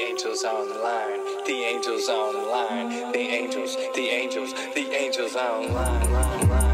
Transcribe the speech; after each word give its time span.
angels 0.00 0.44
on 0.44 0.68
the 0.68 0.74
line. 0.78 1.20
The 1.46 1.64
angels 1.64 2.08
on 2.08 2.34
the 2.34 2.40
line. 2.40 3.12
The 3.12 3.18
angels, 3.18 3.76
the 3.94 4.08
angels, 4.08 4.52
the 4.74 4.92
angels 4.94 5.36
on 5.36 5.66
the 5.66 5.72
line, 5.72 6.12
line, 6.12 6.48
line, 6.48 6.67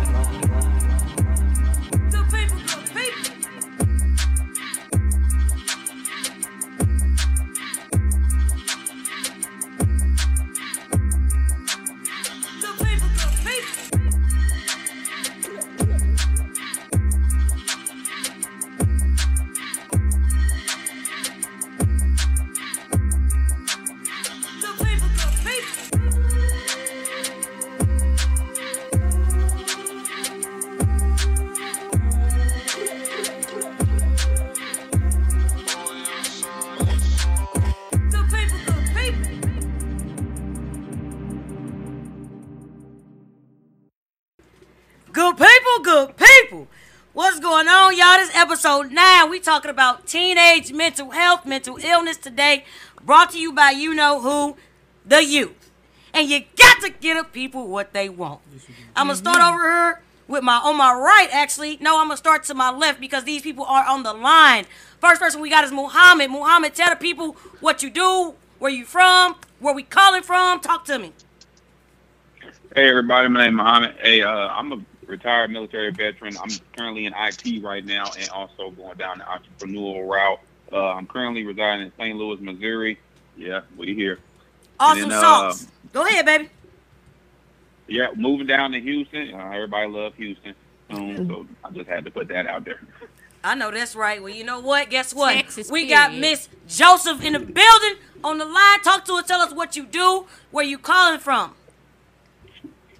talking 49.54 49.70
about 49.70 50.04
teenage 50.04 50.72
mental 50.72 51.10
health, 51.10 51.46
mental 51.46 51.76
illness 51.76 52.16
today. 52.16 52.64
Brought 53.04 53.30
to 53.30 53.38
you 53.38 53.52
by 53.52 53.70
you 53.70 53.94
know 53.94 54.20
who, 54.20 54.56
the 55.06 55.24
youth. 55.24 55.70
And 56.12 56.28
you 56.28 56.40
got 56.56 56.80
to 56.80 56.90
get 56.90 57.16
a 57.16 57.22
people 57.22 57.68
what 57.68 57.92
they 57.92 58.08
want. 58.08 58.40
I'm 58.96 59.06
gonna 59.06 59.16
start 59.16 59.40
over 59.40 59.62
here 59.62 60.02
with 60.26 60.42
my 60.42 60.56
on 60.56 60.76
my 60.76 60.92
right. 60.92 61.28
Actually, 61.30 61.78
no, 61.80 62.00
I'm 62.00 62.08
gonna 62.08 62.16
start 62.16 62.42
to 62.44 62.54
my 62.54 62.72
left 62.72 62.98
because 62.98 63.22
these 63.22 63.42
people 63.42 63.64
are 63.64 63.84
on 63.86 64.02
the 64.02 64.12
line. 64.12 64.64
First 65.00 65.20
person 65.20 65.40
we 65.40 65.50
got 65.50 65.62
is 65.62 65.70
Muhammad. 65.70 66.32
Muhammad, 66.32 66.74
tell 66.74 66.90
the 66.90 66.96
people 66.96 67.36
what 67.60 67.80
you 67.80 67.90
do, 67.90 68.34
where 68.58 68.72
you 68.72 68.84
from, 68.84 69.36
where 69.60 69.74
we 69.74 69.84
calling 69.84 70.22
from. 70.22 70.58
Talk 70.58 70.84
to 70.86 70.98
me. 70.98 71.12
Hey 72.74 72.88
everybody, 72.88 73.28
my 73.28 73.44
name 73.44 73.54
is 73.54 73.56
Mohammed. 73.56 73.94
Hey, 74.00 74.22
uh, 74.22 74.28
I'm 74.28 74.72
a 74.72 74.80
retired 75.06 75.50
military 75.50 75.90
veteran. 75.90 76.36
I'm 76.40 76.50
currently 76.76 77.06
in 77.06 77.14
IT 77.16 77.62
right 77.62 77.84
now 77.84 78.10
and 78.18 78.28
also 78.30 78.70
going 78.70 78.96
down 78.96 79.18
the 79.18 79.24
entrepreneurial 79.24 80.08
route. 80.08 80.40
Uh, 80.72 80.92
I'm 80.92 81.06
currently 81.06 81.44
residing 81.44 81.86
in 81.86 81.92
St. 81.98 82.16
Louis, 82.16 82.40
Missouri. 82.40 82.98
Yeah, 83.36 83.62
we 83.76 83.94
here. 83.94 84.18
Awesome 84.80 85.04
And 85.04 85.12
then, 85.12 85.24
uh. 85.24 85.54
Go 85.92 86.06
ahead, 86.06 86.26
baby. 86.26 86.50
Yeah, 87.86 88.08
moving 88.16 88.46
down 88.46 88.72
to 88.72 88.80
Houston. 88.80 89.34
Uh, 89.34 89.50
everybody 89.50 89.88
love 89.90 90.14
Houston. 90.16 90.54
Um, 90.90 91.28
so 91.28 91.46
I 91.62 91.70
just 91.70 91.88
had 91.88 92.04
to 92.04 92.10
put 92.10 92.28
that 92.28 92.46
out 92.46 92.64
there. 92.64 92.80
I 93.42 93.54
know 93.54 93.70
that's 93.70 93.94
right. 93.94 94.22
Well, 94.22 94.32
you 94.32 94.42
know 94.44 94.60
what? 94.60 94.88
Guess 94.88 95.14
what? 95.14 95.34
Texas, 95.34 95.70
we 95.70 95.86
got. 95.86 96.14
Miss 96.14 96.48
Joseph 96.66 97.22
in 97.22 97.34
the 97.34 97.38
building 97.38 97.96
on 98.22 98.38
the 98.38 98.46
line. 98.46 98.80
Talk 98.82 99.04
to 99.04 99.16
her. 99.16 99.22
Tell 99.22 99.40
us 99.40 99.52
what 99.52 99.76
you 99.76 99.84
do, 99.84 100.26
where 100.50 100.64
you 100.64 100.78
calling 100.78 101.20
from. 101.20 101.54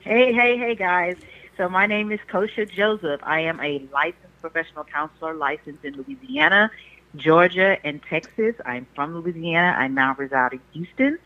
Hey, 0.00 0.34
hey, 0.34 0.58
hey, 0.58 0.74
guys. 0.74 1.16
So 1.56 1.69
my 1.69 1.86
name 1.86 2.10
is 2.10 2.19
Kosha 2.28 2.69
Joseph. 2.69 3.20
I 3.22 3.41
am 3.41 3.60
a 3.60 3.86
licensed 3.92 4.41
professional 4.41 4.84
counselor 4.84 5.34
licensed 5.34 5.84
in 5.84 5.94
Louisiana, 5.94 6.70
Georgia, 7.14 7.77
and 7.84 8.02
Texas. 8.02 8.56
I'm 8.66 8.86
from 8.94 9.14
Louisiana. 9.14 9.77
I 9.78 9.86
now 9.86 10.16
reside 10.19 10.55
in 10.55 10.61
Houston. 10.72 11.19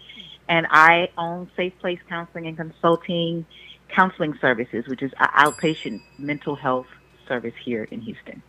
And 0.49 0.67
I 0.71 1.09
own 1.17 1.51
Safe 1.57 1.73
Place 1.79 2.01
Counseling 2.09 2.47
and 2.47 2.57
Consulting 2.57 3.47
Counseling 3.89 4.37
Services, 4.39 4.87
which 4.87 5.03
is 5.03 5.13
an 5.19 5.29
outpatient 5.29 6.03
mental 6.19 6.57
health 6.57 6.87
service 7.27 7.55
here 7.65 7.85
in 7.85 8.03
Houston. 8.03 8.43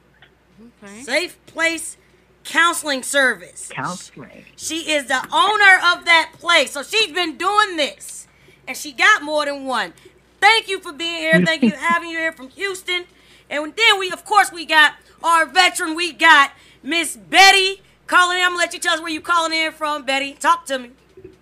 Okay. 0.83 1.01
Safe 1.03 1.45
Place 1.45 1.97
Counseling 2.43 3.03
Service. 3.03 3.69
Counseling. 3.71 4.45
She 4.57 4.91
is 4.91 5.05
the 5.05 5.25
owner 5.31 5.97
of 5.97 6.05
that 6.05 6.31
place. 6.33 6.71
So 6.71 6.83
she's 6.83 7.11
been 7.13 7.37
doing 7.37 7.77
this. 7.77 8.27
And 8.67 8.77
she 8.77 8.91
got 8.91 9.23
more 9.23 9.45
than 9.45 9.65
one. 9.65 9.93
Thank 10.39 10.67
you 10.67 10.79
for 10.79 10.91
being 10.91 11.17
here. 11.17 11.45
Thank 11.45 11.63
you 11.63 11.71
for 11.71 11.77
having 11.93 12.09
you 12.09 12.17
here 12.17 12.31
from 12.31 12.49
Houston. 12.49 13.05
And 13.49 13.73
then 13.75 13.99
we, 13.99 14.11
of 14.11 14.25
course, 14.25 14.51
we 14.51 14.65
got 14.65 14.93
our 15.23 15.45
veteran. 15.45 15.95
We 15.95 16.13
got 16.13 16.51
Miss 16.83 17.17
Betty 17.17 17.81
calling 18.07 18.37
in. 18.37 18.43
I'm 18.43 18.51
gonna 18.51 18.59
let 18.59 18.73
you 18.73 18.79
tell 18.79 18.93
us 18.95 19.01
where 19.01 19.09
you 19.09 19.21
calling 19.21 19.53
in 19.53 19.71
from, 19.71 20.03
Betty. 20.03 20.33
Talk 20.33 20.65
to 20.67 20.79
me. 20.79 20.91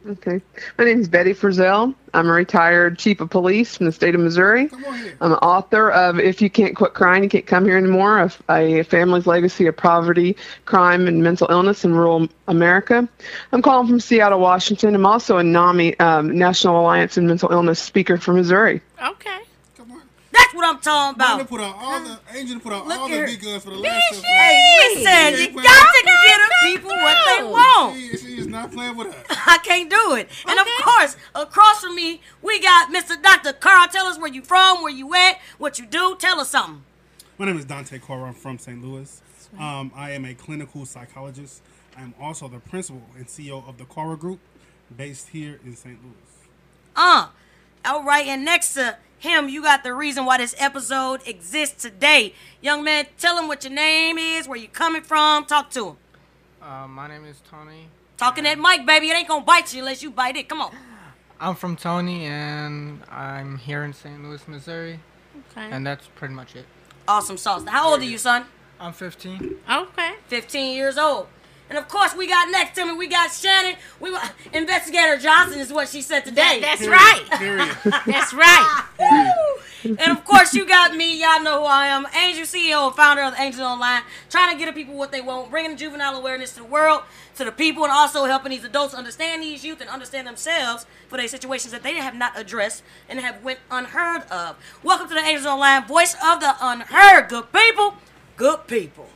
Okay. 0.07 0.41
My 0.77 0.85
name 0.85 1.01
is 1.01 1.09
Betty 1.09 1.33
Frizzell. 1.33 1.93
I'm 2.13 2.27
a 2.27 2.31
retired 2.31 2.97
chief 2.97 3.19
of 3.19 3.29
police 3.29 3.75
from 3.75 3.87
the 3.87 3.91
state 3.91 4.15
of 4.15 4.21
Missouri. 4.21 4.69
I'm 5.19 5.33
an 5.33 5.37
author 5.39 5.91
of 5.91 6.17
If 6.17 6.41
You 6.41 6.49
Can't 6.49 6.75
Quit 6.77 6.93
Crying, 6.93 7.23
You 7.23 7.29
Can't 7.29 7.45
Come 7.45 7.65
Here 7.65 7.77
Anymore, 7.77 8.31
a, 8.49 8.79
a 8.79 8.83
family's 8.83 9.27
legacy 9.27 9.67
of 9.67 9.75
poverty, 9.75 10.37
crime, 10.63 11.07
and 11.07 11.21
mental 11.21 11.47
illness 11.49 11.83
in 11.83 11.93
rural 11.93 12.29
America. 12.47 13.07
I'm 13.51 13.61
calling 13.61 13.87
from 13.87 13.99
Seattle, 13.99 14.39
Washington. 14.39 14.95
I'm 14.95 15.05
also 15.05 15.39
a 15.39 15.43
NAMI, 15.43 15.99
um, 15.99 16.37
National 16.37 16.79
Alliance 16.79 17.17
in 17.17 17.27
Mental 17.27 17.51
Illness 17.51 17.79
speaker 17.79 18.17
for 18.17 18.33
Missouri. 18.33 18.81
Okay. 19.03 19.39
Come 20.37 20.43
on. 20.43 20.43
That's 20.43 20.53
what 20.55 20.65
I'm 20.65 20.79
talking 20.81 21.21
Angel 21.21 21.35
about. 21.35 21.49
put 21.49 21.61
out 21.61 21.75
all 21.79 21.99
the 22.01 22.19
Angel 22.37 22.59
put 22.59 22.73
out 22.73 22.87
Look 22.87 22.99
all 22.99 23.09
the 23.09 23.25
big 23.25 23.41
guns 23.41 23.63
for 23.63 23.69
the 23.71 23.77
last 23.77 24.13
stuff. 24.13 24.23
Hey, 24.23 24.93
listen, 24.95 25.55
you 25.55 25.63
got 25.63 25.93
to 25.93 26.03
get 26.05 26.39
the 26.39 26.69
people 26.69 26.89
what 26.89 27.17
they 27.37 27.43
want. 27.43 27.95
She, 27.95 28.17
she 28.17 28.37
is 28.37 28.47
not 28.47 28.71
playing 28.71 28.95
with 28.97 29.07
us. 29.07 29.15
I 29.47 29.57
can't 29.63 29.89
do 29.89 30.15
it. 30.15 30.29
And 30.47 30.59
of 30.59 30.67
course, 30.83 31.17
across 31.35 31.81
from 31.81 31.95
me, 31.95 32.21
we 32.41 32.59
got 32.61 32.93
Mr. 32.93 33.21
Dr. 33.21 33.53
Carl. 33.53 33.87
Tell 33.87 34.05
us 34.05 34.17
where 34.17 34.31
you 34.31 34.41
from, 34.41 34.81
where 34.81 34.91
you 34.91 35.13
at, 35.15 35.39
what 35.57 35.79
you 35.79 35.85
do. 35.85 36.15
Tell 36.19 36.39
us 36.39 36.49
something. 36.49 36.83
My 37.37 37.45
name 37.45 37.57
is 37.57 37.65
Dante 37.65 37.99
Cora. 37.99 38.29
I'm 38.29 38.33
from 38.33 38.57
St. 38.57 38.83
Louis. 38.83 39.21
Um, 39.59 39.91
I 39.95 40.11
am 40.11 40.25
a 40.25 40.33
clinical 40.33 40.85
psychologist. 40.85 41.61
I 41.95 42.01
am 42.01 42.13
also 42.19 42.47
the 42.47 42.59
principal 42.59 43.01
and 43.15 43.27
CEO 43.27 43.67
of 43.67 43.77
the 43.77 43.85
Cora 43.85 44.17
Group, 44.17 44.39
based 44.95 45.29
here 45.29 45.59
in 45.65 45.75
St. 45.75 46.01
Louis. 46.03 46.13
Uh, 46.95 47.27
all 47.85 48.03
right. 48.03 48.27
And 48.27 48.43
next 48.43 48.73
to 48.73 48.97
him, 49.19 49.49
you 49.49 49.61
got 49.63 49.83
the 49.83 49.93
reason 49.93 50.25
why 50.25 50.37
this 50.37 50.55
episode 50.57 51.21
exists 51.27 51.81
today. 51.81 52.33
Young 52.61 52.83
man, 52.83 53.07
tell 53.17 53.37
him 53.37 53.47
what 53.47 53.63
your 53.63 53.73
name 53.73 54.17
is, 54.17 54.47
where 54.47 54.57
you 54.57 54.67
coming 54.67 55.01
from. 55.01 55.45
Talk 55.45 55.69
to 55.71 55.89
him. 55.89 55.95
Uh, 56.61 56.87
my 56.87 57.07
name 57.07 57.25
is 57.25 57.41
Tony. 57.49 57.87
Talking 58.17 58.43
that 58.45 58.57
mic, 58.59 58.85
baby. 58.85 59.09
It 59.09 59.15
ain't 59.15 59.27
gonna 59.27 59.43
bite 59.45 59.73
you 59.73 59.79
unless 59.79 60.01
you 60.03 60.11
bite 60.11 60.35
it. 60.35 60.49
Come 60.49 60.61
on. 60.61 60.75
I'm 61.39 61.55
from 61.55 61.75
Tony, 61.75 62.25
and 62.25 63.01
I'm 63.11 63.57
here 63.59 63.83
in 63.83 63.93
St. 63.93 64.23
Louis, 64.23 64.45
Missouri, 64.47 64.99
Okay. 65.51 65.69
and 65.71 65.85
that's 65.85 66.07
pretty 66.15 66.33
much 66.33 66.55
it. 66.55 66.65
Awesome 67.07 67.37
sauce. 67.37 67.63
How 67.67 67.89
old 67.91 68.01
are 68.01 68.05
you, 68.05 68.17
son? 68.17 68.45
I'm 68.79 68.91
15. 68.93 69.55
okay. 69.69 70.13
15 70.27 70.75
years 70.75 70.97
old. 70.97 71.27
And 71.69 71.77
of 71.77 71.87
course, 71.89 72.15
we 72.15 72.27
got 72.27 72.49
next 72.49 72.75
to 72.75 72.85
me, 72.85 72.93
we 72.93 73.07
got 73.07 73.31
Shannon. 73.31 73.75
We 73.99 74.15
Investigator 74.53 75.17
Johnson 75.17 75.59
is 75.59 75.71
what 75.73 75.89
she 75.89 76.01
said 76.01 76.21
today. 76.21 76.59
That's 76.61 76.87
right. 76.87 77.23
Period. 77.31 77.75
That's 78.05 78.33
right. 78.33 78.85
and 79.83 80.11
of 80.11 80.23
course, 80.23 80.53
you 80.53 80.65
got 80.65 80.95
me. 80.95 81.21
Y'all 81.21 81.41
know 81.41 81.59
who 81.59 81.65
I 81.65 81.87
am. 81.87 82.05
Angel 82.15 82.45
CEO 82.45 82.87
and 82.87 82.95
founder 82.95 83.21
of 83.23 83.33
Angel 83.37 83.65
Online. 83.65 84.01
Trying 84.29 84.53
to 84.53 84.57
get 84.57 84.67
the 84.67 84.73
people 84.73 84.95
what 84.95 85.11
they 85.11 85.19
want, 85.19 85.49
bringing 85.49 85.75
juvenile 85.75 86.15
awareness 86.15 86.51
to 86.53 86.59
the 86.61 86.65
world, 86.65 87.03
to 87.35 87.43
the 87.43 87.51
people, 87.51 87.83
and 87.83 87.91
also 87.91 88.25
helping 88.25 88.51
these 88.51 88.63
adults 88.63 88.93
understand 88.93 89.43
these 89.43 89.65
youth 89.65 89.81
and 89.81 89.89
understand 89.89 90.25
themselves 90.25 90.85
for 91.09 91.17
their 91.17 91.27
situations 91.27 91.73
that 91.73 91.83
they 91.83 91.95
have 91.95 92.15
not 92.15 92.39
addressed 92.39 92.81
and 93.09 93.19
have 93.19 93.43
went 93.43 93.59
unheard 93.69 94.23
of. 94.31 94.55
Welcome 94.83 95.09
to 95.09 95.13
the 95.15 95.21
Angels 95.21 95.45
Online, 95.45 95.85
voice 95.85 96.15
of 96.23 96.39
the 96.39 96.55
unheard. 96.61 97.27
Good 97.27 97.51
people, 97.51 97.95
good 98.37 98.67
people. 98.67 99.09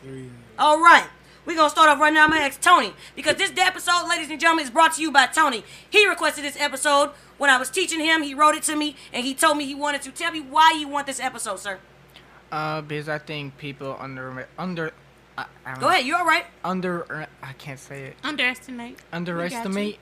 All 0.60 0.82
right. 0.82 1.08
We're 1.46 1.56
going 1.56 1.68
to 1.68 1.72
start 1.72 1.90
off 1.90 2.00
right 2.00 2.14
now. 2.14 2.24
I'm 2.24 2.30
going 2.30 2.42
to 2.42 2.46
ask 2.46 2.62
Tony 2.62 2.94
because 3.16 3.36
this 3.36 3.52
episode, 3.58 4.08
ladies 4.08 4.30
and 4.30 4.40
gentlemen, 4.40 4.64
is 4.66 4.72
brought 4.72 4.94
to 4.96 5.02
you 5.02 5.12
by 5.12 5.26
Tony. 5.26 5.64
He 5.90 6.08
requested 6.08 6.44
this 6.44 6.56
episode 6.60 7.12
when 7.38 7.50
I 7.50 7.58
was 7.58 7.70
teaching 7.70 8.00
him. 8.00 8.22
He 8.22 8.36
wrote 8.36 8.54
it 8.56 8.64
to 8.64 8.76
me 8.76 8.96
and 9.12 9.26
he 9.26 9.34
told 9.34 9.58
me 9.58 9.66
he 9.66 9.74
wanted 9.74 10.04
to. 10.04 10.12
Tell 10.12 10.32
me 10.32 10.42
why 10.42 10.76
you 10.80 10.88
want 10.88 11.08
this 11.08 11.20
episode, 11.20 11.60
sir. 11.60 11.80
Uh, 12.52 12.82
because 12.82 13.10
I 13.10 13.18
think 13.18 13.58
people 13.58 13.96
under 14.00 14.48
under. 14.58 14.92
I, 15.38 15.46
I 15.66 15.76
Go 15.76 15.82
know, 15.82 15.88
ahead. 15.90 16.06
You're 16.06 16.18
all 16.18 16.26
right? 16.26 16.46
Under 16.64 17.28
I 17.42 17.54
can't 17.54 17.80
say 17.80 18.04
it. 18.04 18.18
Underestimate. 18.24 19.00
Underestimate 19.12 19.98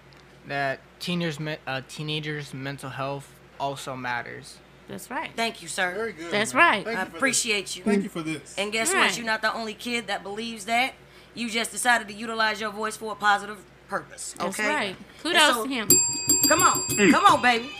that 0.47 0.79
teenagers 0.99 1.39
uh, 1.67 1.81
teenagers 1.87 2.53
mental 2.53 2.89
health 2.89 3.33
also 3.59 3.95
matters. 3.95 4.57
That's 4.87 5.11
right. 5.11 5.29
Thank 5.35 5.61
you, 5.61 5.67
sir. 5.67 5.93
Very 5.93 6.13
good. 6.13 6.31
That's 6.31 6.53
man. 6.53 6.63
right. 6.63 6.85
Thank 6.85 6.97
I 6.99 7.03
you 7.03 7.07
appreciate 7.09 7.61
this. 7.67 7.77
you. 7.77 7.83
Thank 7.83 8.03
you 8.03 8.09
for 8.09 8.23
this. 8.23 8.55
And 8.57 8.71
guess 8.71 8.91
Right. 8.91 9.05
what? 9.05 9.17
You're 9.17 9.25
not 9.27 9.43
the 9.43 9.53
only 9.53 9.75
kid 9.75 10.07
that 10.07 10.23
believes 10.23 10.65
that. 10.65 10.95
You 11.35 11.49
just 11.49 11.71
decided 11.71 12.07
to 12.07 12.13
utilize 12.13 12.59
your 12.59 12.71
voice 12.71 12.97
for 12.97 13.11
a 13.11 13.15
positive 13.15 13.57
purpose. 13.87 14.35
That's 14.37 14.59
Okay? 14.59 14.67
right. 14.69 14.95
And 14.95 15.23
Kudos 15.23 15.53
so- 15.55 15.63
to 15.65 15.69
him. 15.69 15.87
Come 16.47 16.61
on. 16.63 16.79
Mm. 16.89 17.11
Come 17.11 17.25
on, 17.25 17.41
baby. 17.41 17.69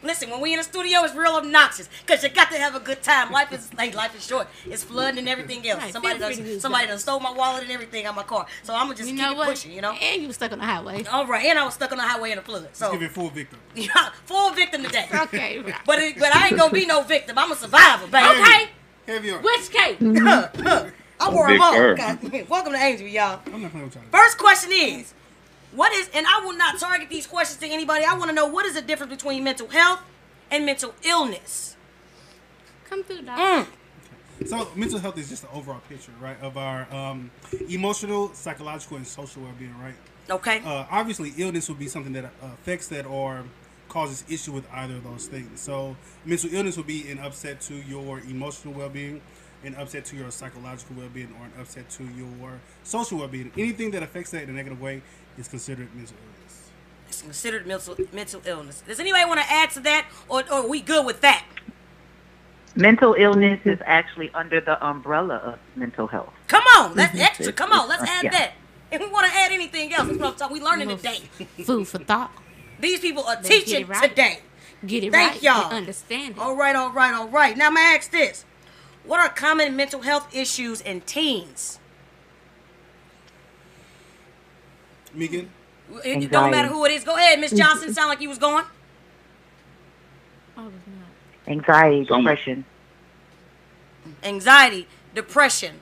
Listen, 0.00 0.30
when 0.30 0.40
we 0.40 0.52
in 0.52 0.58
the 0.58 0.64
studio, 0.64 1.02
it's 1.02 1.14
real 1.14 1.32
obnoxious 1.34 1.88
because 2.06 2.22
you 2.22 2.28
got 2.28 2.50
to 2.52 2.56
have 2.58 2.76
a 2.76 2.80
good 2.80 3.02
time. 3.02 3.32
Life 3.32 3.52
is 3.52 3.74
like 3.74 3.94
life 3.96 4.16
is 4.16 4.24
short. 4.24 4.46
It's 4.64 4.84
flooding 4.84 5.18
and 5.18 5.28
everything 5.28 5.68
else. 5.68 5.82
Right, 5.82 5.92
somebody 5.92 6.18
feel 6.18 6.28
free 6.28 6.36
to 6.36 6.42
done, 6.42 6.50
use 6.52 6.62
somebody 6.62 6.86
done 6.86 6.98
stole 6.98 7.18
my 7.18 7.32
wallet 7.32 7.64
and 7.64 7.72
everything 7.72 8.06
on 8.06 8.14
my 8.14 8.22
car. 8.22 8.46
So 8.62 8.74
I'm 8.74 8.86
gonna 8.86 8.94
just 8.94 9.08
You 9.10 9.16
keep 9.16 9.24
know 9.24 9.42
it 9.42 9.46
pushing. 9.46 9.72
You 9.72 9.80
know. 9.82 9.92
And 9.92 10.22
you 10.22 10.28
was 10.28 10.36
stuck 10.36 10.52
on 10.52 10.60
the 10.60 10.64
highway. 10.64 11.04
All 11.10 11.26
right, 11.26 11.44
and 11.46 11.58
I 11.58 11.64
was 11.64 11.74
stuck 11.74 11.90
on 11.90 11.98
the 11.98 12.04
highway 12.04 12.30
in 12.30 12.38
a 12.38 12.42
flood. 12.42 12.62
Let's 12.62 12.78
So 12.78 12.92
give 12.92 13.02
it 13.02 13.10
full 13.10 13.28
victim. 13.30 13.58
yeah, 13.74 14.10
full 14.24 14.50
victim 14.52 14.84
today. 14.84 15.08
Okay, 15.14 15.58
right. 15.58 15.74
But 15.84 15.98
it, 15.98 16.16
but 16.18 16.34
I 16.34 16.46
ain't 16.46 16.56
gonna 16.56 16.72
be 16.72 16.86
no 16.86 17.02
victim. 17.02 17.36
I'm 17.36 17.50
a 17.50 17.56
survivor, 17.56 18.06
baby. 18.06 18.40
Okay. 18.40 18.68
Heavy 19.08 19.30
on. 19.30 19.42
Which 19.42 19.70
cake? 19.70 19.96
I 20.02 21.30
wore 21.32 21.46
them 21.46 21.54
Big 21.54 21.60
all. 21.62 21.74
Earth. 21.74 21.98
God, 21.98 22.48
Welcome 22.50 22.74
to 22.74 22.78
Angel, 22.78 23.06
y'all. 23.08 23.40
I'm 23.46 23.62
not 23.62 23.70
playing 23.70 23.86
with 23.86 23.94
y'all. 23.94 24.04
First 24.12 24.36
question 24.36 24.70
is, 24.70 25.14
what 25.72 25.90
is, 25.94 26.10
and 26.12 26.26
I 26.26 26.44
will 26.44 26.52
not 26.52 26.78
target 26.78 27.08
these 27.08 27.26
questions 27.26 27.58
to 27.60 27.66
anybody. 27.66 28.04
I 28.04 28.12
want 28.18 28.28
to 28.28 28.34
know 28.34 28.46
what 28.46 28.66
is 28.66 28.74
the 28.74 28.82
difference 28.82 29.14
between 29.14 29.42
mental 29.44 29.66
health 29.66 30.02
and 30.50 30.66
mental 30.66 30.94
illness. 31.02 31.74
Come 32.90 33.02
through, 33.02 33.22
dog. 33.22 33.38
Mm. 33.38 34.46
So 34.46 34.68
mental 34.76 34.98
health 34.98 35.16
is 35.16 35.30
just 35.30 35.40
the 35.40 35.50
overall 35.52 35.80
picture, 35.88 36.12
right, 36.20 36.38
of 36.42 36.58
our 36.58 36.86
um, 36.94 37.30
emotional, 37.70 38.34
psychological, 38.34 38.98
and 38.98 39.06
social 39.06 39.40
well-being, 39.40 39.74
right? 39.80 39.94
Okay. 40.28 40.60
Uh, 40.62 40.84
obviously, 40.90 41.32
illness 41.38 41.66
would 41.70 41.78
be 41.78 41.88
something 41.88 42.12
that 42.12 42.30
affects 42.42 42.88
that 42.88 43.06
or 43.06 43.44
causes 43.88 44.24
issue 44.28 44.52
with 44.52 44.66
either 44.72 44.94
of 44.96 45.04
those 45.04 45.26
things. 45.26 45.60
So 45.60 45.96
mental 46.24 46.52
illness 46.52 46.76
would 46.76 46.86
be 46.86 47.10
an 47.10 47.18
upset 47.18 47.60
to 47.62 47.74
your 47.74 48.20
emotional 48.20 48.74
well-being, 48.74 49.20
an 49.64 49.74
upset 49.76 50.04
to 50.06 50.16
your 50.16 50.30
psychological 50.30 50.96
well-being, 50.96 51.34
or 51.38 51.46
an 51.46 51.52
upset 51.60 51.88
to 51.90 52.04
your 52.04 52.60
social 52.82 53.18
well-being. 53.18 53.50
Anything 53.56 53.90
that 53.92 54.02
affects 54.02 54.30
that 54.32 54.42
in 54.44 54.50
a 54.50 54.52
negative 54.52 54.80
way 54.80 55.02
is 55.38 55.48
considered 55.48 55.88
mental 55.94 56.16
illness. 56.16 56.70
It's 57.08 57.22
considered 57.22 57.66
mental 57.66 57.96
mental 58.12 58.42
illness. 58.44 58.82
Does 58.86 59.00
anybody 59.00 59.24
want 59.24 59.40
to 59.40 59.46
add 59.50 59.70
to 59.70 59.80
that, 59.80 60.06
or, 60.28 60.42
or 60.50 60.52
are 60.64 60.68
we 60.68 60.80
good 60.80 61.06
with 61.06 61.20
that? 61.22 61.44
Mental 62.76 63.14
illness 63.14 63.60
is 63.64 63.78
actually 63.86 64.30
under 64.34 64.60
the 64.60 64.84
umbrella 64.86 65.36
of 65.36 65.58
mental 65.74 66.06
health. 66.06 66.32
Come 66.46 66.62
on, 66.76 66.94
that's 66.94 67.18
extra. 67.20 67.52
Come 67.52 67.72
on, 67.72 67.88
let's 67.88 68.02
add 68.02 68.24
Yeah. 68.24 68.30
that. 68.30 68.52
If 68.92 69.00
we 69.00 69.08
want 69.08 69.26
to 69.26 69.32
add 69.36 69.52
anything 69.52 69.92
else, 69.92 70.06
that's 70.08 70.18
what 70.18 70.28
I'm 70.32 70.36
talking. 70.36 70.54
We 70.58 70.62
learning 70.62 70.96
today. 70.96 71.18
Food 71.64 71.88
for 71.88 71.98
thought. 71.98 72.30
These 72.80 73.00
people 73.00 73.24
are 73.24 73.34
Let's 73.36 73.48
get 73.48 73.64
teaching 73.64 73.82
it 73.82 73.88
right. 73.88 74.08
today. 74.08 74.40
Get 74.86 75.04
it 75.04 75.12
Thank 75.12 75.34
right. 75.34 75.42
y'all. 75.42 75.72
Understand 75.72 76.36
it. 76.36 76.38
All 76.38 76.54
right, 76.54 76.76
all 76.76 76.90
right, 76.92 77.12
all 77.12 77.28
right. 77.28 77.56
Now, 77.56 77.66
I'm 77.66 77.74
gonna 77.74 77.86
ask 77.86 78.10
this: 78.10 78.44
What 79.04 79.18
are 79.20 79.28
common 79.28 79.74
mental 79.76 80.02
health 80.02 80.34
issues 80.34 80.80
in 80.80 81.00
teens? 81.02 81.80
Megan, 85.14 85.50
It, 86.04 86.22
it 86.24 86.30
don't 86.30 86.50
matter 86.50 86.68
who 86.68 86.84
it 86.84 86.92
is. 86.92 87.02
Go 87.04 87.16
ahead, 87.16 87.40
Miss 87.40 87.52
Johnson. 87.56 87.92
Sound 87.92 88.08
like 88.08 88.20
you 88.20 88.28
was 88.28 88.38
going. 88.38 88.64
Oh, 90.56 90.68
it's 90.68 90.86
not. 90.86 91.52
Anxiety, 91.52 92.04
depression, 92.04 92.64
Anxiety, 94.22 94.86
depression. 95.14 95.80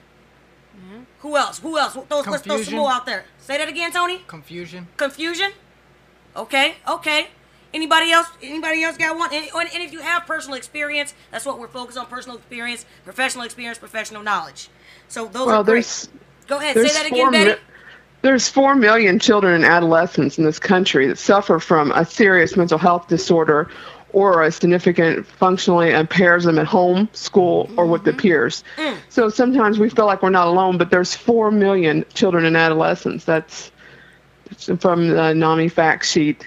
Mm-hmm. 0.75 1.01
Who 1.19 1.35
else? 1.35 1.59
Who 1.59 1.77
else? 1.77 1.93
Throw, 1.93 2.03
let's 2.21 2.43
throw 2.43 2.61
some 2.61 2.75
more 2.75 2.91
out 2.91 3.05
there. 3.05 3.25
Say 3.39 3.57
that 3.57 3.67
again, 3.67 3.91
Tony. 3.91 4.19
Confusion. 4.27 4.87
Confusion. 4.97 5.51
Okay, 6.37 6.75
okay. 6.87 7.27
Anybody 7.73 8.11
else? 8.11 8.27
Anybody 8.41 8.83
else 8.83 8.97
got 8.97 9.17
one? 9.17 9.29
And, 9.33 9.45
and 9.53 9.83
if 9.83 9.91
you 9.91 9.99
have 9.99 10.25
personal 10.25 10.57
experience, 10.57 11.13
that's 11.31 11.45
what 11.45 11.59
we're 11.59 11.67
focused 11.67 11.97
on: 11.97 12.05
personal 12.05 12.37
experience, 12.37 12.85
professional 13.03 13.43
experience, 13.43 13.77
professional 13.77 14.23
knowledge. 14.23 14.69
So 15.09 15.25
those 15.25 15.47
Well, 15.47 15.61
are 15.61 15.63
great. 15.63 15.73
there's 15.73 16.09
Go 16.47 16.57
ahead, 16.59 16.75
say 16.75 16.87
that 16.87 17.07
again, 17.07 17.31
Betty. 17.31 17.51
mi- 17.51 17.57
there's 18.21 18.47
four 18.47 18.75
million 18.75 19.19
children 19.19 19.53
and 19.53 19.65
adolescents 19.65 20.37
in 20.37 20.45
this 20.45 20.59
country 20.59 21.07
that 21.07 21.17
suffer 21.17 21.59
from 21.59 21.91
a 21.91 22.05
serious 22.05 22.55
mental 22.55 22.77
health 22.77 23.07
disorder 23.07 23.69
or 24.13 24.43
a 24.43 24.51
significant 24.51 25.27
functionally 25.27 25.91
impairs 25.91 26.45
them 26.45 26.57
at 26.57 26.65
home, 26.65 27.09
school, 27.13 27.69
or 27.77 27.85
with 27.85 28.03
the 28.03 28.11
mm-hmm. 28.11 28.19
peers. 28.21 28.63
Mm. 28.77 28.97
So 29.09 29.29
sometimes 29.29 29.77
we 29.77 29.89
feel 29.89 30.05
like 30.05 30.23
we're 30.23 30.29
not 30.29 30.47
alone, 30.47 30.77
but 30.77 30.89
there's 30.89 31.13
four 31.15 31.51
million 31.51 32.05
children 32.13 32.45
and 32.45 32.55
adolescents. 32.55 33.25
That's 33.25 33.71
from 34.79 35.07
the 35.09 35.33
NAMI 35.33 35.69
fact 35.69 36.05
sheet. 36.05 36.45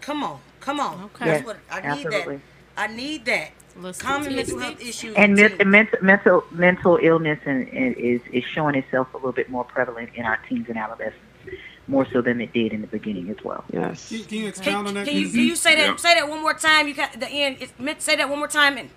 Come 0.00 0.22
on, 0.22 0.40
come 0.60 0.80
on. 0.80 1.04
Okay. 1.04 1.24
That's 1.24 1.46
what 1.46 1.58
I 1.70 1.80
need 1.80 2.06
absolutely. 2.06 2.36
that. 2.36 2.42
I 2.76 2.86
need 2.88 3.24
that. 3.26 3.50
Little 3.76 3.92
Common 4.00 4.34
mental 4.34 4.58
health 4.58 4.80
issues. 4.80 5.14
and 5.16 5.34
men- 5.34 5.56
mental 5.66 5.98
mental 6.00 6.44
mental 6.50 6.98
illness 7.02 7.38
and, 7.44 7.68
and 7.68 7.94
is 7.96 8.20
is 8.32 8.42
showing 8.44 8.74
itself 8.74 9.12
a 9.12 9.18
little 9.18 9.32
bit 9.32 9.50
more 9.50 9.64
prevalent 9.64 10.10
in 10.14 10.24
our 10.24 10.38
teens 10.48 10.66
and 10.68 10.78
adolescents, 10.78 11.20
more 11.86 12.06
so 12.10 12.22
than 12.22 12.40
it 12.40 12.54
did 12.54 12.72
in 12.72 12.80
the 12.80 12.86
beginning 12.86 13.28
as 13.28 13.36
well. 13.44 13.64
Yes. 13.70 14.08
can, 14.08 14.24
can 14.24 14.34
you 14.38 14.40
Can, 14.40 14.48
expound 14.48 14.88
on 14.88 14.94
that? 14.94 15.06
can 15.06 15.16
you 15.16 15.28
can 15.28 15.40
you 15.40 15.56
say 15.56 15.74
that 15.76 15.86
Yeah. 15.88 15.96
say 15.96 16.14
that 16.14 16.26
one 16.26 16.40
more 16.40 16.54
time? 16.54 16.88
You 16.88 16.94
got 16.94 17.12
the 17.20 17.28
end. 17.28 17.58
It's 17.60 17.72
meant 17.78 18.00
say 18.00 18.16
that 18.16 18.28
one 18.30 18.38
more 18.38 18.48
time. 18.48 18.78
And 18.78 18.88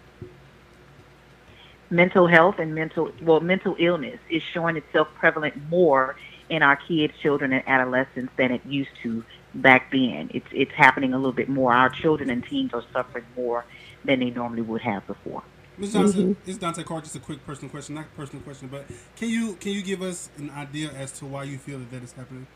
mental 1.90 2.28
health 2.28 2.60
and 2.60 2.74
mental 2.74 3.12
well 3.22 3.40
mental 3.42 3.76
illness 3.80 4.20
is 4.30 4.44
showing 4.44 4.78
itself 4.78 5.08
prevalent 5.16 5.56
more 5.70 6.16
in 6.50 6.64
our 6.64 6.76
kids, 6.76 7.14
children, 7.22 7.54
and 7.54 7.68
adolescents 7.68 8.32
than 8.38 8.52
it 8.52 8.66
used 8.66 8.90
to 9.04 9.24
back 9.54 9.92
then. 9.92 10.30
It's 10.34 10.48
it's 10.52 10.72
happening 10.74 11.14
a 11.14 11.18
little 11.18 11.32
bit 11.32 11.50
more. 11.50 11.74
Our 11.74 11.90
children 11.90 12.30
and 12.30 12.44
teens 12.44 12.74
are 12.74 12.84
suffering 12.94 13.26
more 13.36 13.66
than 14.04 14.20
they 14.20 14.30
normally 14.30 14.62
would 14.62 14.82
have 14.82 15.06
before. 15.08 15.44
Ms. 15.78 15.94
Johnson, 15.94 16.36
it's 16.46 16.58
Dante 16.58 16.84
Carr. 16.84 17.02
Just 17.02 17.16
a 17.16 17.20
quick 17.20 17.46
personal 17.46 17.70
question, 17.70 17.96
not 17.96 18.06
a 18.06 18.18
personal 18.18 18.44
question, 18.44 18.68
but 18.68 18.86
can 19.16 19.30
you 19.30 19.56
can 19.56 19.72
you 19.72 19.82
give 19.82 20.02
us 20.02 20.30
an 20.38 20.50
idea 20.52 20.92
as 20.92 21.12
to 21.20 21.26
why 21.26 21.44
you 21.44 21.58
feel 21.58 21.80
that 21.80 21.92
that 21.92 22.04
is 22.04 22.12
happening? 22.12 22.48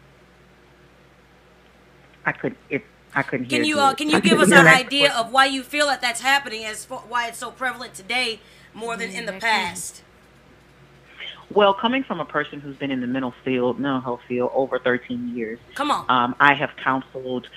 I 2.25 2.31
could 2.33 2.55
if 2.69 2.81
I 3.15 3.23
couldn't 3.23 3.45
hear. 3.45 3.59
can 3.59 3.65
you 3.65 3.79
uh, 3.79 3.93
can 3.93 4.09
you 4.09 4.17
I 4.17 4.19
give 4.19 4.39
us 4.39 4.51
an 4.51 4.67
idea 4.67 5.09
question. 5.09 5.25
of 5.25 5.31
why 5.31 5.45
you 5.45 5.63
feel 5.63 5.87
that 5.87 6.01
that's 6.01 6.21
happening, 6.21 6.65
as 6.65 6.83
for 6.83 6.97
why 7.07 7.27
it's 7.27 7.37
so 7.37 7.51
prevalent 7.51 7.93
today 7.93 8.41
more 8.73 8.97
than 8.97 9.09
in 9.09 9.25
the 9.25 9.33
past? 9.33 10.02
Well, 11.53 11.73
coming 11.73 12.03
from 12.03 12.19
a 12.19 12.25
person 12.25 12.59
who's 12.59 12.75
been 12.77 12.91
in 12.91 13.01
the 13.01 13.07
mental 13.07 13.33
field, 13.43 13.79
mental 13.79 14.01
health 14.01 14.21
field 14.27 14.51
over 14.53 14.79
13 14.79 15.35
years, 15.35 15.59
Come 15.75 15.91
on. 15.91 16.05
um, 16.09 16.35
I 16.39 16.53
have 16.53 16.75
counseled 16.77 17.47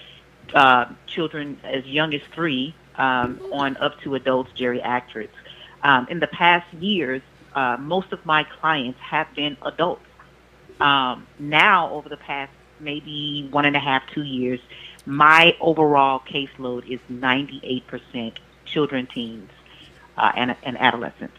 uh, 0.54 0.86
children 1.06 1.58
as 1.64 1.84
young 1.86 2.12
as 2.14 2.20
three 2.34 2.74
um, 2.96 3.40
on 3.52 3.76
up 3.78 3.98
to 4.02 4.14
adults, 4.14 4.50
geriatrics. 4.56 5.30
Um, 5.82 6.06
in 6.10 6.20
the 6.20 6.26
past 6.26 6.72
years, 6.74 7.22
uh, 7.54 7.76
most 7.78 8.12
of 8.12 8.24
my 8.26 8.44
clients 8.44 9.00
have 9.00 9.32
been 9.34 9.56
adults. 9.62 10.04
Um, 10.80 11.26
now, 11.38 11.90
over 11.90 12.08
the 12.08 12.18
past 12.18 12.52
maybe 12.80 13.48
one 13.50 13.64
and 13.64 13.76
a 13.76 13.80
half, 13.80 14.02
two 14.12 14.24
years, 14.24 14.60
my 15.06 15.56
overall 15.60 16.20
caseload 16.20 16.86
is 16.90 17.00
98% 17.10 18.32
children, 18.66 19.06
teens, 19.06 19.50
uh, 20.18 20.32
and, 20.36 20.54
and 20.62 20.76
adolescents. 20.78 21.36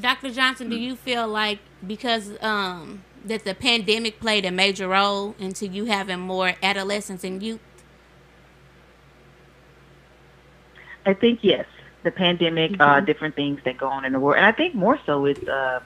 Dr. 0.00 0.30
Johnson, 0.30 0.68
do 0.68 0.76
you 0.76 0.96
feel 0.96 1.26
like 1.28 1.58
because 1.86 2.30
um 2.42 3.02
that 3.24 3.44
the 3.44 3.54
pandemic 3.54 4.20
played 4.20 4.44
a 4.44 4.50
major 4.50 4.88
role 4.88 5.34
into 5.38 5.66
you 5.66 5.86
having 5.86 6.20
more 6.20 6.54
adolescents 6.62 7.24
and 7.24 7.42
youth? 7.42 7.60
I 11.04 11.14
think 11.14 11.40
yes, 11.42 11.66
the 12.02 12.10
pandemic, 12.10 12.80
uh, 12.80 13.00
different 13.00 13.36
things 13.36 13.60
that 13.64 13.78
go 13.78 13.88
on 13.88 14.04
in 14.04 14.12
the 14.12 14.20
world, 14.20 14.36
and 14.36 14.46
I 14.46 14.52
think 14.52 14.74
more 14.74 14.98
so 15.06 15.24
it's 15.24 15.46
uh, 15.48 15.80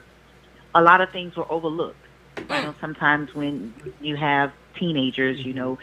a 0.73 0.81
lot 0.81 1.01
of 1.01 1.11
things 1.11 1.35
were 1.35 1.49
overlooked. 1.51 1.97
You 2.37 2.45
know 2.47 2.75
sometimes 2.81 3.33
when 3.35 3.73
you 4.01 4.15
have 4.15 4.51
teenagers, 4.75 5.39
you 5.45 5.53
know, 5.53 5.79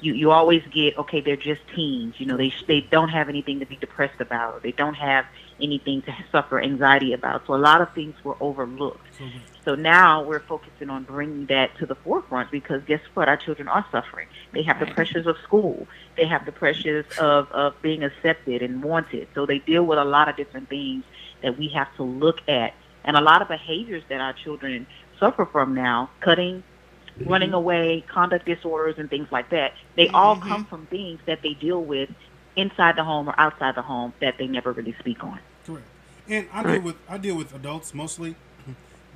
you 0.00 0.12
you 0.14 0.30
always 0.32 0.62
get 0.72 0.98
okay, 0.98 1.20
they're 1.20 1.36
just 1.36 1.60
teens. 1.74 2.14
You 2.18 2.26
know, 2.26 2.36
they 2.36 2.52
they 2.66 2.80
don't 2.80 3.10
have 3.10 3.28
anything 3.28 3.60
to 3.60 3.66
be 3.66 3.76
depressed 3.76 4.20
about. 4.20 4.62
They 4.62 4.72
don't 4.72 4.94
have 4.94 5.26
anything 5.62 6.02
to 6.02 6.14
suffer 6.32 6.60
anxiety 6.60 7.12
about. 7.12 7.46
So 7.46 7.54
a 7.54 7.56
lot 7.56 7.80
of 7.80 7.92
things 7.92 8.14
were 8.24 8.36
overlooked. 8.40 9.06
So, 9.18 9.24
So 9.64 9.74
now 9.74 10.22
we're 10.22 10.40
focusing 10.40 10.90
on 10.90 11.04
bringing 11.04 11.46
that 11.46 11.76
to 11.78 11.86
the 11.86 11.94
forefront 11.94 12.50
because 12.50 12.82
guess 12.86 13.00
what? 13.14 13.28
Our 13.28 13.36
children 13.36 13.68
are 13.68 13.84
suffering. 13.92 14.28
They 14.52 14.62
have 14.62 14.80
the 14.80 14.86
pressures 14.86 15.26
of 15.26 15.36
school. 15.42 15.86
They 16.16 16.26
have 16.26 16.46
the 16.46 16.52
pressures 16.52 17.04
of, 17.18 17.50
of 17.52 17.80
being 17.82 18.02
accepted 18.02 18.62
and 18.62 18.82
wanted. 18.82 19.28
So 19.34 19.46
they 19.46 19.58
deal 19.58 19.84
with 19.84 19.98
a 19.98 20.04
lot 20.04 20.28
of 20.28 20.36
different 20.36 20.68
things 20.68 21.04
that 21.42 21.58
we 21.58 21.68
have 21.68 21.94
to 21.96 22.02
look 22.02 22.40
at. 22.48 22.74
And 23.04 23.16
a 23.16 23.20
lot 23.20 23.42
of 23.42 23.48
behaviors 23.48 24.02
that 24.08 24.20
our 24.20 24.32
children 24.32 24.86
suffer 25.18 25.46
from 25.46 25.74
now, 25.74 26.10
cutting, 26.20 26.62
running 27.26 27.48
mm-hmm. 27.48 27.56
away, 27.56 28.04
conduct 28.08 28.46
disorders, 28.46 28.96
and 28.98 29.08
things 29.08 29.28
like 29.30 29.50
that, 29.50 29.74
they 29.96 30.08
all 30.08 30.36
mm-hmm. 30.36 30.48
come 30.48 30.64
from 30.64 30.86
things 30.86 31.20
that 31.26 31.42
they 31.42 31.54
deal 31.54 31.82
with 31.82 32.10
inside 32.56 32.96
the 32.96 33.04
home 33.04 33.28
or 33.28 33.34
outside 33.38 33.74
the 33.74 33.82
home 33.82 34.12
that 34.20 34.36
they 34.38 34.46
never 34.46 34.72
really 34.72 34.94
speak 34.98 35.22
on. 35.22 35.38
Correct. 36.30 36.48
And 36.54 36.66
I 36.68 36.72
deal 36.72 36.82
with 36.82 36.96
I 37.08 37.18
deal 37.18 37.36
with 37.36 37.54
adults 37.54 37.94
mostly, 37.94 38.34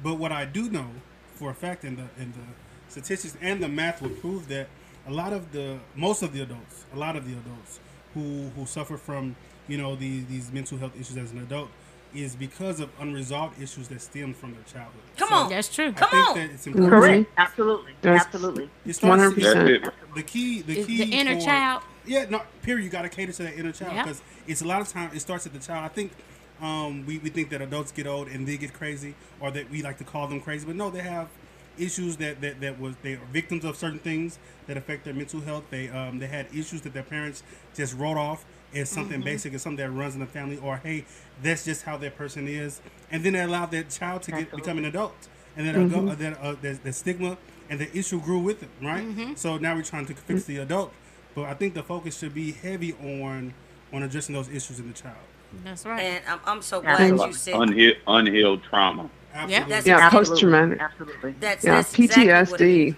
but 0.03 0.15
what 0.17 0.33
I 0.33 0.45
do 0.45 0.69
know 0.71 0.89
for 1.35 1.51
a 1.51 1.55
fact, 1.55 1.85
and 1.85 1.97
the 1.99 2.05
and 2.19 2.33
the 2.35 2.41
statistics 2.89 3.37
and 3.41 3.63
the 3.63 3.69
math 3.69 4.03
would 4.03 4.21
prove 4.21 4.49
that 4.49 4.69
a 5.07 5.13
lot 5.13 5.33
of 5.33 5.53
the 5.53 5.79
most 5.95 6.23
of 6.23 6.33
the 6.33 6.43
adults, 6.43 6.85
a 6.95 6.99
lot 6.99 7.17
of 7.17 7.27
the 7.27 7.33
adults 7.33 7.81
who 8.15 8.49
who 8.57 8.67
suffer 8.67 8.97
from 8.97 9.37
you 9.69 9.79
know 9.79 9.97
these 9.97 10.27
these 10.27 10.53
mental 10.53 10.79
health 10.79 10.99
issues 10.99 11.17
as 11.17 11.33
an 11.33 11.39
adult 11.39 11.69
is 12.15 12.37
because 12.37 12.79
of 12.79 12.89
unresolved 13.01 13.61
issues 13.61 13.89
that 13.89 14.01
stem 14.01 14.33
from 14.33 14.53
their 14.53 14.63
childhood. 14.73 15.03
Come 15.17 15.29
So 15.31 15.35
on. 15.35 15.51
That's 15.51 15.69
true. 15.75 15.89
I 15.89 15.93
Come 15.93 16.11
think 16.11 16.29
on. 16.29 16.35
that 16.37 16.51
it's 16.51 16.67
important. 16.69 16.91
Correct. 16.93 17.31
Absolutely. 17.37 17.93
There's- 18.03 18.25
Absolutely. 18.25 18.71
It 18.87 18.93
starts- 18.93 19.35
100%. 19.35 19.91
The 20.15 20.23
key, 20.23 20.63
the 20.63 20.79
Is 20.79 20.87
key 20.87 20.99
the 20.99 21.13
inner 21.13 21.35
for- 21.41 21.45
child 21.45 21.83
Yeah, 22.07 22.27
no. 22.31 22.43
Period. 22.63 22.85
You 22.85 22.91
got 22.91 23.03
to 23.03 23.09
cater 23.09 23.33
to 23.33 23.43
that 23.43 23.59
inner 23.59 23.73
child 23.73 23.95
Yep. 23.95 24.05
because 24.05 24.23
it's 24.47 24.63
a 24.63 24.65
lot 24.65 24.81
of 24.81 24.89
time. 24.89 25.11
It 25.13 25.19
starts 25.21 25.45
at 25.47 25.53
the 25.55 25.59
child. 25.59 25.85
I 25.85 25.89
think 25.89 26.13
um, 26.61 27.05
we 27.07 27.19
we 27.19 27.31
think 27.31 27.51
that 27.51 27.61
adults 27.63 27.93
get 27.93 28.07
old 28.07 28.29
and 28.29 28.47
they 28.47 28.57
get 28.57 28.73
crazy, 28.73 29.15
or 29.41 29.51
that 29.51 29.71
we 29.71 29.83
like 29.83 29.99
to 29.99 30.05
call 30.05 30.27
them 30.29 30.41
crazy, 30.41 30.67
but 30.67 30.77
no, 30.77 30.91
they 30.91 31.03
have 31.03 31.29
issues 31.77 32.17
that 32.19 32.41
that, 32.41 32.61
that 32.61 32.79
was 32.81 32.95
they 33.03 33.15
are 33.15 33.21
victims 33.33 33.65
of 33.65 33.77
certain 33.77 33.99
things 33.99 34.39
that 34.67 34.77
affect 34.77 35.05
their 35.05 35.15
mental 35.15 35.41
health. 35.41 35.65
They 35.71 35.89
um 35.89 36.19
they 36.19 36.27
had 36.27 36.47
issues 36.55 36.83
that 36.83 36.93
their 36.95 37.03
parents 37.03 37.43
just 37.75 37.97
wrote 37.97 38.17
off 38.17 38.45
as 38.75 38.89
something 38.91 39.21
Mm-hmm. 39.21 39.25
basic, 39.25 39.55
as 39.55 39.63
something 39.63 39.85
that 39.85 39.91
runs 39.91 40.15
in 40.15 40.21
the 40.21 40.27
family, 40.27 40.57
or 40.59 40.77
hey, 40.79 41.05
that's 41.43 41.65
just 41.65 41.83
how 41.85 41.97
that 41.99 42.17
person 42.17 42.47
is, 42.49 42.81
and 43.11 43.25
then 43.25 43.33
they 43.33 43.41
allowed 43.41 43.71
that 43.73 43.91
child 43.91 44.23
to 44.23 44.33
get 44.33 44.55
become 44.55 44.79
an 44.79 44.85
adult, 44.85 45.29
and 45.57 45.67
then 45.67 45.77
Mm-hmm. 45.77 46.09
uh, 46.09 46.15
then 46.15 46.35
uh, 46.35 46.55
the, 46.61 46.79
the 46.83 46.93
stigma 46.93 47.37
and 47.69 47.81
the 47.81 47.97
issue 47.97 48.21
grew 48.21 48.39
with 48.39 48.63
it, 48.63 48.69
right? 48.83 49.05
Mm-hmm. 49.05 49.35
So 49.35 49.57
now 49.59 49.75
we're 49.75 49.83
trying 49.83 50.07
to 50.07 50.15
fix 50.15 50.45
the 50.45 50.59
adult, 50.59 50.93
but 51.35 51.45
I 51.45 51.55
think 51.55 51.75
the 51.75 51.83
focus 51.83 52.19
should 52.19 52.35
be 52.35 52.53
heavy 52.53 52.93
on 52.95 53.55
on 53.93 54.03
addressing 54.03 54.35
those 54.35 54.49
issues 54.49 54.79
in 54.81 54.87
the 54.89 54.95
child. 54.95 55.17
That's 55.63 55.87
right. 55.87 56.03
And 56.03 56.25
I'm, 56.29 56.41
I'm 56.45 56.63
so 56.63 56.81
glad 56.81 57.01
Absolutely. 57.01 57.27
you 57.27 57.33
said 57.35 57.55
Unhealed, 57.55 57.97
unhealed 58.07 58.63
trauma. 58.63 59.11
Absolutely. 59.35 59.69
That's 59.69 59.87
Yeah, 59.87 60.11
post 60.11 60.39
traumatic. 60.39 60.81
Absolutely. 60.81 61.35
that's, 61.41 61.65
Yeah, 61.65 61.75
that's 61.77 61.99
exactly 61.99 62.27
what 62.29 62.61
it 62.61 62.67
is. 62.67 62.95
PTSD. 62.95 62.97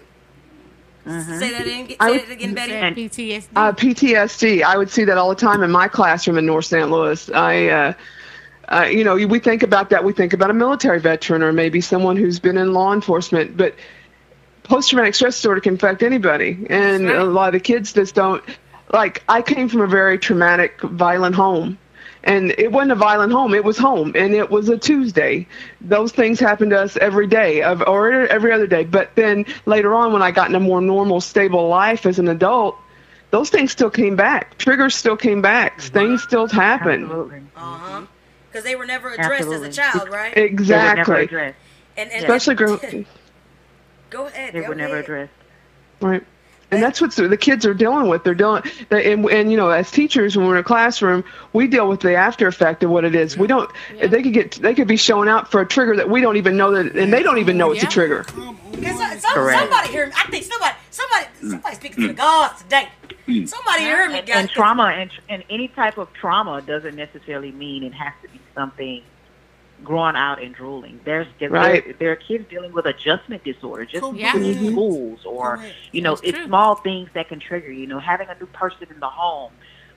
Say 1.06 1.52
that 1.52 1.60
again. 1.66 1.88
Say 1.88 1.96
I 2.00 2.10
it 2.10 2.30
again, 2.30 2.54
Betty. 2.54 2.72
Said 2.72 2.94
PTSD. 2.96 3.48
Uh, 3.54 3.72
PTSD. 3.72 4.62
I 4.62 4.76
would 4.76 4.90
see 4.90 5.04
that 5.04 5.16
all 5.18 5.28
the 5.28 5.36
time 5.36 5.62
in 5.62 5.70
my 5.70 5.86
classroom 5.86 6.36
in 6.36 6.46
North 6.46 6.64
St. 6.66 6.90
Louis. 6.90 7.30
I, 7.30 7.66
uh, 7.68 7.92
uh, 8.68 8.82
you 8.82 9.04
know, 9.04 9.14
we 9.14 9.38
think 9.38 9.62
about 9.62 9.90
that. 9.90 10.02
We 10.02 10.12
think 10.12 10.32
about 10.32 10.50
a 10.50 10.54
military 10.54 10.98
veteran 10.98 11.42
or 11.42 11.52
maybe 11.52 11.80
someone 11.80 12.16
who's 12.16 12.40
been 12.40 12.56
in 12.58 12.72
law 12.72 12.92
enforcement, 12.92 13.56
but 13.56 13.76
post-traumatic 14.64 15.14
stress 15.14 15.36
disorder 15.36 15.60
can 15.60 15.74
affect 15.74 16.02
anybody, 16.02 16.66
and 16.68 17.08
a 17.08 17.24
lot 17.24 17.48
of 17.48 17.52
the 17.52 17.60
kids 17.60 17.92
just 17.92 18.16
don't. 18.16 18.42
Like, 18.92 19.22
I 19.28 19.42
came 19.42 19.68
from 19.68 19.82
a 19.82 19.86
very 19.86 20.18
traumatic, 20.18 20.80
violent 20.80 21.36
home. 21.36 21.78
And 22.26 22.50
it 22.58 22.72
wasn't 22.72 22.92
a 22.92 22.96
violent 22.96 23.32
home. 23.32 23.54
It 23.54 23.64
was 23.64 23.78
home, 23.78 24.12
and 24.16 24.34
it 24.34 24.50
was 24.50 24.68
a 24.68 24.76
Tuesday. 24.76 25.46
Those 25.80 26.12
things 26.12 26.40
happened 26.40 26.72
to 26.72 26.80
us 26.80 26.96
every 26.98 27.26
day, 27.28 27.62
of, 27.62 27.82
or 27.86 28.12
every 28.12 28.52
other 28.52 28.66
day. 28.66 28.84
But 28.84 29.14
then 29.14 29.46
later 29.64 29.94
on, 29.94 30.12
when 30.12 30.22
I 30.22 30.32
got 30.32 30.48
in 30.50 30.56
a 30.56 30.60
more 30.60 30.80
normal, 30.80 31.20
stable 31.20 31.68
life 31.68 32.04
as 32.04 32.18
an 32.18 32.28
adult, 32.28 32.76
those 33.30 33.50
things 33.50 33.72
still 33.72 33.90
came 33.90 34.16
back. 34.16 34.58
Triggers 34.58 34.94
still 34.94 35.16
came 35.16 35.40
back. 35.40 35.80
Things 35.80 36.22
still 36.22 36.48
happened. 36.48 37.04
Absolutely. 37.04 37.42
Uh 37.56 37.78
huh. 37.78 38.06
Because 38.50 38.64
they 38.64 38.76
were 38.76 38.86
never 38.86 39.12
addressed 39.12 39.52
Absolutely. 39.52 39.68
as 39.68 39.78
a 39.78 39.80
child, 39.80 40.08
right? 40.10 40.34
They 40.66 40.78
were 40.78 40.92
never 40.92 41.16
Exactly. 41.16 41.22
addressed. 41.24 41.58
And, 41.96 42.10
and 42.10 42.24
Especially 42.24 42.54
grown. 42.56 43.06
Go 44.10 44.26
ahead. 44.26 44.54
They 44.54 44.60
go 44.62 44.68
were 44.68 44.74
never 44.74 44.98
addressed. 44.98 45.32
Right. 46.00 46.24
And 46.70 46.82
that's 46.82 47.00
what 47.00 47.12
the 47.14 47.36
kids 47.36 47.64
are 47.64 47.74
dealing 47.74 48.08
with. 48.08 48.24
They're 48.24 48.34
dealing, 48.34 48.64
and, 48.90 49.24
and 49.26 49.50
you 49.52 49.56
know, 49.56 49.70
as 49.70 49.90
teachers, 49.90 50.36
when 50.36 50.46
we're 50.46 50.54
in 50.56 50.60
a 50.60 50.64
classroom, 50.64 51.22
we 51.52 51.68
deal 51.68 51.88
with 51.88 52.00
the 52.00 52.14
after 52.14 52.48
effect 52.48 52.82
of 52.82 52.90
what 52.90 53.04
it 53.04 53.14
is. 53.14 53.38
We 53.38 53.46
don't. 53.46 53.70
They 54.00 54.22
could 54.22 54.32
get, 54.32 54.52
they 54.52 54.74
could 54.74 54.88
be 54.88 54.96
showing 54.96 55.28
out 55.28 55.50
for 55.50 55.60
a 55.60 55.66
trigger 55.66 55.94
that 55.96 56.10
we 56.10 56.20
don't 56.20 56.36
even 56.36 56.56
know 56.56 56.72
that, 56.72 56.96
and 56.96 57.12
they 57.12 57.22
don't 57.22 57.38
even 57.38 57.56
know 57.56 57.70
it's 57.70 57.82
Yeah. 57.82 57.88
a 57.88 57.92
trigger. 57.92 58.24
Come 58.24 58.48
on. 58.48 58.56
Can 58.82 58.96
some, 58.96 59.18
some, 59.18 59.34
Correct. 59.34 59.60
somebody 59.60 59.88
here. 59.88 60.12
I 60.16 60.30
think 60.30 60.44
somebody, 60.44 60.74
somebody, 60.90 61.26
somebody 61.40 61.74
speaking 61.76 62.02
to 62.02 62.08
the 62.08 62.14
mm. 62.14 62.16
gods 62.16 62.62
today. 62.62 62.88
Mm. 63.26 63.48
Somebody 63.48 63.84
heard 63.84 64.12
me, 64.12 64.18
And, 64.18 64.30
and 64.30 64.50
trauma 64.50 64.84
and, 64.84 65.10
and 65.28 65.44
any 65.48 65.68
type 65.68 65.98
of 65.98 66.12
trauma 66.12 66.62
doesn't 66.62 66.94
necessarily 66.94 67.52
mean 67.52 67.84
it 67.84 67.94
has 67.94 68.12
to 68.22 68.28
be 68.28 68.40
something 68.54 69.02
growing 69.84 70.16
out 70.16 70.42
and 70.42 70.54
drooling. 70.54 71.00
There's 71.04 71.26
there, 71.38 71.50
Right. 71.50 71.98
there 71.98 72.12
are 72.12 72.16
kids 72.16 72.48
dealing 72.48 72.72
with 72.72 72.86
adjustment 72.86 73.44
disorder, 73.44 73.84
just 73.84 74.12
Yeah. 74.14 74.36
in 74.36 74.72
schools, 74.72 75.20
or 75.24 75.56
Correct. 75.58 75.74
you 75.92 76.02
know, 76.02 76.10
That's 76.14 76.28
it's 76.28 76.38
true. 76.38 76.46
small 76.46 76.76
things 76.76 77.08
that 77.14 77.28
can 77.28 77.40
trigger. 77.40 77.70
You 77.70 77.86
know, 77.86 77.98
having 77.98 78.28
a 78.28 78.34
new 78.38 78.46
person 78.46 78.88
in 78.90 79.00
the 79.00 79.08
home. 79.08 79.52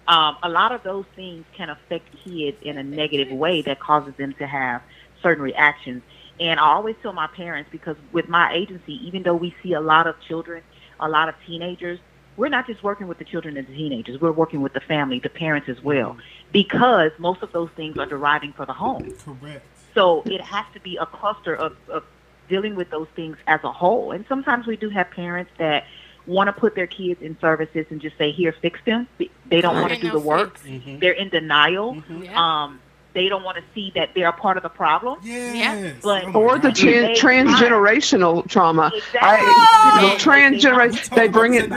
Um, 0.08 0.38
a 0.42 0.50
lot 0.50 0.72
of 0.72 0.82
those 0.84 1.06
things 1.16 1.46
can 1.56 1.70
affect 1.70 2.08
kids 2.24 2.58
in 2.62 2.78
a 2.78 2.84
negative 2.84 3.32
way 3.32 3.62
that 3.64 3.80
causes 3.80 4.14
them 4.16 4.34
to 4.40 4.48
have 4.48 4.82
certain 5.22 5.44
reactions. 5.44 6.02
And 6.40 6.60
I 6.60 6.64
always 6.64 6.96
tell 7.02 7.14
my 7.14 7.28
parents 7.28 7.70
because 7.72 7.96
with 8.12 8.28
my 8.28 8.52
agency, 8.54 8.94
even 9.06 9.24
though 9.24 9.36
we 9.36 9.54
see 9.62 9.74
a 9.74 9.82
lot 9.82 10.08
of 10.08 10.20
children, 10.22 10.64
a 11.00 11.08
lot 11.08 11.30
of 11.30 11.36
teenagers, 11.46 12.00
we're 12.40 12.48
not 12.50 12.66
just 12.66 12.82
working 12.82 13.08
with 13.08 13.18
the 13.18 13.26
children 13.26 13.58
and 13.58 13.68
the 13.68 13.76
teenagers. 13.76 14.20
We're 14.22 14.32
working 14.32 14.62
with 14.62 14.74
the 14.74 14.80
family, 14.80 15.20
the 15.20 15.30
parents 15.30 15.68
as 15.68 15.82
well, 15.84 16.18
because 16.54 17.12
most 17.18 17.44
of 17.44 17.52
those 17.52 17.70
things 17.76 17.98
are 17.98 18.06
deriving 18.06 18.54
from 18.54 18.68
the 18.68 18.74
home. 18.74 19.12
Correct. 19.26 19.66
So 19.94 20.24
it 20.26 20.40
has 20.42 20.66
to 20.74 20.80
be 20.80 20.96
a 20.98 21.06
cluster 21.06 21.54
of, 21.54 21.76
of 21.90 22.04
dealing 22.48 22.76
with 22.76 22.90
those 22.92 23.08
things 23.16 23.36
as 23.48 23.60
a 23.64 23.72
whole. 23.72 24.12
And 24.14 24.26
sometimes 24.30 24.66
we 24.68 24.78
do 24.78 24.90
have 24.90 25.12
parents 25.12 25.52
that 25.58 25.86
want 26.28 26.48
to 26.48 26.54
put 26.54 26.76
their 26.76 26.88
kids 26.88 27.22
in 27.22 27.38
services 27.42 27.86
and 27.90 28.00
just 28.00 28.18
say, 28.18 28.32
"Here, 28.32 28.54
fix 28.62 28.80
them." 28.86 29.08
They 29.48 29.60
don't 29.62 29.76
want 29.82 29.92
to 29.94 30.00
do 30.00 30.08
no 30.08 30.14
the 30.14 30.20
work. 30.20 30.58
fix. 30.60 30.86
Mhm. 30.86 31.00
They're 31.02 31.12
in 31.12 31.30
denial. 31.30 32.02
Yeah. 32.22 32.34
Um, 32.64 32.80
they 33.14 33.28
don't 33.28 33.44
want 33.44 33.58
to 33.58 33.64
see 33.74 33.92
that 33.96 34.12
they're 34.16 34.30
a 34.30 34.34
part 34.34 34.56
of 34.56 34.64
the 34.64 34.70
problem. 34.70 35.20
Yes. 35.24 35.96
But- 36.04 36.26
Oh 36.26 36.42
Or 36.42 36.56
the 36.60 36.70
God. 36.70 36.76
tran- 36.78 37.08
They- 37.08 37.14
transgenerational 37.16 38.48
trauma. 38.48 38.92
Exactly. 38.96 39.20
I, 39.22 40.00
Oh! 40.02 40.10
the 40.14 40.20
transgeneration, 40.20 41.16
they 41.16 41.28
bring 41.28 41.56
it. 41.56 41.70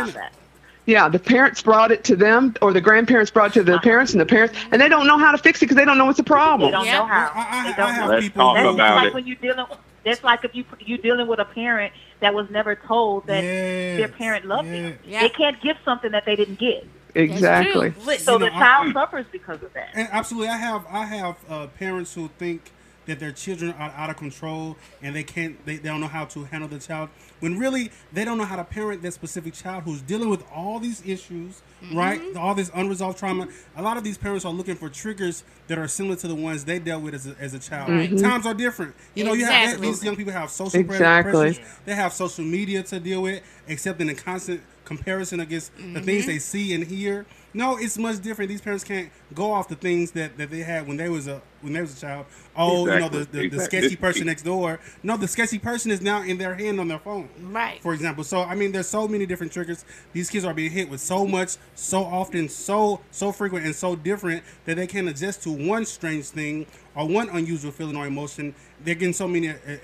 About 0.94 1.12
that. 1.12 1.16
Yeah, 1.16 1.18
the 1.18 1.18
parents 1.18 1.62
brought 1.62 1.90
it 1.92 2.04
to 2.04 2.16
them, 2.16 2.54
or 2.62 2.72
the 2.72 2.80
grandparents 2.80 3.30
brought 3.30 3.50
it 3.50 3.54
to 3.54 3.62
the 3.62 3.78
parents, 3.80 4.12
and 4.12 4.20
the 4.20 4.26
parents, 4.26 4.54
and 4.70 4.80
they 4.80 4.88
don't 4.88 5.06
know 5.06 5.18
how 5.18 5.32
to 5.32 5.38
fix 5.38 5.60
it 5.60 5.66
because 5.66 5.76
they 5.76 5.84
don't 5.84 5.98
know 5.98 6.04
what's 6.06 6.18
a 6.18 6.24
problem. 6.24 6.70
They 6.70 6.76
don't 6.76 6.86
Yeah. 6.86 6.98
know 6.98 7.06
how. 7.06 7.30
I, 7.34 7.46
I, 7.50 7.70
They 7.70 7.76
don't 7.76 7.90
have 7.90 8.04
know. 8.08 8.14
Let's 8.14 8.26
people 8.26 8.42
talk 8.42 8.56
That's 8.56 8.74
about 8.74 8.96
like 8.96 9.06
it. 9.08 9.14
when 9.14 9.26
you 9.26 9.36
dealing. 9.36 9.66
That's 10.04 10.24
like 10.24 10.44
if 10.44 10.54
you 10.54 10.64
you 10.80 10.98
dealing 10.98 11.28
with 11.28 11.38
a 11.38 11.44
parent 11.44 11.92
that 12.20 12.34
was 12.34 12.50
never 12.50 12.74
told 12.74 13.26
that 13.28 13.42
Yes, 13.44 13.98
their 13.98 14.08
parent 14.08 14.44
loved 14.46 14.68
yes. 14.68 14.90
them. 14.92 14.98
Yeah. 15.06 15.20
They 15.20 15.28
can't 15.28 15.60
give 15.60 15.76
something 15.84 16.10
that 16.12 16.24
they 16.24 16.34
didn't 16.36 16.58
get. 16.58 16.86
Exactly. 17.14 17.92
So 18.18 18.32
You 18.34 18.38
know, 18.40 18.46
the 18.46 18.54
I- 18.54 18.58
child 18.58 18.92
suffers 18.94 19.26
because 19.30 19.62
of 19.62 19.72
that. 19.74 19.90
And 19.94 20.08
absolutely, 20.10 20.48
I 20.48 20.56
have 20.56 20.84
I 20.90 21.04
have 21.04 21.36
uh, 21.48 21.66
parents 21.78 22.14
who 22.14 22.28
think 22.38 22.72
that 23.06 23.18
their 23.18 23.32
children 23.32 23.72
are 23.72 23.90
out 23.90 24.10
of 24.10 24.16
control 24.16 24.76
and 25.02 25.14
they 25.14 25.22
can't 25.22 25.64
they, 25.66 25.76
they 25.76 25.88
don't 25.88 26.00
know 26.00 26.06
how 26.06 26.24
to 26.24 26.44
handle 26.44 26.68
the 26.68 26.78
child 26.78 27.08
when 27.40 27.58
really 27.58 27.90
they 28.12 28.24
don't 28.24 28.38
know 28.38 28.44
how 28.44 28.56
to 28.56 28.64
parent 28.64 29.02
that 29.02 29.12
specific 29.12 29.54
child 29.54 29.84
who's 29.84 30.02
dealing 30.02 30.28
with 30.28 30.44
all 30.52 30.78
these 30.78 31.02
issues 31.06 31.62
mm-hmm. 31.82 31.96
right? 31.96 32.36
All 32.36 32.54
this 32.54 32.70
unresolved 32.74 33.18
trauma. 33.18 33.48
A 33.76 33.82
lot 33.82 33.96
of 33.96 34.04
these 34.04 34.18
parents 34.18 34.44
are 34.44 34.52
looking 34.52 34.76
for 34.76 34.88
triggers 34.88 35.44
that 35.68 35.78
are 35.78 35.88
similar 35.88 36.16
to 36.16 36.28
the 36.28 36.34
ones 36.34 36.64
they 36.64 36.78
dealt 36.78 37.02
with 37.02 37.14
as 37.14 37.26
a, 37.26 37.36
as 37.38 37.54
a 37.54 37.58
child. 37.58 37.90
Mm-hmm. 37.90 38.16
Times 38.16 38.46
are 38.46 38.54
different. 38.54 38.94
You 39.14 39.24
know 39.24 39.32
you 39.32 39.46
have 39.46 39.80
these 39.80 40.02
young 40.02 40.16
people 40.16 40.32
have 40.32 40.50
social 40.50 40.80
Exactly. 40.80 41.32
pressures. 41.32 41.60
They 41.84 41.94
have 41.94 42.12
social 42.12 42.44
media 42.44 42.82
to 42.84 43.00
deal 43.00 43.22
with 43.22 43.42
accepting 43.68 44.08
a 44.08 44.14
constant 44.14 44.62
comparison 44.84 45.40
against 45.40 45.72
the 45.76 46.00
things 46.00 46.26
they 46.26 46.38
see 46.38 46.74
and 46.74 46.84
hear. 46.84 47.26
No 47.54 47.76
it's 47.76 47.98
much 47.98 48.20
different. 48.22 48.48
These 48.48 48.62
parents 48.62 48.82
can't 48.82 49.10
go 49.34 49.52
off 49.52 49.68
the 49.68 49.74
things 49.76 50.12
that, 50.12 50.38
that 50.38 50.50
they 50.50 50.60
had 50.60 50.86
when 50.88 50.96
they 50.96 51.10
was 51.10 51.26
a 51.26 51.42
when 51.60 51.74
they 51.74 51.82
was 51.82 51.96
a 51.96 52.00
child. 52.00 52.26
Oh 52.56 52.86
you 52.86 52.98
know 52.98 53.08
the, 53.10 53.18
Exactly. 53.20 53.48
the, 53.48 53.56
the 53.56 53.64
sketchy 53.64 53.96
person 53.96 54.26
next 54.26 54.42
door. 54.42 54.80
No 55.02 55.16
the 55.18 55.28
sketchy 55.28 55.58
person 55.58 55.90
is 55.90 56.00
now 56.00 56.22
in 56.22 56.38
their 56.38 56.54
hand 56.54 56.80
on 56.80 56.88
their 56.88 56.98
phone 56.98 57.28
Right. 57.40 57.80
for 57.82 57.92
example. 57.92 58.24
So 58.24 58.40
i 58.42 58.54
mean 58.54 58.72
there's 58.72 58.88
so 58.88 59.06
many 59.06 59.26
different 59.26 59.52
triggers. 59.52 59.84
These 60.14 60.30
kids 60.30 60.44
are 60.46 60.54
being 60.54 60.70
hit 60.72 60.88
with 60.88 61.00
so 61.02 61.26
much 61.26 61.56
so 61.74 62.02
often 62.04 62.48
so 62.48 63.00
so 63.10 63.32
frequent 63.32 63.66
and 63.66 63.74
so 63.76 63.96
different 63.96 64.42
that 64.64 64.76
they 64.76 64.86
can't 64.86 65.08
adjust 65.08 65.42
to 65.42 65.50
one 65.52 65.84
strange 65.84 66.26
thing 66.26 66.66
or 66.94 67.06
one 67.06 67.28
unusual 67.28 67.70
feeling 67.70 67.96
or 67.96 68.06
emotion. 68.06 68.54
They're 68.82 68.94
getting 68.94 69.12
so 69.12 69.28
many 69.28 69.50
uh, 69.50 69.52
uh, 69.52 69.70
uh, 69.72 69.74
uh, 69.74 69.78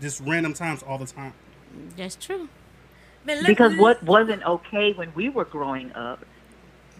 just 0.00 0.20
random 0.22 0.54
times 0.54 0.82
all 0.82 0.96
the 0.98 1.06
time. 1.06 1.34
That's 1.96 2.16
true. 2.16 2.48
Man, 3.24 3.38
let- 3.38 3.46
Because 3.46 3.76
what 3.76 4.02
wasn't 4.02 4.42
okay 4.44 4.92
when 4.92 5.12
we 5.14 5.28
were 5.28 5.44
growing 5.44 5.92
up 5.94 6.24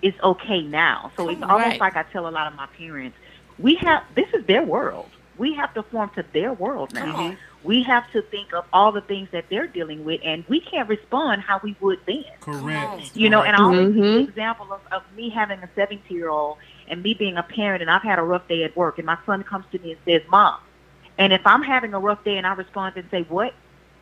is 0.03 0.15
okay 0.23 0.61
now. 0.63 1.11
So 1.17 1.29
it's 1.29 1.43
almost 1.43 1.71
Right. 1.71 1.81
like 1.81 1.97
I 1.97 2.03
tell 2.05 2.29
a 2.29 2.31
lot 2.31 2.47
of 2.47 2.55
my 2.55 2.67
parents, 2.79 3.17
we 3.59 3.77
have 3.77 4.03
this 4.15 4.29
is 4.35 4.45
their 4.47 4.63
world. 4.63 5.09
We 5.37 5.55
have 5.55 5.75
to 5.75 5.83
form 5.83 6.11
to 6.17 6.25
their 6.33 6.53
world 6.53 6.93
now. 6.93 7.07
Come 7.07 7.17
on. 7.17 7.39
We 7.65 7.83
have 7.85 8.09
to 8.13 8.21
think 8.23 8.53
of 8.53 8.65
all 8.73 8.93
the 8.93 9.01
things 9.01 9.31
that 9.33 9.47
they're 9.49 9.67
dealing 9.67 10.05
with, 10.05 10.21
and 10.23 10.45
we 10.49 10.61
can't 10.61 10.89
respond 10.89 11.43
how 11.43 11.61
we 11.63 11.75
would 11.81 11.99
then. 12.07 12.25
correct 12.41 13.17
You 13.17 13.31
know, 13.31 13.43
and 13.43 13.57
I 13.57 13.63
always 13.63 13.95
use 13.97 14.05
Mhm. 14.05 14.13
the 14.13 14.21
example 14.29 14.73
of, 14.73 14.81
of 14.93 15.03
me 15.17 15.31
having 15.31 15.59
a 15.61 15.69
17 15.75 16.17
year 16.17 16.29
old 16.29 16.59
and 16.89 17.03
me 17.03 17.15
being 17.15 17.39
a 17.39 17.43
parent, 17.43 17.81
and 17.81 17.91
I've 17.91 18.03
had 18.03 18.19
a 18.19 18.23
rough 18.23 18.47
day 18.47 18.63
at 18.65 18.77
work, 18.77 18.99
and 18.99 19.07
my 19.07 19.17
son 19.25 19.43
comes 19.43 19.65
to 19.73 19.79
me 19.79 19.93
and 19.93 20.01
says, 20.05 20.23
"Mom," 20.31 20.57
and 21.17 21.33
if 21.33 21.47
I'm 21.47 21.63
having 21.63 21.95
a 21.95 21.99
rough 21.99 22.23
day 22.23 22.37
and 22.37 22.47
I 22.47 22.53
respond 22.53 22.97
and 22.97 23.09
say, 23.11 23.23
"What?" 23.29 23.55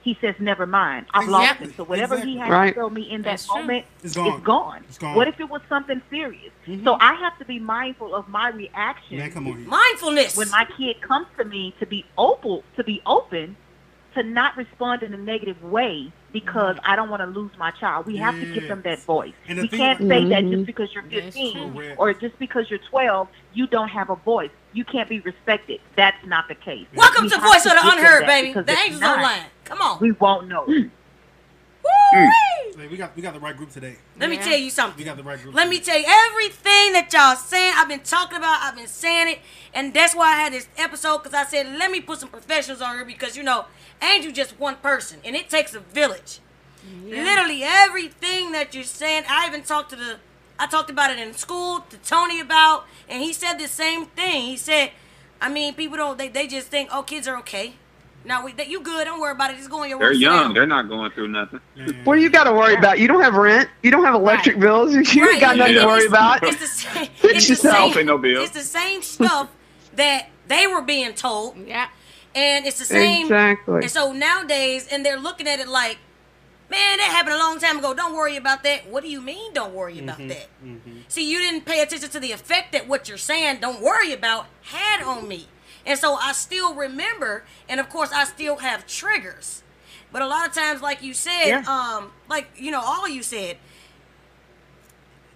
He 0.02 0.18
says, 0.20 0.34
"Never 0.40 0.66
mind. 0.66 1.06
I've 1.14 1.28
lost 1.28 1.54
him." 1.60 1.72
So 1.76 1.84
whatever 1.84 2.18
he 2.18 2.36
had 2.36 2.50
Right. 2.50 2.68
to 2.68 2.74
tell 2.74 2.90
me 2.90 3.02
in 3.10 3.22
that 3.22 3.30
That's 3.30 3.48
moment 3.48 3.86
It's 4.02 4.14
gone. 4.14 4.34
is 4.36 4.40
gone. 4.42 4.84
Gone. 4.98 5.14
What 5.14 5.28
if 5.28 5.38
it 5.40 5.48
was 5.48 5.60
something 5.68 6.02
serious? 6.10 6.52
Mhm. 6.66 6.82
So 6.84 6.96
I 7.00 7.14
have 7.14 7.38
to 7.38 7.44
be 7.44 7.58
mindful 7.60 8.14
of 8.14 8.28
my 8.28 8.48
reaction 8.48 9.18
man 9.18 9.30
come 9.30 9.46
on 9.46 9.66
mindfulness. 9.66 10.36
when 10.36 10.50
my 10.50 10.66
kid 10.76 11.00
comes 11.00 11.26
to 11.38 11.44
me 11.44 11.74
to 11.78 11.86
be 11.86 12.04
open 12.18 12.62
to 12.76 12.82
be 12.84 13.00
open 13.06 13.56
to 14.14 14.22
not 14.22 14.56
respond 14.58 15.02
in 15.02 15.14
a 15.14 15.16
negative 15.16 15.62
way 15.62 16.12
because 16.32 16.76
I 16.84 16.96
don't 16.96 17.08
want 17.08 17.22
to 17.22 17.26
lose 17.26 17.50
my 17.58 17.70
child. 17.70 18.06
We 18.06 18.16
have 18.18 18.34
to 18.38 18.44
give 18.46 18.68
them 18.68 18.82
that 18.82 18.98
voice. 19.00 19.32
And 19.48 19.56
the 19.58 19.62
we 19.62 19.68
can't 19.68 20.00
about- 20.00 20.08
say 20.08 20.24
that 20.28 20.44
Mhm. 20.44 20.50
just 20.52 20.66
because 20.66 20.92
you're 20.92 21.02
15 21.04 21.94
or 21.96 22.12
just 22.12 22.38
because 22.38 22.68
you're 22.68 22.78
12, 22.90 23.28
you 23.54 23.66
don't 23.66 23.88
have 23.88 24.10
a 24.10 24.16
voice. 24.16 24.50
You 24.74 24.84
can't 24.84 25.08
be 25.08 25.20
respected. 25.20 25.80
That's 25.96 26.16
not 26.26 26.48
the 26.48 26.54
case. 26.54 26.86
Welcome 26.94 27.24
We 27.24 27.30
to 27.30 27.38
Voice 27.40 27.64
of 27.66 27.72
the 27.72 27.80
Unheard, 27.90 28.26
baby. 28.26 28.52
The 28.52 28.70
angels 28.84 29.00
not, 29.00 29.16
online. 29.18 29.42
Come 29.72 29.80
on. 29.80 29.98
We 30.00 30.12
won't 30.12 30.48
know. 30.48 30.66
Mm. 30.66 30.68
Mm. 30.68 30.90
Woo-wee. 31.82 32.82
Hey, 32.82 32.88
we 32.88 32.96
got 32.98 33.16
we 33.16 33.22
got 33.22 33.32
the 33.32 33.40
right 33.40 33.56
group 33.56 33.70
today. 33.70 33.96
Let 34.20 34.28
me 34.28 34.36
tell 34.36 34.58
you 34.58 34.68
something. 34.68 34.98
We 34.98 35.04
got 35.04 35.16
the 35.16 35.22
right 35.22 35.40
group. 35.40 35.54
Let 35.54 35.66
me 35.66 35.80
tell 35.80 35.98
you 35.98 36.04
everything 36.06 36.92
that 36.92 37.08
y'all 37.10 37.36
saying. 37.36 37.72
I've 37.76 37.88
been 37.88 38.00
talking 38.00 38.36
about. 38.36 38.60
I've 38.60 38.76
been 38.76 38.86
saying 38.86 39.28
it, 39.28 39.38
and 39.72 39.94
that's 39.94 40.14
why 40.14 40.26
I 40.26 40.40
had 40.40 40.52
this 40.52 40.68
episode 40.76 41.18
because 41.22 41.32
I 41.32 41.44
said 41.44 41.66
let 41.78 41.90
me 41.90 42.02
put 42.02 42.20
some 42.20 42.28
professionals 42.28 42.82
on 42.82 42.96
here 42.96 43.06
because 43.06 43.34
you 43.34 43.42
know, 43.42 43.64
Angel 44.02 44.30
just 44.30 44.60
one 44.60 44.76
person, 44.76 45.20
and 45.24 45.34
it 45.34 45.48
takes 45.48 45.74
a 45.74 45.80
village. 45.80 46.40
Literally 47.02 47.62
everything 47.62 48.52
that 48.52 48.74
you're 48.74 48.84
saying. 48.84 49.24
I 49.26 49.46
even 49.46 49.62
talked 49.62 49.88
to 49.90 49.96
the. 49.96 50.16
I 50.58 50.66
talked 50.66 50.90
about 50.90 51.10
it 51.10 51.18
in 51.18 51.32
school 51.32 51.80
to 51.88 51.96
Tony 51.96 52.40
about, 52.40 52.84
and 53.08 53.22
he 53.22 53.32
said 53.32 53.54
the 53.54 53.68
same 53.68 54.04
thing. 54.04 54.42
He 54.42 54.58
said, 54.58 54.90
I 55.40 55.48
mean, 55.48 55.72
people 55.72 55.96
don't. 55.96 56.18
They, 56.18 56.28
they 56.28 56.46
just 56.46 56.66
think, 56.66 56.90
oh, 56.92 57.02
kids 57.02 57.26
are 57.26 57.38
okay. 57.38 57.74
Now 58.24 58.44
we, 58.44 58.52
that 58.52 58.68
you 58.68 58.80
good. 58.82 59.04
Don't 59.04 59.20
worry 59.20 59.32
about 59.32 59.50
it. 59.50 59.56
Just 59.56 59.70
go 59.70 59.82
on 59.82 59.88
your 59.88 59.98
They're 59.98 60.12
young. 60.12 60.48
now. 60.48 60.52
They're 60.54 60.66
not 60.66 60.88
going 60.88 61.10
through 61.12 61.28
nothing. 61.28 61.60
What 62.04 62.16
do 62.16 62.20
you 62.22 62.30
got 62.30 62.44
to 62.44 62.52
worry 62.52 62.74
about? 62.74 62.98
You 62.98 63.08
don't 63.08 63.22
have 63.22 63.34
rent. 63.34 63.68
You 63.82 63.90
don't 63.90 64.04
have 64.04 64.14
electric 64.14 64.58
bills. 64.58 64.94
You 65.14 65.24
Right, 65.24 65.32
ain't 65.32 65.40
got 65.40 65.56
nothing 65.56 65.74
yeah. 65.74 65.80
to 65.82 65.86
worry 65.86 66.06
about. 66.06 66.42
It's 66.42 66.60
the 66.60 66.66
same. 66.66 67.06
Fix 67.16 67.34
It's 67.34 67.46
the 67.46 67.52
yourself. 67.52 67.90
same. 67.92 67.98
Ain't 67.98 68.06
no 68.06 68.18
bill. 68.18 68.42
It's 68.42 68.52
the 68.52 68.60
same 68.60 69.02
stuff 69.02 69.48
that 69.96 70.28
they 70.48 70.66
were 70.66 70.82
being 70.82 71.14
told, 71.14 71.56
Yeah. 71.66 71.88
and 72.34 72.64
it's 72.66 72.78
the 72.78 72.84
same. 72.84 73.26
Exactly. 73.26 73.80
And 73.82 73.90
so 73.90 74.12
nowadays, 74.12 74.88
and 74.90 75.04
they're 75.04 75.18
looking 75.18 75.46
at 75.48 75.58
it 75.60 75.68
like, 75.68 75.98
man, 76.70 76.98
that 76.98 77.10
happened 77.10 77.34
a 77.34 77.38
long 77.38 77.58
time 77.58 77.78
ago. 77.78 77.92
Don't 77.94 78.14
worry 78.14 78.36
about 78.36 78.62
that. 78.62 78.88
What 78.88 79.02
do 79.02 79.10
you 79.10 79.20
mean? 79.20 79.52
Don't 79.52 79.74
worry 79.74 79.98
about 79.98 80.18
mm-hmm. 80.18 80.28
that. 80.28 80.48
Mm-hmm. 80.64 80.90
See, 81.08 81.30
you 81.30 81.38
didn't 81.38 81.64
pay 81.66 81.82
attention 81.82 82.08
to 82.10 82.20
the 82.20 82.32
effect 82.32 82.72
that 82.72 82.88
what 82.88 83.08
you're 83.08 83.18
saying. 83.18 83.60
Don't 83.60 83.82
worry 83.82 84.12
about 84.12 84.46
had 84.62 85.02
on 85.02 85.28
me, 85.28 85.48
and 85.86 85.98
so 85.98 86.14
I 86.14 86.32
still 86.32 86.74
remember, 86.74 87.44
and 87.68 87.80
of 87.80 87.88
course, 87.88 88.10
I 88.12 88.24
still 88.24 88.56
have 88.58 88.86
triggers. 88.86 89.62
But 90.12 90.22
a 90.22 90.26
lot 90.26 90.46
of 90.46 90.54
times, 90.54 90.82
like 90.82 91.02
you 91.02 91.14
said, 91.14 91.46
Yeah. 91.46 91.64
um, 91.66 92.12
like 92.28 92.50
you 92.56 92.70
know, 92.70 92.80
all 92.82 93.04
of 93.04 93.10
you 93.10 93.22
said, 93.22 93.56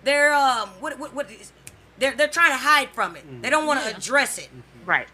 they're 0.05 0.33
um, 0.33 0.69
what 0.81 0.99
what 0.99 1.15
what 1.15 1.31
is, 1.31 1.53
they're 1.99 2.15
they're 2.15 2.29
trying 2.29 2.51
to 2.51 2.57
hide 2.59 2.91
from 2.91 3.17
it. 3.17 3.43
They 3.43 3.51
don't 3.51 3.67
want 3.67 3.83
to 3.85 3.97
address 3.97 4.39
it. 4.39 4.49
Right. 4.85 5.09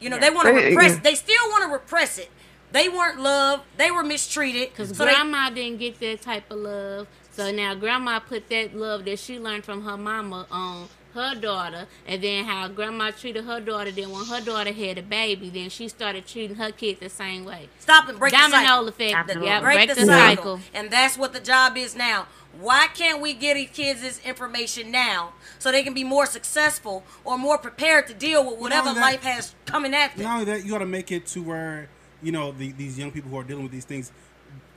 You 0.00 0.10
know, 0.10 0.16
Yeah. 0.16 0.20
they 0.22 0.30
want 0.30 0.48
to 0.48 0.54
repress. 0.54 0.94
yeah. 0.94 1.00
They 1.00 1.14
still 1.14 1.48
want 1.50 1.64
to 1.64 1.72
repress 1.72 2.18
it. 2.18 2.30
They 2.72 2.88
weren't 2.88 3.20
loved. 3.20 3.62
They 3.76 3.90
were 3.90 4.02
mistreated. 4.02 4.70
Because 4.70 4.96
so 4.96 5.04
they- 5.04 5.12
grandma 5.12 5.50
didn't 5.50 5.78
get 5.78 6.00
that 6.00 6.22
type 6.22 6.50
of 6.50 6.58
love. 6.58 7.06
So 7.30 7.50
now 7.52 7.74
grandma 7.74 8.18
put 8.18 8.48
that 8.50 8.74
love 8.76 9.04
that 9.04 9.18
she 9.18 9.38
learned 9.38 9.64
from 9.64 9.84
her 9.84 9.96
mama 9.96 10.46
on 10.50 10.88
her 11.14 11.34
daughter. 11.34 11.86
And 12.06 12.22
then 12.22 12.44
how 12.44 12.68
grandma 12.68 13.10
treated 13.10 13.44
her 13.44 13.60
daughter. 13.60 13.90
Then 13.90 14.10
when 14.10 14.24
her 14.26 14.40
daughter 14.40 14.72
had 14.72 14.98
a 14.98 15.02
baby, 15.02 15.50
then 15.50 15.70
she 15.70 15.88
started 15.88 16.26
treating 16.26 16.56
her 16.56 16.70
kid 16.70 17.00
the 17.00 17.08
same 17.08 17.44
way. 17.44 17.68
stop 17.78 18.08
and 18.08 18.18
break 18.18 18.32
the 18.32 18.38
Domino 18.38 18.62
cycle. 18.62 18.88
effect. 18.88 19.14
Absolutely. 19.14 19.48
Yeah, 19.48 19.60
break, 19.60 19.76
break, 19.76 19.88
the, 19.88 19.94
the, 19.94 20.06
cycle. 20.06 20.56
cycle. 20.58 20.60
And 20.74 20.90
that's 20.90 21.16
what 21.16 21.32
the 21.32 21.40
job 21.40 21.76
is 21.76 21.96
now. 21.96 22.26
Why 22.60 22.86
can't 22.94 23.20
we 23.20 23.34
get 23.34 23.54
these 23.54 23.70
kids 23.70 24.00
this 24.00 24.24
information 24.24 24.90
now 24.90 25.32
so 25.58 25.72
they 25.72 25.82
can 25.82 25.94
be 25.94 26.04
more 26.04 26.26
successful 26.26 27.02
or 27.24 27.36
more 27.36 27.58
prepared 27.58 28.06
to 28.06 28.14
deal 28.14 28.48
with 28.48 28.60
whatever 28.60 28.92
that- 28.94 29.00
life 29.00 29.22
has 29.22 29.54
coming 29.66 29.94
at 29.94 30.14
them? 30.16 30.24
Not 30.24 30.40
only 30.40 30.44
that, 30.52 30.64
you 30.64 30.70
got 30.70 30.78
to 30.78 30.86
make 30.86 31.10
it 31.10 31.26
to 31.28 31.42
where 31.42 31.88
you 32.22 32.30
know 32.32 32.52
the, 32.52 32.72
these 32.72 32.98
young 32.98 33.10
people 33.10 33.30
who 33.30 33.38
are 33.38 33.42
dealing 33.44 33.64
with 33.64 33.72
these 33.72 33.84
things. 33.84 34.12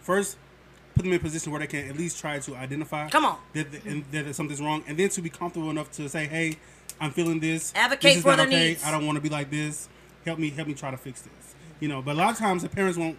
First, 0.02 0.38
put 0.98 1.04
them 1.04 1.14
in 1.14 1.20
a 1.20 1.24
position 1.24 1.52
where 1.52 1.60
they 1.60 1.68
can 1.68 1.88
at 1.88 1.98
least 1.98 2.20
try 2.20 2.40
to 2.40 2.56
identify. 2.56 3.10
Come 3.10 3.26
on. 3.26 3.38
That, 3.54 3.72
that, 3.72 3.86
and 3.86 4.04
that 4.12 4.36
something's 4.36 4.62
wrong, 4.62 4.84
and 4.88 4.98
then 4.98 5.10
to 5.10 5.22
be 5.22 5.30
comfortable 5.30 5.70
enough 5.70 5.92
to 5.94 6.10
say, 6.10 6.26
"Hey, 6.26 6.58
I'm 7.00 7.12
feeling 7.12 7.40
this. 7.40 7.72
Advocate 7.76 8.02
this 8.02 8.18
is 8.18 8.24
for 8.24 8.30
not 8.30 8.38
their 8.38 8.48
okay. 8.48 8.68
needs. 8.70 8.84
I 8.84 8.92
don't 8.92 9.06
want 9.06 9.16
to 9.16 9.22
be 9.22 9.30
like 9.30 9.50
this. 9.50 9.88
Help 10.26 10.40
me, 10.40 10.50
help 10.50 10.68
me 10.68 10.74
try 10.74 10.92
to 10.92 10.98
fix 10.98 11.22
this." 11.22 11.56
You 11.80 11.88
know, 11.88 12.02
but 12.02 12.16
a 12.16 12.18
lot 12.18 12.32
of 12.32 12.38
times 12.38 12.64
the 12.64 12.70
parents 12.70 12.98
won't. 12.98 13.18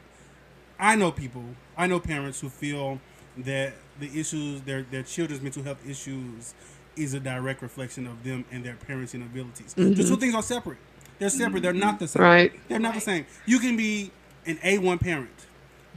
I 0.79 0.97
know 0.97 1.11
people. 1.11 1.45
I 1.77 1.87
know 1.87 2.01
parents 2.01 2.41
who 2.41 2.49
feel 2.49 3.01
that 3.39 3.73
the 4.01 4.07
issues, 4.19 4.61
their 4.63 4.83
their 4.83 5.03
children's 5.03 5.43
mental 5.43 5.63
health 5.63 5.79
issues, 5.89 6.55
is 6.97 7.15
a 7.15 7.21
direct 7.21 7.63
reflection 7.63 8.07
of 8.07 8.23
them 8.25 8.45
and 8.51 8.65
their 8.65 8.75
parenting 8.75 9.25
abilities. 9.25 9.75
The 9.75 9.83
mm-hmm. 9.83 10.09
two 10.09 10.17
things 10.17 10.35
are 10.35 10.43
separate. 10.43 10.79
They're 11.19 11.31
separate. 11.31 11.63
They're 11.63 11.73
not 11.73 11.99
the 11.99 12.09
same. 12.09 12.23
Right. 12.23 12.69
They're 12.69 12.79
not 12.79 12.95
the 12.95 13.01
same. 13.01 13.27
You 13.47 13.59
can 13.59 13.77
be 13.77 14.11
an 14.47 14.59
A 14.63 14.79
one 14.79 14.99
parent, 14.99 15.47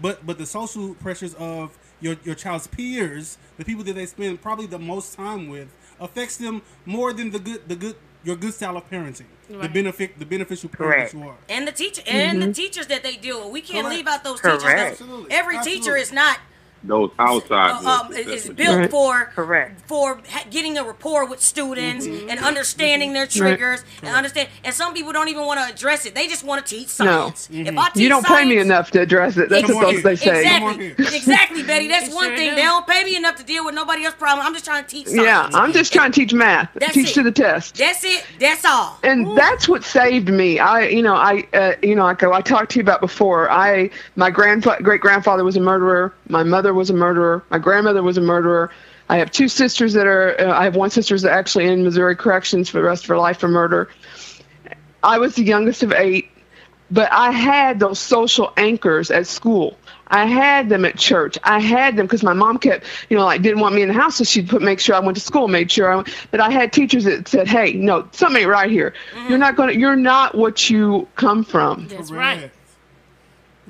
but 0.02 0.26
but 0.26 0.38
the 0.38 0.46
social 0.46 0.94
pressures 0.96 1.34
of 1.36 1.78
your 2.00 2.18
your 2.24 2.36
child's 2.36 2.68
peers, 2.68 3.38
the 3.58 3.66
people 3.66 3.84
that 3.86 3.94
they 3.94 4.06
spend 4.06 4.42
probably 4.42 4.66
the 4.66 4.80
most 4.80 5.14
time 5.16 5.50
with, 5.50 5.70
affects 6.00 6.38
them 6.38 6.62
more 6.86 7.14
than 7.14 7.32
the 7.32 7.40
good 7.40 7.68
the 7.68 7.76
good 7.76 7.96
your 8.24 8.36
good 8.36 8.54
style 8.54 8.78
of 8.78 8.90
parenting. 8.90 9.26
The 9.50 9.68
benefit 9.68 10.18
the 10.18 10.26
beneficial 10.26 10.70
parent 10.70 10.96
Correct. 10.96 11.12
that 11.12 11.18
you 11.18 11.28
are. 11.28 11.38
and 11.50 11.68
the 11.68 11.72
teacher 11.72 12.02
and 12.08 12.42
the 12.42 12.46
mm-hmm. 12.46 12.54
teachers 12.54 12.88
that 12.88 13.04
they 13.04 13.18
deal 13.18 13.44
with. 13.44 13.52
We 13.52 13.62
can't 13.62 13.90
leave 13.90 14.08
out 14.08 14.24
those 14.24 14.40
teachers. 14.40 14.64
Correct. 14.64 15.00
though. 15.00 15.06
Absolutely. 15.06 15.32
Every 15.32 15.58
Absolutely. 15.58 15.82
teacher 15.82 15.98
is 15.98 16.14
not 16.14 16.40
Those 16.84 17.12
outside 17.20 17.72
uh, 17.86 17.90
um, 18.02 18.08
voices, 18.08 18.46
is 18.46 18.50
built 18.50 18.78
Right. 18.78 18.90
for 18.92 19.26
Correct. 19.36 19.82
for 19.88 20.20
ha- 20.30 20.46
getting 20.50 20.78
a 20.78 20.84
rapport 20.84 21.26
with 21.26 21.40
students 21.42 22.08
Mm-hmm. 22.08 22.30
and 22.30 22.40
understanding 22.40 23.14
their 23.14 23.28
triggers 23.28 23.84
and 24.02 24.16
understand. 24.16 24.50
And 24.64 24.74
some 24.74 24.94
people 24.94 25.12
don't 25.12 25.28
even 25.30 25.46
want 25.46 25.60
to 25.60 25.74
address 25.74 26.06
it. 26.06 26.16
They 26.16 26.28
just 26.28 26.44
want 26.44 26.66
to 26.66 26.76
teach 26.76 26.88
science. 26.88 27.48
Mm-hmm. 27.48 27.68
If 27.68 27.78
I 27.78 27.90
teach 27.90 28.04
You 28.04 28.10
don't 28.10 28.26
pay 28.26 28.46
me 28.46 28.58
enough 28.58 28.92
to 28.92 29.02
address 29.02 29.38
it. 29.38 29.50
That's 29.50 29.68
what 29.72 30.04
they 30.04 30.16
say. 30.16 30.40
Exactly, 30.42 30.88
exactly, 30.98 31.64
Betty. 31.64 31.88
That's 31.88 32.08
They 32.12 32.16
one 32.16 32.26
sure 32.30 32.38
thing. 32.38 32.50
do. 32.52 32.56
They 32.56 32.62
don't 32.64 32.88
pay 32.88 33.04
me 33.04 33.16
enough 33.16 33.36
to 33.38 33.44
deal 33.44 33.64
with 33.66 33.76
nobody 33.76 34.04
else's 34.06 34.18
problem. 34.20 34.46
I'm 34.46 34.54
just 34.54 34.66
trying 34.66 34.84
to 34.84 34.90
teach 34.90 35.08
science. 35.08 35.24
Yeah, 35.24 35.50
I'm 35.54 35.72
just 35.74 35.94
trying 35.94 36.12
to 36.12 36.20
teach 36.20 36.34
math. 36.34 36.70
That's 36.76 36.94
teach 36.94 37.12
it. 37.12 37.14
to 37.16 37.24
the 37.24 37.32
test. 37.32 37.76
That's 37.78 38.04
it. 38.04 38.26
That's 38.40 38.66
all. 38.66 38.98
and 39.04 39.38
that's 39.38 39.70
what 39.70 39.84
saved 39.84 40.30
me. 40.30 40.60
I, 40.60 40.88
you 40.88 41.02
know, 41.04 41.16
I, 41.16 41.48
uh, 41.54 41.74
you 41.84 41.96
know, 41.96 42.04
like 42.06 42.24
I 42.24 42.42
talked 42.42 42.72
to 42.72 42.80
you 42.80 42.84
about 42.84 43.02
before. 43.02 43.50
I, 43.52 43.90
my 44.16 44.32
grandfa- 44.32 44.82
great 44.82 45.02
grandfather 45.02 45.44
was 45.44 45.56
a 45.58 45.62
murderer. 45.62 46.14
My 46.32 46.44
mother 46.44 46.74
was 46.74 46.90
a 46.90 46.94
murderer. 46.94 47.44
My 47.50 47.60
grandmother 47.60 48.02
was 48.02 48.18
a 48.18 48.22
murderer. 48.22 48.72
I 49.10 49.18
have 49.18 49.30
two 49.32 49.50
sisters 49.50 49.94
that 49.94 50.08
are. 50.08 50.40
Uh, 50.40 50.58
I 50.58 50.64
have 50.64 50.76
one 50.76 50.90
sister 50.90 51.14
that's 51.16 51.26
actually 51.26 51.68
in 51.68 51.84
Missouri 51.84 52.16
corrections 52.16 52.70
for 52.70 52.78
the 52.78 52.84
rest 52.84 53.04
of 53.04 53.10
her 53.10 53.18
life 53.18 53.40
for 53.40 53.50
murder. 53.50 53.90
I 55.04 55.18
was 55.18 55.36
the 55.36 55.44
youngest 55.44 55.84
of 55.84 55.92
eight, 55.92 56.30
but 56.90 57.12
I 57.12 57.32
had 57.32 57.80
those 57.80 58.00
social 58.00 58.54
anchors 58.56 59.12
at 59.12 59.28
school. 59.28 59.78
I 60.08 60.26
had 60.26 60.70
them 60.70 60.86
at 60.86 60.98
church. 60.98 61.38
I 61.44 61.60
had 61.60 61.96
them 61.96 62.06
because 62.06 62.22
my 62.24 62.34
mom 62.34 62.58
kept, 62.58 62.86
you 63.10 63.18
know, 63.18 63.26
like 63.26 63.42
didn't 63.42 63.60
want 63.60 63.76
me 63.76 63.82
in 63.82 63.88
the 63.88 63.94
house, 63.94 64.18
so 64.18 64.24
she'd 64.24 64.48
put 64.48 64.62
make 64.62 64.80
sure 64.80 64.96
I 64.96 65.00
went 65.00 65.18
to 65.18 65.24
school, 65.24 65.48
made 65.48 65.72
sure 65.72 65.92
I. 65.92 65.96
Went, 65.98 66.28
but 66.32 66.40
I 66.40 66.50
had 66.50 66.72
teachers 66.72 67.04
that 67.04 67.28
said, 67.28 67.48
"Hey, 67.50 67.74
no, 67.74 68.08
something 68.12 68.42
ain't 68.42 68.50
right 68.50 68.72
here. 68.72 68.94
You're 69.28 69.38
not 69.38 69.58
gonna. 69.58 69.74
You're 69.74 69.98
not 69.98 70.36
what 70.36 70.70
you 70.70 71.08
come 71.16 71.44
from." 71.44 71.88
That's 71.90 72.12
right. 72.12 72.50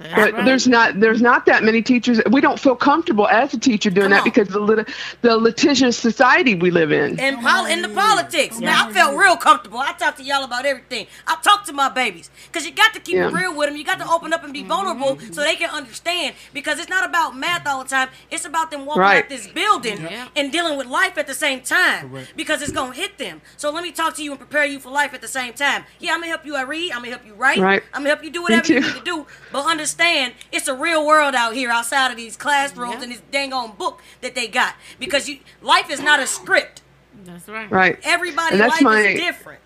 Correct. 0.01 0.15
That's 0.15 0.31
But 0.31 0.33
right. 0.33 0.45
there's 0.45 0.67
not 0.67 0.99
there's 0.99 1.21
not 1.21 1.45
that 1.45 1.63
many 1.63 1.81
teachers. 1.81 2.21
We 2.31 2.41
don't 2.41 2.59
feel 2.59 2.75
comfortable 2.75 3.27
as 3.27 3.53
a 3.53 3.59
teacher 3.59 3.89
doing 3.89 4.05
Come 4.05 4.11
that 4.11 4.19
on. 4.19 4.23
because 4.25 4.47
of 4.47 4.53
the 4.53 4.59
lit- 4.61 4.89
the 5.21 5.37
litigious 5.37 5.97
society 5.97 6.55
we 6.55 6.71
live 6.71 6.91
in. 6.91 7.19
in 7.19 7.37
pol- 7.41 7.65
in 7.65 7.81
the 7.81 7.89
politics. 7.89 8.59
Now 8.59 8.87
I 8.87 8.91
felt 8.93 9.15
real 9.17 9.37
comfortable. 9.37 9.79
I 9.79 9.93
talk 9.93 10.17
to 10.17 10.23
y'all 10.23 10.43
about 10.43 10.65
everything. 10.65 11.07
I 11.27 11.37
talk 11.43 11.65
to 11.65 11.73
my 11.73 11.89
babies 11.89 12.29
because 12.47 12.65
you 12.65 12.71
got 12.71 12.93
to 12.93 12.99
keep 12.99 13.17
it 13.17 13.27
real 13.31 13.55
with 13.55 13.67
them. 13.69 13.77
You 13.77 13.83
got 13.83 13.99
to 13.99 14.09
open 14.09 14.33
up 14.33 14.43
and 14.43 14.53
be 14.53 14.63
vulnerable 14.63 15.19
so 15.31 15.41
they 15.41 15.55
can 15.55 15.69
understand. 15.69 16.35
Because 16.53 16.79
it's 16.79 16.89
not 16.89 17.07
about 17.07 17.35
math 17.37 17.67
all 17.67 17.83
the 17.83 17.89
time. 17.89 18.09
It's 18.29 18.45
about 18.45 18.71
them 18.71 18.85
walking 18.85 19.01
Right. 19.01 19.23
out 19.23 19.29
this 19.29 19.47
building 19.47 20.01
Yeah. 20.01 20.27
and 20.35 20.51
dealing 20.51 20.77
with 20.77 20.87
life 20.87 21.17
at 21.17 21.27
the 21.27 21.33
same 21.33 21.61
time. 21.61 22.09
Correct. 22.09 22.33
Because 22.35 22.61
it's 22.61 22.71
gonna 22.71 22.93
hit 22.93 23.17
them. 23.17 23.41
So 23.57 23.69
let 23.71 23.83
me 23.83 23.91
talk 23.91 24.15
to 24.15 24.23
you 24.23 24.31
and 24.31 24.39
prepare 24.39 24.65
you 24.65 24.79
for 24.79 24.89
life 24.89 25.13
at 25.13 25.21
the 25.21 25.27
same 25.27 25.53
time. 25.53 25.85
Yeah, 25.99 26.11
I'm 26.13 26.19
gonna 26.19 26.27
help 26.29 26.45
you 26.45 26.55
I 26.55 26.63
read. 26.63 26.91
I'm 26.91 26.99
gonna 26.99 27.09
help 27.11 27.25
you 27.25 27.33
write. 27.33 27.59
Right. 27.59 27.83
I'm 27.93 28.01
gonna 28.01 28.09
help 28.09 28.23
you 28.23 28.29
do 28.31 28.41
whatever 28.41 28.71
you 28.73 28.79
need 28.81 28.93
to 28.93 29.01
do. 29.03 29.25
But 29.51 29.65
understand, 29.65 29.90
it's 30.51 30.67
a 30.67 30.73
real 30.75 31.05
world 31.05 31.35
out 31.35 31.53
here 31.53 31.69
outside 31.69 32.11
of 32.11 32.17
these 32.17 32.35
classrooms 32.35 32.95
Yeah. 32.95 33.03
and 33.03 33.11
this 33.11 33.21
dang 33.31 33.53
on 33.53 33.71
book 33.73 34.01
that 34.21 34.35
they 34.35 34.47
got. 34.47 34.75
Because 34.99 35.27
you, 35.29 35.39
life 35.61 35.89
is 35.89 35.99
not 36.01 36.19
a 36.19 36.27
script. 36.27 36.81
That's 37.23 37.47
right. 37.47 37.69
Right. 37.69 37.99
Everybody's 38.03 38.59
life 38.59 38.81
my- 38.81 38.99
is 39.01 39.19
different. 39.19 39.59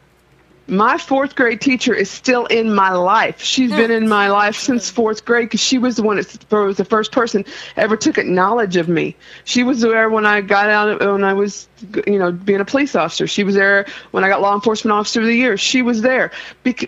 My 0.67 0.97
fourth 0.97 1.35
grade 1.35 1.61
teacher 1.61 1.93
is 1.93 2.09
still 2.09 2.45
in 2.47 2.73
my 2.73 2.91
life. 2.91 3.39
She's 3.41 3.71
been 3.71 3.91
oh, 3.91 3.97
in 3.97 4.09
my 4.09 4.29
life 4.29 4.55
since 4.55 4.89
fourth 4.89 5.23
grade 5.23 5.45
because 5.45 5.59
she 5.59 5.77
was 5.77 5.95
the 5.95 6.03
one 6.03 6.17
that 6.17 6.51
was 6.51 6.77
the 6.77 6.85
first 6.85 7.11
person 7.11 7.45
ever 7.75 7.95
took 7.95 8.17
knowledge 8.25 8.75
of 8.75 8.89
me. 8.89 9.15
She 9.43 9.63
was 9.63 9.81
there 9.81 10.09
when 10.09 10.25
I 10.25 10.41
got 10.41 10.69
out 10.69 10.99
when 10.99 11.23
I 11.23 11.33
was, 11.33 11.67
you 12.07 12.17
know, 12.17 12.31
being 12.31 12.61
a 12.61 12.65
police 12.65 12.95
officer. 12.95 13.27
She 13.27 13.43
was 13.43 13.53
there 13.53 13.85
when 14.11 14.23
I 14.23 14.29
got 14.29 14.41
law 14.41 14.55
enforcement 14.55 14.93
officer 14.93 15.21
of 15.21 15.27
the 15.27 15.35
year. 15.35 15.55
She 15.55 15.83
was 15.83 16.01
there, 16.01 16.31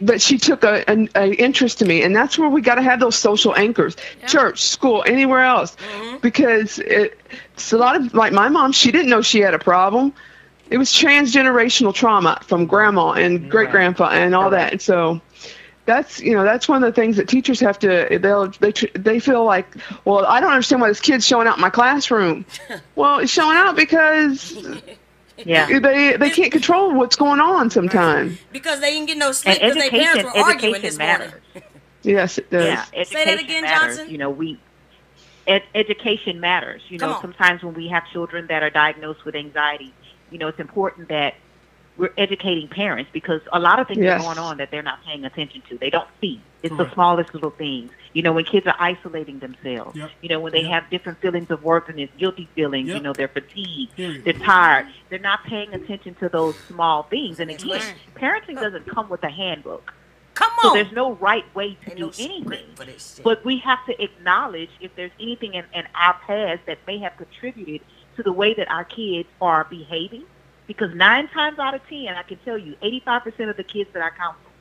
but 0.02 0.22
she 0.22 0.40
took 0.40 0.64
a, 0.64 0.90
an 0.90 1.10
a 1.16 1.34
interest 1.34 1.82
in 1.82 1.88
me, 1.88 2.02
and 2.02 2.16
that's 2.16 2.38
where 2.38 2.50
we 2.50 2.62
got 2.62 2.76
to 2.76 2.82
have 2.82 3.00
those 3.00 3.16
social 3.16 3.56
anchors: 3.56 3.96
church, 4.26 4.64
school, 4.64 5.04
anywhere 5.06 5.42
else, 5.42 5.76
mm-hmm. 5.76 6.18
because 6.18 6.80
it, 6.80 7.20
it's 7.54 7.72
a 7.74 7.78
lot 7.78 7.96
of 7.96 8.14
like 8.16 8.34
my 8.34 8.50
mom. 8.50 8.72
She 8.72 8.92
didn't 8.92 9.10
know 9.10 9.22
she 9.22 9.40
had 9.40 9.54
a 9.54 9.60
problem 9.60 10.14
it 10.70 10.78
was 10.78 10.92
transgenerational 10.92 11.94
trauma 11.94 12.40
from 12.46 12.66
grandma 12.66 13.12
and 13.12 13.50
great 13.50 13.72
grandpa 13.72 14.10
and 14.10 14.36
all 14.36 14.50
that. 14.50 14.72
And 14.74 14.82
so 14.82 15.22
that's 15.86 16.20
you 16.20 16.34
know 16.34 16.44
that's 16.44 16.68
one 16.68 16.84
of 16.84 16.94
the 16.94 17.02
things 17.02 17.16
that 17.18 17.30
teachers 17.30 17.60
have 17.62 17.80
to 17.80 18.20
they'll 18.22 18.48
they 18.60 18.74
they 18.94 19.20
feel 19.20 19.46
like 19.46 19.68
well 20.04 20.26
I 20.26 20.40
don't 20.42 20.52
understand 20.52 20.82
why 20.82 20.90
this 20.90 21.00
kid's 21.00 21.26
showing 21.26 21.48
out 21.48 21.56
in 21.58 21.62
my 21.62 21.70
classroom. 21.70 22.46
well, 22.96 23.20
it's 23.20 23.32
showing 23.32 23.56
out 23.56 23.76
because 23.76 24.56
Yeah. 25.38 25.80
they 25.80 26.18
they 26.18 26.30
can't 26.30 26.52
control 26.52 26.94
what's 26.94 27.16
going 27.16 27.40
on 27.40 27.70
sometimes. 27.70 28.38
Because 28.52 28.80
they 28.82 28.92
didn't 28.92 29.08
get 29.08 29.18
no 29.18 29.32
sleep 29.32 29.58
And 29.62 29.74
because 29.74 29.90
their 29.92 30.02
parents 30.02 30.24
were 30.24 30.42
arguing 30.42 30.76
education 30.76 30.82
this 30.82 30.98
matters. 30.98 31.32
morning. 31.32 31.64
Yes, 32.04 32.38
it 32.38 32.50
does. 32.50 32.64
Yeah, 32.66 32.84
Say 32.84 33.26
that 33.26 33.28
education 33.34 33.40
again, 33.46 33.62
matters. 33.64 33.98
Johnson. 33.98 34.12
You 34.12 34.18
know, 34.18 34.30
we 34.30 34.60
ed- 35.46 35.64
education 35.76 36.40
matters. 36.40 36.82
You 36.88 37.00
Come 37.00 37.10
know, 37.10 37.16
on. 37.16 37.22
sometimes 37.22 37.64
when 37.64 37.74
we 37.74 37.90
have 37.90 38.04
children 38.14 38.48
that 38.48 38.64
are 38.64 38.70
diagnosed 38.70 39.26
with 39.26 39.36
anxiety, 39.36 39.94
you 40.32 40.38
know, 40.38 40.48
it's 40.48 40.60
important 40.60 41.10
that 41.10 41.36
we're 41.98 42.14
educating 42.18 42.68
parents 42.68 43.10
because 43.12 43.42
a 43.54 43.60
lot 43.60 43.80
of 43.80 43.88
things 43.88 44.02
Yes. 44.04 44.20
are 44.20 44.24
going 44.24 44.38
on 44.38 44.58
that 44.58 44.70
they're 44.70 44.84
not 44.84 45.04
paying 45.04 45.26
attention 45.26 45.64
to. 45.70 45.78
They 45.80 45.90
don't 45.90 46.08
see. 46.22 46.40
It's 46.62 46.76
the 46.78 46.92
smallest 46.94 47.34
little 47.34 47.50
things. 47.52 47.92
You 48.14 48.22
know, 48.22 48.34
when 48.34 48.46
kids 48.46 48.68
are 48.68 48.76
isolating 48.80 49.40
themselves. 49.40 49.96
Yep. 49.98 50.12
You 50.22 50.30
know, 50.30 50.40
when 50.40 50.52
they 50.54 50.62
Yep. 50.62 50.72
have 50.72 50.90
different 50.92 51.20
feelings 51.22 51.50
of 51.50 51.64
worthiness, 51.64 52.10
guilty 52.18 52.50
feelings. 52.56 52.88
You 52.90 53.00
know, 53.00 53.14
they're 53.14 53.28
fatigued. 53.28 53.96
Period. 53.96 54.26
They're 54.26 54.34
tired. 54.34 54.88
They're 55.10 55.20
not 55.20 55.44
paying 55.46 55.74
attention 55.74 56.16
to 56.16 56.30
those 56.30 56.56
small 56.68 57.04
things. 57.04 57.40
And 57.40 57.50
again, 57.50 57.82
Right. 57.82 57.96
parenting 58.16 58.60
doesn't 58.60 58.86
come 58.88 59.10
with 59.10 59.24
a 59.24 59.30
handbook. 59.30 59.94
Come 60.36 60.52
on. 60.52 60.62
So 60.62 60.68
on. 60.70 60.74
there's 60.76 60.92
no 60.92 61.14
right 61.14 61.46
way 61.56 61.76
to 61.86 61.90
Ain't 61.90 61.98
do 61.98 62.06
no 62.06 62.12
anything. 62.20 62.76
for 62.76 62.86
this. 62.86 63.20
But 63.24 63.44
we 63.44 63.58
have 63.60 63.84
to 63.88 64.04
acknowledge 64.04 64.70
if 64.80 64.94
there's 64.96 65.12
anything 65.20 65.56
in, 65.56 65.66
in 65.74 65.88
our 65.96 66.16
past 66.28 66.62
that 66.68 66.80
may 66.86 67.00
have 67.00 67.18
contributed 67.18 67.82
to 68.18 68.24
the 68.24 68.32
way 68.34 68.54
that 68.56 68.70
our 68.70 68.84
kids 68.84 69.30
are 69.42 69.64
behaving. 69.66 70.24
Because 70.68 70.94
nine 70.94 71.30
times 71.30 71.60
out 71.60 71.74
of 71.74 71.82
ten, 71.88 72.10
I 72.10 72.24
can 72.24 72.38
tell 72.44 72.58
you, 72.58 72.76
85% 72.84 73.50
of 73.50 73.56
the 73.58 73.64
kids 73.64 73.90
that 73.94 74.02
I 74.04 74.10
counsel, 74.10 74.52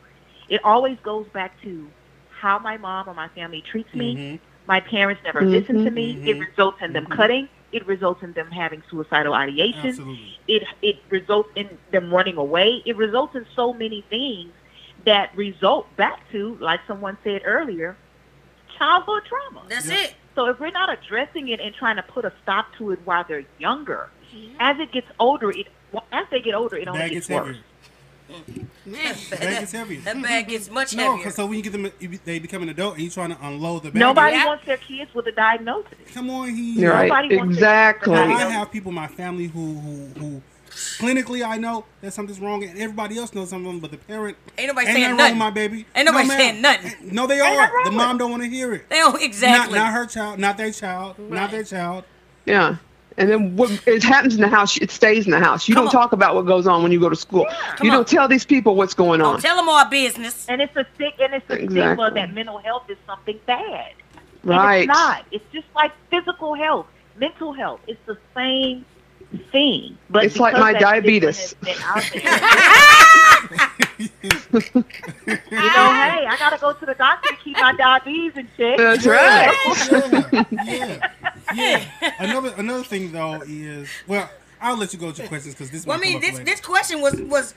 it 0.48 0.60
always 0.64 0.96
goes 1.02 1.26
back 1.32 1.60
to 1.62 1.88
how 2.30 2.58
my 2.60 2.76
mom 2.76 3.08
or 3.08 3.14
my 3.14 3.28
family 3.28 3.60
treats 3.62 3.92
me. 3.94 4.14
Mhm. 4.16 4.40
My 4.68 4.78
parents 4.80 5.20
never 5.24 5.42
Mhm. 5.42 5.50
listen 5.50 5.84
to 5.84 5.90
me. 5.90 6.12
It 6.24 6.36
Mhm. 6.36 6.46
results 6.48 6.80
in 6.80 6.92
them 6.92 7.06
Mhm. 7.06 7.16
cutting. 7.16 7.48
It 7.72 7.84
results 7.86 8.22
in 8.22 8.32
them 8.34 8.50
having 8.52 8.82
suicidal 8.88 9.34
ideation 9.34 9.88
Absolutely. 9.88 10.38
it 10.46 10.62
it 10.82 11.02
results 11.10 11.50
in 11.56 11.68
them 11.90 12.14
running 12.14 12.36
away. 12.36 12.82
It 12.86 12.96
results 12.96 13.34
in 13.34 13.44
so 13.56 13.72
many 13.72 14.02
things 14.02 14.52
that 15.04 15.36
result 15.36 15.94
back 15.96 16.20
to, 16.30 16.56
like 16.60 16.80
someone 16.86 17.18
said 17.24 17.42
earlier, 17.44 17.96
childhood 18.78 19.24
trauma. 19.24 19.66
That's 19.68 19.88
Yep. 19.90 19.98
it. 19.98 20.14
So 20.36 20.46
if 20.46 20.60
we're 20.60 20.70
not 20.70 20.90
addressing 20.92 21.48
it 21.48 21.60
and 21.60 21.74
trying 21.74 21.96
to 21.96 22.02
put 22.02 22.24
a 22.24 22.32
stop 22.42 22.66
to 22.78 22.92
it 22.92 23.00
while 23.04 23.24
they're 23.26 23.46
younger, 23.58 24.10
mm-hmm. 24.32 24.54
as 24.60 24.78
it 24.78 24.92
gets 24.92 25.08
older, 25.18 25.50
it 25.50 25.66
as 26.12 26.26
they 26.30 26.40
get 26.40 26.54
older, 26.54 26.76
it 26.76 26.86
only 26.86 27.00
bag 27.00 27.12
gets 27.12 27.26
gets 27.26 27.40
worse. 27.40 27.56
heavier. 28.28 28.66
Man. 28.84 29.14
The 29.30 29.36
bag 29.36 29.60
gets 29.60 29.72
heavier. 29.72 30.00
That 30.02 30.22
bag 30.22 30.48
gets 30.48 30.70
much 30.70 30.94
No, 30.94 31.02
heavier. 31.04 31.16
because 31.18 31.34
so 31.36 31.46
when 31.46 31.56
you 31.56 31.62
get 31.62 31.72
them, 31.72 31.90
they 32.24 32.38
become 32.38 32.62
an 32.62 32.68
adult 32.68 32.94
and 32.94 33.02
you're 33.02 33.10
trying 33.10 33.30
to 33.34 33.38
unload 33.46 33.84
the 33.84 33.90
bag. 33.90 33.98
Nobody 34.00 34.36
Yeah. 34.36 34.46
wants 34.46 34.66
their 34.66 34.76
kids 34.76 35.14
with 35.14 35.26
a 35.26 35.32
diagnosis. 35.32 35.92
Come 36.12 36.28
on, 36.30 36.54
he. 36.54 36.86
Right. 36.86 37.08
Nobody 37.08 37.36
wants 37.36 37.54
to- 37.54 37.58
Exactly. 37.60 38.14
I 38.14 38.50
have 38.50 38.70
people 38.70 38.90
in 38.90 38.94
my 38.96 39.08
family 39.08 39.46
who 39.46 39.74
who 39.74 40.20
who 40.20 40.42
clinically 40.76 41.44
I 41.46 41.56
know 41.56 41.84
that 42.00 42.12
something's 42.12 42.40
wrong, 42.40 42.62
and 42.64 42.78
everybody 42.78 43.18
else 43.18 43.34
knows 43.34 43.50
something, 43.50 43.80
but 43.80 43.90
the 43.90 43.96
parent 43.96 44.36
Ain't 44.58 44.68
nobody 44.68 44.86
ain't 44.88 44.96
saying 44.96 45.02
nothing 45.02 45.16
nothing. 45.16 45.30
wrong, 45.32 45.38
my 45.38 45.50
baby. 45.50 45.86
Ain't 45.94 46.06
nobody 46.06 46.28
ma'am. 46.28 46.38
saying 46.38 46.60
nothing. 46.62 46.92
No, 47.14 47.26
they 47.26 47.38
nothing 47.38 47.58
are. 47.58 47.84
The 47.84 47.90
mom 47.90 48.18
don't 48.18 48.30
want 48.30 48.42
to 48.42 48.48
hear 48.48 48.72
it. 48.74 48.88
They 48.88 48.96
don't 48.96 49.20
exactly. 49.22 49.74
Not, 49.78 49.84
not 49.86 49.92
her 49.94 50.06
child, 50.06 50.38
not 50.38 50.56
their 50.56 50.70
child, 50.72 51.18
not 51.18 51.50
their 51.50 51.64
child. 51.64 52.04
Yeah. 52.44 52.76
And 53.18 53.30
then 53.30 53.56
what 53.56 53.70
it 53.86 54.02
happens 54.02 54.34
in 54.34 54.42
the 54.42 54.48
house, 54.48 54.76
it 54.76 54.90
stays 54.90 55.24
in 55.24 55.30
the 55.30 55.40
house. 55.40 55.66
You 55.66 55.74
Come 55.74 55.84
don't 55.86 55.94
on. 55.94 56.02
talk 56.02 56.12
about 56.12 56.34
what 56.34 56.44
goes 56.44 56.66
on 56.66 56.82
when 56.82 56.92
you 56.92 57.00
go 57.00 57.08
to 57.08 57.16
school. 57.16 57.46
Come 57.76 57.86
you 57.86 57.90
on. 57.90 57.96
don't 57.98 58.08
tell 58.08 58.28
these 58.28 58.44
people 58.44 58.74
what's 58.76 58.92
going 58.92 59.20
Don't 59.20 59.36
on. 59.36 59.40
tell 59.40 59.56
them 59.56 59.70
our 59.70 59.88
business. 59.88 60.44
And 60.50 60.60
it's 60.60 60.76
a 60.76 60.84
sick 60.98 61.14
and 61.18 61.32
it's 61.32 61.48
a 61.48 61.54
stigma 61.54 61.64
Exactly. 61.94 62.10
that 62.20 62.34
mental 62.34 62.58
health 62.58 62.90
is 62.90 62.98
something 63.06 63.40
bad. 63.46 63.92
And 64.42 64.50
Right. 64.50 64.80
it's 64.80 64.88
not. 64.88 65.24
It's 65.32 65.44
just 65.50 65.66
like 65.74 65.92
physical 66.10 66.52
health, 66.54 66.86
mental 67.18 67.54
health. 67.54 67.80
It's 67.86 67.98
the 68.04 68.18
same 68.34 68.84
thing. 69.52 69.96
But 70.10 70.24
It's 70.24 70.38
like 70.38 70.54
my 70.54 70.72
diabetes. 70.72 71.38
has 71.38 71.54
been 71.54 71.76
out 71.82 72.02
there- 72.12 72.22
you 73.98 74.08
know, 75.56 75.92
hey, 75.92 76.26
I 76.26 76.36
gotta 76.38 76.58
go 76.58 76.72
to 76.72 76.86
the 76.86 76.94
doctor 76.94 77.28
to 77.30 77.36
keep 77.36 77.56
my 77.58 77.72
diabetes 77.74 78.32
in 78.36 78.48
check. 78.56 78.76
That's 78.78 79.06
right. 79.06 80.46
yeah, 80.64 81.10
yeah. 81.54 81.84
Another 82.18 82.54
another 82.56 82.82
thing 82.84 83.12
though 83.12 83.42
is 83.46 83.88
well, 84.06 84.28
I'll 84.60 84.76
let 84.76 84.92
you 84.92 84.98
go 84.98 85.12
to 85.12 85.18
your 85.22 85.28
questions 85.28 85.54
because 85.54 85.70
this. 85.70 85.86
Well, 85.86 85.96
I 85.96 86.00
mean, 86.00 86.14
come 86.14 86.16
up 86.16 86.22
this 86.22 86.32
later. 86.34 86.44
this 86.44 86.60
question 86.60 87.00
was 87.00 87.14
was. 87.22 87.54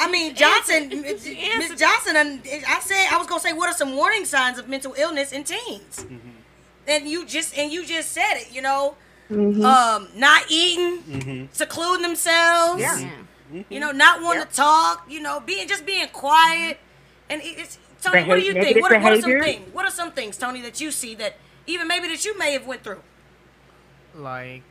I 0.00 0.10
mean, 0.10 0.34
Johnson, 0.34 0.84
answered- 0.84 1.02
Miss 1.02 1.24
she 1.24 1.34
Miss 1.34 1.70
answered- 1.70 1.78
Johnson, 1.78 2.16
and 2.16 2.40
I 2.66 2.80
said 2.80 3.08
I 3.12 3.18
was 3.18 3.26
gonna 3.26 3.40
say, 3.40 3.52
what 3.52 3.68
are 3.68 3.74
some 3.76 3.94
warning 3.94 4.24
signs 4.24 4.58
of 4.58 4.66
mental 4.68 4.94
illness 4.96 5.32
in 5.32 5.44
teens? 5.44 5.98
Mm-hmm. 5.98 6.16
And 6.88 7.06
you 7.08 7.26
just 7.26 7.56
and 7.58 7.70
you 7.70 7.84
just 7.84 8.12
said 8.12 8.34
it, 8.36 8.50
you 8.52 8.62
know, 8.62 8.96
Mm-hmm. 9.30 9.64
um, 9.64 10.08
not 10.16 10.44
eating, 10.50 11.02
Mm-hmm. 11.02 11.44
secluding 11.52 12.02
themselves, 12.02 12.80
Yeah. 12.80 12.98
Yeah. 13.52 13.62
you 13.70 13.80
know, 13.80 13.90
not 13.92 14.22
wanting 14.22 14.44
to 14.44 14.52
talk, 14.52 15.04
you 15.08 15.20
know, 15.20 15.40
being 15.40 15.68
just 15.68 15.84
being 15.86 16.08
quiet, 16.08 16.78
and 17.30 17.40
it's 17.44 17.78
Tony. 18.02 18.24
what 18.24 18.36
do 18.38 18.42
you 18.42 18.52
think? 18.52 18.80
What, 18.82 18.92
what 19.02 19.12
are 19.12 19.20
some 19.20 19.40
things? 19.40 19.72
What 19.74 19.84
are 19.86 19.90
some 19.90 20.12
things, 20.12 20.36
Tony, 20.36 20.60
that 20.62 20.80
you 20.80 20.90
see 20.90 21.14
that 21.16 21.36
even 21.66 21.86
maybe 21.88 22.08
that 22.08 22.24
you 22.24 22.36
may 22.38 22.52
have 22.52 22.66
went 22.66 22.82
through? 22.82 23.00
like 24.14 24.62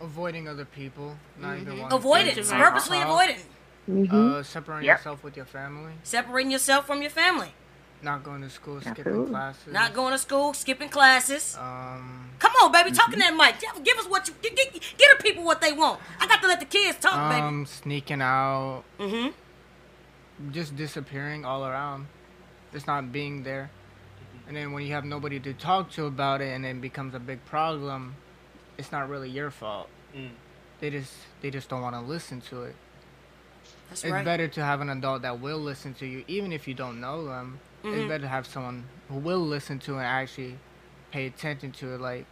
avoiding 0.00 0.48
other 0.48 0.64
people, 0.64 1.16
not 1.38 1.56
even 1.58 1.78
wanting 1.78 1.96
Avoidance, 1.96 2.48
to 2.48 2.54
purposely 2.56 2.98
talk, 2.98 3.06
avoiding, 3.86 4.10
Uh, 4.10 4.42
separating 4.42 4.86
Yep. 4.86 4.98
yourself 4.98 5.22
with 5.22 5.36
your 5.36 5.44
family, 5.46 5.92
separating 6.02 6.50
yourself 6.50 6.86
from 6.86 7.02
your 7.02 7.10
family, 7.10 7.52
not 8.02 8.24
going 8.24 8.42
to 8.42 8.50
school, 8.50 8.80
skipping 8.80 9.00
Absolutely. 9.00 9.30
classes, 9.30 9.72
not 9.72 9.94
going 9.94 10.12
to 10.12 10.18
school, 10.18 10.52
skipping 10.54 10.88
classes. 10.88 11.56
Um, 11.58 12.30
Come 12.38 12.52
on, 12.62 12.72
baby, 12.72 12.90
talking 12.90 13.18
that 13.20 13.34
mic. 13.36 13.60
Give, 13.60 13.84
give 13.84 13.96
us 13.98 14.06
what 14.08 14.26
you 14.28 14.34
get, 14.42 14.56
give, 14.56 14.72
give 14.72 15.08
the 15.16 15.22
people 15.22 15.44
what 15.44 15.60
they 15.60 15.72
want. 15.72 16.00
I 16.20 16.26
got 16.26 16.42
to 16.42 16.48
let 16.48 16.60
the 16.60 16.66
kids 16.66 16.98
talk, 16.98 17.30
baby. 17.30 17.42
um, 17.42 17.66
sneaking 17.66 18.20
out. 18.20 18.82
Mm-hmm. 18.98 20.50
just 20.50 20.76
disappearing 20.76 21.44
all 21.44 21.64
around, 21.64 22.06
just 22.72 22.86
not 22.86 23.12
being 23.12 23.44
there. 23.44 23.70
And 24.48 24.56
then 24.56 24.72
when 24.72 24.84
you 24.84 24.92
have 24.92 25.04
nobody 25.04 25.38
to 25.40 25.54
talk 25.54 25.90
to 25.92 26.06
about 26.06 26.40
it, 26.40 26.52
and 26.52 26.66
it 26.66 26.80
becomes 26.80 27.14
a 27.14 27.20
big 27.20 27.44
problem, 27.44 28.16
it's 28.76 28.90
not 28.90 29.08
really 29.08 29.30
your 29.30 29.50
fault. 29.50 29.88
Mm. 30.16 30.30
They 30.80 30.90
just 30.90 31.12
they 31.40 31.50
just 31.50 31.68
don't 31.68 31.80
want 31.80 31.94
to 31.94 32.00
listen 32.00 32.40
to 32.42 32.64
it. 32.64 32.74
That's 33.88 34.02
right. 34.02 34.08
It's 34.08 34.12
right. 34.14 34.24
better 34.24 34.48
to 34.48 34.64
have 34.64 34.80
an 34.80 34.90
adult 34.90 35.22
that 35.22 35.40
will 35.40 35.58
listen 35.58 35.94
to 35.94 36.06
you, 36.06 36.24
even 36.26 36.52
if 36.52 36.66
you 36.66 36.74
don't 36.74 37.00
know 37.00 37.26
them. 37.26 37.60
Mhm. 37.82 37.96
It's 37.98 38.08
better 38.08 38.22
to 38.22 38.28
have 38.28 38.46
someone 38.46 38.84
who 39.08 39.16
will 39.16 39.40
listen 39.40 39.78
to 39.80 39.94
and 39.96 40.04
actually 40.06 40.58
pay 41.10 41.26
attention 41.26 41.72
to 41.72 41.94
it. 41.94 42.00
Like 42.00 42.26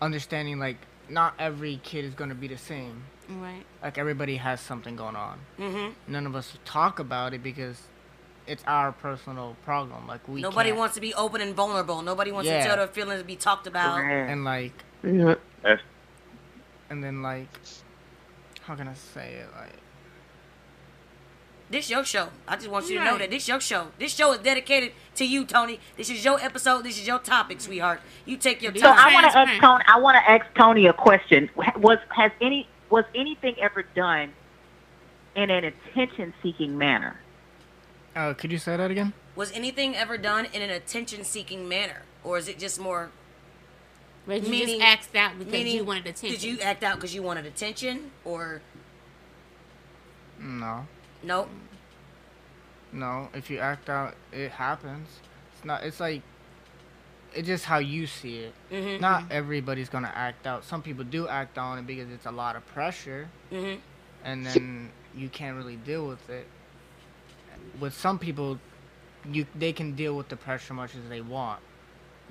understanding, 0.00 0.58
like 0.58 0.76
not 1.08 1.34
every 1.38 1.80
kid 1.82 2.04
is 2.04 2.14
gonna 2.14 2.34
be 2.34 2.48
the 2.48 2.58
same. 2.58 3.04
Right. 3.28 3.64
Like 3.82 3.96
everybody 3.98 4.36
has 4.36 4.60
something 4.60 4.96
going 4.96 5.16
on. 5.16 5.38
Mm-hmm. 5.58 6.12
None 6.12 6.26
of 6.26 6.36
us 6.36 6.58
talk 6.64 6.98
about 6.98 7.32
it 7.32 7.42
because 7.42 7.82
it's 8.46 8.62
our 8.66 8.92
personal 8.92 9.56
problem. 9.64 10.06
Like 10.06 10.26
we 10.28 10.42
Nobody 10.42 10.68
can't- 10.70 10.78
wants 10.78 10.94
to 10.96 11.00
be 11.00 11.14
open 11.14 11.40
and 11.40 11.54
vulnerable. 11.54 12.02
Nobody 12.02 12.32
wants 12.32 12.48
Yeah. 12.50 12.58
to 12.60 12.64
tell 12.66 12.76
their 12.76 12.86
feelings 12.86 13.20
to 13.20 13.26
be 13.26 13.36
talked 13.36 13.66
about. 13.66 13.98
and 14.00 14.44
like 14.44 14.72
Yeah. 15.02 15.36
And 16.90 17.02
then 17.02 17.22
like 17.22 17.48
how 18.62 18.74
can 18.74 18.88
I 18.88 18.94
say 18.94 19.34
it 19.34 19.48
like 19.56 19.72
This 21.70 21.88
your 21.90 22.04
show. 22.04 22.28
I 22.46 22.56
just 22.56 22.68
want 22.68 22.88
you 22.88 22.98
to 22.98 23.04
know 23.04 23.18
that 23.18 23.30
this 23.30 23.48
your 23.48 23.60
show. 23.60 23.88
This 23.98 24.14
show 24.14 24.32
is 24.32 24.38
dedicated 24.40 24.92
to 25.16 25.24
you, 25.24 25.44
Tony. 25.44 25.80
This 25.96 26.10
is 26.10 26.24
your 26.24 26.38
episode. 26.38 26.82
This 26.84 26.98
is 26.98 27.06
your 27.06 27.18
topic, 27.18 27.60
sweetheart. 27.60 28.00
You 28.26 28.36
take 28.36 28.60
your 28.62 28.72
So 28.74 28.80
So 28.80 28.86
time. 28.94 28.98
I 29.08 29.14
want 29.14 29.32
to 29.32 29.38
ask 29.38 29.60
Tony. 29.60 29.84
I 29.88 29.98
want 29.98 30.16
to 30.16 30.30
ask 30.30 30.46
Tony 30.54 30.86
a 30.86 30.92
question. 30.92 31.50
Was 31.76 31.98
has 32.10 32.32
any 32.40 32.68
was 32.90 33.04
anything 33.14 33.56
ever 33.60 33.82
done 33.82 34.32
in 35.34 35.50
an 35.50 35.64
attention-seeking 35.64 36.76
manner? 36.78 37.20
uh 38.14 38.34
could 38.34 38.52
you 38.52 38.58
say 38.58 38.76
that 38.76 38.90
again? 38.90 39.12
Was 39.34 39.50
anything 39.52 39.96
ever 39.96 40.16
done 40.16 40.44
in 40.52 40.62
an 40.62 40.70
attention-seeking 40.70 41.66
manner, 41.68 42.02
or 42.22 42.38
is 42.38 42.46
it 42.46 42.58
just 42.58 42.78
more? 42.78 43.10
But 44.26 44.42
you 44.44 44.48
Meaning- 44.50 44.78
just 44.80 44.82
asked 44.82 45.16
out 45.16 45.38
because 45.38 45.52
meaning, 45.52 45.74
you 45.76 45.84
wanted 45.84 46.06
attention. 46.06 46.30
Did 46.30 46.42
you 46.44 46.60
act 46.60 46.84
out 46.84 46.96
because 46.96 47.14
you 47.14 47.22
wanted 47.22 47.46
attention, 47.46 48.10
or 48.24 48.60
No. 50.38 50.86
No? 51.24 51.48
No, 52.92 53.28
if 53.34 53.50
you 53.50 53.58
act 53.58 53.90
out, 53.90 54.14
it 54.32 54.50
happens. 54.52 55.08
It's 55.56 55.64
not. 55.64 55.82
It's 55.82 55.98
like, 55.98 56.22
it's 57.34 57.46
just 57.48 57.64
how 57.64 57.78
you 57.78 58.06
see 58.06 58.38
it. 58.38 58.54
Mm-hmm. 58.70 59.00
Not 59.00 59.24
everybody's 59.32 59.88
gonna 59.88 60.12
act 60.14 60.46
out. 60.46 60.64
Some 60.64 60.80
people 60.82 61.02
do 61.04 61.26
act 61.26 61.58
on 61.58 61.78
it 61.78 61.86
because 61.86 62.08
it's 62.10 62.26
a 62.26 62.30
lot 62.30 62.54
of 62.56 62.64
pressure, 62.66 63.28
Mm-hmm. 63.52 63.80
and 64.24 64.46
then 64.46 64.90
you 65.16 65.28
can't 65.28 65.56
really 65.56 65.76
deal 65.76 66.06
with 66.06 66.28
it. 66.30 66.46
With 67.80 67.94
some 67.94 68.18
people, 68.18 68.58
you 69.28 69.46
they 69.56 69.72
can 69.72 69.94
deal 69.96 70.16
with 70.16 70.28
the 70.28 70.36
pressure 70.36 70.74
much 70.74 70.94
as 70.94 71.08
they 71.08 71.20
want. 71.20 71.60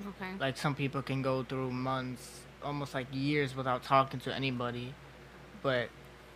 Okay. 0.08 0.30
Like 0.40 0.56
some 0.56 0.74
people 0.74 1.02
can 1.02 1.20
go 1.22 1.42
through 1.44 1.70
months, 1.72 2.40
almost 2.62 2.94
like 2.94 3.06
years 3.12 3.54
without 3.54 3.82
talking 3.84 4.18
to 4.20 4.34
anybody. 4.34 4.94
But 5.62 5.88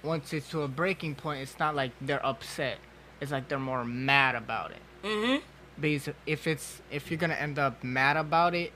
once 0.02 0.32
it's 0.32 0.48
to 0.50 0.62
a 0.62 0.68
breaking 0.68 1.14
point, 1.14 1.42
it's 1.42 1.58
not 1.58 1.74
like 1.74 1.92
they're 2.00 2.24
upset. 2.24 2.78
It's 3.20 3.32
like 3.32 3.48
they're 3.48 3.58
more 3.58 3.84
mad 3.84 4.34
about 4.34 4.70
it. 4.70 4.82
Mm-hmm. 5.04 5.44
Because 5.80 6.08
if 6.26 6.46
it's 6.46 6.82
if 6.90 7.10
you're 7.10 7.18
gonna 7.18 7.34
end 7.34 7.58
up 7.58 7.82
mad 7.84 8.16
about 8.16 8.54
it, 8.54 8.72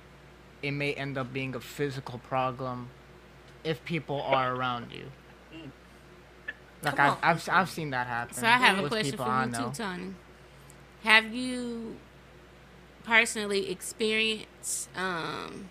it 0.62 0.70
may 0.72 0.94
end 0.94 1.18
up 1.18 1.32
being 1.32 1.54
a 1.54 1.60
physical 1.60 2.18
problem 2.18 2.90
if 3.64 3.84
people 3.84 4.20
are 4.22 4.54
around 4.54 4.92
you. 4.92 5.04
Like 6.82 6.98
I've. 6.98 7.16
I've 7.22 7.48
I've 7.48 7.70
seen 7.70 7.90
that 7.90 8.06
happen. 8.06 8.34
So 8.34 8.46
I 8.46 8.50
have 8.50 8.84
a 8.84 8.88
question 8.88 9.16
for 9.16 9.44
you 9.46 9.52
too, 9.52 9.70
Tony. 9.72 10.14
Have 11.04 11.32
you 11.32 11.96
personally 13.04 13.70
experienced 13.70 14.88
um, 14.96 15.68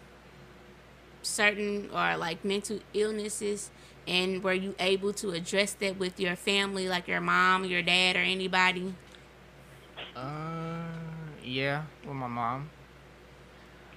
certain 1.22 1.90
or 1.94 2.18
like 2.18 2.44
mental 2.46 2.80
illnesses? 2.94 3.72
And 4.12 4.44
were 4.44 4.52
you 4.54 4.76
able 4.78 5.14
to 5.14 5.32
address 5.32 5.72
that 5.76 5.98
with 5.98 6.20
your 6.20 6.36
family, 6.36 6.90
like 6.90 7.08
your 7.08 7.22
mom, 7.22 7.64
your 7.64 7.82
dad, 7.82 8.18
or 8.18 8.20
anybody? 8.20 8.94
Uh, 10.14 10.84
yeah, 11.42 11.84
with 12.06 12.16
my 12.16 12.28
mom. 12.28 12.70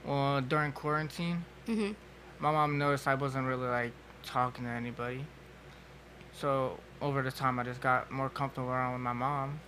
Well, 0.05 0.40
during 0.40 0.70
quarantine, 0.70 1.44
hmm 1.66 1.92
my 2.38 2.53
mom 2.53 2.79
noticed 2.79 3.09
I 3.09 3.14
wasn't 3.14 3.46
really 3.48 3.66
like 3.66 3.92
talking 4.22 4.64
to 4.64 4.70
anybody. 4.70 5.24
So 6.33 6.79
over 7.03 7.22
the 7.22 7.33
time, 7.33 7.59
I 7.59 7.64
just 7.64 7.81
got 7.81 8.11
more 8.12 8.29
comfortable 8.29 8.68
around 8.68 8.92
with 8.92 9.03
my 9.03 9.12
mom. 9.14 9.59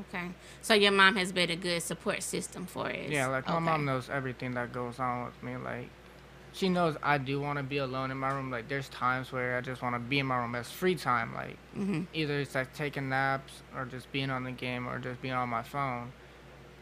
Okay. 0.00 0.30
So 0.62 0.74
your 0.74 0.92
mom 0.92 1.14
has 1.16 1.30
been 1.30 1.50
a 1.50 1.56
good 1.56 1.80
support 1.82 2.22
system 2.24 2.66
for 2.66 2.88
us. 2.88 3.08
Yeah, 3.08 3.28
like 3.28 3.46
my 3.46 3.54
Okay. 3.56 3.64
mom 3.64 3.84
knows 3.84 4.10
everything 4.10 4.54
that 4.54 4.72
goes 4.72 4.98
on 4.98 5.26
with 5.26 5.40
me. 5.42 5.56
Like, 5.56 5.90
she 6.56 6.68
knows 6.70 6.96
I 7.02 7.18
do 7.18 7.38
want 7.40 7.58
to 7.58 7.62
be 7.62 7.76
alone 7.78 8.10
in 8.10 8.16
my 8.16 8.32
room. 8.32 8.50
Like, 8.50 8.68
there's 8.68 8.88
times 8.88 9.30
where 9.30 9.58
I 9.58 9.60
just 9.60 9.82
want 9.82 9.94
to 9.94 9.98
be 9.98 10.18
in 10.18 10.26
my 10.26 10.38
room 10.38 10.54
as 10.54 10.70
free 10.70 10.94
time. 10.94 11.34
Like, 11.34 11.56
Mhm. 11.76 12.06
either 12.14 12.40
it's 12.40 12.54
like 12.54 12.72
taking 12.74 13.08
naps 13.10 13.62
or 13.76 13.84
just 13.84 14.10
being 14.10 14.30
on 14.30 14.44
the 14.44 14.52
game 14.52 14.88
or 14.88 14.98
just 14.98 15.20
being 15.20 15.34
on 15.34 15.48
my 15.50 15.62
phone. 15.62 16.12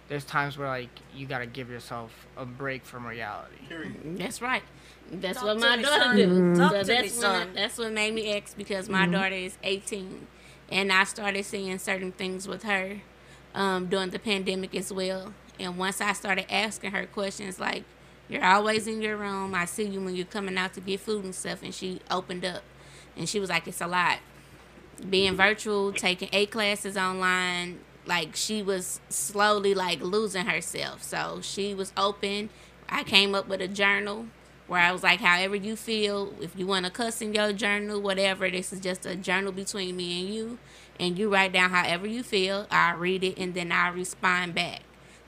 There's 0.08 0.24
times 0.24 0.58
where 0.58 0.68
like 0.68 0.90
you 1.14 1.26
gotta 1.26 1.46
give 1.46 1.70
yourself 1.70 2.26
a 2.36 2.44
break 2.44 2.84
from 2.84 3.06
reality. 3.06 3.56
That's 4.04 4.42
right. 4.42 4.62
That's 5.10 5.38
Talk 5.38 5.46
what 5.46 5.60
my 5.60 5.76
daughter 5.82 6.02
son. 6.04 6.16
do. 6.16 6.54
Talk 6.54 6.70
So 6.72 6.82
to 6.82 6.84
me, 6.84 7.00
that's 7.02 7.14
son. 7.14 7.46
what 7.48 7.54
that's 7.54 7.78
what 7.78 7.92
made 7.92 8.14
me 8.14 8.36
ask 8.36 8.56
because 8.56 8.88
my 8.88 9.06
daughter 9.06 9.34
is 9.34 9.56
18, 9.62 10.26
and 10.70 10.92
I 10.92 11.04
started 11.04 11.44
seeing 11.46 11.78
certain 11.78 12.12
things 12.12 12.46
with 12.46 12.62
her 12.64 13.00
um, 13.54 13.86
during 13.86 14.10
the 14.10 14.18
pandemic 14.18 14.74
as 14.74 14.92
well. 14.92 15.32
And 15.58 15.78
once 15.78 16.00
I 16.02 16.12
started 16.12 16.52
asking 16.52 16.90
her 16.92 17.06
questions 17.06 17.58
like, 17.58 17.84
"You're 18.28 18.44
always 18.44 18.86
in 18.86 19.02
your 19.02 19.16
room. 19.16 19.54
I 19.54 19.64
see 19.64 19.84
you 19.84 20.00
when 20.00 20.14
you're 20.16 20.26
coming 20.26 20.56
out 20.56 20.74
to 20.74 20.80
get 20.80 21.00
food 21.00 21.24
and 21.24 21.34
stuff," 21.34 21.62
and 21.62 21.74
she 21.74 22.00
opened 22.10 22.44
up, 22.44 22.62
and 23.16 23.28
she 23.28 23.40
was 23.40 23.50
like, 23.50 23.66
"It's 23.66 23.80
a 23.80 23.86
lot." 23.86 24.18
Being 25.08 25.32
mm-hmm. 25.32 25.36
virtual, 25.36 25.92
taking 25.92 26.28
eight 26.32 26.50
classes 26.50 26.96
online, 26.96 27.80
like 28.06 28.36
she 28.36 28.62
was 28.62 29.00
slowly 29.08 29.74
like 29.74 30.00
losing 30.00 30.46
herself. 30.46 31.02
So 31.02 31.40
she 31.42 31.74
was 31.74 31.92
open. 31.96 32.50
I 32.88 33.02
came 33.02 33.34
up 33.34 33.48
with 33.48 33.60
a 33.60 33.68
journal 33.68 34.26
where 34.66 34.80
I 34.80 34.92
was 34.92 35.02
like, 35.02 35.20
however 35.20 35.56
you 35.56 35.76
feel, 35.76 36.32
if 36.40 36.56
you 36.56 36.66
want 36.66 36.86
to 36.86 36.90
cuss 36.90 37.20
in 37.20 37.34
your 37.34 37.52
journal, 37.52 38.00
whatever, 38.00 38.50
this 38.50 38.72
is 38.72 38.80
just 38.80 39.04
a 39.04 39.14
journal 39.14 39.52
between 39.52 39.96
me 39.96 40.20
and 40.20 40.34
you. 40.34 40.58
And 40.98 41.18
you 41.18 41.32
write 41.32 41.52
down 41.52 41.70
however 41.70 42.06
you 42.06 42.22
feel. 42.22 42.66
I 42.70 42.94
read 42.94 43.24
it 43.24 43.38
and 43.38 43.54
then 43.54 43.72
I 43.72 43.88
respond 43.88 44.54
back. 44.54 44.82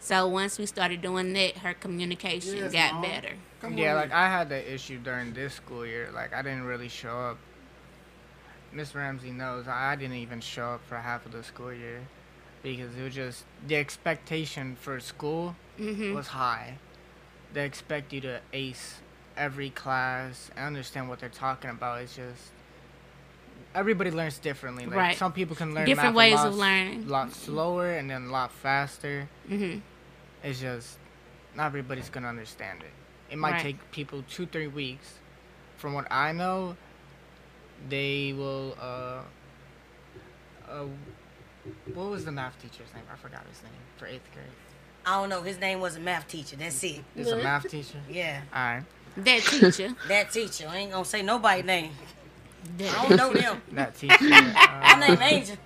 So 0.06 0.28
once 0.28 0.56
we 0.56 0.66
started 0.66 1.02
doing 1.02 1.32
that, 1.32 1.56
her 1.58 1.74
communication 1.74 2.56
Yes, 2.58 2.72
got 2.72 2.92
Mom. 2.94 3.02
better. 3.02 3.32
Come 3.60 3.76
Yeah, 3.76 3.90
on. 3.90 3.96
like 3.96 4.12
I 4.12 4.28
had 4.28 4.48
the 4.48 4.72
issue 4.72 4.98
during 5.00 5.32
this 5.32 5.54
school 5.54 5.84
year. 5.84 6.10
Like 6.14 6.32
I 6.32 6.42
didn't 6.42 6.62
really 6.62 6.86
show 6.88 7.10
up. 7.30 7.38
Miss 8.72 8.94
Ramsey 8.94 9.32
knows 9.32 9.66
I 9.66 9.96
didn't 9.96 10.14
even 10.18 10.40
show 10.40 10.74
up 10.74 10.82
for 10.86 10.96
half 10.96 11.26
of 11.26 11.32
the 11.32 11.42
school 11.42 11.72
year 11.72 12.02
because 12.62 12.94
it 12.96 13.02
was 13.02 13.14
just 13.16 13.44
the 13.66 13.74
expectation 13.74 14.76
for 14.80 15.00
school 15.00 15.56
hmm 15.76 16.14
was 16.14 16.28
high. 16.28 16.78
They 17.52 17.64
expect 17.64 18.12
you 18.12 18.20
to 18.20 18.40
ace 18.52 19.00
every 19.36 19.70
class 19.70 20.52
I 20.56 20.60
understand 20.66 21.08
what 21.08 21.18
they're 21.18 21.28
talking 21.30 21.70
about. 21.70 22.02
It's 22.02 22.14
just 22.14 22.52
everybody 23.74 24.12
learns 24.12 24.38
differently. 24.38 24.86
Like 24.86 24.94
Right. 24.94 25.16
some 25.16 25.32
people 25.32 25.56
can 25.56 25.74
learn 25.74 25.86
Different 25.86 26.14
math 26.14 26.24
a 26.24 26.28
ways 26.28 26.34
lot 26.36 26.46
of 26.46 26.52
s- 26.52 26.58
learning. 26.60 27.08
lot 27.08 27.32
slower 27.32 27.90
and 27.92 28.08
then 28.08 28.26
a 28.26 28.30
lot 28.30 28.52
faster. 28.52 29.28
hmm 29.48 29.78
It's 30.46 30.60
just 30.60 30.98
not 31.56 31.66
everybody's 31.66 32.08
gonna 32.08 32.28
understand 32.28 32.82
it. 32.82 32.92
It 33.32 33.36
might 33.38 33.52
Right. 33.54 33.62
take 33.62 33.90
people 33.90 34.22
two, 34.30 34.46
three 34.46 34.68
weeks. 34.68 35.14
From 35.76 35.92
what 35.92 36.06
I 36.10 36.30
know, 36.32 36.76
they 37.88 38.32
will. 38.32 38.76
Uh, 38.80 39.22
uh, 40.70 40.84
what 41.94 42.10
was 42.10 42.24
the 42.24 42.30
math 42.32 42.60
teacher's 42.62 42.92
name? 42.94 43.02
I 43.12 43.16
forgot 43.16 43.44
his 43.50 43.60
name 43.62 43.72
for 43.96 44.06
eighth 44.06 44.32
grade. 44.32 44.46
I 45.04 45.20
don't 45.20 45.28
know. 45.28 45.42
His 45.42 45.58
name 45.58 45.80
was 45.80 45.96
a 45.96 46.00
math 46.00 46.28
teacher. 46.28 46.54
That's 46.56 46.82
it. 46.84 47.00
It's 47.16 47.30
a 47.30 47.36
math 47.36 47.68
teacher. 47.68 47.98
Yeah, 48.08 48.42
All 48.54 48.60
right, 48.62 48.84
That 49.16 49.40
teacher. 49.42 49.94
that 50.08 50.30
teacher. 50.32 50.68
I 50.68 50.76
ain't 50.78 50.92
gonna 50.92 51.04
say 51.04 51.22
nobody's 51.22 51.64
name. 51.64 51.90
I 52.80 53.06
don't 53.08 53.16
know 53.16 53.32
them. 53.40 53.62
that 53.72 53.96
teacher. 53.96 54.16
My 54.20 54.92
Uh, 54.94 54.96
name 55.08 55.22
Angel. 55.22 55.56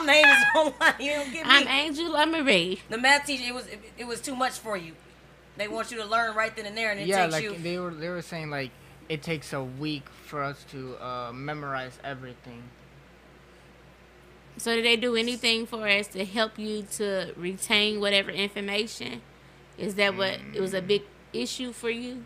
I'm 0.00 0.06
name 0.06 0.24
is 0.24 0.44
online. 0.56 0.94
You 1.00 1.12
don't 1.12 1.32
get 1.32 1.46
me. 1.46 1.52
I'm 1.52 1.66
Angela 1.68 2.26
Marie. 2.26 2.80
the 2.88 2.98
math 2.98 3.26
teacher. 3.26 3.44
It 3.46 3.54
was 3.54 3.66
it, 3.66 3.80
it 3.98 4.06
was 4.06 4.20
too 4.20 4.34
much 4.34 4.52
for 4.52 4.76
you. 4.76 4.94
They 5.56 5.68
want 5.68 5.90
you 5.90 5.98
to 5.98 6.04
learn 6.04 6.34
right 6.34 6.54
then 6.54 6.66
and 6.66 6.76
there, 6.76 6.90
and 6.90 7.00
it 7.00 7.06
yeah, 7.06 7.22
takes 7.22 7.32
like 7.32 7.44
you. 7.44 7.56
they 7.58 7.78
were 7.78 7.90
they 7.92 8.08
were 8.08 8.22
saying 8.22 8.50
like 8.50 8.70
it 9.08 9.22
takes 9.22 9.52
a 9.52 9.62
week 9.62 10.04
for 10.26 10.42
us 10.42 10.64
to 10.70 10.96
uh, 10.96 11.32
memorize 11.32 11.98
everything. 12.04 12.62
So 14.56 14.74
did 14.74 14.84
they 14.84 14.96
do 14.96 15.16
anything 15.16 15.66
for 15.66 15.88
us 15.88 16.06
to 16.08 16.24
help 16.24 16.58
you 16.58 16.82
to 16.92 17.32
retain 17.36 18.00
whatever 18.00 18.30
information? 18.30 19.22
Is 19.78 19.94
that 19.94 20.16
what 20.16 20.38
it 20.54 20.60
was 20.60 20.74
a 20.74 20.82
big 20.82 21.02
issue 21.32 21.72
for 21.72 21.90
you? 21.90 22.24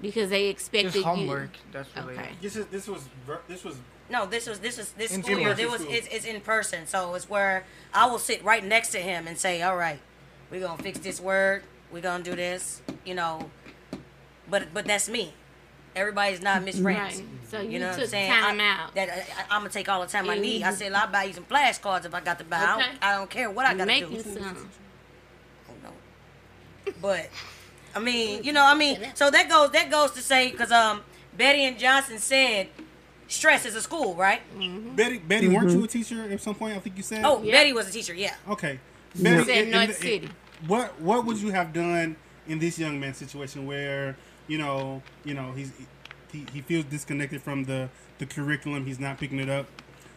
Because 0.00 0.30
they 0.30 0.48
expected 0.48 0.92
Just 0.92 1.04
homework. 1.04 1.50
That's 1.72 1.88
you. 1.96 2.02
really 2.02 2.18
Okay. 2.18 2.30
This 2.40 2.56
is 2.56 2.66
this 2.66 2.88
was 2.88 3.08
this 3.48 3.64
was 3.64 3.76
No, 4.12 4.26
this 4.26 4.46
was 4.46 4.60
this 4.60 4.76
was 4.76 4.92
this 4.92 5.14
In 5.14 5.22
school 5.22 5.38
year. 5.38 5.48
person 5.48 5.64
It 5.64 5.70
was 5.70 5.80
it's, 5.82 6.06
it's 6.08 6.26
in 6.26 6.40
person, 6.42 6.86
so 6.86 7.14
it's 7.14 7.30
where 7.30 7.64
I 7.94 8.06
will 8.06 8.18
sit 8.18 8.44
right 8.44 8.62
next 8.62 8.90
to 8.90 8.98
him 8.98 9.26
and 9.26 9.38
say, 9.38 9.62
"All 9.62 9.76
right, 9.76 9.98
we're 10.50 10.60
gonna 10.60 10.82
fix 10.82 10.98
this 10.98 11.18
word. 11.18 11.62
We're 11.90 12.02
gonna 12.02 12.22
do 12.22 12.36
this." 12.36 12.82
You 13.06 13.14
know, 13.14 13.50
but 14.50 14.74
but 14.74 14.84
that's 14.84 15.08
me. 15.08 15.32
Everybody's 15.96 16.42
not 16.42 16.62
Miss 16.62 16.78
Right. 16.78 17.22
So 17.48 17.60
you, 17.60 17.70
You 17.72 17.78
know 17.78 17.88
what 17.90 18.00
I'm 18.00 18.06
saying? 18.06 18.30
time 18.30 18.60
I, 18.60 18.68
out. 18.68 18.94
That 18.94 19.08
I, 19.50 19.56
am 19.56 19.60
gonna 19.62 19.70
take 19.70 19.88
all 19.88 20.00
the 20.02 20.06
time 20.06 20.28
I 20.28 20.38
need. 20.38 20.60
you- 20.60 20.66
I 20.66 20.72
said 20.74 20.92
I'll 20.92 21.10
buy 21.10 21.24
you 21.24 21.32
some 21.32 21.44
flashcards 21.44 22.04
if 22.04 22.14
I 22.14 22.20
got 22.20 22.38
to 22.38 22.44
buy. 22.44 22.58
I, 22.58 22.66
don't, 22.66 22.98
I 23.02 23.16
don't 23.16 23.30
care 23.30 23.50
what 23.50 23.64
I 23.66 23.72
gotta 23.72 23.86
Make 23.86 24.08
do. 24.08 24.14
you 24.14 24.20
some. 24.22 24.68
But 27.00 27.30
I 27.94 27.98
mean, 27.98 28.44
you 28.44 28.52
know, 28.52 28.64
I 28.64 28.74
mean, 28.74 28.98
so 29.14 29.30
that 29.30 29.48
goes 29.48 29.70
that 29.70 29.90
goes 29.90 30.10
to 30.12 30.20
say 30.20 30.50
because 30.50 30.70
um 30.70 31.00
Betty 31.36 31.64
and 31.64 31.78
Johnson 31.78 32.18
said 32.18 32.68
stress 33.32 33.64
is 33.66 33.74
a 33.74 33.80
school, 33.82 34.14
right? 34.14 34.40
Betty. 34.96 35.18
Betty, 35.18 35.48
weren't 35.48 35.70
you 35.70 35.84
a 35.84 35.88
teacher 35.88 36.22
at 36.30 36.40
some 36.40 36.54
point? 36.54 36.76
I 36.76 36.80
think 36.80 36.96
you 36.96 37.02
said. 37.02 37.22
Oh, 37.24 37.42
Yeah. 37.42 37.52
Betty 37.52 37.72
was 37.72 37.88
a 37.88 37.92
teacher. 37.92 38.14
Yeah. 38.14 38.34
Okay. 38.48 38.78
Said 39.14 39.48
in- 39.48 39.64
in 39.66 39.70
North 39.70 39.88
the- 39.88 39.94
City. 39.94 40.28
what 40.66 41.00
what 41.00 41.24
would 41.26 41.38
you 41.38 41.50
have 41.50 41.72
done 41.72 42.16
in 42.46 42.58
this 42.58 42.78
young 42.78 42.98
man's 43.00 43.16
situation 43.18 43.66
where 43.66 44.16
you 44.48 44.58
know 44.58 45.02
you 45.24 45.34
know 45.34 45.52
he's 45.52 45.72
he, 46.32 46.46
he 46.52 46.60
feels 46.62 46.84
disconnected 46.86 47.42
from 47.42 47.64
the 47.64 47.88
the 48.18 48.26
curriculum 48.26 48.86
he's 48.86 48.98
not 49.00 49.18
picking 49.18 49.38
it 49.40 49.48
up 49.50 49.66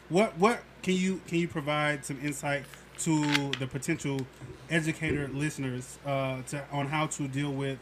what 0.09 0.37
what 0.37 0.59
can 0.83 0.93
you 0.93 1.19
can 1.27 1.39
you 1.39 1.47
provide 1.47 2.05
some 2.05 2.17
insight 2.23 2.63
to 2.99 3.25
the 3.59 3.67
potential 3.67 4.21
educator 4.69 5.27
listeners 5.33 5.97
uh, 6.05 6.41
to 6.43 6.63
on 6.71 6.87
how 6.87 7.05
to 7.07 7.27
deal 7.27 7.51
with 7.51 7.79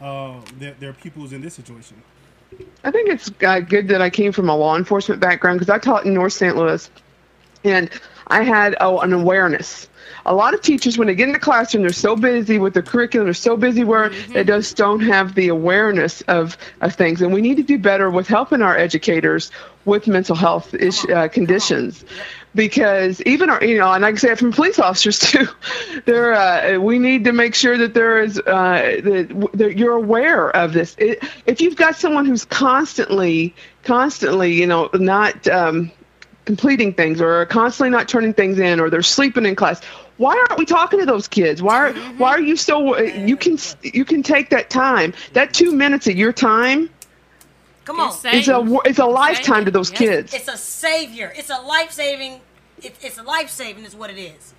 uh, 0.00 0.40
their, 0.58 0.74
their 0.74 0.92
pupils 0.92 1.32
in 1.32 1.40
this 1.42 1.54
situation 1.54 2.02
I 2.84 2.90
think 2.90 3.08
it's 3.08 3.30
uh, 3.44 3.60
good 3.60 3.88
that 3.88 4.00
I 4.00 4.10
came 4.10 4.32
from 4.32 4.48
a 4.48 4.56
law 4.56 4.76
enforcement 4.76 5.20
background 5.20 5.58
because 5.58 5.70
I 5.70 5.78
taught 5.78 6.06
in 6.06 6.14
North 6.14 6.32
St. 6.32 6.56
Louis, 6.56 6.88
and 7.64 7.90
I 8.28 8.42
had 8.42 8.76
oh, 8.80 9.00
an 9.00 9.12
awareness. 9.12 9.88
A 10.24 10.34
lot 10.34 10.54
of 10.54 10.60
teachers, 10.60 10.98
when 10.98 11.06
they 11.06 11.14
get 11.14 11.28
in 11.28 11.32
the 11.32 11.38
classroom, 11.38 11.82
they're 11.82 11.92
so 11.92 12.16
busy 12.16 12.58
with 12.58 12.74
their 12.74 12.82
curriculum, 12.82 13.26
they're 13.26 13.34
so 13.34 13.56
busy 13.56 13.84
where 13.84 14.08
they 14.08 14.44
just 14.44 14.76
don't 14.76 15.00
have 15.00 15.34
the 15.34 15.48
awareness 15.48 16.20
of, 16.22 16.56
of 16.80 16.94
things. 16.94 17.22
And 17.22 17.32
we 17.32 17.40
need 17.40 17.56
to 17.56 17.62
do 17.62 17.78
better 17.78 18.10
with 18.10 18.26
helping 18.26 18.62
our 18.62 18.76
educators 18.76 19.50
with 19.84 20.08
mental 20.08 20.34
health 20.34 20.74
ish, 20.74 21.08
uh, 21.10 21.28
conditions. 21.28 22.04
Because 22.56 23.20
even 23.22 23.50
our, 23.50 23.62
you 23.62 23.78
know, 23.78 23.92
and 23.92 24.04
I 24.04 24.10
can 24.10 24.18
say 24.18 24.30
it 24.30 24.38
from 24.38 24.50
police 24.50 24.78
officers 24.78 25.18
too, 25.20 25.46
there, 26.06 26.34
uh, 26.34 26.80
we 26.80 26.98
need 26.98 27.24
to 27.24 27.32
make 27.32 27.54
sure 27.54 27.76
that 27.78 27.94
there 27.94 28.20
is, 28.20 28.38
uh, 28.40 29.00
that, 29.04 29.50
that 29.54 29.76
you're 29.76 29.92
aware 29.92 30.50
of 30.56 30.72
this. 30.72 30.96
It, 30.98 31.22
if 31.44 31.60
you've 31.60 31.76
got 31.76 31.96
someone 31.96 32.24
who's 32.24 32.44
constantly, 32.46 33.54
constantly, 33.84 34.52
you 34.54 34.66
know, 34.66 34.90
not, 34.94 35.46
um, 35.46 35.92
completing 36.46 36.94
things 36.94 37.20
or 37.20 37.44
constantly 37.46 37.90
not 37.90 38.08
turning 38.08 38.32
things 38.32 38.58
in 38.58 38.80
or 38.80 38.88
they're 38.88 39.02
sleeping 39.02 39.44
in 39.44 39.56
class 39.56 39.82
why 40.16 40.32
aren't 40.32 40.56
we 40.56 40.64
talking 40.64 41.00
to 41.00 41.04
those 41.04 41.26
kids 41.26 41.60
why 41.60 41.76
are 41.76 41.92
why 42.18 42.30
are 42.30 42.40
you 42.40 42.56
so 42.56 42.96
you 42.98 43.36
can 43.36 43.58
you 43.82 44.04
can 44.04 44.22
take 44.22 44.48
that 44.48 44.70
time 44.70 45.12
that 45.32 45.52
two 45.52 45.72
minutes 45.72 46.06
of 46.06 46.16
your 46.16 46.32
time 46.32 46.88
Come 47.86 48.00
on. 48.00 48.12
It's 48.24 48.48
a 48.48 48.78
it's 48.84 48.98
a 48.98 49.06
lifetime 49.06 49.64
to 49.64 49.70
those 49.70 49.90
Yes. 49.92 49.98
kids 49.98 50.34
It's 50.34 50.48
a 50.48 50.56
savior. 50.58 51.32
It's 51.34 51.50
a 51.50 51.58
life 51.62 51.92
saving. 51.92 52.40
It, 52.82 52.94
it's 53.00 53.16
a 53.16 53.22
life 53.22 53.48
saving 53.48 53.84
is 53.84 53.94
what 53.96 54.10
it 54.10 54.18
is. 54.18 54.52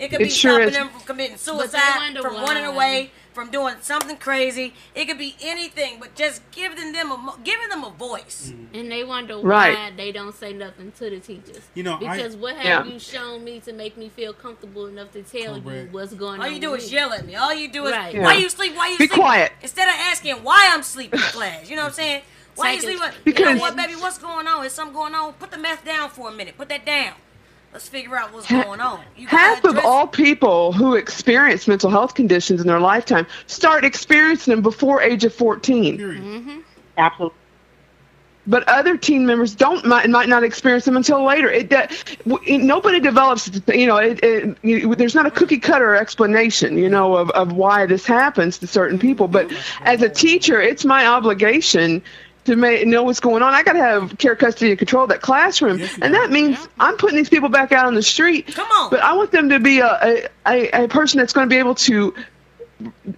It 0.00 0.08
could 0.08 0.18
be 0.20 0.24
It 0.24 0.32
sure 0.32 0.52
stopping 0.52 0.68
is. 0.68 0.74
them 0.74 0.88
from 0.88 1.00
committing 1.02 1.36
suicide, 1.36 2.16
from 2.20 2.34
why. 2.34 2.42
running 2.44 2.64
away, 2.64 3.10
from 3.34 3.50
doing 3.50 3.74
something 3.82 4.16
crazy. 4.16 4.72
It 4.94 5.04
could 5.04 5.18
be 5.18 5.36
anything, 5.42 5.98
but 6.00 6.14
just 6.14 6.40
giving 6.50 6.92
them 6.92 7.12
a 7.12 7.34
giving 7.44 7.68
them 7.68 7.84
a 7.84 7.90
voice. 7.90 8.50
Mm-hmm. 8.52 8.74
And 8.74 8.90
they 8.90 9.04
wonder 9.04 9.36
Right. 9.38 9.74
why 9.76 9.92
they 9.94 10.10
don't 10.10 10.34
say 10.34 10.54
nothing 10.54 10.92
to 10.98 11.10
the 11.10 11.20
teachers. 11.20 11.60
You 11.74 11.82
know, 11.82 11.96
I- 11.96 12.16
because 12.16 12.36
what 12.36 12.56
have 12.56 12.64
Yeah. 12.86 12.92
you 12.92 12.98
shown 12.98 13.44
me 13.44 13.60
to 13.60 13.72
make 13.74 13.98
me 13.98 14.08
feel 14.08 14.32
comfortable 14.32 14.86
enough 14.86 15.12
to 15.12 15.22
tell 15.22 15.58
you 15.58 15.88
what's 15.92 16.14
going 16.14 16.40
All 16.40 16.46
on? 16.46 16.48
All 16.48 16.54
you 16.54 16.60
do 16.60 16.70
with 16.70 16.84
is 16.84 16.90
me? 16.90 16.96
yell 16.96 17.12
at 17.12 17.26
me. 17.26 17.34
All 17.36 17.52
you 17.54 17.68
do 17.70 17.84
is 17.86 17.92
Right. 17.92 18.16
why 18.18 18.34
you 18.34 18.48
sleep? 18.48 18.74
Why 18.74 18.88
you 18.88 18.98
Be 18.98 19.06
sleep? 19.08 19.20
quiet. 19.20 19.52
Instead 19.60 19.88
of 19.88 19.94
asking 19.98 20.42
why 20.42 20.70
I'm 20.72 20.82
sleeping 20.82 21.20
class. 21.20 21.68
You 21.68 21.76
know 21.76 21.82
what 21.82 21.88
I'm 21.88 21.94
saying? 21.94 22.22
Why 22.56 22.74
Take 22.76 22.82
you 22.82 22.88
it- 22.90 22.98
sleeping? 22.98 23.08
You 23.24 23.32
know 23.32 23.52
Because- 23.54 23.60
what, 23.60 23.76
baby? 23.76 23.94
What's 23.94 24.18
going 24.18 24.46
on? 24.46 24.64
Is 24.66 24.72
something 24.72 24.94
going 24.94 25.14
on? 25.14 25.32
Put 25.34 25.50
the 25.50 25.58
meth 25.58 25.84
down 25.84 26.10
for 26.10 26.28
a 26.28 26.32
minute. 26.32 26.56
Put 26.56 26.68
that 26.68 26.84
down. 26.84 27.14
Let's 27.72 27.88
figure 27.88 28.14
out 28.16 28.34
what's 28.34 28.46
going 28.50 28.80
on. 28.80 29.00
You 29.16 29.26
gotta 29.26 29.36
Half 29.38 29.64
of 29.64 29.78
all 29.78 30.06
people 30.06 30.72
who 30.72 30.94
experience 30.94 31.66
mental 31.66 31.88
health 31.88 32.14
conditions 32.14 32.60
in 32.60 32.66
their 32.66 32.80
lifetime 32.80 33.26
start 33.46 33.82
experiencing 33.84 34.52
them 34.52 34.62
before 34.62 35.00
age 35.00 35.24
of 35.24 35.32
14. 35.32 35.96
Mm-hmm. 35.98 36.58
Absolutely. 36.98 37.38
But 38.46 38.68
other 38.68 38.96
teen 38.98 39.24
members 39.24 39.54
don't 39.54 39.86
might, 39.86 40.10
might 40.10 40.28
not 40.28 40.42
experience 40.42 40.84
them 40.84 40.96
until 40.96 41.24
later. 41.24 41.48
It, 41.48 41.70
that 41.70 41.92
w- 42.28 42.58
nobody 42.58 42.98
develops. 42.98 43.48
You 43.68 43.86
know, 43.86 43.96
it, 43.98 44.18
it, 44.22 44.58
you, 44.62 44.94
there's 44.96 45.14
not 45.14 45.26
a 45.26 45.30
cookie 45.30 45.58
cutter 45.60 45.94
explanation. 45.94 46.76
You 46.76 46.88
know 46.90 47.14
of, 47.16 47.30
of 47.30 47.52
why 47.52 47.86
this 47.86 48.04
happens 48.04 48.58
to 48.58 48.66
certain 48.66 48.98
people. 48.98 49.28
But 49.28 49.50
as 49.82 50.02
a 50.02 50.08
teacher, 50.08 50.60
it's 50.60 50.84
my 50.84 51.06
obligation 51.06 52.02
to 52.44 52.56
make, 52.56 52.86
know 52.86 53.04
what's 53.04 53.20
going 53.20 53.42
on. 53.42 53.54
I 53.54 53.62
got 53.62 53.74
to 53.74 53.78
have 53.78 54.18
care, 54.18 54.34
custody, 54.34 54.70
and 54.70 54.78
control 54.78 55.04
of 55.04 55.08
that 55.10 55.20
classroom, 55.20 55.78
Yes, 55.78 55.96
and 56.02 56.12
that 56.14 56.30
means 56.30 56.58
I'm 56.80 56.96
putting 56.96 57.16
these 57.16 57.28
people 57.28 57.48
back 57.48 57.70
out 57.72 57.86
on 57.86 57.94
the 57.94 58.02
street. 58.02 58.48
Come 58.54 58.68
on. 58.72 58.90
But 58.90 59.00
I 59.00 59.12
want 59.12 59.30
them 59.30 59.48
to 59.48 59.60
be 59.60 59.78
a 59.80 59.86
a, 60.02 60.28
a, 60.46 60.84
a 60.84 60.88
person 60.88 61.18
that's 61.18 61.32
going 61.32 61.48
to 61.48 61.52
be 61.54 61.58
able 61.58 61.74
to 61.76 62.14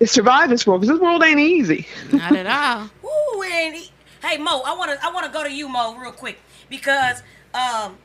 survive 0.05 0.51
this 0.51 0.67
world 0.67 0.83
because 0.83 0.95
this 0.95 1.03
world 1.03 1.23
ain't 1.23 1.41
easy. 1.41 1.87
Not 2.13 2.37
at 2.37 2.47
all. 2.47 2.91
Ooh, 3.37 3.43
and 3.43 3.75
he- 3.75 3.91
hey 4.23 4.37
Mo, 4.39 4.61
I 4.65 4.75
wanna 4.77 4.97
I 5.03 5.11
wanna 5.13 5.31
go 5.31 5.43
to 5.43 5.53
you, 5.53 5.69
Mo, 5.69 5.97
real 5.97 6.13
quick 6.13 6.39
because 6.69 7.23
um, 7.55 7.97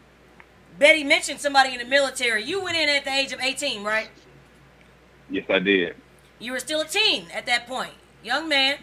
Betty 0.77 1.03
mentioned 1.03 1.39
somebody 1.39 1.73
in 1.73 1.79
the 1.79 1.85
military. 1.85 2.43
You 2.43 2.63
went 2.63 2.77
in 2.77 2.87
at 2.89 3.03
the 3.03 3.11
age 3.11 3.31
of 3.33 3.39
18, 3.41 3.83
right? 3.83 4.09
Yes, 5.29 5.45
I 5.49 5.59
did. 5.59 5.95
You 6.39 6.53
were 6.53 6.59
still 6.59 6.81
a 6.81 6.85
teen 6.85 7.27
at 7.33 7.45
that 7.47 7.67
point, 7.67 7.91
young 8.23 8.47
man. 8.47 8.77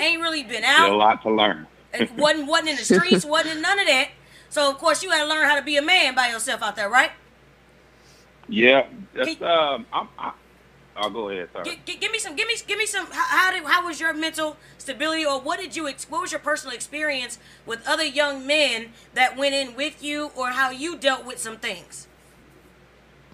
Ain't 0.00 0.20
really 0.20 0.42
been 0.42 0.62
out. 0.64 0.84
Still 0.84 0.94
a 0.94 0.96
lot 0.96 1.22
to 1.22 1.30
learn. 1.30 1.66
And 1.92 2.10
wasn't 2.18 2.46
wasn't 2.48 2.70
in 2.70 2.76
the 2.76 2.84
streets, 2.84 3.24
wasn't 3.26 3.56
in 3.56 3.62
none 3.62 3.78
of 3.78 3.86
that. 3.86 4.10
So 4.48 4.70
of 4.70 4.78
course 4.78 5.02
you 5.02 5.10
had 5.10 5.22
to 5.22 5.28
learn 5.28 5.46
how 5.46 5.56
to 5.56 5.62
be 5.62 5.76
a 5.76 5.82
man 5.82 6.14
by 6.14 6.28
yourself 6.28 6.62
out 6.62 6.76
there, 6.76 6.88
right? 6.88 7.12
Yeah, 8.48 8.86
that's 9.14 9.36
Can- 9.36 9.44
um. 9.44 9.86
I'm, 9.92 10.08
I, 10.18 10.32
I'll 10.96 11.08
go 11.10 11.30
ahead. 11.30 11.48
Sorry. 11.52 11.64
G- 11.64 11.80
g- 11.86 11.96
give 11.96 12.12
me 12.12 12.18
some, 12.18 12.36
give 12.36 12.46
me, 12.46 12.54
give 12.66 12.76
me 12.76 12.84
some. 12.84 13.06
How, 13.06 13.24
how 13.24 13.50
did, 13.52 13.64
how 13.64 13.86
was 13.86 14.00
your 14.00 14.12
mental 14.12 14.56
stability, 14.76 15.24
or 15.24 15.40
what 15.40 15.58
did 15.58 15.74
you, 15.74 15.84
what 15.84 16.20
was 16.20 16.32
your 16.32 16.40
personal 16.40 16.74
experience 16.74 17.38
with 17.64 17.86
other 17.86 18.04
young 18.04 18.46
men 18.46 18.92
that 19.14 19.36
went 19.36 19.54
in 19.54 19.74
with 19.76 20.02
you, 20.02 20.30
or 20.36 20.50
how 20.50 20.70
you 20.70 20.98
dealt 20.98 21.24
with 21.24 21.38
some 21.38 21.56
things? 21.56 22.06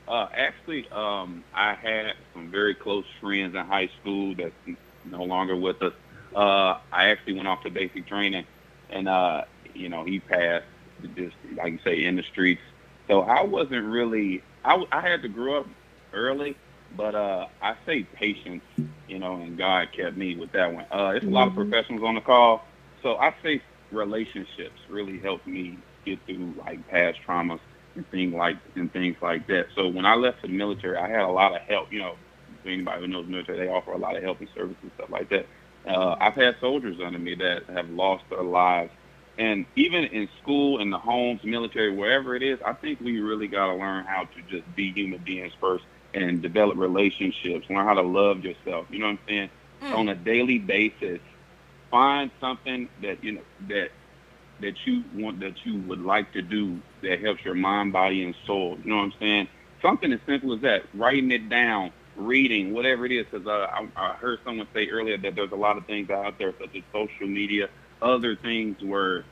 Uh, 0.06 0.28
actually, 0.36 0.88
um, 0.90 1.42
I 1.52 1.74
had 1.74 2.12
some 2.32 2.48
very 2.50 2.74
close 2.74 3.06
friends 3.20 3.54
in 3.56 3.64
high 3.66 3.88
school 4.00 4.34
that's 4.36 4.54
no 5.04 5.24
longer 5.24 5.56
with 5.56 5.82
us. 5.82 5.94
Uh, 6.34 6.78
I 6.92 7.08
actually 7.08 7.34
went 7.34 7.48
off 7.48 7.62
to 7.62 7.70
basic 7.70 8.06
training, 8.06 8.44
and 8.90 9.08
uh, 9.08 9.44
you 9.74 9.88
know, 9.88 10.04
he 10.04 10.20
passed 10.20 10.64
just 11.14 11.36
like 11.56 11.72
you 11.72 11.78
say 11.84 12.04
in 12.04 12.16
the 12.16 12.22
streets. 12.22 12.62
So 13.08 13.22
I 13.22 13.42
wasn't 13.44 13.86
really. 13.86 14.42
I, 14.64 14.84
I 14.90 15.00
had 15.00 15.22
to 15.22 15.28
grow 15.28 15.60
up 15.60 15.66
early, 16.12 16.56
but 16.96 17.14
uh, 17.14 17.46
I 17.62 17.76
say 17.86 18.02
patience, 18.02 18.64
you 19.08 19.18
know, 19.18 19.34
and 19.34 19.56
God 19.56 19.88
kept 19.92 20.16
me 20.16 20.36
with 20.36 20.52
that 20.52 20.72
one. 20.72 20.86
Uh, 20.90 21.12
it's 21.14 21.24
a 21.24 21.30
lot 21.30 21.48
of 21.48 21.54
professionals 21.54 22.02
on 22.02 22.16
the 22.16 22.20
call, 22.20 22.64
so 23.02 23.16
I 23.16 23.34
say 23.42 23.62
relationships 23.92 24.80
really 24.88 25.18
helped 25.18 25.46
me 25.46 25.78
get 26.04 26.18
through 26.26 26.54
like 26.58 26.86
past 26.88 27.18
traumas 27.26 27.60
and 27.94 28.08
things 28.10 28.34
like 28.34 28.56
and 28.74 28.92
things 28.92 29.16
like 29.20 29.46
that. 29.48 29.66
So 29.74 29.88
when 29.88 30.04
I 30.04 30.14
left 30.14 30.42
the 30.42 30.48
military, 30.48 30.96
I 30.96 31.08
had 31.08 31.20
a 31.20 31.28
lot 31.28 31.54
of 31.54 31.62
help. 31.62 31.92
You 31.92 32.00
know, 32.00 32.14
anybody 32.64 33.02
who 33.02 33.08
knows 33.08 33.26
military, 33.26 33.58
they 33.58 33.68
offer 33.68 33.92
a 33.92 33.98
lot 33.98 34.16
of 34.16 34.22
help 34.22 34.40
and 34.40 34.48
service 34.54 34.76
and 34.82 34.90
stuff 34.96 35.10
like 35.10 35.28
that. 35.30 35.46
Uh, 35.87 36.16
I've 36.20 36.35
had 36.35 36.57
soldiers 36.61 36.96
under 37.05 37.18
me 37.18 37.35
that 37.37 37.64
have 37.68 37.88
lost 37.90 38.25
their 38.31 38.42
lives, 38.42 38.92
and 39.38 39.66
even 39.77 40.05
in 40.05 40.29
school, 40.42 40.81
in 40.81 40.90
the 40.90 40.99
homes, 40.99 41.40
military, 41.44 41.94
wherever 41.94 42.35
it 42.35 42.42
is, 42.42 42.59
I 42.64 42.72
think 42.72 43.01
we 43.01 43.20
really 43.20 43.49
got 43.49 43.66
to 43.66 43.75
learn 43.75 44.05
how 44.05 44.25
to 44.25 44.42
just 44.51 44.75
be 44.75 44.92
human 44.92 45.22
beings 45.22 45.53
first 45.61 45.85
and 46.14 46.40
develop 46.42 46.79
relationships. 46.79 47.66
Learn 47.68 47.87
how 47.87 47.94
to 47.94 48.03
love 48.03 48.44
yourself. 48.44 48.87
You 48.90 48.99
know 48.99 49.07
what 49.07 49.12
I'm 49.12 49.18
saying? 49.29 49.51
On 49.92 50.09
a 50.09 50.14
daily 50.14 50.59
basis, 50.59 51.20
find 51.90 52.31
something 52.40 52.88
that 53.03 53.22
you 53.22 53.33
know 53.33 53.42
that 53.68 53.90
that 54.61 54.75
you 54.87 55.05
want 55.14 55.40
that 55.40 55.55
you 55.64 55.79
would 55.83 56.01
like 56.01 56.33
to 56.33 56.42
do 56.42 56.81
that 57.03 57.20
helps 57.20 57.44
your 57.44 57.55
mind, 57.55 57.92
body, 57.92 58.25
and 58.25 58.35
soul. 58.46 58.79
You 58.83 58.90
know 58.90 58.96
what 58.96 59.03
I'm 59.05 59.14
saying? 59.20 59.49
Something 59.83 60.12
as 60.12 60.20
simple 60.27 60.55
as 60.55 60.62
that. 60.62 60.85
Writing 60.94 61.31
it 61.31 61.49
down, 61.49 61.92
reading, 62.16 62.72
whatever 62.72 63.07
it 63.07 63.12
is. 63.12 63.26
Because 63.31 63.46
uh, 63.46 63.68
I, 63.72 63.87
I 63.96 64.14
heard 64.14 64.40
someone 64.44 64.66
say 64.74 64.88
earlier 64.88 65.18
that 65.18 65.35
there's 65.35 65.52
a 65.52 65.57
lot 65.57 65.76
of 65.76 65.87
things 65.87 66.11
out 66.11 66.38
there, 66.38 66.52
such 66.59 66.74
as 66.76 66.83
social 66.92 67.26
media, 67.26 67.68
other 68.02 68.37
things 68.37 68.83
where 68.83 69.24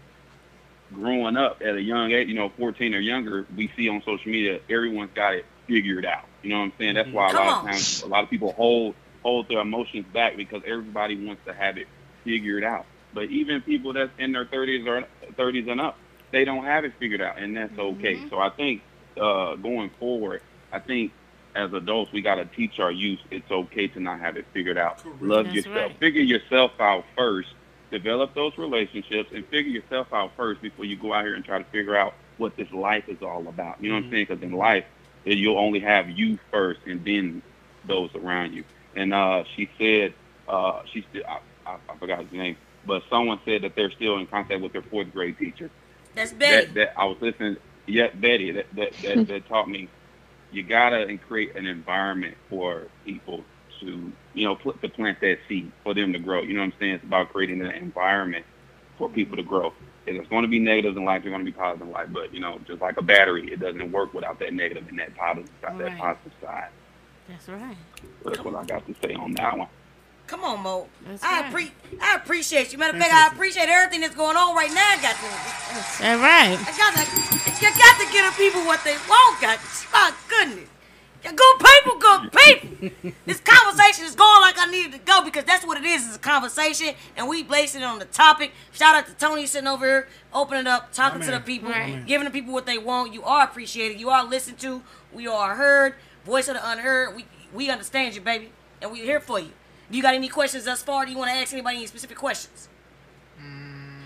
growing 0.92 1.37
up 1.37 1.61
at 1.62 1.75
a 1.75 1.83
young 1.83 2.12
age, 2.12 2.29
you 2.29 2.35
know, 2.35 2.51
14 2.51 2.94
or 2.94 3.01
younger, 3.01 3.47
we 3.57 3.70
see 3.77 3.88
on 3.88 4.03
social 4.05 4.31
media 4.31 4.61
everyone's 4.70 5.11
got 5.14 5.35
it 5.35 5.47
figured 5.66 6.05
out. 6.05 6.25
You 6.42 6.51
know 6.51 6.59
what 6.59 6.64
I'm 6.66 6.73
saying? 6.79 6.94
That's 6.94 7.11
why 7.11 7.31
a 7.31 7.33
Come 7.33 7.47
lot 7.47 7.59
on. 7.59 7.64
of 7.66 7.70
times 7.73 8.03
a 8.03 8.07
lot 8.07 8.25
of 8.25 8.31
people 8.31 8.53
hold 8.53 8.94
hold 9.23 9.49
their 9.49 9.61
emotions 9.61 10.05
back 10.12 10.37
because 10.37 10.62
everybody 10.66 11.16
wants 11.27 11.42
to 11.47 11.55
have 11.55 11.79
it 11.79 11.88
figured 12.25 12.62
out. 12.64 12.85
But 13.14 13.31
even 13.31 13.62
people 13.62 13.92
that's 13.92 14.12
in 14.18 14.33
their 14.33 14.44
30s 14.44 14.87
or 14.87 15.07
30s 15.33 15.70
and 15.70 15.81
up, 15.81 15.97
they 16.31 16.44
don't 16.44 16.64
have 16.64 16.85
it 16.85 16.92
figured 16.99 17.23
out, 17.23 17.38
and 17.38 17.57
that's 17.57 17.79
okay. 17.79 18.18
So 18.29 18.38
I 18.38 18.51
think 18.51 18.83
uh, 19.20 19.55
going 19.57 19.90
forward, 19.99 20.42
I 20.73 20.81
think 20.81 21.12
as 21.55 21.73
adults 21.73 22.12
we 22.12 22.21
got 22.21 22.37
to 22.37 22.45
teach 22.45 22.81
our 22.81 22.90
youth 22.90 23.21
it's 23.31 23.51
okay 23.51 23.87
to 23.87 24.01
not 24.01 24.21
have 24.21 24.37
it 24.37 24.45
figured 24.53 24.79
out. 24.79 25.03
Correct. 25.03 25.23
Love 25.23 25.45
That's 25.47 25.57
yourself. 25.57 25.77
right. 25.77 25.99
Figure 25.99 26.23
yourself 26.23 26.73
out 26.81 27.05
first. 27.17 27.49
Develop 27.90 28.35
those 28.35 28.57
relationships 28.59 29.31
and 29.33 29.47
figure 29.47 29.71
yourself 29.71 30.12
out 30.12 30.33
first 30.37 30.61
before 30.61 30.85
you 30.85 30.97
go 30.97 31.12
out 31.12 31.25
here 31.25 31.35
and 31.35 31.45
try 31.45 31.59
to 31.59 31.64
figure 31.64 31.97
out 31.97 32.14
what 32.38 32.57
this 32.57 32.71
life 32.73 33.09
is 33.09 33.23
all 33.23 33.47
about. 33.47 33.81
You 33.81 33.90
know 33.90 33.97
what 33.97 34.05
I'm 34.05 34.11
saying? 34.11 34.27
Because 34.29 34.43
in 34.43 34.53
life, 34.53 34.85
you'll 35.25 35.59
only 35.59 35.81
have 35.81 36.11
you 36.11 36.38
first, 36.51 36.81
and 36.87 37.05
then 37.05 37.43
those 37.87 38.11
around 38.14 38.53
you. 38.53 38.64
And 38.97 39.14
uh, 39.14 39.45
she 39.55 39.71
said, 39.79 40.14
uh, 40.49 40.83
she 40.93 41.05
still, 41.11 41.23
I, 41.29 41.38
I, 41.67 41.77
I 41.88 41.97
forgot 41.99 42.23
his 42.23 42.33
name, 42.33 42.57
but 42.87 43.03
someone 43.09 43.38
said 43.45 43.62
that 43.62 43.77
they're 43.77 43.90
still 43.93 44.19
in 44.19 44.27
contact 44.27 44.61
with 44.61 44.73
their 44.73 44.83
fourth 44.83 45.12
grade 45.12 45.38
teacher. 45.38 45.71
That's 46.14 46.33
Betty. 46.33 46.67
That, 46.67 46.75
that 46.75 46.99
I 46.99 47.05
was 47.05 47.19
listening. 47.21 47.57
Yeah, 47.87 48.09
Betty. 48.14 48.51
That 48.53 48.67
that, 48.75 48.93
that, 49.03 49.27
that 49.29 49.49
taught 49.49 49.69
me 49.69 49.88
you 50.55 50.62
gotta 50.62 51.19
create 51.29 51.57
an 51.57 51.67
environment 51.67 52.37
for 52.49 52.85
people 53.05 53.45
to 53.81 54.12
you 54.35 54.45
know 54.45 54.55
put 54.55 54.81
to 54.83 54.88
plant 54.88 55.21
that 55.21 55.38
seed 55.49 55.71
for 55.83 55.95
them 55.95 56.12
to 56.12 56.19
grow. 56.19 56.43
You 56.43 56.55
know 56.55 56.61
what 56.61 56.67
I'm 56.67 56.73
saying? 56.79 56.95
It's 56.95 57.05
about 57.05 57.33
creating 57.33 57.61
an 57.61 57.73
environment 57.73 58.45
for 58.99 59.09
people 59.09 59.37
to 59.37 59.43
grow. 59.43 59.73
And 60.07 60.17
it's 60.19 60.29
going 60.29 60.43
to 60.43 60.49
be 60.49 60.59
negatives 60.59 60.97
in 60.99 61.05
life. 61.05 61.23
There's 61.23 61.33
going 61.33 61.45
to 61.45 61.51
be 61.51 61.57
positive 61.57 61.87
in 61.87 61.93
life, 61.93 62.09
but 62.12 62.33
you 62.35 62.40
know, 62.40 62.59
just 62.67 62.83
like 62.83 62.99
a 62.99 63.03
battery, 63.03 63.51
it 63.51 63.59
doesn't 63.59 63.90
work 63.90 64.12
without 64.12 64.38
that 64.40 64.53
negative 64.53 64.87
and 64.88 64.99
that 64.99 65.17
positive 65.17 65.51
side. 65.62 65.79
That 65.79 65.99
positive 65.99 66.33
side. 66.43 66.69
That's 67.29 67.49
right. 67.49 67.77
That's 68.23 68.40
what 68.40 68.55
I 68.55 68.64
got 68.64 68.87
to 68.87 68.95
say 69.03 69.14
on 69.14 69.33
that 69.35 69.57
one. 69.57 69.69
Come 70.26 70.42
on, 70.42 70.62
Mo. 70.62 70.87
That's 71.06 71.22
I 71.22 71.42
right. 71.42 71.52
appre- 71.52 71.70
I 72.00 72.16
appreciate 72.16 72.72
you. 72.72 72.78
Matter 72.78 72.96
of 72.96 73.02
fact, 73.02 73.12
I 73.12 73.28
appreciate 73.34 73.68
everything 73.68 74.00
that's 74.00 74.14
going 74.14 74.37
on 74.37 74.56
right 74.56 74.72
now. 74.72 74.96
Got 75.02 75.16
to, 75.16 75.22
That's 75.74 76.00
right. 76.00 76.56
I 76.58 76.72
got 76.76 76.94
to, 76.96 77.60
you 77.60 77.70
got 77.76 78.00
to 78.00 78.12
give 78.12 78.24
the 78.24 78.34
people 78.37 78.62
what 78.64 78.82
they 78.84 78.96
want. 79.08 79.40
Got 79.40 79.58
my 79.92 80.12
goodness. 80.28 80.68
Yeah, 81.22 81.32
Good 81.32 81.56
people, 81.58 81.98
good 81.98 82.32
people. 82.32 83.12
this 83.26 83.40
conversation 83.40 84.04
is 84.04 84.14
going 84.14 84.40
like 84.42 84.56
I 84.58 84.66
needed 84.70 84.92
to 84.92 84.98
go 84.98 85.22
because 85.24 85.44
that's 85.44 85.64
what 85.66 85.78
it 85.78 85.84
is. 85.84 86.06
It's 86.06 86.16
a 86.16 86.18
conversation, 86.18 86.94
and 87.16 87.28
we 87.28 87.42
based 87.42 87.74
it 87.76 87.82
on 87.82 87.98
the 87.98 88.04
topic. 88.06 88.52
Shout 88.72 88.94
out 88.94 89.06
to 89.06 89.14
Tony 89.14 89.46
sitting 89.46 89.66
over 89.68 89.87
here, 89.87 90.08
opening 90.34 90.66
up, 90.66 90.92
talking 90.92 91.20
My 91.20 91.24
to 91.26 91.30
the 91.32 91.40
people, 91.40 91.70
Right. 91.70 92.04
giving 92.06 92.24
the 92.26 92.30
people 92.30 92.52
what 92.52 92.66
they 92.66 92.76
want. 92.78 93.12
You 93.14 93.22
are 93.24 93.44
appreciated. 93.44 93.98
You 94.00 94.10
are 94.10 94.22
listened 94.24 94.58
to. 94.60 94.82
We 95.14 95.26
are 95.26 95.54
heard. 95.54 95.94
Voice 96.26 96.48
of 96.48 96.54
the 96.54 96.70
unheard. 96.70 97.14
We 97.16 97.24
we 97.54 97.70
understand 97.70 98.14
you, 98.14 98.20
baby, 98.20 98.50
and 98.82 98.90
we're 98.90 99.04
here 99.04 99.20
for 99.20 99.38
you. 99.38 99.50
Do 99.90 99.97
you 99.97 100.03
got 100.03 100.14
any 100.14 100.29
questions 100.29 100.64
thus 100.64 100.83
far? 100.83 101.05
Do 101.05 101.12
you 101.12 101.18
want 101.18 101.31
to 101.31 101.37
ask 101.37 101.53
anybody 101.53 101.77
any 101.79 101.87
specific 101.87 102.16
questions? 102.16 102.68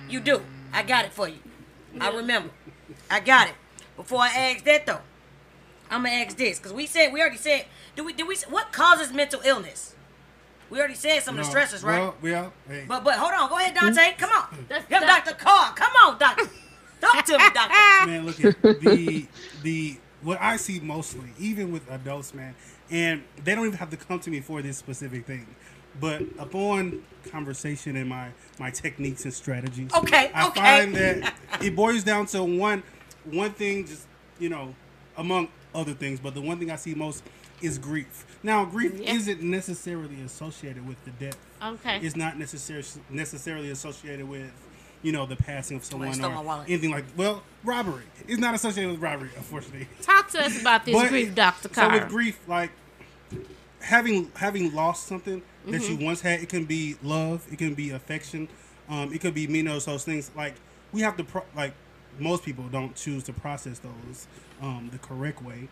You 0.08 0.20
do. 0.20 0.42
I 0.72 0.82
got 0.82 1.04
it 1.04 1.12
for 1.12 1.28
you. 1.28 1.38
I 2.00 2.10
remember. 2.10 2.50
I 3.10 3.20
got 3.20 3.48
it. 3.48 3.54
Before 3.96 4.20
I 4.20 4.28
ask 4.28 4.64
that 4.64 4.86
though, 4.86 5.00
I'm 5.90 6.04
gonna 6.04 6.14
ask 6.16 6.36
this 6.36 6.58
because 6.58 6.72
we 6.72 6.86
said 6.86 7.12
we 7.12 7.20
already 7.20 7.36
said. 7.36 7.66
Do 7.96 8.04
we? 8.04 8.12
Do 8.12 8.26
we? 8.26 8.36
What 8.48 8.72
causes 8.72 9.12
mental 9.12 9.40
illness? 9.44 9.94
We 10.70 10.78
already 10.78 10.94
said 10.94 11.22
some 11.22 11.38
of 11.38 11.44
the 11.44 11.50
stressors, 11.50 11.82
right? 11.82 11.98
Well, 11.98 12.14
well, 12.22 12.52
hey. 12.68 12.84
But 12.86 13.02
but 13.02 13.14
hold 13.14 13.32
on. 13.32 13.48
Go 13.48 13.56
ahead, 13.56 13.74
Dante. 13.74 14.14
Come 14.18 14.30
on. 14.30 14.66
That's 14.68 14.88
Yep, 14.90 15.00
Dr. 15.02 15.34
Carr. 15.34 15.72
Come 15.74 15.92
on, 16.04 16.18
Doctor. 16.18 16.44
Talk 17.00 17.24
to 17.24 17.32
me, 17.38 17.44
Doctor. 17.54 18.06
man, 18.06 18.26
look 18.26 18.44
at 18.44 18.60
the 18.62 19.26
the 19.62 19.96
what 20.22 20.40
I 20.40 20.56
see 20.56 20.80
mostly, 20.80 21.30
even 21.38 21.72
with 21.72 21.90
adults, 21.90 22.34
man, 22.34 22.54
and 22.90 23.22
they 23.42 23.54
don't 23.54 23.66
even 23.66 23.78
have 23.78 23.90
to 23.90 23.96
come 23.96 24.20
to 24.20 24.30
me 24.30 24.40
for 24.40 24.62
this 24.62 24.76
specific 24.76 25.26
thing. 25.26 25.46
But 26.00 26.22
upon 26.38 27.02
conversation 27.30 27.96
and 27.96 28.08
my 28.08 28.28
my 28.58 28.70
techniques 28.70 29.24
and 29.24 29.34
strategies, 29.34 29.92
Okay, 29.94 30.30
I 30.34 30.46
okay. 30.48 30.60
find 30.60 30.94
that 30.96 31.34
it 31.62 31.74
boils 31.76 32.04
down 32.04 32.26
to 32.26 32.42
one 32.44 32.82
one 33.24 33.52
thing, 33.52 33.86
just 33.86 34.06
you 34.38 34.48
know, 34.48 34.74
among 35.16 35.48
other 35.74 35.92
things. 35.94 36.20
But 36.20 36.34
the 36.34 36.40
one 36.40 36.58
thing 36.58 36.70
I 36.70 36.76
see 36.76 36.94
most 36.94 37.22
is 37.60 37.78
grief. 37.78 38.24
Now, 38.42 38.64
grief 38.64 38.94
Yeah. 38.98 39.12
isn't 39.14 39.42
necessarily 39.42 40.22
associated 40.22 40.86
with 40.86 41.04
the 41.04 41.10
death. 41.12 41.36
Okay. 41.62 41.98
It's 42.00 42.14
not 42.16 42.38
necessarily 42.38 42.86
necessarily 43.10 43.70
associated 43.70 44.28
with 44.28 44.50
you 45.02 45.10
know 45.12 45.26
the 45.26 45.36
passing 45.36 45.76
of 45.78 45.84
someone 45.84 46.20
or 46.24 46.64
anything 46.68 46.90
like 46.90 47.04
well 47.16 47.42
robbery. 47.64 48.04
It's 48.28 48.38
not 48.40 48.54
associated 48.54 48.92
with 48.92 49.00
robbery, 49.00 49.30
unfortunately. 49.36 49.88
Talk 50.02 50.30
to 50.30 50.44
us 50.44 50.60
about 50.60 50.84
this 50.84 50.94
But- 50.94 51.08
grief, 51.08 51.34
Dr. 51.34 51.68
So 51.74 51.90
with 51.90 52.08
grief, 52.08 52.38
like 52.46 52.70
having 53.80 54.30
having 54.36 54.74
lost 54.74 55.06
something 55.06 55.42
that 55.70 55.82
Mm-hmm. 55.82 56.00
you 56.00 56.06
once 56.06 56.20
had, 56.22 56.40
it 56.40 56.48
can 56.48 56.64
be 56.64 56.96
love, 57.02 57.46
it 57.52 57.58
can 57.58 57.74
be 57.74 57.90
affection, 57.90 58.48
um, 58.88 59.12
it 59.12 59.20
could 59.20 59.34
be 59.34 59.46
many 59.46 59.68
of 59.70 59.84
those 59.84 60.04
things. 60.04 60.30
Like 60.36 60.54
we 60.92 61.02
have 61.02 61.16
to 61.18 61.24
pro- 61.24 61.44
like 61.54 61.74
most 62.18 62.44
people 62.44 62.64
don't 62.68 62.94
choose 62.96 63.24
to 63.24 63.32
process 63.32 63.78
those 63.80 64.26
um, 64.62 64.88
the 64.92 64.98
correct 64.98 65.42
way. 65.42 65.68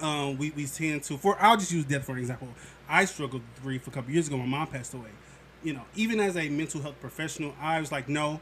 Um, 0.00 0.36
we, 0.36 0.50
we 0.50 0.66
tend 0.66 1.04
to 1.04 1.16
for 1.16 1.36
I'll 1.40 1.56
just 1.56 1.72
use 1.72 1.84
death 1.84 2.04
for 2.04 2.12
an 2.12 2.18
example. 2.18 2.48
I 2.88 3.04
struggled 3.06 3.42
with 3.42 3.62
grief 3.62 3.86
a 3.86 3.90
couple 3.90 4.12
years 4.12 4.28
ago. 4.28 4.36
My 4.36 4.44
mom 4.46 4.66
passed 4.66 4.94
away. 4.94 5.10
You 5.62 5.72
know, 5.72 5.82
even 5.94 6.20
as 6.20 6.36
a 6.36 6.48
mental 6.48 6.82
health 6.82 7.00
professional, 7.00 7.54
I 7.60 7.80
was 7.80 7.90
like, 7.90 8.08
no, 8.08 8.40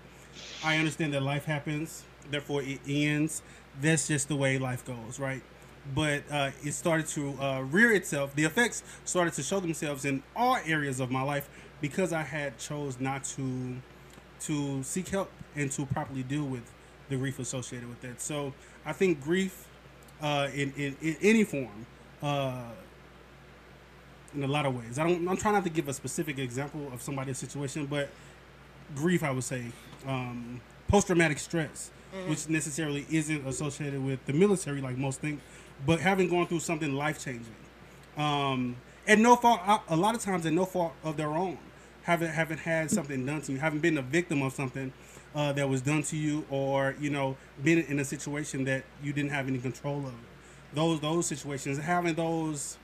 I 0.65 0.79
understand 0.79 1.15
that 1.15 1.23
life 1.23 1.45
happens, 1.45 2.03
therefore 2.31 2.63
it 2.63 2.81
ends. 2.87 3.43
That's 3.81 4.09
just 4.09 4.29
the 4.29 4.37
way 4.37 4.59
life 4.59 4.85
goes, 4.85 5.19
right? 5.19 5.43
But 5.95 6.23
uh, 6.31 6.51
it 6.63 6.73
started 6.73 7.07
to 7.09 7.35
uh, 7.41 7.61
rear 7.63 7.93
itself. 7.93 8.35
The 8.35 8.45
effects 8.45 8.83
started 9.05 9.35
to 9.35 9.43
show 9.43 9.61
themselves 9.61 10.05
in 10.05 10.23
all 10.35 10.59
areas 10.65 11.01
of 11.01 11.11
my 11.11 11.23
life 11.23 11.49
because 11.81 12.13
I 12.13 12.23
had 12.23 12.59
chose 12.59 12.99
not 13.01 13.25
to 13.37 13.77
to 14.41 14.83
seek 14.83 15.09
help 15.09 15.31
and 15.55 15.71
to 15.73 15.87
properly 15.87 16.23
deal 16.23 16.45
with 16.45 16.71
the 17.09 17.17
grief 17.17 17.39
associated 17.39 17.89
with 17.89 18.01
that. 18.03 18.21
So 18.21 18.53
I 18.85 18.93
think 18.93 19.23
grief, 19.23 19.67
uh, 20.23 20.49
in, 20.55 20.73
in 20.77 20.97
in 21.03 21.17
any 21.21 21.45
form, 21.45 21.87
uh, 22.23 22.63
in 24.35 24.43
a 24.43 24.47
lot 24.47 24.67
of 24.67 24.75
ways. 24.77 24.99
I 24.99 25.05
don't. 25.07 25.29
I'm 25.29 25.37
trying 25.37 25.55
not 25.55 25.65
to 25.65 25.71
give 25.71 25.89
a 25.89 25.93
specific 25.93 26.39
example 26.39 26.91
of 26.93 27.03
somebody's 27.03 27.39
situation, 27.39 27.87
but 27.87 28.09
grief, 28.95 29.23
I 29.23 29.31
would 29.31 29.45
say, 29.45 29.67
um, 30.07 30.61
post 30.89 31.07
traumatic 31.07 31.39
stress, 31.39 31.91
which 32.29 32.49
necessarily 32.49 33.07
isn't 33.11 33.47
associated 33.47 34.03
with 34.05 34.25
the 34.27 34.33
military 34.33 34.81
like 34.81 34.97
most 34.97 35.21
think, 35.21 35.41
but 35.87 36.01
having 36.01 36.29
gone 36.29 36.47
through 36.47 36.61
something 36.61 36.93
life 36.95 37.23
changing, 37.23 37.55
um, 38.17 38.77
and 39.07 39.23
no 39.23 39.37
fault. 39.37 39.61
A 39.89 39.97
lot 39.97 40.15
of 40.15 40.21
times, 40.23 40.47
at 40.47 40.53
no 40.53 40.65
fault 40.65 40.93
of 41.03 41.17
their 41.17 41.31
own, 41.31 41.59
haven't 42.03 42.31
haven't 42.31 42.59
had 42.59 42.91
something 42.91 43.25
done 43.27 43.43
to 43.43 43.53
you, 43.53 43.59
haven't 43.59 43.81
been 43.81 43.99
a 43.99 44.03
victim 44.03 44.43
of 44.43 44.53
something. 44.53 44.93
Uh, 45.35 45.53
that 45.53 45.69
was 45.69 45.81
done 45.83 46.01
to 46.01 46.17
you, 46.17 46.47
or 46.49 46.95
you 47.01 47.11
know, 47.11 47.37
been 47.65 47.79
in 47.81 47.99
a 47.99 48.05
situation 48.05 48.63
that 48.63 48.85
you 49.03 49.13
didn't 49.13 49.33
have 49.33 49.49
any 49.49 49.59
control 49.59 50.07
of. 50.07 50.15
Those 50.75 51.01
those 51.01 51.27
situations, 51.27 51.77
having 51.79 52.15
those 52.15 52.79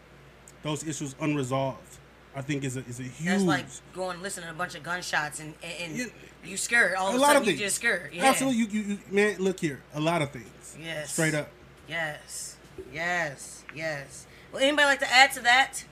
those 0.65 0.85
issues 0.85 1.15
unresolved, 1.21 1.99
I 2.35 2.43
think 2.43 2.65
is 2.65 2.77
a 2.77 2.81
is 2.87 2.99
a 2.99 3.05
huge. 3.05 3.25
That's 3.29 3.45
like 3.45 3.67
going 3.95 4.15
and 4.15 4.23
listening 4.25 4.47
to 4.49 4.53
a 4.53 4.57
bunch 4.57 4.75
of 4.75 4.83
gunshots 4.83 5.39
and, 5.39 5.55
and, 5.63 5.73
and 5.93 5.97
Yeah. 5.97 6.05
you 6.45 6.57
scared. 6.57 6.97
All 6.97 7.11
of 7.11 7.15
a 7.15 7.19
a 7.19 7.21
lot 7.21 7.27
sudden 7.29 7.43
of 7.43 7.47
you 7.47 7.53
things. 7.53 7.61
just 7.61 7.77
scared. 7.77 8.13
Yeah. 8.13 8.25
Absolutely, 8.25 8.59
you, 8.59 8.67
you, 8.67 8.81
you 8.83 8.99
man. 9.13 9.37
Look 9.39 9.61
here, 9.61 9.81
a 9.95 10.01
lot 10.01 10.21
of 10.21 10.33
things. 10.33 10.77
Yes. 10.83 11.13
Straight 11.13 11.35
up. 11.35 11.51
Yes. 11.89 12.57
Yes. 12.93 13.65
Yes. 13.75 14.27
Well, 14.53 14.63
anybody 14.63 14.87
like 14.87 15.01
to 15.01 15.13
add 15.13 15.33
to 15.33 15.41
that? 15.41 15.85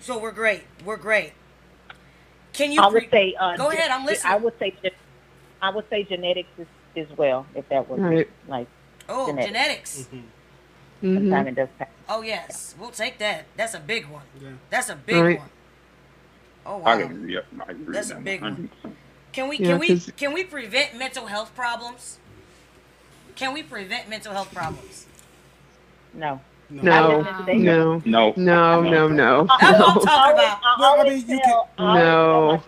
So 0.00 0.18
we're 0.18 0.32
great. 0.32 0.64
We're 0.84 0.96
great. 0.96 1.32
Can 2.52 2.72
you? 2.72 2.80
I 2.82 2.86
would 2.88 3.08
pre- 3.08 3.10
say. 3.10 3.34
Uh, 3.38 3.56
Go 3.56 3.70
ahead. 3.70 3.90
I'm 3.90 4.04
listening. 4.04 4.32
I 4.32 4.36
would 4.36 4.58
say. 4.58 4.72
ge- 4.84 4.92
I 5.62 5.70
would 5.70 5.88
say 5.90 6.04
genetics 6.04 6.48
is, 6.58 6.66
as 6.96 7.06
well. 7.16 7.46
If 7.54 7.68
that 7.68 7.88
was 7.88 8.00
Right. 8.00 8.28
like 8.48 8.66
Oh, 9.08 9.28
genetics. 9.28 10.06
genetics. 10.08 10.08
hmm 11.00 11.14
sometimes 11.14 11.48
it 11.48 11.54
does 11.54 11.68
happen. 11.78 11.94
Oh 12.08 12.22
yes, 12.22 12.74
we'll 12.78 12.90
take 12.90 13.18
that. 13.18 13.46
That's 13.56 13.74
a 13.74 13.80
big 13.80 14.06
one. 14.08 14.24
Yeah. 14.40 14.50
That's 14.70 14.88
a 14.88 14.96
big 14.96 15.22
Right. 15.22 15.38
one. 15.38 15.50
Oh 16.66 16.82
I 16.84 16.96
wow. 16.96 17.00
agree. 17.04 17.34
Yep, 17.34 17.46
I 17.66 17.70
agree. 17.72 17.94
That's 17.94 18.10
a 18.10 18.16
big 18.16 18.42
one. 18.42 18.70
100%. 18.84 18.96
Can 19.32 19.48
we 19.48 19.58
Yeah, 19.58 19.66
can 19.68 19.78
we 19.78 19.88
'cause- 19.88 20.12
can 20.16 20.32
we 20.32 20.44
prevent 20.44 20.94
mental 20.96 21.26
health 21.26 21.54
problems? 21.54 22.18
Can 23.36 23.52
we 23.54 23.62
prevent 23.62 24.08
mental 24.08 24.32
health 24.32 24.52
problems? 24.54 25.06
No. 26.14 26.40
No. 26.70 26.82
No, 26.82 27.18
listening 27.18 27.38
to 27.38 27.44
Dave. 27.52 27.60
no, 27.62 28.02
No. 28.06 28.32
no, 28.36 28.82
no, 28.82 29.08
no. 29.08 29.46
Oh, 29.50 29.56
that's 29.60 29.78
what 29.78 29.88
I'm 29.88 29.94
no. 29.94 30.00
talking 30.04 30.34
about. 30.34 30.58
I 30.62 30.76
Well, 30.78 30.94
I 30.94 30.98
always 30.98 31.26
mean, 31.26 31.36
you 31.38 31.42
tell- 31.44 31.68
I 31.78 31.82
always 31.82 32.02
tell 32.02 32.04
No. 32.04 32.46
my- 32.46 32.52
You 32.54 32.62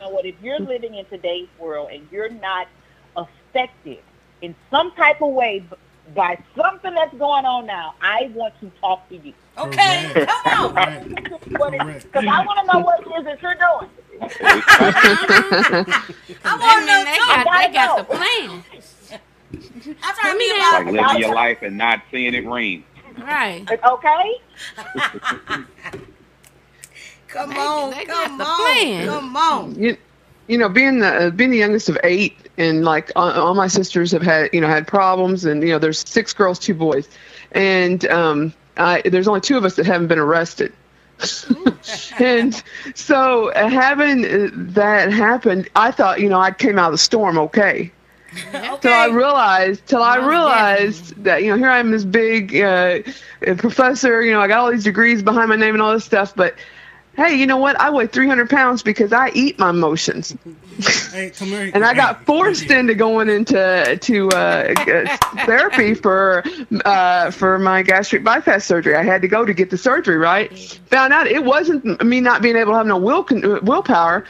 know 0.00 0.08
what? 0.10 0.24
If 0.26 0.34
you're 0.42 0.58
living 0.60 0.94
in 0.94 1.04
today's 1.06 1.48
world 1.58 1.88
and 1.92 2.06
you're 2.12 2.28
not 2.28 2.68
affected 3.16 3.98
in 4.42 4.54
some 4.70 4.92
type 4.92 5.20
of 5.22 5.30
way 5.30 5.60
b- 5.60 5.76
by 6.14 6.38
something 6.56 6.94
that's 6.94 7.14
going 7.14 7.46
on 7.46 7.66
now, 7.66 7.94
I 8.00 8.30
want 8.34 8.54
to 8.60 8.70
talk 8.80 9.08
to 9.08 9.16
you. 9.16 9.32
Okay, 9.58 10.10
Correct. 10.12 10.30
come 10.44 10.66
on. 10.66 10.74
Correct. 10.74 11.08
Because 11.08 12.04
Correct. 12.12 12.28
I 12.28 12.44
want 12.44 12.58
to 12.60 12.66
know 12.72 12.80
what 12.84 13.00
it 13.00 13.08
is 13.18 13.24
that 13.24 13.40
you're 13.42 13.54
doing. 13.54 13.90
I 14.44 14.46
I 16.44 16.56
want 16.58 16.80
to 16.80 16.86
mean, 16.86 17.04
they 17.04 17.04
know 17.04 17.14
too. 17.14 17.44
got, 17.44 17.66
they 17.66 17.72
got 17.72 17.88
I 17.88 17.90
the 17.96 18.02
know. 18.02 18.04
plan. 18.04 18.64
I'm 20.02 20.14
trying 20.16 20.32
to 20.32 20.38
be 20.38 20.48
Let 20.48 20.82
about. 20.82 20.92
Like 20.92 21.02
living 21.06 21.20
your 21.22 21.34
life 21.34 21.62
and 21.62 21.76
not 21.78 22.02
seeing 22.10 22.34
it 22.34 22.46
rain. 22.46 22.84
Right. 23.18 23.64
Okay? 23.70 24.40
Come 27.28 27.50
They- 27.50 27.56
on, 27.56 27.90
they 27.90 28.04
got 28.04 28.26
come 28.28 28.40
on, 28.40 28.56
plan. 28.72 29.06
come 29.06 29.36
on. 29.36 29.74
you, 29.74 29.96
you 30.46 30.56
know, 30.58 30.68
being 30.68 31.00
the 31.00 31.32
being 31.34 31.50
the 31.50 31.58
youngest 31.58 31.88
of 31.88 31.98
eight, 32.04 32.36
and 32.56 32.84
like 32.84 33.10
all, 33.16 33.30
all 33.30 33.54
my 33.54 33.66
sisters 33.66 34.12
have 34.12 34.22
had, 34.22 34.50
you 34.52 34.60
know, 34.60 34.68
had 34.68 34.86
problems, 34.86 35.44
and 35.44 35.62
you 35.62 35.70
know, 35.70 35.78
there's 35.78 35.98
six 36.08 36.32
girls, 36.32 36.58
two 36.58 36.72
boys, 36.74 37.08
and 37.52 38.06
um, 38.06 38.54
I, 38.76 39.02
there's 39.04 39.28
only 39.28 39.40
two 39.40 39.56
of 39.58 39.64
us 39.64 39.74
that 39.76 39.86
haven't 39.86 40.06
been 40.06 40.18
arrested. 40.20 40.72
and 42.18 42.62
so 42.94 43.50
uh, 43.52 43.68
having 43.68 44.24
uh, 44.24 44.48
that 44.52 45.10
happen, 45.12 45.66
I 45.74 45.90
thought, 45.90 46.20
you 46.20 46.28
know, 46.28 46.38
I 46.40 46.50
came 46.52 46.78
out 46.78 46.86
of 46.86 46.92
the 46.92 46.98
storm 46.98 47.38
okay. 47.38 47.90
Till 48.80 48.92
I 48.92 49.06
realized, 49.06 49.86
till 49.86 50.02
I 50.02 50.16
Most 50.18 50.28
realized 50.28 51.24
that 51.24 51.42
you 51.42 51.50
know, 51.50 51.56
here 51.56 51.68
I 51.68 51.78
am, 51.78 51.90
this 51.90 52.04
big 52.04 52.54
uh, 52.56 52.98
uh, 53.46 53.54
professor. 53.56 54.22
You 54.22 54.32
know, 54.32 54.40
I 54.40 54.48
got 54.48 54.58
all 54.58 54.70
these 54.70 54.84
degrees 54.84 55.22
behind 55.22 55.48
my 55.48 55.56
name 55.56 55.74
and 55.74 55.82
all 55.82 55.92
this 55.92 56.04
stuff, 56.04 56.34
but 56.36 56.54
hey, 57.16 57.34
you 57.34 57.46
know 57.46 57.56
what? 57.56 57.80
I 57.80 57.88
weigh 57.90 58.06
300 58.06 58.50
pounds 58.50 58.82
because 58.82 59.10
I 59.12 59.30
eat 59.30 59.58
my 59.58 59.70
emotions, 59.70 60.36
Hey, 61.10 61.30
come 61.30 61.48
here. 61.48 61.70
and 61.72 61.82
I 61.82 61.94
got 61.94 62.26
forced 62.26 62.70
into 62.70 62.94
going 62.94 63.30
into 63.30 63.96
to 63.98 64.28
uh, 64.30 64.74
uh, 64.76 65.16
therapy 65.46 65.94
for 65.94 66.44
uh, 66.84 67.30
for 67.30 67.58
my 67.58 67.82
gastric 67.82 68.22
bypass 68.22 68.66
surgery. 68.66 68.94
I 68.96 69.02
had 69.02 69.22
to 69.22 69.28
go 69.28 69.44
to 69.46 69.54
get 69.54 69.70
the 69.70 69.78
surgery. 69.78 70.18
Right? 70.18 70.52
Found 70.90 71.14
out 71.14 71.26
it 71.26 71.42
wasn't 71.44 72.04
me 72.04 72.20
not 72.20 72.42
being 72.42 72.56
able 72.56 72.72
to 72.72 72.76
have 72.78 72.86
no 72.86 72.98
will 72.98 73.24
con- 73.24 73.64
willpower. 73.64 74.26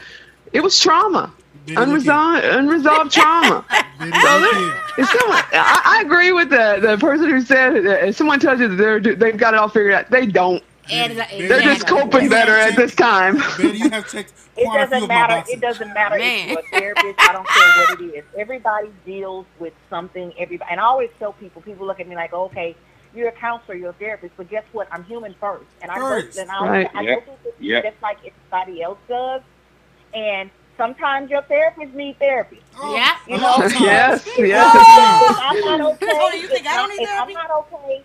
It 0.53 0.61
was 0.61 0.79
trauma, 0.79 0.89
Betty, 0.89 1.25
look 1.25 1.25
here. 1.25 1.36
Unresolved 1.75 2.43
unresolved 2.45 3.11
trauma. 3.11 3.65
So 3.99 4.05
there- 4.39 4.83
if 4.99 5.07
someone, 5.09 5.43
I, 5.53 5.81
I 5.85 6.01
agree 6.05 6.31
with 6.31 6.49
the, 6.49 6.79
the 6.81 6.97
person 6.97 7.29
who 7.29 7.41
said 7.41 7.83
that 7.85 8.07
if 8.07 8.15
someone 8.15 8.39
tells 8.39 8.59
you 8.59 8.67
that 8.69 8.75
they're 8.75 8.99
they've 8.99 9.37
got 9.37 9.53
it 9.53 9.59
all 9.59 9.69
figured 9.69 9.93
out, 9.93 10.09
they 10.09 10.25
don't. 10.25 10.63
Exactly. 10.89 11.47
They're 11.47 11.61
just 11.61 11.85
coping 11.85 12.29
better 12.29 12.53
at 12.53 12.75
this 12.77 12.95
time. 12.95 13.37
Betty, 13.57 13.77
you 13.79 13.89
have 13.89 14.09
checked 14.09 14.33
It 14.55 14.65
quite 14.65 14.83
a 14.83 14.87
few 14.87 14.93
doesn't 14.99 15.03
of 15.03 15.09
my 15.09 15.15
matter. 15.27 15.43
It 15.49 15.59
doesn't 15.61 15.93
matter 15.93 16.17
Man. 16.17 16.49
if 16.49 16.49
you're 16.49 16.59
a 16.59 16.79
therapist. 16.95 17.19
I 17.29 17.33
don't 17.33 17.47
care 17.47 17.85
what 17.95 18.01
it 18.01 18.03
is. 18.15 18.23
Everybody 18.37 18.89
deals 19.05 19.45
with 19.59 19.73
something. 19.89 20.33
Everybody, 20.39 20.71
and 20.71 20.79
I 20.79 20.83
always 20.85 21.09
tell 21.19 21.33
people. 21.33 21.61
People 21.61 21.85
look 21.85 21.99
at 21.99 22.07
me 22.07 22.15
like, 22.15 22.31
okay, 22.33 22.75
you're 23.13 23.27
a 23.27 23.33
counselor, 23.33 23.75
you're 23.75 23.89
a 23.89 23.93
therapist, 23.93 24.33
but 24.37 24.49
guess 24.49 24.63
what? 24.71 24.87
I'm 24.91 25.03
human 25.03 25.35
first, 25.41 25.65
and 25.81 25.91
I 25.91 25.95
First. 25.97 26.35
go, 26.37 26.41
and 26.43 26.51
I, 26.51 26.67
Right. 26.69 26.89
I 26.95 27.01
Yep. 27.01 27.25
go 27.27 27.33
through 27.43 27.51
Yep. 27.59 27.83
just 27.83 28.01
like 28.01 28.17
everybody 28.25 28.81
else 28.81 28.99
does. 29.09 29.41
And 30.13 30.49
sometimes 30.77 31.29
your 31.29 31.41
therapist 31.43 31.93
needs 31.93 32.17
therapy. 32.19 32.61
Oh, 32.79 32.93
Yeah. 32.95 33.17
You 33.27 33.37
know? 33.37 33.55
of 33.55 33.61
times. 33.61 33.75
Um, 33.75 33.83
yes, 33.83 34.27
If 34.27 34.47
yes. 34.47 35.37
I'm 35.41 35.59
not 35.61 35.81
okay. 35.93 36.05
Tony, 36.07 36.41
you 36.41 36.47
think 36.47 36.61
if 36.65 36.67
I 36.67 36.75
don't 36.75 36.89
need 36.89 37.03
if 37.03 37.09
I'm 37.09 37.33
not 37.33 37.51
okay. 37.51 38.03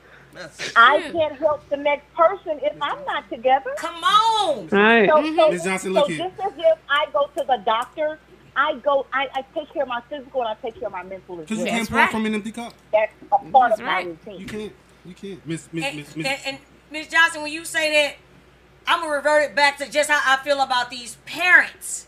I 0.77 1.11
can't 1.12 1.35
help 1.39 1.68
the 1.68 1.77
next 1.77 2.12
person 2.14 2.59
if 2.62 2.73
I'm 2.81 3.05
not 3.05 3.29
together. 3.29 3.70
Come 3.77 4.03
on. 4.03 4.66
Right. 4.68 5.09
So, 5.09 5.23
so, 5.37 5.51
Ms. 5.51 5.64
Johnson, 5.64 5.93
so 5.95 6.01
look 6.01 6.09
here. 6.09 6.18
just 6.18 6.41
as 6.41 6.53
if 6.57 6.79
I 6.89 7.07
go 7.12 7.27
to 7.37 7.45
the 7.47 7.62
doctor, 7.66 8.18
I 8.57 8.77
go, 8.77 9.07
I, 9.12 9.29
I 9.35 9.45
take 9.55 9.73
care 9.73 9.83
of 9.83 9.89
my 9.89 10.01
physical 10.09 10.41
and 10.41 10.49
I 10.49 10.55
take 10.62 10.79
care 10.79 10.87
of 10.87 10.93
my 10.93 11.03
mental 11.03 11.41
as 11.41 11.47
Because 11.49 11.59
you 11.59 11.66
can't 11.66 11.89
pour 11.89 11.99
right. 11.99 12.11
from 12.11 12.25
an 12.27 12.35
empty 12.35 12.51
cup. 12.53 12.73
That's 12.93 13.12
a 13.25 13.29
part 13.29 13.70
That's 13.70 13.81
of 13.81 13.87
right. 13.87 14.27
my 14.27 14.33
You 14.33 14.47
can't. 14.47 14.73
You 15.05 15.14
can't. 15.14 15.47
Miss, 15.47 15.68
Miss, 15.73 15.85
And, 15.85 15.97
Miss, 15.99 16.16
Miss. 16.16 16.27
and, 16.27 16.41
and 16.47 16.59
Ms. 16.91 17.09
Johnson, 17.09 17.43
when 17.43 17.53
you 17.53 17.64
say 17.66 17.91
that, 17.93 18.16
I'm 18.87 19.01
gonna 19.01 19.12
revert 19.14 19.43
it 19.51 19.55
back 19.55 19.79
to 19.79 19.89
just 19.89 20.11
how 20.11 20.20
I 20.25 20.43
feel 20.43 20.61
about 20.61 20.91
these 20.91 21.16
parents 21.27 22.07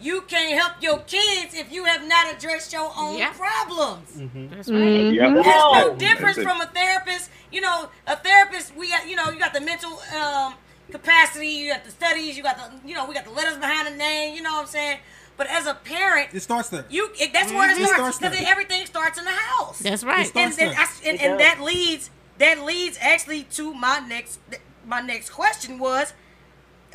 you 0.00 0.22
can't 0.22 0.52
help 0.60 0.82
your 0.82 0.98
kids 1.00 1.54
if 1.54 1.70
you 1.72 1.84
have 1.84 2.06
not 2.06 2.32
addressed 2.34 2.72
your 2.72 2.92
own 2.96 3.16
Yeah. 3.18 3.32
problems. 3.32 4.10
That's 4.54 4.68
right. 4.70 4.80
Mhm. 4.80 5.14
Yep. 5.14 5.44
There's 5.44 5.46
no 5.46 5.94
difference 5.96 6.38
from 6.38 6.60
a 6.60 6.66
therapist. 6.66 7.30
You 7.52 7.60
know, 7.60 7.88
a 8.06 8.16
therapist, 8.16 8.74
we 8.76 8.88
got, 8.90 9.08
you 9.08 9.16
know, 9.16 9.30
you 9.30 9.38
got 9.38 9.52
the 9.54 9.60
mental 9.60 10.00
um, 10.16 10.54
capacity, 10.90 11.48
you 11.48 11.72
got 11.72 11.84
the 11.84 11.90
studies, 11.90 12.36
you 12.36 12.42
got 12.42 12.56
the, 12.56 12.88
you 12.88 12.94
know, 12.94 13.06
we 13.06 13.14
got 13.14 13.24
the 13.24 13.30
letters 13.30 13.56
behind 13.56 13.86
the 13.86 13.96
name, 13.96 14.34
you 14.34 14.42
know 14.42 14.52
what 14.54 14.62
I'm 14.62 14.66
saying? 14.66 14.98
But 15.36 15.46
as 15.48 15.66
a 15.66 15.74
parent, 15.74 16.28
It 16.32 16.40
starts 16.40 16.68
there. 16.68 16.84
you 16.88 17.10
it, 17.18 17.32
that's 17.32 17.52
where 17.52 17.68
it 17.70 17.72
It 17.78 17.86
starts 17.86 17.94
starts 17.94 18.18
because 18.18 18.38
there. 18.38 18.48
everything 18.50 18.86
starts 18.86 19.18
in 19.18 19.24
the 19.24 19.30
house. 19.32 19.78
That's 19.80 20.04
right. 20.04 20.26
It 20.26 20.36
and, 20.36 20.52
then 20.52 20.68
there. 20.68 20.76
I, 20.78 20.86
and, 21.08 21.20
and 21.20 21.40
that 21.40 21.60
leads 21.60 22.10
that 22.38 22.64
leads 22.64 22.98
actually 23.00 23.42
to 23.44 23.74
my 23.74 23.98
next 24.00 24.38
my 24.86 25.00
next 25.00 25.30
question 25.30 25.78
was 25.78 26.12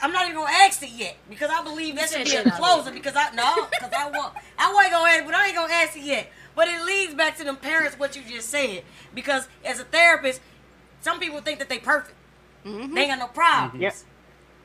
I'm 0.02 0.12
not 0.12 0.24
even 0.24 0.36
gonna 0.36 0.52
ask 0.52 0.82
it 0.84 0.90
yet 0.92 1.18
because 1.30 1.50
I 1.52 1.64
believe 1.64 1.96
that 1.96 2.10
should 2.10 2.18
be 2.18 2.24
a 2.24 2.28
said 2.28 2.46
that 2.46 2.60
closer 2.60 2.92
because 2.92 3.14
I 3.16 3.34
no 3.36 3.68
because 3.72 3.92
I 3.94 4.10
want 4.10 4.34
I 4.58 4.74
wasn't 4.74 4.94
gonna 4.94 5.10
ask 5.10 5.26
but 5.26 5.36
I 5.36 5.48
ain't 5.48 5.56
gonna 5.56 5.74
ask 5.74 5.98
it 5.98 6.04
yet 6.04 6.32
but 6.56 6.68
it 6.68 6.84
leads 6.86 7.14
back 7.14 7.38
to 7.38 7.44
them 7.44 7.58
parents 7.58 7.98
what 7.98 8.16
you 8.16 8.22
just 8.28 8.50
said 8.50 8.84
because 9.14 9.48
as 9.64 9.80
a 9.80 9.84
therapist 9.84 10.42
some 11.02 11.20
people 11.20 11.40
think 11.42 11.60
that 11.60 11.70
they 11.70 11.80
perfect 11.80 12.16
mm-hmm. 12.66 12.94
they 12.94 13.02
ain't 13.02 13.12
got 13.12 13.20
no 13.20 13.28
problems 13.28 13.82
Yep. 13.82 13.94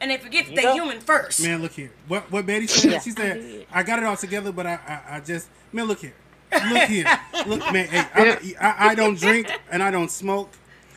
and 0.01 0.11
they 0.11 0.17
forget 0.19 0.47
that 0.47 0.55
they 0.57 0.63
go. 0.63 0.75
human 0.75 1.01
first 1.01 1.43
Man, 1.43 1.63
look 1.63 1.73
here. 1.73 1.93
What 2.09 2.31
what 2.31 2.47
Betty 2.47 2.67
said? 2.67 2.93
Yeah. 2.93 3.01
She 3.01 3.11
said 3.11 3.67
I 3.73 3.83
got 3.83 3.99
it 3.99 4.05
all 4.05 4.17
together, 4.17 4.53
but 4.53 4.67
I 4.67 4.79
I, 4.87 5.17
I 5.17 5.21
just 5.21 5.49
man, 5.73 5.87
look 5.87 6.01
here, 6.01 6.15
look 6.71 6.89
here, 6.89 7.07
look 7.47 7.73
man. 7.73 7.87
Hey, 7.89 8.55
I, 8.61 8.69
I, 8.69 8.89
I 8.89 8.95
don't 8.95 9.19
drink 9.19 9.51
and 9.71 9.83
I 9.83 9.91
don't 9.91 10.11
smoke, 10.11 10.51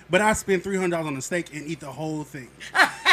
but 0.09 0.21
I 0.21 0.33
spend 0.33 0.63
three 0.63 0.75
hundred 0.77 0.91
dollars 0.91 1.07
on 1.07 1.17
a 1.17 1.21
steak 1.21 1.53
and 1.53 1.65
eat 1.67 1.79
the 1.79 1.91
whole 1.91 2.23
thing. 2.23 2.49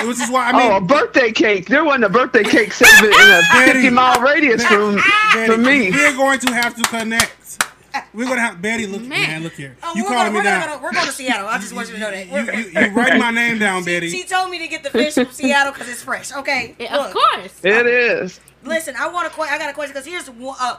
Which 0.06 0.20
is 0.20 0.30
why 0.30 0.50
I 0.50 0.52
mean, 0.52 0.72
Oh, 0.72 0.76
a 0.76 0.80
birthday 0.80 1.32
cake. 1.32 1.66
There 1.66 1.84
wasn't 1.84 2.04
a 2.04 2.08
birthday 2.08 2.42
cake 2.44 2.72
saved 2.72 3.04
in 3.04 3.12
a 3.12 3.42
50 3.66 3.90
mile 3.90 4.20
radius 4.20 4.64
from, 4.66 4.96
Betty, 5.32 5.52
from 5.52 5.62
me. 5.62 5.90
we're 5.92 6.16
going 6.16 6.38
to 6.40 6.52
have 6.54 6.74
to 6.76 6.82
connect. 6.82 7.64
We're 8.12 8.24
gonna 8.26 8.40
have 8.40 8.60
Betty. 8.60 8.86
Look, 8.88 9.02
man, 9.02 9.08
Man. 9.20 9.42
look 9.44 9.52
here. 9.52 9.76
Oh, 9.82 9.92
you 9.94 10.02
we're 10.02 10.08
calling 10.10 10.32
gonna, 10.32 10.38
me 10.40 10.50
down? 10.50 10.66
gonna, 10.68 10.82
we're 10.82 10.92
going 10.92 11.06
to 11.06 11.12
Seattle. 11.12 11.46
I 11.46 11.58
just 11.58 11.72
want 11.72 11.86
you 11.88 11.94
to 11.94 12.00
know 12.00 12.10
that. 12.10 12.26
You, 12.26 12.32
We're- 12.32 12.58
you, 12.58 12.64
you 12.88 12.94
write 12.94 13.16
my 13.20 13.30
name 13.30 13.60
down, 13.60 13.84
Betty. 13.84 14.08
She 14.10 14.24
told 14.24 14.50
me 14.50 14.58
to 14.58 14.66
get 14.66 14.82
the 14.82 14.90
fish 14.90 15.14
from 15.14 15.30
Seattle 15.30 15.72
because 15.72 15.88
it's 15.88 16.02
fresh. 16.02 16.32
Okay, 16.32 16.74
Yeah, 16.80 16.96
look. 16.96 17.06
of 17.08 17.12
course. 17.14 17.64
It 17.64 17.86
is. 17.86 18.40
Listen, 18.64 18.96
I 18.98 19.06
want 19.08 19.32
to. 19.32 19.40
I 19.42 19.58
got 19.58 19.70
a 19.70 19.72
question 19.74 19.92
because 19.92 20.06
here's 20.06 20.28
one, 20.28 20.56
uh, 20.60 20.78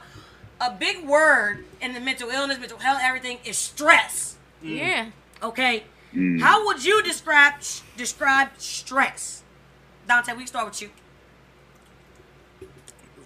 a 0.60 0.72
big 0.72 1.06
word 1.06 1.64
in 1.82 1.94
the 1.94 2.02
mental 2.02 2.30
illness, 2.30 2.60
mental 2.60 2.80
health, 2.80 3.00
everything 3.02 3.38
is 3.46 3.58
stress. 3.58 4.36
Yeah. 4.62 5.06
Okay, 5.42 5.84
Mm. 6.16 6.40
how 6.42 6.66
would 6.66 6.84
you 6.84 7.04
describe 7.04 7.56
describe 7.98 8.50
stress? 8.58 9.44
Dante, 10.08 10.32
we 10.34 10.40
can 10.40 10.48
start 10.48 10.66
with 10.68 10.82
you. 10.82 10.90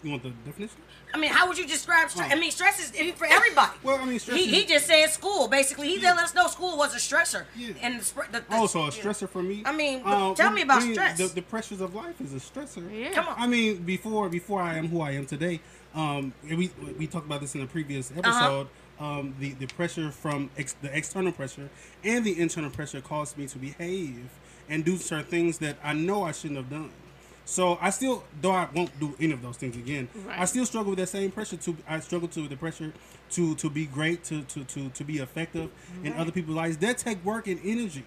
You 0.03 0.11
want 0.11 0.23
the 0.23 0.29
definition? 0.29 0.77
I 1.13 1.17
mean, 1.17 1.31
how 1.31 1.47
would 1.47 1.57
you 1.57 1.65
describe 1.67 2.09
stress? 2.09 2.31
I 2.31 2.35
mean, 2.35 2.51
stress 2.51 2.79
is 2.79 3.11
for 3.13 3.25
everybody. 3.25 3.71
Well, 3.83 3.97
I 3.97 4.05
mean, 4.05 4.19
stress 4.19 4.37
he, 4.37 4.43
is- 4.45 4.51
he 4.51 4.65
just 4.65 4.85
said 4.85 5.07
school. 5.07 5.47
Basically, 5.47 5.87
he 5.89 5.95
didn't 5.95 6.15
let 6.17 6.25
us 6.25 6.35
know 6.35 6.47
school 6.47 6.77
was 6.77 6.93
a 6.95 6.99
stressor. 6.99 7.45
Yeah. 7.55 7.73
And 7.81 7.99
the, 7.99 8.13
the, 8.31 8.39
the, 8.39 8.43
Oh, 8.51 8.67
so 8.67 8.79
a 8.79 8.83
you 8.83 8.89
know, 9.03 9.09
stressor 9.09 9.27
for 9.27 9.41
me. 9.41 9.63
I 9.65 9.71
mean, 9.73 10.01
but 10.03 10.13
Uh, 10.31 10.35
tell 10.35 10.51
me 10.51 10.61
about 10.61 10.81
I 10.83 10.85
mean, 10.85 10.93
stress. 10.93 11.17
The, 11.17 11.27
the 11.27 11.41
pressures 11.41 11.81
of 11.81 11.95
life 11.95 12.21
is 12.21 12.33
a 12.33 12.37
stressor. 12.37 12.83
Yeah. 12.95 13.11
Come 13.11 13.27
on. 13.27 13.35
I 13.37 13.47
mean, 13.47 13.77
before 13.83 14.29
before 14.29 14.61
I 14.61 14.77
am 14.77 14.87
who 14.87 15.01
I 15.01 15.11
am 15.11 15.25
today, 15.25 15.59
um, 15.95 16.31
and 16.47 16.57
we 16.57 16.69
we 16.97 17.07
talked 17.07 17.25
about 17.25 17.41
this 17.41 17.55
in 17.55 17.61
a 17.61 17.67
previous 17.67 18.11
Uh-huh. 18.11 18.65
Um, 18.99 19.33
the 19.39 19.51
the 19.53 19.67
pressure 19.67 20.11
from 20.11 20.49
ex- 20.57 20.75
the 20.81 20.95
external 20.95 21.31
pressure 21.31 21.69
and 22.03 22.25
the 22.25 22.37
internal 22.39 22.69
pressure 22.69 22.99
caused 22.99 23.37
me 23.37 23.47
to 23.47 23.57
behave 23.57 24.27
and 24.67 24.83
do 24.83 24.97
certain 24.97 25.25
things 25.25 25.57
that 25.59 25.77
I 25.83 25.93
know 25.93 26.23
I 26.23 26.33
shouldn't 26.33 26.57
have 26.57 26.69
done. 26.69 26.91
So 27.45 27.79
I 27.81 27.89
still, 27.91 28.23
though 28.41 28.51
I 28.51 28.67
won't 28.75 28.99
do 28.99 29.15
any 29.19 29.31
of 29.31 29.41
those 29.41 29.57
things 29.57 29.75
again, 29.77 30.07
I 30.29 30.45
still 30.45 30.65
struggle 30.65 30.91
with 30.91 30.99
that 30.99 31.07
same 31.07 31.31
pressure. 31.31 31.55
To 31.57 31.77
I 31.87 31.99
struggle 32.01 32.27
to 32.27 32.47
the 32.47 32.57
pressure 32.57 32.93
to 33.31 33.55
to 33.55 33.69
be 33.69 33.85
great, 33.85 34.23
to 34.25 34.43
to 34.43 34.63
to, 34.65 34.89
to 34.89 35.03
be 35.05 35.19
effective 35.19 35.69
in 36.03 36.11
other 36.13 36.31
people's 36.31 36.57
lives. 36.57 36.77
That 36.77 36.97
take 36.97 37.23
work 37.23 37.47
and 37.47 37.59
energy. 37.63 38.03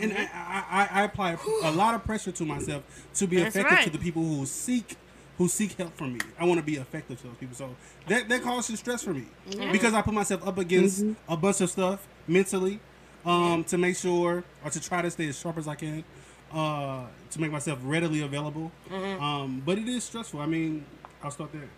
And 0.00 0.12
I, 0.12 0.22
I, 0.34 0.64
I- 0.80 1.00
I 1.00 1.04
apply 1.04 1.36
a 1.62 1.70
lot 1.70 1.94
of 1.94 2.02
pressure 2.02 2.32
to 2.32 2.44
myself 2.44 2.82
to 3.14 3.26
be 3.28 3.36
That's 3.36 3.54
effective 3.54 3.84
to 3.84 3.90
the 3.90 3.98
people 4.02 4.22
who 4.24 4.44
seek 4.46 4.96
who 5.38 5.48
seek 5.48 5.72
help 5.72 5.96
from 5.96 6.12
me. 6.14 6.20
I 6.38 6.44
want 6.44 6.58
to 6.60 6.64
be 6.66 6.76
effective 6.76 7.20
to 7.22 7.26
those 7.28 7.36
people. 7.36 7.56
So 7.56 7.74
that 8.08 8.28
that 8.28 8.42
causes 8.42 8.78
stress 8.78 9.02
for 9.02 9.14
me 9.14 9.24
because 9.72 9.94
I 9.94 10.02
put 10.02 10.14
myself 10.14 10.46
up 10.46 10.58
against 10.58 11.04
a 11.28 11.36
bunch 11.36 11.60
of 11.60 11.70
stuff 11.70 12.06
mentally 12.28 12.78
um, 13.26 13.64
to 13.64 13.78
make 13.78 13.96
sure 13.96 14.44
or 14.64 14.70
to 14.70 14.80
try 14.80 15.02
to 15.02 15.10
stay 15.10 15.28
as 15.28 15.38
sharp 15.38 15.58
as 15.58 15.68
I 15.68 15.74
can. 15.74 16.04
Uh, 16.52 17.06
to 17.32 17.40
make 17.40 17.50
myself 17.50 17.80
readily 17.82 18.20
available, 18.20 18.70
um, 19.18 19.60
but 19.66 19.76
it 19.76 19.88
is 19.88 20.04
stressful. 20.04 20.38
I 20.38 20.46
mean, 20.46 20.84
I'll 21.20 21.32
start 21.32 21.50
there. 21.52 21.68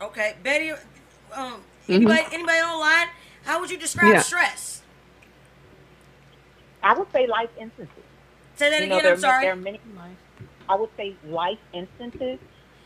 Okay, 0.00 0.34
Betty. 0.42 0.72
Um, 1.34 1.60
anybody, 1.90 2.22
anybody 2.32 2.58
online? 2.60 3.08
How 3.44 3.60
would 3.60 3.70
you 3.70 3.76
describe 3.76 4.14
Yeah. 4.14 4.22
stress? 4.22 4.80
I 6.82 6.94
would 6.98 7.10
say 7.12 7.26
life 7.26 7.50
instances. 7.60 7.94
Say 8.56 8.70
that 8.70 8.80
You 8.80 8.86
again. 8.86 9.02
there, 9.02 9.12
I'm 9.12 9.20
sorry. 9.20 9.44
there 9.44 9.52
are 9.52 9.56
many. 9.56 9.80
I 10.70 10.74
would 10.74 10.90
say 10.96 11.14
life 11.26 11.58
instances. 11.74 12.38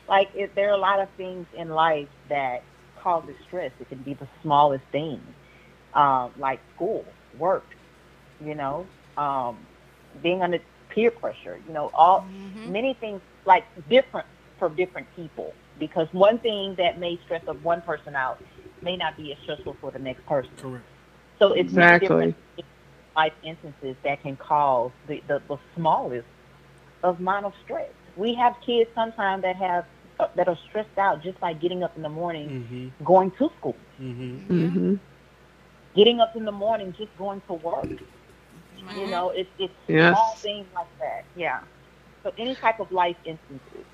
Like 0.09 0.29
if 0.35 0.55
there 0.55 0.71
are 0.71 0.75
a 0.75 0.79
lot 0.79 1.01
of 1.01 1.09
things 1.17 1.47
in 1.53 1.69
life 1.69 2.09
that 2.29 2.61
causes 3.03 3.35
stress. 3.47 3.73
It 3.81 3.89
can 3.89 4.03
be 4.03 4.15
the 4.15 4.29
smallest 4.43 4.85
thing, 4.93 5.35
um, 5.95 6.33
like 6.37 6.61
school, 6.75 7.17
work. 7.33 7.71
You 8.39 8.55
know, 8.55 8.91
um, 9.17 9.69
being 10.23 10.43
under 10.43 10.59
peer 10.91 11.11
pressure. 11.11 11.59
You 11.65 11.73
know, 11.73 11.91
all 11.95 12.27
many 12.65 12.97
things 13.01 13.23
like 13.45 13.65
different 13.89 14.27
for 14.59 14.69
different 14.71 15.09
people. 15.15 15.57
Because 15.79 16.09
one 16.13 16.39
thing 16.41 16.75
that 16.79 16.99
may 16.99 17.19
stress 17.25 17.43
of 17.47 17.63
one 17.63 17.83
person 17.83 18.15
out 18.17 18.39
may 18.83 18.97
not 18.97 19.17
be 19.17 19.33
as 19.33 19.39
stressful 19.43 19.77
for 19.81 19.91
the 19.91 19.99
next 19.99 20.27
person. 20.27 20.59
Correct. 20.61 20.87
So 21.39 21.53
it's 21.53 21.71
Exactly. 21.71 21.99
different 22.01 22.37
life 23.17 23.33
instances 23.45 23.97
that 24.05 24.23
can 24.23 24.37
cause 24.37 24.93
the, 25.07 25.23
the, 25.29 25.43
the 25.49 25.57
smallest 25.77 26.29
of 27.03 27.19
amount 27.19 27.47
of 27.47 27.53
stress. 27.63 27.93
We 28.15 28.35
have 28.35 28.55
kids 28.65 28.91
sometimes 28.95 29.43
that 29.43 29.57
have 29.57 29.85
uh, 30.21 30.27
that 30.37 30.49
are 30.49 30.59
stressed 30.69 30.99
out 30.99 31.23
just 31.23 31.39
by 31.41 31.53
getting 31.55 31.83
up 31.83 31.97
in 31.97 32.03
the 32.03 32.09
morning, 32.09 32.53
Mm-hmm. 32.53 32.89
going 33.05 33.31
to 33.39 33.49
school, 33.59 33.81
Mm-hmm. 34.01 34.49
hmm 34.49 34.95
getting 35.95 36.21
up 36.21 36.33
in 36.37 36.45
the 36.45 36.53
morning, 36.53 36.95
just 36.97 37.15
going 37.17 37.41
to 37.49 37.55
work. 37.55 37.89
Mm-hmm. 38.55 38.99
You 38.99 39.07
know, 39.09 39.31
it's 39.35 39.51
it's 39.59 39.75
Yes. 39.89 40.17
small 40.17 40.39
things 40.43 40.69
like 40.75 40.89
that. 41.01 41.23
Yeah. 41.35 41.61
So 42.23 42.33
any 42.39 42.57
type 42.57 42.81
of 42.81 42.91
life 42.91 43.17
instances. 43.25 43.87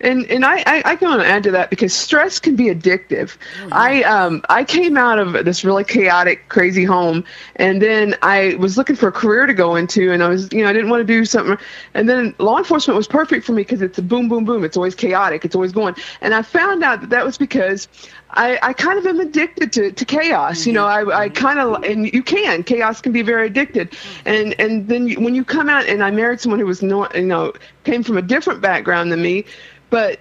And 0.00 0.26
and 0.26 0.44
I, 0.44 0.58
I, 0.66 0.82
I 0.84 0.96
can 0.96 1.20
add 1.20 1.42
to 1.44 1.50
that 1.52 1.70
because 1.70 1.92
stress 1.92 2.38
can 2.38 2.54
be 2.54 2.66
addictive. 2.66 3.36
I 3.72 4.02
um 4.04 4.42
I 4.48 4.64
came 4.64 4.96
out 4.96 5.18
of 5.18 5.44
this 5.44 5.64
really 5.64 5.84
chaotic, 5.84 6.48
crazy 6.48 6.84
home, 6.84 7.24
and 7.56 7.82
then 7.82 8.14
I 8.22 8.54
was 8.60 8.76
looking 8.76 8.94
for 8.94 9.08
a 9.08 9.12
career 9.12 9.46
to 9.46 9.54
go 9.54 9.74
into, 9.74 10.12
and 10.12 10.22
I 10.22 10.28
was 10.28 10.48
you 10.52 10.62
know 10.62 10.68
I 10.68 10.72
didn't 10.72 10.90
want 10.90 11.00
to 11.00 11.04
do 11.04 11.24
something, 11.24 11.58
and 11.94 12.08
then 12.08 12.34
law 12.38 12.58
enforcement 12.58 12.96
was 12.96 13.08
perfect 13.08 13.44
for 13.44 13.52
me 13.52 13.62
because 13.62 13.82
it's 13.82 13.98
a 13.98 14.02
boom, 14.02 14.28
boom, 14.28 14.44
boom. 14.44 14.64
It's 14.64 14.76
always 14.76 14.94
chaotic. 14.94 15.44
It's 15.44 15.54
always 15.56 15.72
going, 15.72 15.96
and 16.20 16.32
I 16.32 16.42
found 16.42 16.84
out 16.84 17.00
that 17.00 17.10
that 17.10 17.24
was 17.24 17.36
because 17.36 17.88
I, 18.30 18.58
I 18.62 18.72
kind 18.72 18.98
of 18.98 19.06
am 19.06 19.20
addicted 19.20 19.72
to, 19.72 19.92
to 19.92 20.04
chaos. 20.04 20.66
You 20.66 20.72
know, 20.72 20.84
mm-hmm. 20.84 21.10
I, 21.10 21.14
I 21.14 21.28
mm-hmm. 21.28 21.34
kind 21.34 21.58
of 21.58 21.82
and 21.84 22.12
you 22.12 22.22
can 22.22 22.62
chaos 22.62 23.00
can 23.00 23.12
be 23.12 23.22
very 23.22 23.46
addicted, 23.46 23.90
mm-hmm. 23.90 24.28
and 24.28 24.60
and 24.60 24.88
then 24.88 25.08
you, 25.08 25.20
when 25.20 25.34
you 25.34 25.44
come 25.44 25.68
out 25.68 25.86
and 25.86 26.02
I 26.02 26.10
married 26.10 26.40
someone 26.40 26.60
who 26.60 26.66
was 26.66 26.82
no 26.82 27.08
you 27.14 27.22
know 27.22 27.52
came 27.84 28.02
from 28.02 28.18
a 28.18 28.22
different 28.22 28.60
background 28.60 29.10
than 29.12 29.22
me, 29.22 29.44
but 29.90 30.20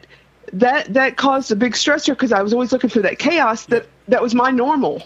that 0.54 0.94
that 0.94 1.18
caused 1.18 1.52
a 1.52 1.56
big 1.56 1.74
stressor 1.74 2.10
because 2.10 2.32
I 2.32 2.42
was 2.42 2.54
always 2.54 2.72
looking 2.72 2.90
for 2.90 3.02
that 3.02 3.20
chaos 3.20 3.66
that 3.66 3.88
that 4.08 4.22
was 4.22 4.34
my 4.34 4.52
normal. 4.52 5.04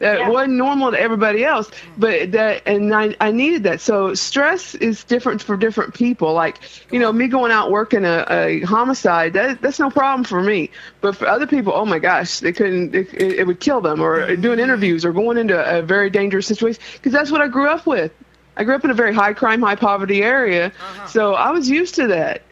That 0.00 0.18
Yeah. 0.18 0.28
wasn't 0.30 0.54
normal 0.54 0.90
to 0.90 0.98
everybody 1.00 1.44
else, 1.44 1.70
but 1.96 2.32
that 2.32 2.62
and 2.66 2.92
I, 2.94 3.14
I 3.20 3.30
needed 3.30 3.62
that. 3.64 3.80
So 3.80 4.14
stress 4.14 4.74
is 4.74 5.04
different 5.04 5.42
for 5.42 5.56
different 5.56 5.94
people. 5.94 6.32
Like 6.32 6.58
you 6.90 6.98
know, 6.98 7.12
me 7.12 7.28
going 7.28 7.52
out 7.52 7.70
working 7.70 8.04
a, 8.04 8.26
a 8.28 8.60
homicide 8.62 9.34
that 9.34 9.60
that's 9.62 9.78
no 9.78 9.90
problem 9.90 10.24
for 10.24 10.42
me, 10.42 10.70
but 11.00 11.16
for 11.16 11.28
other 11.28 11.46
people, 11.46 11.72
oh 11.74 11.84
my 11.84 11.98
gosh, 11.98 12.40
they 12.40 12.52
couldn't. 12.52 12.94
It, 12.94 13.12
it, 13.14 13.32
it 13.40 13.46
would 13.46 13.60
kill 13.60 13.80
them. 13.80 14.00
Or 14.00 14.34
doing 14.36 14.58
interviews 14.58 15.04
or 15.04 15.12
going 15.12 15.36
into 15.38 15.56
a 15.78 15.82
very 15.82 16.10
dangerous 16.10 16.46
situation 16.46 16.82
because 16.94 17.12
that's 17.12 17.30
what 17.30 17.40
I 17.42 17.48
grew 17.48 17.68
up 17.68 17.86
with. 17.86 18.10
I 18.56 18.64
grew 18.64 18.74
up 18.74 18.84
in 18.84 18.90
a 18.90 18.94
very 18.94 19.14
high 19.14 19.32
crime, 19.34 19.62
high 19.62 19.76
poverty 19.76 20.22
area, 20.22 20.66
uh-huh. 20.68 21.06
so 21.06 21.34
I 21.34 21.50
was 21.50 21.68
used 21.68 21.94
to 21.96 22.08
that. 22.08 22.42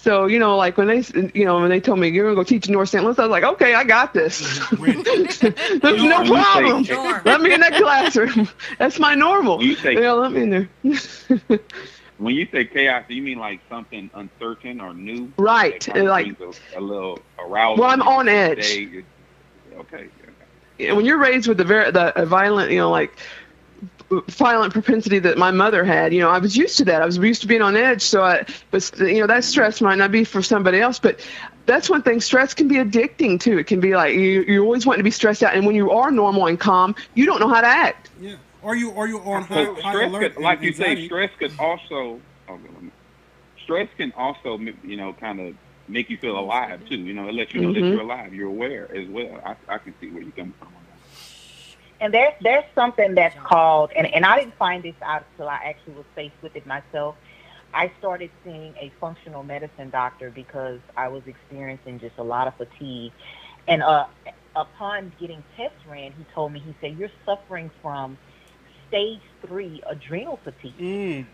So 0.00 0.26
you 0.26 0.38
know, 0.38 0.56
like 0.56 0.76
when 0.76 0.86
they, 0.86 1.02
you 1.34 1.44
know, 1.44 1.60
when 1.60 1.68
they 1.70 1.80
told 1.80 1.98
me 1.98 2.08
you're 2.08 2.24
gonna 2.24 2.36
go 2.36 2.44
teach 2.44 2.66
in 2.68 2.72
North 2.72 2.88
St. 2.88 3.04
Louis, 3.04 3.18
I 3.18 3.22
was 3.22 3.30
like, 3.30 3.42
okay, 3.44 3.74
I 3.74 3.82
got 3.84 4.14
this. 4.14 4.38
There's 4.70 6.02
no 6.02 6.24
problem. 6.24 6.84
Let 7.24 7.40
me 7.40 7.52
in 7.52 7.60
that 7.60 7.74
classroom. 7.80 8.48
That's 8.78 8.98
my 9.00 9.14
normal. 9.14 9.62
You 9.62 9.74
say- 9.74 9.94
Yeah, 10.00 10.12
let 10.12 10.32
me 10.32 10.42
in 10.42 10.50
there. 10.50 10.68
When 12.18 12.34
you 12.34 12.48
say 12.50 12.64
chaos, 12.64 13.04
do 13.06 13.14
you 13.14 13.22
mean 13.22 13.38
like 13.38 13.60
something 13.68 14.10
uncertain 14.12 14.80
or 14.80 14.92
new? 14.92 15.32
Right, 15.38 15.86
like- 15.96 16.40
a, 16.40 16.52
a 16.76 16.80
little 16.80 17.20
arousal. 17.38 17.80
Well, 17.82 17.90
I'm 17.90 18.02
on 18.02 18.28
edge. 18.28 18.58
It- 18.58 19.04
Okay. 19.78 20.08
okay. 20.80 20.92
when 20.92 21.04
you're 21.04 21.18
raised 21.18 21.46
with 21.46 21.58
the, 21.58 21.64
very 21.64 21.92
the 21.92 22.20
a 22.20 22.26
violent, 22.26 22.72
you 22.72 22.78
know, 22.78 22.90
like 22.90 23.16
violent 24.28 24.72
propensity 24.72 25.18
that 25.20 25.36
my 25.38 25.50
mother 25.50 25.84
had. 25.84 26.12
You 26.12 26.20
know, 26.20 26.30
I 26.30 26.38
was 26.38 26.56
used 26.56 26.76
to 26.78 26.84
that. 26.86 27.02
I 27.02 27.06
was 27.06 27.18
used 27.18 27.42
to 27.42 27.46
being 27.46 27.62
on 27.62 27.76
edge. 27.76 28.02
So 28.02 28.22
I, 28.22 28.44
but 28.70 28.90
you 28.98 29.20
know, 29.20 29.26
that 29.26 29.44
stress 29.44 29.80
might 29.80 29.98
not 29.98 30.10
be 30.10 30.24
for 30.24 30.42
somebody 30.42 30.80
else, 30.80 30.98
but 30.98 31.20
that's 31.66 31.88
one 31.90 32.02
thing. 32.02 32.20
Stress 32.20 32.54
can 32.54 32.68
be 32.68 32.76
addicting 32.76 33.38
too. 33.40 33.58
It 33.58 33.66
can 33.66 33.80
be 33.80 33.94
like 33.94 34.14
you, 34.14 34.42
you 34.42 34.64
always 34.64 34.86
want 34.86 34.98
to 34.98 35.04
be 35.04 35.10
stressed 35.10 35.42
out, 35.42 35.54
and 35.54 35.66
when 35.66 35.74
you 35.76 35.90
are 35.90 36.10
normal 36.10 36.46
and 36.46 36.58
calm, 36.58 36.94
you 37.14 37.26
don't 37.26 37.40
know 37.40 37.48
how 37.48 37.60
to 37.60 37.66
act. 37.66 38.10
Yeah. 38.18 38.36
Are 38.62 38.74
you 38.76 38.92
are 38.96 39.06
you 39.06 39.20
on 39.20 39.44
high, 39.44 39.66
So 39.66 39.74
high 39.76 39.90
stress 39.90 40.08
alert. 40.08 40.34
could, 40.34 40.42
like 40.42 40.58
and 40.58 40.66
you 40.66 40.72
say, 40.72 40.96
stress 40.96 41.30
could 41.38 41.52
also, 41.58 42.22
oh, 42.48 42.60
stress 43.62 43.88
can 43.96 44.12
also, 44.16 44.58
you 44.58 44.96
know, 44.96 45.12
kind 45.14 45.40
of 45.40 45.54
make 45.88 46.10
you 46.10 46.18
feel 46.18 46.38
alive 46.38 46.84
too. 46.88 46.96
You 46.96 47.14
know, 47.14 47.28
it 47.28 47.34
lets 47.34 47.54
you 47.54 47.60
know 47.60 47.72
that 47.72 47.84
Mhm. 47.84 47.90
you're 47.90 48.00
alive, 48.00 48.34
you're 48.34 48.48
aware 48.48 48.90
as 48.94 49.08
well. 49.08 49.40
I, 49.44 49.56
I 49.68 49.78
can 49.78 49.94
see 50.00 50.10
where 50.10 50.22
you're 50.22 50.32
coming 50.32 50.54
from. 50.58 50.77
On 52.00 52.10
that. 52.10 52.34
And 52.40 52.42
there's 52.42 52.64
there's 52.64 52.64
something 52.74 53.14
that's 53.14 53.36
called, 53.44 53.90
and, 53.96 54.06
and 54.14 54.24
I 54.24 54.40
didn't 54.40 54.56
find 54.56 54.82
this 54.82 54.94
out 55.02 55.24
until 55.32 55.48
I 55.48 55.60
actually 55.64 55.94
was 55.94 56.06
faced 56.14 56.36
with 56.42 56.56
it 56.56 56.66
myself. 56.66 57.16
I 57.74 57.92
started 57.98 58.30
seeing 58.44 58.74
a 58.80 58.92
functional 59.00 59.42
medicine 59.42 59.90
doctor 59.90 60.30
because 60.30 60.80
I 60.96 61.08
was 61.08 61.22
experiencing 61.26 62.00
just 62.00 62.18
a 62.18 62.22
lot 62.22 62.48
of 62.48 62.56
fatigue. 62.56 63.12
And 63.66 63.82
uh, 63.82 64.06
upon 64.56 65.12
getting 65.20 65.44
tests 65.56 65.76
ran, 65.86 66.12
he 66.12 66.24
told 66.34 66.52
me, 66.52 66.60
he 66.60 66.74
said, 66.80 66.98
you're 66.98 67.10
suffering 67.26 67.70
from 67.82 68.18
stage 68.88 69.20
three 69.46 69.82
adrenal 69.86 70.38
fatigue. 70.42 70.78
Mm. 70.78 71.26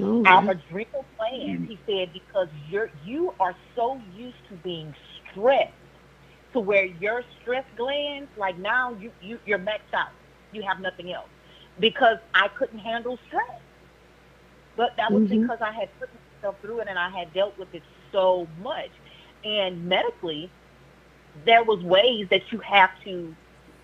Oh, 0.00 0.24
Our 0.24 0.50
adrenal 0.50 1.04
glands, 1.16 1.68
he 1.68 1.78
said, 1.86 2.12
because 2.12 2.48
you're 2.68 2.90
you 3.04 3.32
are 3.38 3.54
so 3.76 4.00
used 4.16 4.44
to 4.48 4.54
being 4.56 4.94
stressed 5.30 5.72
to 6.54 6.60
where 6.60 6.86
your 6.86 7.24
stress 7.42 7.66
glands, 7.76 8.30
like 8.36 8.58
now 8.58 8.94
you, 8.94 9.12
you 9.20 9.40
you're 9.46 9.60
maxed 9.60 9.94
out. 9.94 10.08
You 10.52 10.64
have 10.68 10.80
nothing 10.80 11.12
else. 11.12 11.30
Because 11.80 12.18
I 12.34 12.48
couldn't 12.58 12.80
handle 12.80 13.18
stress. 13.26 13.42
But 14.76 14.90
that 14.98 15.12
was 15.12 15.24
Mhm. 15.24 15.30
because 15.30 15.58
I 15.62 15.72
had 15.72 15.90
put 16.00 16.10
myself 16.42 16.60
through 16.62 16.80
it 16.82 16.88
and 16.88 16.98
I 16.98 17.10
had 17.10 17.32
dealt 17.34 17.58
with 17.58 17.74
it 17.74 17.84
so 18.12 18.50
much. 18.56 18.92
And 19.44 19.84
medically, 19.86 20.54
there 21.34 21.64
was 21.64 21.82
ways 21.84 22.28
that 22.30 22.42
you 22.52 22.60
have 22.60 22.90
to 23.04 23.36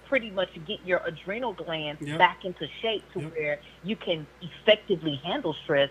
pretty 0.06 0.30
much 0.30 0.50
get 0.66 0.80
your 0.84 1.02
adrenal 1.06 1.54
glands 1.54 2.00
Yep. 2.00 2.18
back 2.18 2.40
into 2.44 2.68
shape 2.82 3.04
to 3.14 3.20
Yep. 3.20 3.34
where 3.36 3.60
you 3.82 3.96
can 3.96 4.28
effectively 4.42 5.20
handle 5.24 5.54
stress 5.64 5.90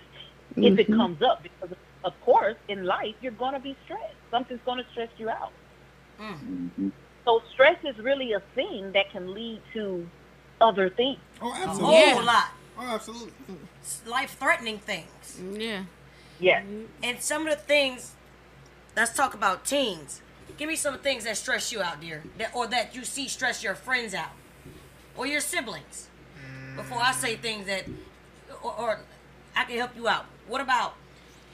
if 0.62 0.80
it 0.80 0.90
Mhm. 0.90 0.98
comes 0.98 1.22
up 1.22 1.44
because 1.44 1.76
of 2.04 2.14
course 2.22 2.56
in 2.70 2.86
life 2.86 3.16
you're 3.22 3.32
going 3.34 3.54
to 3.54 3.62
be 3.62 3.78
stressed 3.84 4.04
something's 4.32 4.62
going 4.66 4.80
to 4.80 4.90
stress 4.92 5.10
you 5.18 5.30
out 5.30 5.54
Mhm. 6.20 6.92
so 7.26 7.42
stress 7.54 7.78
is 7.84 7.98
really 8.00 8.34
a 8.34 8.40
thing 8.56 8.92
that 8.94 9.10
can 9.12 9.34
lead 9.34 9.62
to 9.74 10.10
other 10.62 10.90
things 10.90 11.20
Oh, 11.42 11.54
absolutely. 11.56 11.96
A 11.96 12.00
whole 12.12 12.20
Yeah. 12.20 12.26
lot. 12.26 12.50
Oh, 12.78 12.88
absolutely. 12.96 13.34
Life 14.06 14.38
threatening 14.40 14.80
things. 14.80 15.40
Yeah. 15.42 15.84
yes 16.40 16.64
And 17.04 17.22
some 17.22 17.48
of 17.48 17.56
the 17.56 17.62
things, 17.64 18.14
let's 18.96 19.14
talk 19.16 19.34
about 19.34 19.64
teens. 19.66 20.22
Give 20.58 20.68
me 20.68 20.76
some 20.76 20.98
things 21.00 21.24
that 21.24 21.38
stress 21.38 21.72
you 21.72 21.82
out, 21.82 22.02
dear, 22.02 22.24
that, 22.38 22.54
or 22.54 22.68
that 22.68 22.94
you 22.96 23.06
see 23.06 23.28
stress 23.30 23.64
your 23.64 23.76
friends 23.76 24.14
out, 24.14 24.32
or 25.16 25.26
your 25.26 25.40
siblings. 25.42 26.08
Before 26.76 27.02
I 27.02 27.12
say 27.14 27.36
things 27.38 27.66
that, 27.68 27.86
or, 28.62 28.74
or 28.78 29.00
I 29.56 29.64
can 29.66 29.78
help 29.78 29.96
you 29.96 30.08
out. 30.10 30.26
What 30.48 30.60
about 30.62 30.96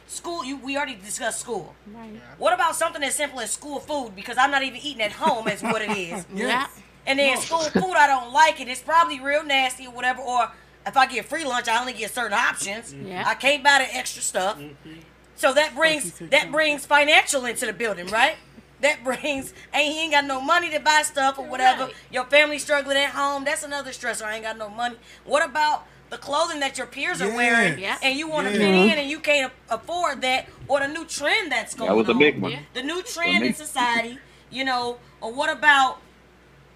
school? 0.07 0.43
You 0.45 0.57
we 0.57 0.77
already 0.77 0.95
discussed 0.95 1.39
school. 1.39 1.75
Right. 1.93 2.11
What 2.37 2.53
about 2.53 2.75
something 2.75 3.03
as 3.03 3.15
simple 3.15 3.39
as 3.39 3.51
school 3.51 3.79
food? 3.79 4.15
Because 4.15 4.37
I'm 4.37 4.51
not 4.51 4.63
even 4.63 4.79
eating 4.81 5.01
at 5.01 5.11
home, 5.11 5.47
is 5.47 5.61
what 5.61 5.81
it 5.81 5.95
is. 5.95 6.25
Yeah. 6.35 6.67
And 7.07 7.19
then 7.19 7.37
school 7.37 7.59
food, 7.59 7.93
I 7.95 8.07
don't 8.07 8.33
like 8.33 8.59
it. 8.59 8.67
It's 8.67 8.81
probably 8.81 9.19
real 9.19 9.43
nasty 9.43 9.85
or 9.85 9.91
whatever. 9.91 10.21
Or 10.21 10.51
if 10.87 10.97
I 10.97 11.05
get 11.05 11.25
free 11.25 11.45
lunch, 11.45 11.67
I 11.67 11.79
only 11.79 11.93
get 11.93 12.11
certain 12.11 12.33
options. 12.33 12.93
Mm-hmm. 12.93 13.07
Yeah. 13.07 13.23
I 13.27 13.35
can't 13.35 13.63
buy 13.63 13.85
the 13.87 13.95
extra 13.95 14.23
stuff. 14.23 14.57
Mm-hmm. 14.57 14.99
So 15.35 15.53
that 15.53 15.75
brings 15.75 16.13
that 16.19 16.51
brings 16.51 16.85
financial 16.85 17.45
into 17.45 17.65
the 17.65 17.73
building, 17.73 18.07
right? 18.07 18.35
That 18.81 19.03
brings 19.03 19.53
ain't 19.73 19.93
he 19.93 20.03
ain't 20.03 20.13
got 20.13 20.25
no 20.25 20.41
money 20.41 20.69
to 20.71 20.79
buy 20.79 21.03
stuff 21.03 21.37
or 21.37 21.45
whatever. 21.45 21.85
Right. 21.85 21.93
Your 22.11 22.25
family 22.25 22.59
struggling 22.59 22.97
at 22.97 23.11
home. 23.11 23.43
That's 23.43 23.63
another 23.63 23.91
stressor. 23.91 24.23
I 24.23 24.35
ain't 24.35 24.43
got 24.43 24.57
no 24.57 24.69
money. 24.69 24.95
What 25.25 25.45
about 25.47 25.85
the 26.09 26.17
clothing 26.17 26.59
that 26.59 26.77
your 26.77 26.87
peers 26.87 27.21
are 27.21 27.33
wearing 27.33 27.79
Yes. 27.79 27.99
Yeah. 28.01 28.07
and 28.09 28.17
you 28.19 28.27
want 28.27 28.47
to 28.47 28.53
Yeah. 28.53 28.59
fit 28.59 28.91
in 28.93 28.97
and 28.99 29.09
you 29.09 29.19
can't 29.19 29.51
afford 29.69 30.21
that 30.21 30.47
or 30.67 30.79
the 30.79 30.87
new 30.87 31.05
trend 31.05 31.51
that's 31.51 31.73
going 31.73 31.89
That 31.89 31.95
was 31.95 32.07
a 32.07 32.11
on 32.11 32.19
big 32.19 32.39
one. 32.41 32.51
Yeah. 32.51 32.59
the 32.73 32.83
new 32.83 33.01
trend 33.01 33.43
in 33.43 33.53
society, 33.55 34.19
you 34.51 34.63
know, 34.63 34.97
or 35.21 35.31
what 35.33 35.49
about 35.49 35.99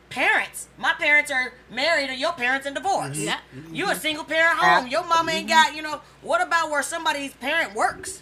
parents? 0.09 0.67
My 0.77 0.93
parents 0.93 1.29
are 1.29 1.53
married 1.69 2.09
or 2.09 2.13
your 2.13 2.33
parents 2.33 2.65
are 2.65 2.71
divorced. 2.73 3.13
Mm-hmm. 3.19 3.23
Yeah. 3.27 3.37
Mm-hmm. 3.55 3.75
You 3.75 3.89
a 3.91 3.95
single 3.95 4.23
parent 4.23 4.57
home. 4.57 4.87
Your 4.87 5.03
mama 5.05 5.31
ain't 5.31 5.47
got, 5.47 5.75
you 5.75 5.81
know, 5.83 6.01
what 6.21 6.41
about 6.41 6.71
where 6.71 6.81
somebody's 6.81 7.33
parent 7.33 7.75
works? 7.75 8.21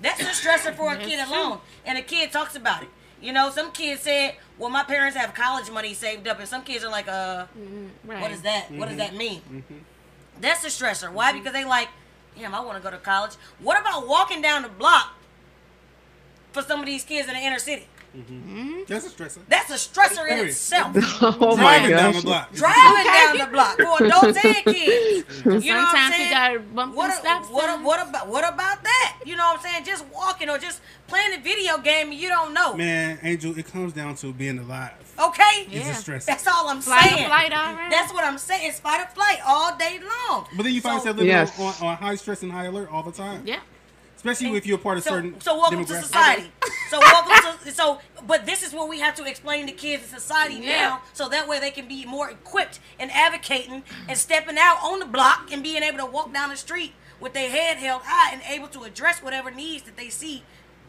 That's 0.00 0.20
a 0.20 0.24
stressor 0.26 0.74
for 0.74 0.92
a 0.92 0.98
kid 0.98 1.20
alone. 1.26 1.60
And 1.86 1.96
a 1.96 2.02
kid 2.02 2.30
talks 2.32 2.56
about 2.56 2.82
it. 2.82 2.88
You 3.22 3.32
know, 3.32 3.50
some 3.50 3.70
kids 3.70 4.02
said, 4.02 4.34
well, 4.58 4.68
my 4.68 4.82
parents 4.82 5.16
have 5.16 5.32
college 5.32 5.70
money 5.70 5.94
saved 5.94 6.26
up. 6.26 6.40
And 6.40 6.48
some 6.48 6.62
kids 6.62 6.84
are 6.84 6.90
like, 6.90 7.06
uh, 7.08 7.46
mm-hmm. 7.56 7.86
Right. 8.10 8.20
what 8.20 8.32
is 8.32 8.42
that? 8.42 8.70
What 8.72 8.88
does 8.88 8.98
that 8.98 9.14
mean? 9.14 9.40
Mm-hmm. 10.42 10.62
That's 10.62 10.64
a 10.64 10.84
stressor. 10.84 11.12
Why? 11.12 11.32
Because 11.32 11.52
they 11.52 11.64
like, 11.64 11.88
damn, 12.36 12.54
I 12.54 12.60
want 12.60 12.76
to 12.76 12.82
go 12.82 12.90
to 12.90 12.98
college. 12.98 13.32
What 13.60 13.80
about 13.80 14.06
walking 14.08 14.42
down 14.42 14.62
the 14.62 14.68
block 14.68 15.14
for 16.52 16.62
some 16.62 16.80
of 16.80 16.86
these 16.86 17.04
kids 17.04 17.28
in 17.28 17.34
the 17.34 17.40
inner 17.40 17.58
city? 17.58 17.88
That's 18.88 19.06
a 19.06 19.10
stressor. 19.10 19.38
That's 19.48 19.70
a 19.70 19.74
stressor 19.74 20.30
in 20.30 20.46
itself. 20.46 20.94
oh 21.22 21.56
my 21.56 21.78
Driving 21.78 21.96
down 21.96 22.12
the 22.14 22.20
block. 22.20 22.52
Driving 22.52 23.04
down 23.06 23.38
the 23.38 23.46
block 23.46 23.76
for 23.76 24.04
adults 24.04 24.44
and 24.44 24.56
kids. 24.64 25.24
You 25.44 25.72
know 25.72 25.78
what 25.78 25.96
I'm 25.96 26.12
Sometimes 26.12 26.14
saying? 26.14 26.28
you 26.28 26.34
gotta 26.34 26.58
bump 26.60 26.94
what, 26.94 27.08
them 27.08 27.16
stop 27.20 27.50
what, 27.50 27.64
signs. 27.66 27.84
what 27.84 28.08
about 28.08 28.28
what 28.28 28.52
about 28.52 28.84
that? 28.84 29.18
You 29.24 29.36
know 29.36 29.44
what 29.44 29.60
I'm 29.60 29.62
saying? 29.62 29.84
Just 29.84 30.04
walking 30.14 30.50
or 30.50 30.58
just 30.58 30.82
playing 31.06 31.38
a 31.38 31.42
video 31.42 31.78
game 31.78 32.10
and 32.10 32.20
you 32.20 32.28
don't 32.28 32.52
know. 32.52 32.74
Man, 32.74 33.18
Angel, 33.22 33.58
it 33.58 33.66
comes 33.66 33.94
down 33.94 34.14
to 34.16 34.32
being 34.32 34.58
alive. 34.58 34.92
Okay? 35.28 35.66
Yeah. 35.70 35.90
a 35.90 35.94
stress. 35.94 36.26
That's 36.26 36.46
all 36.46 36.68
I'm 36.68 36.80
Flight 36.80 37.10
saying. 37.10 37.26
flight 37.26 37.52
already. 37.52 37.90
That's 37.90 38.12
what 38.12 38.24
I'm 38.24 38.38
saying. 38.38 38.68
It's 38.68 38.80
fight 38.80 39.00
or 39.00 39.06
flight 39.14 39.38
all 39.46 39.76
day 39.76 40.00
long. 40.00 40.46
But 40.56 40.64
then 40.64 40.74
you 40.74 40.80
find 40.80 40.94
So- 41.00 41.08
yourself 41.08 41.16
living 41.18 41.28
Yes. 41.30 41.58
on, 41.58 41.66
on, 41.66 41.74
on 41.92 41.96
high 41.96 42.14
stress 42.16 42.42
and 42.42 42.50
high 42.50 42.64
alert 42.66 42.88
all 42.90 43.02
the 43.02 43.12
time. 43.12 43.42
Yeah. 43.46 43.60
Especially 44.16 44.56
if 44.56 44.66
you're 44.66 44.78
a 44.78 44.80
part 44.80 44.98
of 44.98 45.04
So, 45.04 45.10
certain 45.10 45.40
so 45.40 45.56
welcome 45.58 45.84
to 45.84 46.00
society. 46.02 46.52
So 46.90 47.00
welcome 47.00 47.58
to 47.64 47.72
so, 47.72 47.98
but 48.26 48.46
this 48.46 48.62
is 48.62 48.72
what 48.72 48.88
we 48.88 49.00
have 49.00 49.14
to 49.16 49.24
explain 49.24 49.66
to 49.66 49.72
kids 49.72 50.04
in 50.04 50.08
society 50.10 50.56
Yeah. 50.56 50.78
now, 50.80 51.02
so 51.12 51.28
that 51.28 51.48
way 51.48 51.58
they 51.58 51.72
can 51.72 51.88
be 51.88 52.04
more 52.04 52.30
equipped 52.30 52.78
and 53.00 53.10
advocating 53.10 53.82
and 54.08 54.16
stepping 54.16 54.58
out 54.58 54.78
on 54.82 55.00
the 55.00 55.06
block 55.06 55.48
and 55.50 55.60
being 55.62 55.82
able 55.82 55.98
to 55.98 56.06
walk 56.06 56.32
down 56.32 56.50
the 56.50 56.56
street 56.56 56.92
with 57.18 57.32
their 57.32 57.50
head 57.50 57.78
held 57.78 58.02
high 58.04 58.32
and 58.32 58.42
able 58.48 58.68
to 58.68 58.84
address 58.84 59.20
whatever 59.22 59.50
needs 59.50 59.82
that 59.84 59.96
they 59.96 60.08
see 60.08 60.44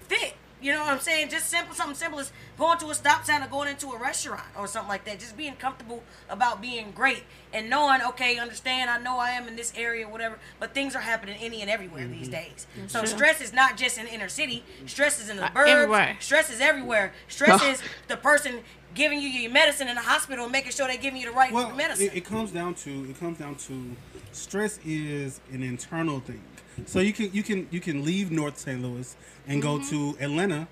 fit. 0.08 0.36
You 0.64 0.72
know 0.72 0.80
what 0.86 0.94
I'm 0.94 1.00
saying? 1.02 1.28
Just 1.30 1.50
simple, 1.50 1.76
something 1.76 1.96
simple 1.96 2.20
as 2.22 2.32
going 2.58 2.78
to 2.80 2.86
a 2.90 2.96
stop 2.96 3.26
sign 3.26 3.44
or 3.44 3.48
going 3.48 3.68
into 3.68 3.90
a 3.92 3.98
restaurant 4.00 4.46
or 4.58 4.66
something 4.66 4.88
like 4.88 5.04
that. 5.04 5.20
Just 5.20 5.36
being 5.36 5.56
comfortable 5.58 6.02
about 6.30 6.62
being 6.62 6.92
great 6.92 7.24
and 7.52 7.70
knowing, 7.70 8.02
okay, 8.02 8.38
understand, 8.38 8.90
I 8.90 8.98
know 8.98 9.18
I 9.20 9.32
am 9.32 9.50
in 9.50 9.58
this 9.58 9.74
area, 9.76 10.08
whatever, 10.08 10.40
but 10.62 10.74
things 10.74 10.96
are 10.96 11.02
happening 11.02 11.36
any 11.42 11.60
and 11.62 11.70
everywhere 11.70 12.08
these 12.08 12.30
days. 12.30 12.66
So 12.88 13.00
Sure. 13.00 13.08
stress 13.08 13.42
is 13.42 13.52
not 13.52 13.76
just 13.76 13.98
in 13.98 14.08
inner 14.08 14.30
city. 14.30 14.64
Stress 14.86 15.20
is 15.22 15.30
in 15.30 15.36
the 15.36 15.46
Uh, 15.48 15.50
burbs. 15.50 15.68
everywhere. 15.68 16.18
Stress 16.22 16.50
is 16.50 16.62
everywhere. 16.62 17.12
Stress 17.28 17.62
is 17.64 17.84
the 18.08 18.16
person 18.16 18.64
giving 18.94 19.20
you 19.20 19.28
your 19.28 19.52
medicine 19.52 19.90
in 19.90 19.96
the 19.96 20.02
hospital 20.02 20.46
and 20.46 20.52
making 20.54 20.72
sure 20.72 20.88
they're 20.88 20.96
giving 20.96 21.20
you 21.20 21.26
the 21.28 21.36
right 21.36 21.52
Well, 21.52 21.72
medicine. 21.76 22.06
it, 22.08 22.16
it 22.18 22.26
comes 22.26 22.52
down 22.52 22.76
to 22.76 23.10
it 23.10 23.20
comes 23.20 23.38
down 23.40 23.56
to 23.68 23.96
stress 24.32 24.80
is 24.86 25.42
an 25.52 25.62
internal 25.64 26.22
thing. 26.22 26.42
So 26.86 27.00
you 27.02 27.12
can 27.12 27.32
you 27.34 27.44
can 27.44 27.68
you 27.70 27.80
can 27.82 28.06
leave 28.06 28.32
North 28.32 28.58
St. 28.58 28.82
Louis 28.82 29.16
and 29.48 29.62
go 29.62 29.80
to 29.90 30.18
Atlanta. 30.20 30.68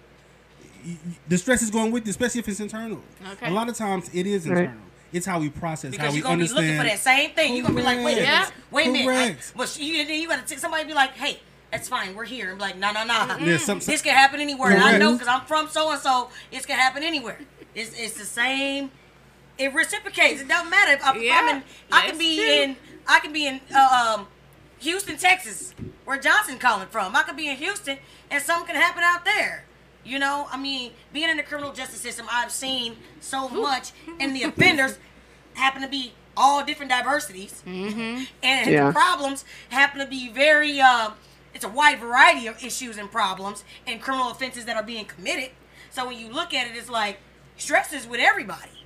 Y- 0.86 0.97
y- 1.05 1.11
The 1.28 1.38
stress 1.38 1.61
is 1.61 1.69
going 1.69 1.91
with 1.91 2.05
you, 2.05 2.11
especially 2.11 2.39
if 2.39 2.47
it's 2.47 2.59
internal. 2.59 3.01
Okay. 3.34 3.47
A 3.47 3.51
lot 3.51 3.69
of 3.69 3.76
times 3.76 4.09
it 4.13 4.26
is 4.26 4.47
Right. 4.47 4.59
internal. 4.59 4.82
It's 5.13 5.26
how 5.26 5.39
we 5.39 5.49
process, 5.49 5.91
how 5.95 5.97
because 5.97 6.13
we 6.13 6.19
you're 6.19 6.24
gonna 6.24 6.38
be 6.38 6.43
understand. 6.43 6.65
looking 6.67 6.78
for 6.82 6.88
that 6.88 6.99
same 6.99 7.32
thing. 7.32 7.55
You're 7.55 7.63
gonna 7.63 7.76
be 7.76 7.84
like, 7.84 8.03
wait 8.03 8.17
a 8.19 8.22
minute, 8.22 8.51
wait 8.72 8.88
a 8.88 8.91
minute. 8.91 9.09
I, 9.09 9.26
Correct. 9.28 9.53
but 9.57 9.78
you, 9.80 10.05
then 10.05 10.22
you 10.22 10.28
gotta 10.30 10.43
take 10.47 10.59
somebody 10.59 10.86
be 10.86 10.93
like, 10.93 11.11
hey, 11.15 11.39
that's 11.69 11.89
fine, 11.89 12.15
we're 12.15 12.24
here. 12.26 12.51
I'm 12.51 12.57
like, 12.59 12.78
no, 12.78 12.91
no, 12.93 13.03
no. 13.03 13.38
Yeah, 13.39 13.57
this 13.57 14.01
can 14.01 14.15
happen 14.15 14.39
anywhere. 14.39 14.72
And 14.72 14.82
I 14.82 14.97
know 14.97 15.11
because 15.13 15.28
I'm 15.28 15.41
from 15.45 15.67
so 15.69 15.91
and 15.91 16.01
so. 16.01 16.30
It 16.51 16.65
can 16.65 16.78
happen 16.78 17.03
anywhere. 17.03 17.38
It's, 17.76 17.97
it's 17.99 18.13
the 18.17 18.26
same. 18.26 18.89
It 19.57 19.74
reciprocates. 19.74 20.41
It 20.41 20.47
doesn't 20.47 20.69
matter 20.69 20.93
if 20.93 21.05
I'm, 21.05 21.22
Yeah, 21.22 21.39
I'm 21.41 21.57
in. 21.57 21.63
I 21.91 22.07
can 22.07 22.17
be 22.17 22.36
true. 22.38 22.45
in. 22.45 22.78
I 23.07 23.19
can 23.19 23.34
be 23.34 23.47
in 23.47 23.59
uh, 23.76 24.15
um, 24.19 24.28
Houston, 24.82 25.17
Texas, 25.17 25.73
where 26.05 26.17
Johnson 26.19 26.57
calling 26.57 26.88
from. 26.88 27.15
I 27.15 27.23
could 27.23 27.38
be 27.38 27.49
in 27.49 27.57
Houston, 27.57 27.97
and 28.29 28.41
something 28.43 28.67
can 28.73 28.75
happen 28.82 29.03
out 29.03 29.25
there. 29.25 29.65
You 30.03 30.17
know, 30.19 30.47
I 30.51 30.57
mean, 30.57 30.93
being 31.13 31.29
in 31.29 31.38
the 31.38 31.43
criminal 31.43 31.71
justice 31.73 32.01
system, 32.01 32.25
I've 32.32 32.51
seen 32.51 32.97
so 33.19 33.47
much, 33.49 33.91
and 34.19 34.36
the 34.36 34.43
offenders 34.43 34.97
happen 35.53 35.82
to 35.84 35.88
be 35.88 36.13
all 36.36 36.63
different 36.65 36.89
diversities, 36.91 37.61
and 37.65 38.27
Yeah. 38.41 38.88
the 38.88 38.93
problems 38.93 39.45
happen 39.69 39.99
to 39.99 40.07
be 40.07 40.29
very. 40.29 40.79
Um, 40.82 41.13
it's 41.53 41.65
a 41.65 41.69
wide 41.69 41.99
variety 41.99 42.47
of 42.47 42.63
issues 42.63 42.97
and 42.97 43.11
problems 43.11 43.63
and 43.86 44.01
criminal 44.01 44.32
offenses 44.32 44.65
that 44.65 44.77
are 44.77 44.84
being 44.84 45.05
committed. 45.05 45.51
So 45.91 46.07
when 46.07 46.17
you 46.17 46.29
look 46.29 46.53
at 46.53 46.65
it, 46.67 46.75
it's 46.77 46.89
like 46.89 47.19
stress 47.57 47.91
is 47.93 48.07
with 48.07 48.21
everybody. 48.21 48.86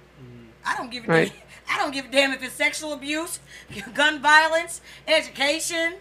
I 0.66 0.76
don't 0.76 0.90
give 0.90 1.06
a 1.06 1.08
Right. 1.08 1.32
damn. 1.32 1.45
I 1.70 1.78
don't 1.78 1.92
give 1.92 2.06
a 2.06 2.08
damn 2.10 2.32
if 2.34 2.44
it's 2.44 2.54
sexual 2.54 2.94
abuse, 2.94 3.40
gun 3.94 4.22
violence, 4.22 4.82
education, 5.08 5.96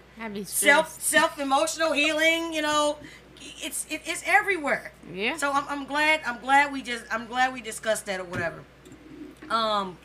self 0.45 1.01
self 1.01 1.39
emotional 1.39 1.93
healing. 1.93 2.53
You 2.53 2.63
know, 2.63 2.99
it's 3.41 3.87
it, 3.91 4.03
it's 4.05 4.23
everywhere. 4.27 4.93
Yeah. 5.13 5.37
So 5.37 5.51
I'm, 5.53 5.65
I'm 5.69 5.85
glad 5.87 6.21
I'm 6.27 6.41
glad 6.41 6.73
we 6.73 6.83
just 6.83 7.05
I'm 7.11 7.27
glad 7.27 7.53
we 7.53 7.61
discussed 7.61 8.07
that 8.07 8.21
or 8.21 8.25
whatever. 8.25 8.63
Um, 9.51 9.99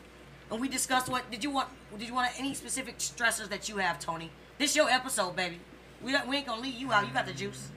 and 0.50 0.60
we 0.60 0.68
discussed 0.68 1.08
what 1.08 1.30
did 1.30 1.44
you 1.44 1.50
want? 1.50 1.68
Did 1.98 2.08
you 2.08 2.14
want 2.14 2.30
any 2.38 2.54
specific 2.54 2.98
stressors 2.98 3.48
that 3.48 3.68
you 3.68 3.76
have, 3.78 3.98
Tony? 3.98 4.30
This 4.58 4.74
your 4.76 4.88
episode, 4.88 5.36
baby. 5.36 5.60
We 6.02 6.14
we 6.28 6.36
ain't 6.38 6.46
gonna 6.46 6.62
leave 6.62 6.74
you 6.74 6.92
out. 6.92 7.06
You 7.06 7.12
got 7.12 7.26
the 7.26 7.32
juice. 7.32 7.68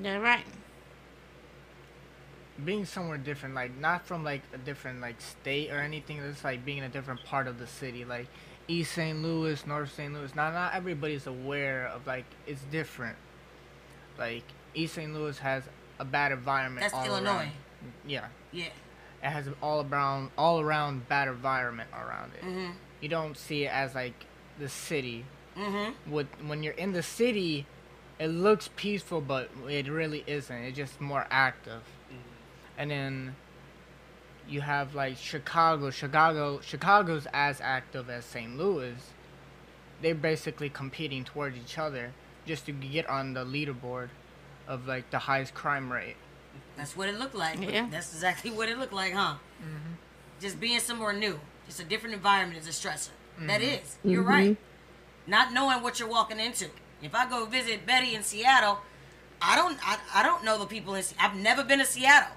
Yeah, 0.00 0.18
right. 0.18 0.44
Being 2.64 2.84
somewhere 2.84 3.18
different, 3.18 3.54
like 3.54 3.76
not 3.78 4.06
from 4.06 4.24
like 4.24 4.42
a 4.54 4.58
different 4.58 5.00
like 5.00 5.20
state 5.20 5.70
or 5.70 5.78
anything. 5.78 6.18
It's 6.18 6.44
like 6.44 6.64
being 6.64 6.78
in 6.78 6.84
a 6.84 6.88
different 6.88 7.24
part 7.24 7.46
of 7.46 7.58
the 7.58 7.66
city, 7.66 8.04
like 8.04 8.26
East 8.68 8.92
St. 8.92 9.20
Louis, 9.22 9.66
North 9.66 9.92
St. 9.94 10.12
Louis. 10.12 10.34
Not 10.34 10.52
not 10.54 10.74
everybody's 10.74 11.26
aware 11.26 11.86
of 11.88 12.06
like 12.06 12.24
it's 12.46 12.62
different. 12.70 13.16
Like 14.18 14.44
East 14.74 14.94
St. 14.94 15.12
Louis 15.12 15.38
has 15.38 15.64
a 15.98 16.04
bad 16.04 16.32
environment. 16.32 16.86
That's 16.90 17.06
Illinois. 17.06 17.30
Around. 17.30 17.50
Yeah, 18.06 18.26
Yeah. 18.52 18.66
it 19.22 19.28
has 19.30 19.46
an 19.46 19.54
all 19.62 19.84
around 19.84 20.30
all 20.36 20.60
around 20.60 21.08
bad 21.08 21.28
environment 21.28 21.88
around 21.94 22.32
it. 22.34 22.44
Mhm. 22.44 22.72
You 23.00 23.08
don't 23.08 23.36
see 23.36 23.64
it 23.64 23.72
as 23.72 23.94
like 23.94 24.26
the 24.58 24.68
city. 24.68 25.24
Mhm. 25.56 25.94
With 26.06 26.28
when 26.42 26.62
you're 26.62 26.74
in 26.74 26.92
the 26.92 27.02
city, 27.02 27.66
it 28.18 28.28
looks 28.28 28.68
peaceful, 28.76 29.20
but 29.22 29.50
it 29.68 29.88
really 29.88 30.22
isn't. 30.26 30.56
It's 30.64 30.76
just 30.76 31.00
more 31.00 31.26
active. 31.30 31.82
And 32.80 32.90
then 32.90 33.36
you 34.48 34.62
have 34.62 34.94
like 34.94 35.18
Chicago. 35.18 35.90
Chicago 35.90 36.60
Chicago's 36.62 37.26
as 37.34 37.60
active 37.60 38.08
as 38.08 38.24
St. 38.24 38.56
Louis. 38.56 38.96
They're 40.00 40.14
basically 40.14 40.70
competing 40.70 41.24
towards 41.24 41.58
each 41.58 41.78
other 41.78 42.14
just 42.46 42.64
to 42.64 42.72
get 42.72 43.06
on 43.06 43.34
the 43.34 43.44
leaderboard 43.44 44.08
of 44.66 44.88
like 44.88 45.10
the 45.10 45.18
highest 45.18 45.52
crime 45.52 45.92
rate. 45.92 46.16
That's 46.78 46.96
what 46.96 47.10
it 47.10 47.18
looked 47.18 47.34
like. 47.34 47.60
Yeah. 47.60 47.86
That's 47.90 48.14
exactly 48.14 48.50
what 48.50 48.70
it 48.70 48.78
looked 48.78 48.94
like, 48.94 49.12
huh? 49.12 49.34
Mm-hmm. 49.62 49.92
Just 50.40 50.58
being 50.58 50.80
somewhere 50.80 51.12
new, 51.12 51.38
just 51.66 51.80
a 51.80 51.84
different 51.84 52.14
environment 52.14 52.58
is 52.58 52.66
a 52.66 52.70
stressor. 52.70 53.10
That 53.40 53.60
mm-hmm. 53.60 53.84
is. 53.84 53.98
You're 54.02 54.22
right. 54.22 54.52
Mm-hmm. 54.52 55.30
Not 55.30 55.52
knowing 55.52 55.82
what 55.82 56.00
you're 56.00 56.08
walking 56.08 56.40
into. 56.40 56.68
If 57.02 57.14
I 57.14 57.28
go 57.28 57.44
visit 57.44 57.84
Betty 57.86 58.14
in 58.14 58.22
Seattle, 58.22 58.78
I 59.42 59.56
don't 59.56 59.78
I, 59.82 59.98
I 60.14 60.22
don't 60.22 60.44
know 60.44 60.58
the 60.58 60.66
people 60.66 60.94
in 60.94 61.02
Se- 61.02 61.16
I've 61.18 61.36
never 61.36 61.64
been 61.64 61.78
to 61.78 61.86
Seattle. 61.86 62.34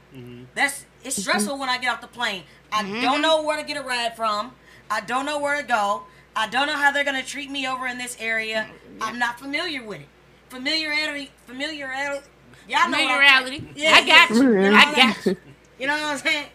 That's 0.56 0.86
it's 1.04 1.22
stressful 1.22 1.58
when 1.60 1.70
I 1.70 1.78
get 1.78 1.93
off 1.93 2.01
the 2.01 2.08
plane. 2.08 2.43
I 2.72 2.84
mm-hmm. 2.84 3.01
don't 3.01 3.22
know 3.22 3.43
where 3.43 3.58
to 3.58 3.64
get 3.64 3.78
a 3.78 3.82
ride 3.84 4.16
from. 4.16 4.54
I 4.89 5.01
don't 5.01 5.26
know 5.26 5.39
where 5.39 5.62
to 5.62 5.68
go. 5.68 6.04
I 6.36 6.47
don't 6.47 6.68
know 6.68 6.76
how 6.76 6.91
they're 6.91 7.04
gonna 7.04 7.24
treat 7.24 7.51
me 7.51 7.68
over 7.68 7.88
in 7.88 7.97
this 7.97 8.18
area. 8.20 8.70
I'm 9.01 9.20
not 9.20 9.39
familiar 9.39 9.84
with 9.84 10.01
it. 10.01 10.08
Familiarity, 10.49 11.32
familiarity. 11.45 12.26
Y'all 12.68 12.89
know 12.89 12.97
what 12.99 13.12
I'm 13.12 13.43
Familiarity. 13.43 13.60
saying. 13.60 13.74
Yeah, 13.76 13.91
I 13.95 14.06
got 14.08 14.30
yeah. 14.30 14.38
you. 14.38 14.76
I 14.76 14.95
got 14.95 15.26
you. 15.26 15.38
You 15.80 15.88
know 15.88 15.93
what 15.93 16.04
I'm 16.04 16.18
saying? 16.20 16.45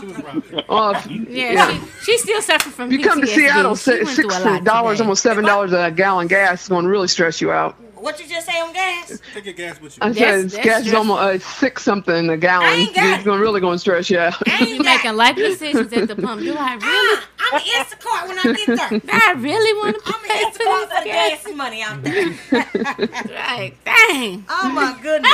She 0.00 0.06
was 0.06 0.18
rocking. 0.18 0.64
Oh, 0.68 0.92
yeah, 1.28 1.52
Yeah. 1.52 1.70
She, 1.70 2.12
she 2.12 2.18
still 2.18 2.42
suffering 2.42 2.72
from 2.72 2.90
you 2.90 3.00
come 3.04 3.20
to 3.20 3.26
Seattle, 3.26 3.76
She 3.76 3.82
si- 3.82 4.02
went 4.02 4.16
through 4.16 4.30
a 4.30 4.32
six 4.32 4.64
dollars, 4.64 5.00
almost 5.00 5.22
seven 5.22 5.44
dollars 5.44 5.72
a 5.72 5.90
gallon 5.90 6.26
gas 6.26 6.62
is 6.62 6.68
going 6.68 6.84
to 6.84 6.90
really 6.90 7.08
stress 7.08 7.40
you 7.40 7.52
out. 7.52 7.76
What 8.04 8.20
you 8.20 8.26
just 8.28 8.46
say 8.46 8.60
on 8.60 8.72
gas? 8.72 9.20
Take 9.32 9.46
your 9.46 9.54
gas 9.54 9.80
with 9.80 9.96
you. 9.96 10.02
I 10.02 10.08
you. 10.08 10.14
said 10.14 10.50
that's 10.50 10.64
gas 10.64 10.86
is 10.86 10.92
almost 10.94 11.20
uh, 11.22 11.38
six 11.38 11.82
something 11.82 12.28
a 12.28 12.36
gallon. 12.36 12.68
ain't 12.68 12.94
got 12.94 13.14
It's 13.14 13.22
it. 13.22 13.24
going 13.24 13.40
really 13.40 13.60
going 13.60 13.76
to 13.76 13.78
stress 13.78 14.10
you 14.10 14.18
out. 14.18 14.34
I 14.46 14.58
You 14.64 14.66
ain't 14.74 14.84
got- 14.84 14.96
making 14.96 15.16
life 15.16 15.36
decisions 15.36 15.92
at 15.92 16.08
the 16.08 16.16
pump. 16.16 16.42
Do 16.42 16.54
I 16.56 16.74
really? 16.74 16.82
Ah, 16.84 17.28
I'm 17.40 17.54
an 17.54 17.66
Instacart 17.84 18.28
when 18.28 18.38
I 18.38 18.42
get 18.42 18.66
there. 18.66 19.00
Do 19.00 19.08
I 19.12 19.32
really 19.38 19.72
want 19.80 19.96
to 19.96 20.02
I'm 20.06 20.20
pay 20.22 20.44
an 20.44 20.52
for 20.52 20.58
Instacart 20.58 20.88
for 20.88 21.02
the 21.02 21.08
gas 21.08 21.56
money 21.56 21.82
out 21.82 22.02
there. 22.02 23.34
Right. 23.34 23.74
Dang. 23.84 24.44
Oh 24.48 24.70
my 24.70 24.96
goodness. 25.02 25.32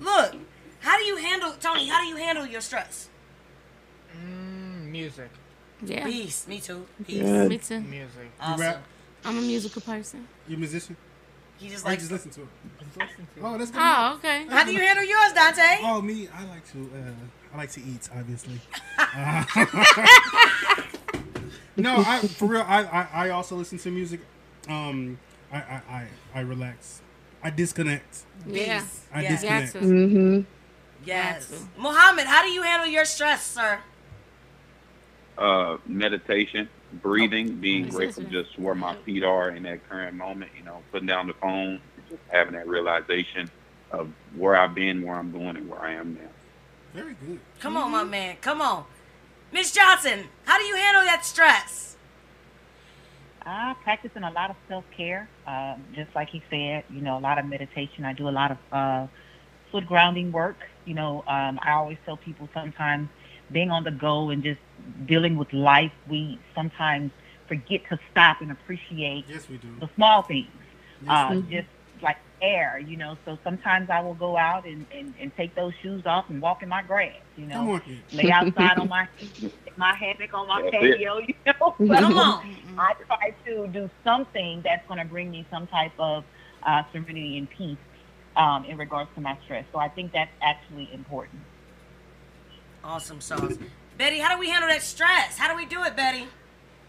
Look, 0.00 0.34
how 0.80 0.96
do 0.98 1.04
you 1.04 1.16
handle 1.16 1.52
Tony? 1.60 1.86
How 1.88 2.00
do 2.02 2.08
you 2.08 2.16
handle 2.16 2.46
your 2.46 2.60
stress? 2.62 3.08
Mm, 4.16 4.90
music, 4.90 5.30
Yeah. 5.84 6.04
Peace. 6.04 6.46
Me 6.48 6.60
too. 6.60 6.86
Peace. 7.06 7.22
Yeah. 7.22 7.46
Me 7.48 7.58
too. 7.58 7.80
music. 7.80 8.30
Awesome. 8.40 8.82
I'm 9.24 9.38
a 9.38 9.40
musical 9.42 9.82
person. 9.82 10.26
You 10.48 10.56
a 10.56 10.58
musician? 10.58 10.96
He 11.60 11.68
just 11.68 11.84
Or 11.84 11.88
you 11.88 11.92
like. 11.92 11.98
just 11.98 12.10
listen 12.10 12.30
to 12.32 12.40
it? 12.42 12.48
Oh, 13.42 13.58
that's 13.58 13.70
good. 13.70 13.80
Oh, 13.82 14.14
okay. 14.16 14.46
How 14.48 14.64
do 14.64 14.72
you 14.72 14.80
handle 14.80 15.04
yours, 15.04 15.32
Dante? 15.34 15.78
Oh, 15.82 16.00
me, 16.00 16.26
I 16.34 16.44
like 16.46 16.66
to, 16.72 16.78
uh, 16.94 17.54
I 17.54 17.56
like 17.58 17.70
to 17.72 17.80
eat, 17.80 18.08
obviously. 18.16 18.58
Uh, 18.98 19.44
no, 21.76 22.02
I, 22.06 22.20
for 22.20 22.46
real, 22.46 22.64
I, 22.66 22.84
I, 22.84 23.08
I 23.26 23.30
also 23.30 23.56
listen 23.56 23.76
to 23.78 23.90
music. 23.90 24.20
Um, 24.68 25.18
I, 25.52 25.58
I, 25.58 25.82
I, 25.90 26.06
I 26.34 26.40
relax. 26.40 27.02
I 27.42 27.50
disconnect. 27.50 28.24
Yeah. 28.46 28.82
I 29.12 29.22
yes. 29.22 29.40
Disconnect. 29.42 29.72
to. 29.72 29.78
Mm-hmm. 29.80 30.40
yes. 31.04 31.50
Got. 31.50 31.78
Mohammed, 31.78 32.26
how 32.26 32.42
do 32.42 32.48
you 32.48 32.62
handle 32.62 32.88
your 32.88 33.04
stress, 33.04 33.46
sir? 33.46 33.80
uh, 35.38 35.78
meditation, 35.86 36.68
breathing, 36.92 37.56
being 37.56 37.88
grateful 37.88 38.24
just 38.24 38.58
where 38.58 38.74
my 38.74 38.94
feet 38.96 39.22
are 39.22 39.50
in 39.50 39.62
that 39.64 39.88
current 39.88 40.16
moment, 40.16 40.50
you 40.56 40.64
know, 40.64 40.82
putting 40.90 41.06
down 41.06 41.26
the 41.26 41.34
phone, 41.34 41.80
just 42.08 42.22
having 42.28 42.54
that 42.54 42.66
realization 42.66 43.50
of 43.90 44.10
where 44.36 44.56
I've 44.56 44.74
been, 44.74 45.02
where 45.02 45.16
I'm 45.16 45.32
going, 45.32 45.56
and 45.56 45.68
where 45.68 45.80
I 45.80 45.92
am 45.94 46.14
now. 46.14 46.30
Very 46.94 47.14
good. 47.14 47.40
Come 47.60 47.76
on, 47.76 47.90
my 47.90 48.04
man. 48.04 48.36
Come 48.40 48.60
on. 48.60 48.84
Miss 49.52 49.72
Johnson, 49.72 50.26
how 50.44 50.58
do 50.58 50.64
you 50.64 50.76
handle 50.76 51.02
that 51.04 51.24
stress? 51.24 51.96
I 53.44 53.74
practicing 53.82 54.22
a 54.22 54.30
lot 54.30 54.50
of 54.50 54.56
self 54.68 54.84
care, 54.96 55.28
uh, 55.46 55.76
just 55.94 56.14
like 56.14 56.28
he 56.28 56.42
said. 56.50 56.84
You 56.90 57.00
know, 57.00 57.18
a 57.18 57.20
lot 57.20 57.38
of 57.38 57.46
meditation. 57.46 58.04
I 58.04 58.12
do 58.12 58.28
a 58.28 58.30
lot 58.30 58.50
of 58.52 58.58
uh, 58.70 59.06
foot 59.72 59.86
grounding 59.86 60.30
work. 60.30 60.58
You 60.84 60.94
know, 60.94 61.24
um, 61.26 61.58
I 61.62 61.72
always 61.72 61.98
tell 62.04 62.16
people 62.16 62.48
sometimes 62.52 63.08
being 63.50 63.70
on 63.70 63.84
the 63.84 63.90
go 63.90 64.30
and 64.30 64.42
just 64.42 64.60
dealing 65.06 65.36
with 65.36 65.52
life, 65.52 65.92
we 66.08 66.38
sometimes 66.54 67.10
forget 67.48 67.80
to 67.90 67.98
stop 68.10 68.40
and 68.40 68.50
appreciate 68.52 69.24
Yes, 69.28 69.48
we 69.48 69.56
do. 69.58 69.68
the 69.80 69.88
small 69.96 70.22
things. 70.22 70.46
Yes, 71.02 71.10
uh, 71.10 71.34
we 71.34 71.42
do. 71.42 71.56
just 71.56 71.68
like 72.02 72.16
air, 72.40 72.78
you 72.78 72.96
know. 72.96 73.16
So 73.24 73.38
sometimes 73.44 73.90
I 73.90 74.00
will 74.00 74.14
go 74.14 74.36
out 74.36 74.66
and, 74.66 74.86
and, 74.94 75.14
and 75.20 75.34
take 75.36 75.54
those 75.54 75.72
shoes 75.82 76.02
off 76.06 76.26
and 76.30 76.40
walk 76.40 76.62
in 76.62 76.68
my 76.68 76.82
grass, 76.82 77.14
you 77.36 77.46
know. 77.46 77.54
Come 77.56 77.68
on, 77.70 77.80
kid. 77.80 77.98
Lay 78.12 78.30
outside 78.30 78.78
on 78.78 78.88
my 78.96 79.08
my 79.76 79.94
hammock 79.94 80.32
on 80.34 80.48
my 80.48 80.62
That's 80.62 80.74
it. 80.74 80.80
patio, 80.92 81.18
you 81.18 81.34
know. 81.46 81.74
Come 81.94 82.18
on. 82.18 82.56
I 82.78 82.94
try 83.06 83.34
to 83.46 83.66
do 83.68 83.90
something 84.04 84.62
that's 84.64 84.86
going 84.88 84.98
to 85.00 85.04
bring 85.06 85.30
me 85.30 85.46
some 85.50 85.66
type 85.66 85.92
of 85.98 86.24
uh, 86.66 86.82
serenity 86.92 87.38
and 87.38 87.48
peace 87.50 87.78
um, 88.36 88.64
in 88.64 88.76
regards 88.76 89.10
to 89.14 89.20
my 89.20 89.36
stress. 89.44 89.64
So 89.72 89.78
I 89.78 89.88
think 89.88 90.12
that's 90.12 90.30
actually 90.42 90.88
important. 90.92 91.40
Awesome 92.82 93.20
sauce. 93.20 93.58
Betty, 94.00 94.18
how 94.18 94.34
do 94.34 94.40
we 94.40 94.48
handle 94.48 94.70
that 94.70 94.80
stress? 94.80 95.36
How 95.36 95.50
do 95.50 95.54
we 95.54 95.66
do 95.66 95.84
it, 95.84 95.94
Betty? 95.94 96.26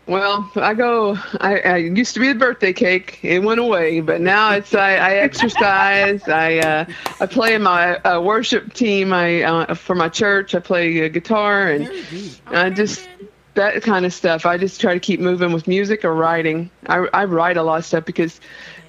Well, 0.08 0.50
I 0.56 0.74
go. 0.74 1.18
I, 1.42 1.60
I 1.60 1.76
used 1.76 2.14
to 2.14 2.22
be 2.22 2.30
the 2.30 2.36
birthday 2.36 2.72
cake. 2.72 3.20
It 3.22 3.44
went 3.44 3.60
away, 3.60 4.00
but 4.00 4.22
now 4.22 4.54
it's 4.54 4.74
I, 4.74 4.96
I 4.96 5.14
exercise. 5.16 6.26
I 6.30 6.60
uh, 6.60 6.86
I 7.20 7.26
play 7.26 7.54
in 7.54 7.64
my 7.64 7.98
uh, 7.98 8.22
worship 8.22 8.74
team. 8.74 9.12
I 9.12 9.42
uh, 9.42 9.74
for 9.76 9.94
my 9.94 10.08
church. 10.08 10.56
I 10.56 10.60
play 10.60 11.04
uh, 11.04 11.10
guitar 11.10 11.68
and. 11.68 11.92
I 12.46 12.70
just 12.70 13.10
that 13.56 13.84
kind 13.84 14.06
of 14.06 14.14
stuff. 14.14 14.46
I 14.46 14.58
just 14.58 14.80
try 14.80 14.94
to 14.94 15.00
keep 15.02 15.20
moving 15.20 15.52
with 15.52 15.68
music 15.68 16.06
or 16.06 16.14
writing. 16.14 16.72
I 16.88 17.10
I 17.14 17.26
write 17.26 17.58
a 17.58 17.64
lot 17.64 17.80
of 17.80 17.86
stuff 17.86 18.06
because 18.06 18.40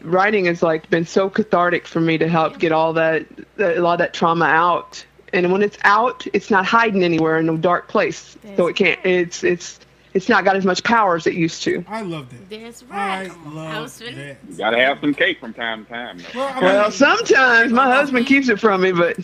writing 0.01 0.45
has 0.45 0.62
like 0.62 0.89
been 0.91 1.07
so 1.07 1.29
cathartic 1.29 1.89
for 1.89 2.01
me 2.01 2.18
to 2.18 2.29
help 2.29 2.61
get 2.61 2.70
all 2.70 2.93
that, 2.93 3.27
that 3.57 3.79
a 3.79 3.81
lot 3.81 3.95
of 3.95 3.99
that 3.99 4.14
trauma 4.14 4.45
out. 4.45 5.05
And 5.33 5.51
when 5.53 5.62
it's 5.62 5.78
out, 5.85 6.26
it's 6.33 6.51
not 6.51 6.66
hiding 6.66 7.03
anywhere 7.03 7.39
in 7.39 7.47
no 7.47 7.57
dark 7.57 7.89
place. 7.89 8.37
so 8.57 8.66
it 8.66 8.76
can't. 8.76 9.01
It's 9.05 9.43
it's 9.43 9.80
it's 10.14 10.28
not 10.28 10.45
got 10.45 10.57
as 10.57 10.64
much 10.66 10.85
power 10.85 11.16
as 11.16 11.26
it 11.26 11.35
used 11.35 11.62
to. 11.62 11.85
I 11.89 12.03
love 12.03 12.28
that. 12.30 12.51
That's 12.51 12.83
right. 12.85 13.30
I 13.30 13.49
love 13.51 13.83
was 13.83 13.99
that. 13.99 14.37
You 14.49 14.57
gotta 14.59 14.78
have 14.78 15.01
some 15.01 15.14
cake 15.14 15.41
from 15.41 15.55
time 15.55 15.85
to 15.87 15.91
time. 15.91 16.18
though. 16.18 16.24
Well, 16.35 16.49
I 16.49 16.55
mean, 16.55 16.64
Well, 16.64 16.91
sometimes 16.91 17.72
my 17.72 17.87
husband 17.95 18.26
keeps 18.26 18.49
it 18.49 18.61
from 18.61 18.83
me, 18.83 18.93
but 18.93 19.16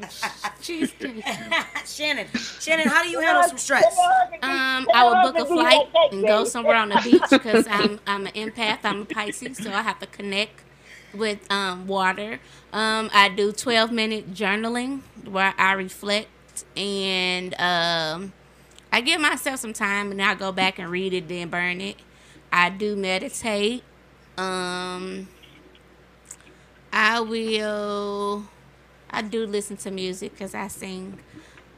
Cheesecake. 0.62 1.24
Shannon, 1.86 2.26
Shannon, 2.60 2.88
how 2.88 3.02
do 3.02 3.10
you 3.10 3.20
handle 3.20 3.44
some 3.44 3.58
stress? 3.58 3.96
Um, 4.42 4.88
I 4.94 5.04
would 5.04 5.32
book 5.34 5.42
a 5.42 5.46
flight 5.46 5.86
and 6.12 6.22
go 6.22 6.44
somewhere 6.44 6.76
on 6.76 6.88
the 6.88 7.00
beach 7.04 7.22
because 7.30 7.66
I'm 7.68 8.00
I'm 8.06 8.26
an 8.26 8.32
empath. 8.32 8.78
I'm 8.84 9.02
a 9.02 9.04
Pisces, 9.04 9.58
so 9.58 9.70
I 9.70 9.82
have 9.82 9.98
to 10.00 10.06
connect 10.06 10.62
with 11.14 11.50
um, 11.50 11.86
water. 11.86 12.40
Um, 12.72 13.10
I 13.12 13.28
do 13.28 13.52
12 13.52 13.92
minute 13.92 14.34
journaling 14.34 15.00
where 15.24 15.54
I 15.58 15.72
reflect 15.72 16.28
and 16.76 17.54
um, 17.54 18.32
I 18.90 19.00
give 19.00 19.20
myself 19.20 19.60
some 19.60 19.72
time 19.72 20.10
and 20.10 20.22
I 20.22 20.34
go 20.34 20.52
back 20.52 20.78
and 20.78 20.90
read 20.90 21.12
it, 21.12 21.28
then 21.28 21.48
burn 21.48 21.80
it. 21.80 21.96
I 22.52 22.68
do 22.70 22.96
meditate. 22.96 23.82
Um, 24.36 25.28
I 26.92 27.20
will. 27.20 28.44
I 29.10 29.22
do 29.22 29.46
listen 29.46 29.76
to 29.78 29.90
music 29.90 30.32
because 30.32 30.54
I 30.54 30.68
sing. 30.68 31.18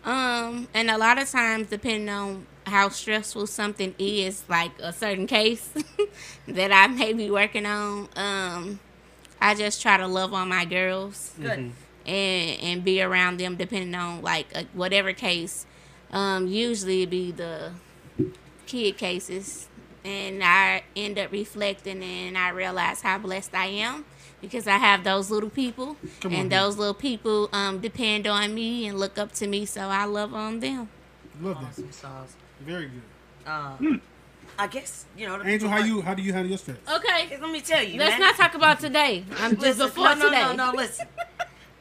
Um, 0.04 0.68
and 0.74 0.90
a 0.90 0.98
lot 0.98 1.18
of 1.18 1.30
times, 1.30 1.68
depending 1.68 2.08
on 2.08 2.46
how 2.66 2.88
stressful 2.88 3.46
something 3.46 3.94
is, 3.98 4.44
like 4.48 4.72
a 4.80 4.92
certain 4.92 5.26
case 5.26 5.68
that 6.48 6.72
I 6.72 6.88
may 6.88 7.12
be 7.12 7.30
working 7.30 7.66
on, 7.66 8.08
um, 8.16 8.80
I 9.44 9.54
just 9.54 9.82
try 9.82 9.98
to 9.98 10.06
love 10.06 10.32
on 10.32 10.48
my 10.48 10.64
girls 10.64 11.34
Good. 11.38 11.72
and 12.06 12.60
and 12.62 12.82
be 12.82 13.02
around 13.02 13.38
them 13.38 13.56
depending 13.56 13.94
on 13.94 14.22
like 14.22 14.46
uh, 14.54 14.62
whatever 14.72 15.12
case. 15.12 15.66
Um, 16.10 16.46
usually 16.46 17.02
it 17.02 17.10
be 17.10 17.30
the 17.30 17.72
kid 18.66 18.96
cases, 18.96 19.68
and 20.02 20.42
I 20.42 20.84
end 20.96 21.18
up 21.18 21.30
reflecting 21.30 22.02
and 22.02 22.38
I 22.38 22.48
realize 22.50 23.02
how 23.02 23.18
blessed 23.18 23.54
I 23.54 23.66
am 23.66 24.06
because 24.40 24.66
I 24.66 24.78
have 24.78 25.04
those 25.04 25.30
little 25.30 25.50
people, 25.50 25.96
Come 26.20 26.32
and 26.32 26.42
on. 26.44 26.48
those 26.48 26.78
little 26.78 26.94
people 26.94 27.50
um, 27.52 27.80
depend 27.80 28.26
on 28.26 28.54
me 28.54 28.86
and 28.86 28.98
look 28.98 29.18
up 29.18 29.32
to 29.32 29.46
me, 29.46 29.66
so 29.66 29.82
I 29.82 30.04
love 30.04 30.32
on 30.32 30.60
them. 30.60 30.88
Love 31.40 31.60
that. 31.60 31.68
Awesome 31.68 31.92
sauce. 31.92 32.36
Very 32.60 32.88
good. 32.88 33.02
Uh, 33.46 33.76
I 34.58 34.66
guess 34.66 35.04
you 35.16 35.26
know. 35.26 35.42
Angel, 35.42 35.68
how 35.68 35.78
like- 35.78 35.86
you 35.86 36.00
how 36.02 36.14
do 36.14 36.22
you 36.22 36.32
handle 36.32 36.48
your 36.50 36.58
stress? 36.58 36.76
Okay, 36.88 37.38
Let 37.40 37.50
me 37.50 37.60
tell 37.60 37.82
you. 37.82 37.98
let's 37.98 38.12
man. 38.12 38.20
not 38.20 38.36
talk 38.36 38.54
about 38.54 38.80
today. 38.80 39.24
I'm 39.38 39.52
just 39.52 39.78
Listen, 39.78 39.86
before 39.88 40.04
no, 40.04 40.14
no, 40.14 40.24
today. 40.28 40.42
No, 40.56 40.70
no, 40.70 40.76
listen. 40.76 41.06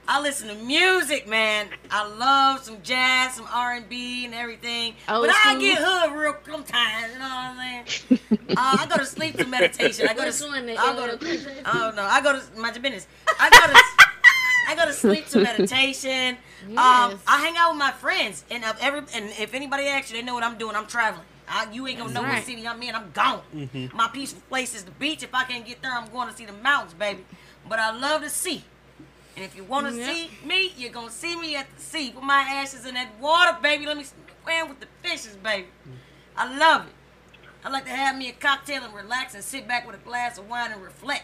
I 0.06 0.22
listen 0.22 0.50
to 0.50 0.56
music, 0.56 1.28
man. 1.30 1.68
I 1.90 2.06
love 2.06 2.62
some 2.64 2.82
jazz, 2.84 3.36
some 3.36 3.48
R 3.50 3.76
and 3.76 3.88
B, 3.88 4.26
and 4.26 4.34
everything. 4.34 4.96
Old 5.08 5.28
but 5.28 5.36
I 5.46 5.58
get 5.58 5.78
hood 5.82 6.20
real 6.20 6.36
sometimes. 6.46 7.14
You 7.14 7.20
know 7.20 7.26
what 7.26 7.32
I'm 7.32 7.88
saying? 7.88 8.20
uh, 8.50 8.78
I 8.80 8.86
go 8.90 8.98
to 8.98 9.06
sleep 9.06 9.38
to 9.38 9.46
meditation. 9.46 10.08
I 10.10 10.14
go 10.14 10.30
to. 10.30 10.46
one, 10.48 10.66
the 10.66 10.78
I 10.78 10.94
go 10.94 11.16
to. 11.16 11.26
I 11.66 11.74
don't 11.80 11.96
know. 11.96 12.04
I 12.04 12.22
go 12.22 12.38
to 12.38 12.60
my 12.60 12.72
business. 12.72 13.08
I 13.40 13.50
go 13.50 13.74
to. 13.74 13.82
I 14.68 14.76
go 14.76 14.86
to 14.86 14.94
sleep 14.94 15.28
to 15.28 15.40
meditation. 15.40 16.38
Um, 16.64 17.12
Yes. 17.12 17.16
I 17.28 17.40
hang 17.42 17.58
out 17.58 17.72
with 17.72 17.80
my 17.80 17.92
friends, 17.92 18.46
and 18.50 18.64
if 18.64 18.82
every 18.82 19.00
and 19.14 19.26
if 19.38 19.54
anybody 19.54 19.84
asks 19.88 20.10
you, 20.12 20.18
they 20.18 20.24
know 20.24 20.34
what 20.34 20.44
I'm 20.44 20.58
doing. 20.58 20.78
I'm 20.78 20.88
traveling. 20.88 21.26
I, 21.56 21.72
you 21.72 21.86
ain't 21.88 22.00
gonna 22.00 22.12
know 22.14 22.22
what 22.24 22.30
right. 22.32 22.44
city 22.44 22.68
I'm 22.68 22.82
in. 22.82 22.96
I'm 22.96 23.12
gone. 23.12 23.42
Mm-hmm. 23.56 23.96
My 23.96 24.08
peaceful 24.08 24.42
place 24.50 24.74
is 24.74 24.84
the 24.84 24.92
beach. 24.92 25.22
If 25.22 25.36
I 25.36 25.44
can't 25.44 25.66
get 25.66 25.82
there, 25.84 25.92
I'm 25.94 26.10
going 26.10 26.28
to 26.28 26.36
see 26.36 26.46
the 26.46 26.54
mountains, 26.54 26.96
baby. 26.96 27.24
But 27.70 27.78
I 27.78 27.92
love 27.96 28.22
the 28.22 28.30
sea. 28.30 28.64
And 29.36 29.46
if 29.46 29.56
you 29.56 29.64
want 29.64 29.88
to 29.88 29.96
Yep. 29.96 30.16
see 30.16 30.30
me, 30.46 30.74
you're 30.78 30.92
gonna 30.92 31.12
see 31.12 31.36
me 31.36 31.56
at 31.56 31.68
the 31.76 31.82
sea. 31.82 32.12
Put 32.12 32.24
my 32.24 32.40
ashes 32.42 32.86
in 32.86 32.96
that 32.96 33.10
water, 33.20 33.58
baby. 33.62 33.86
Let 33.86 33.98
me 33.98 34.04
swim 34.44 34.70
with 34.70 34.80
the 34.80 34.88
fishes, 35.04 35.36
baby. 35.38 35.68
Mm. 35.88 35.92
I 36.38 36.58
love 36.58 36.88
it. 36.88 36.94
I 37.64 37.70
like 37.70 37.86
to 37.86 37.92
have 37.92 38.18
me 38.18 38.30
a 38.30 38.34
cocktail 38.34 38.84
and 38.84 38.94
relax 38.94 39.36
and 39.36 39.44
sit 39.44 39.68
back 39.68 39.86
with 39.88 39.96
a 39.96 40.00
glass 40.00 40.38
of 40.38 40.50
wine 40.50 40.72
and 40.72 40.82
reflect. 40.84 41.24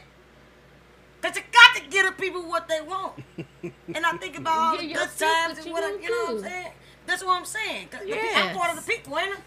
Cause 1.22 1.36
you 1.36 1.42
got 1.52 1.76
to 1.84 1.90
give 1.90 2.06
the 2.06 2.14
people 2.14 2.44
what 2.44 2.68
they 2.70 2.82
want. 2.82 3.14
and 3.64 4.06
I 4.06 4.12
think 4.14 4.38
about 4.38 4.58
all 4.58 4.78
the 4.78 4.84
Give 4.88 4.96
good 4.98 5.10
times 5.18 5.58
what 5.58 5.66
and 5.66 5.72
what 5.74 5.84
I, 5.84 5.90
you 6.02 6.10
know 6.10 6.34
what 6.34 6.44
I'm 6.46 6.50
saying. 6.50 6.72
That's 7.06 7.24
what 7.26 7.38
I'm 7.38 7.46
saying. 7.46 7.88
'Cause 7.90 8.00
the 8.02 8.14
pe- 8.14 8.20
I'm 8.20 8.24
Yes. 8.46 8.58
part 8.58 8.78
of 8.78 8.86
the 8.86 8.92
people, 8.92 9.20
ain't 9.20 9.36
I? 9.36 9.40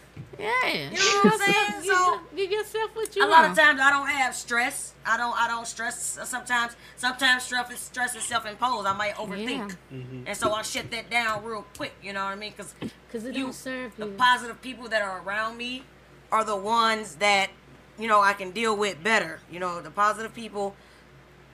Yeah, 0.42 0.68
You 0.90 0.90
know 0.90 1.20
what 1.30 1.40
I'm 1.42 1.52
saying? 1.52 1.82
So- 1.84 2.20
give 2.36 2.50
yourself 2.50 2.90
what 2.96 3.14
you 3.16 3.22
a 3.22 3.26
lot 3.26 3.42
want. 3.42 3.52
of 3.52 3.58
times 3.64 3.80
I 3.80 3.90
don't 3.90 4.08
have 4.08 4.34
stress. 4.34 4.94
I 5.04 5.16
don't. 5.16 5.36
I 5.40 5.48
don't 5.48 5.66
stress. 5.66 6.18
Sometimes, 6.24 6.76
sometimes 6.96 7.42
stress 7.44 7.70
is 7.70 7.78
stress 7.80 8.14
is 8.14 8.22
self 8.22 8.46
imposed. 8.46 8.86
I 8.86 8.92
might 8.92 9.14
overthink, 9.14 9.76
mm-hmm. 9.92 10.22
and 10.26 10.36
so 10.36 10.52
I 10.52 10.62
shut 10.62 10.90
that 10.92 11.10
down 11.10 11.42
real 11.44 11.64
quick. 11.76 11.92
You 12.02 12.12
know 12.12 12.24
what 12.24 12.32
I 12.32 12.36
mean? 12.36 12.52
Because 12.56 12.74
Because 13.08 13.24
it 13.26 13.34
you, 13.34 13.44
don't 13.44 13.52
serve 13.54 13.96
the 13.96 14.06
you. 14.06 14.12
positive 14.12 14.62
people 14.62 14.88
that 14.88 15.02
are 15.02 15.20
around 15.22 15.56
me 15.56 15.82
are 16.30 16.44
the 16.44 16.56
ones 16.56 17.16
that 17.16 17.50
you 17.98 18.06
know 18.08 18.20
I 18.20 18.32
can 18.32 18.50
deal 18.52 18.76
with 18.76 19.02
better. 19.02 19.40
You 19.50 19.58
know, 19.60 19.80
the 19.80 19.90
positive 19.90 20.34
people, 20.34 20.76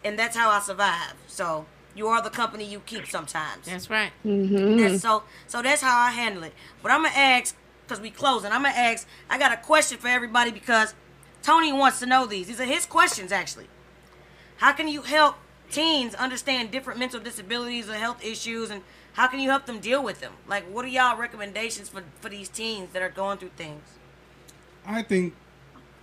and 0.05 0.19
that's 0.19 0.37
how 0.37 0.51
I 0.51 0.61
survive. 0.61 1.15
So 1.27 1.65
you 1.95 2.07
are 2.09 2.23
the 2.23 2.31
company 2.31 2.65
you 2.65 2.81
keep 2.81 3.07
sometimes. 3.07 3.65
That's 3.67 3.89
right. 3.89 4.13
Mm-hmm. 4.27 4.77
That's 4.77 5.01
so 5.03 5.23
so 5.47 5.63
that's 5.63 5.81
how 5.83 5.99
I 5.99 6.11
handle 6.11 6.43
it. 6.45 6.53
But 6.83 6.93
I'm 6.93 7.03
gonna 7.03 7.15
ask 7.17 7.57
because 7.89 8.01
we 8.03 8.11
closing. 8.11 8.53
I'm 8.53 8.63
gonna 8.63 8.75
ask. 8.75 9.07
I 9.31 9.39
got 9.39 9.53
a 9.53 9.57
question 9.57 9.99
for 9.99 10.09
everybody 10.09 10.51
because 10.51 10.95
Tony 11.43 11.73
wants 11.73 12.01
to 12.01 12.07
know 12.07 12.27
these. 12.27 12.47
These 12.47 12.61
are 12.61 12.65
his 12.65 12.87
questions 12.87 13.33
actually. 13.33 13.69
How 14.59 14.73
can 14.73 14.89
you 14.89 15.03
help 15.03 15.37
teens 15.71 16.15
understand 16.15 16.71
different 16.71 16.99
mental 16.99 17.21
disabilities 17.21 17.89
or 17.89 17.95
health 17.95 18.25
issues, 18.25 18.71
and 18.71 18.83
how 19.13 19.27
can 19.27 19.41
you 19.41 19.51
help 19.51 19.67
them 19.67 19.81
deal 19.81 20.03
with 20.03 20.21
them? 20.21 20.33
Like, 20.47 20.65
what 20.71 20.85
are 20.85 20.89
y'all 20.89 21.17
recommendations 21.17 21.89
for 21.89 22.03
for 22.21 22.29
these 22.29 22.49
teens 22.49 22.91
that 22.93 23.03
are 23.03 23.11
going 23.11 23.39
through 23.39 23.53
things? 23.57 23.83
I 24.87 25.03
think 25.03 25.35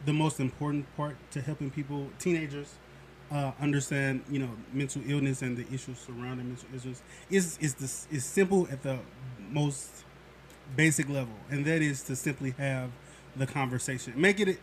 the 0.06 0.14
most 0.14 0.40
important 0.40 0.86
part 0.96 1.18
to 1.32 1.42
helping 1.42 1.72
people, 1.72 2.08
teenagers, 2.20 2.76
uh, 3.32 3.52
understand, 3.60 4.24
you 4.30 4.40
know, 4.40 4.52
mental 4.72 5.02
illness 5.06 5.42
and 5.42 5.58
the 5.58 5.66
issues 5.74 5.98
surrounding 6.00 6.48
mental 6.48 6.68
issues 6.76 7.02
is 7.30 7.58
is 7.60 7.76
this 7.76 8.08
is 8.12 8.24
simple 8.24 8.68
at 8.72 8.82
the 8.84 9.00
most 9.52 10.05
basic 10.76 11.10
level, 11.10 11.34
and 11.50 11.66
that 11.66 11.82
is 11.82 12.02
to 12.04 12.16
simply 12.16 12.52
have 12.58 12.90
the 13.36 13.46
conversation, 13.46 14.14
make 14.16 14.40
it 14.40 14.60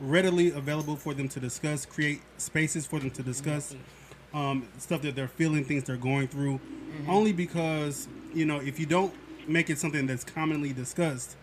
readily 0.00 0.50
available 0.50 0.96
for 0.96 1.14
them 1.14 1.28
to 1.28 1.40
discuss, 1.40 1.86
create 1.86 2.20
spaces 2.36 2.86
for 2.86 2.98
them 2.98 3.10
to 3.10 3.22
discuss 3.22 3.74
mm-hmm. 3.74 4.36
um, 4.36 4.68
stuff 4.78 5.02
that 5.02 5.14
they're 5.14 5.28
feeling, 5.28 5.64
things 5.64 5.84
they're 5.84 5.96
going 5.96 6.28
through. 6.28 6.58
Mm-hmm. 6.58 7.10
Only 7.10 7.32
because 7.32 8.08
you 8.32 8.44
know, 8.44 8.60
if 8.60 8.78
you 8.78 8.86
don't 8.86 9.14
make 9.46 9.70
it 9.70 9.78
something 9.78 10.06
that's 10.06 10.24
commonly 10.24 10.72
discussed, 10.72 11.36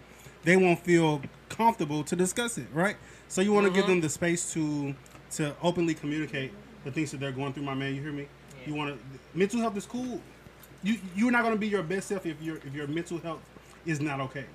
they 0.44 0.58
won't 0.58 0.80
feel 0.80 1.22
comfortable 1.50 2.04
to 2.04 2.16
discuss 2.16 2.58
it, 2.58 2.68
right? 2.74 2.98
So 3.28 3.42
you 3.42 3.54
want 3.54 3.68
to 3.68 3.72
give 3.72 3.84
mm-hmm. 3.84 3.94
them 3.94 4.02
the 4.02 4.10
space 4.10 4.54
to 4.54 4.96
to 5.32 5.56
openly 5.62 5.94
communicate 5.94 6.52
the 6.84 6.92
things 6.92 7.12
that 7.12 7.20
they're 7.20 7.32
going 7.32 7.54
through. 7.54 7.64
My 7.64 7.74
man, 7.74 7.96
you 7.96 8.02
hear 8.02 8.12
me? 8.12 8.28
You 8.66 8.76
want 8.76 8.98
to 8.98 9.20
mental 9.38 9.60
health 9.60 9.78
is 9.78 9.86
cool. 9.86 10.22
You 10.84 10.98
you're 11.16 11.32
not 11.32 11.44
going 11.44 11.54
to 11.54 11.60
be 11.60 11.68
your 11.68 11.84
best 11.84 12.08
self 12.08 12.26
if 12.26 12.42
your 12.42 12.58
if 12.58 12.74
your 12.74 12.88
mental 12.88 13.20
health 13.20 13.42
is 13.86 14.02
not 14.02 14.20
okay. 14.22 14.46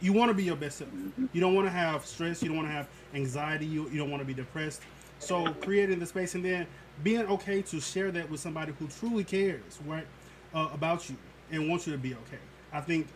You 0.00 0.12
want 0.12 0.28
to 0.28 0.34
be 0.34 0.44
your 0.44 0.56
best 0.56 0.78
self. 0.78 0.90
You 1.32 1.40
don't 1.40 1.54
want 1.54 1.66
to 1.66 1.72
have 1.72 2.04
stress. 2.04 2.42
You 2.42 2.48
don't 2.48 2.58
want 2.58 2.68
to 2.68 2.72
have 2.72 2.88
anxiety. 3.14 3.66
You, 3.66 3.88
you 3.88 3.98
don't 3.98 4.10
want 4.10 4.20
to 4.20 4.26
be 4.26 4.34
depressed. 4.34 4.82
So 5.18 5.52
creating 5.54 5.98
the 5.98 6.06
space 6.06 6.34
and 6.34 6.44
then 6.44 6.66
being 7.02 7.26
okay 7.26 7.62
to 7.62 7.80
share 7.80 8.10
that 8.10 8.30
with 8.30 8.40
somebody 8.40 8.72
who 8.78 8.88
truly 8.88 9.24
cares, 9.24 9.78
right, 9.86 10.06
uh, 10.54 10.68
about 10.72 11.08
you 11.08 11.16
and 11.50 11.68
wants 11.68 11.86
you 11.86 11.92
to 11.92 11.98
be 11.98 12.12
okay. 12.12 12.38
I 12.72 12.80
think 12.80 13.06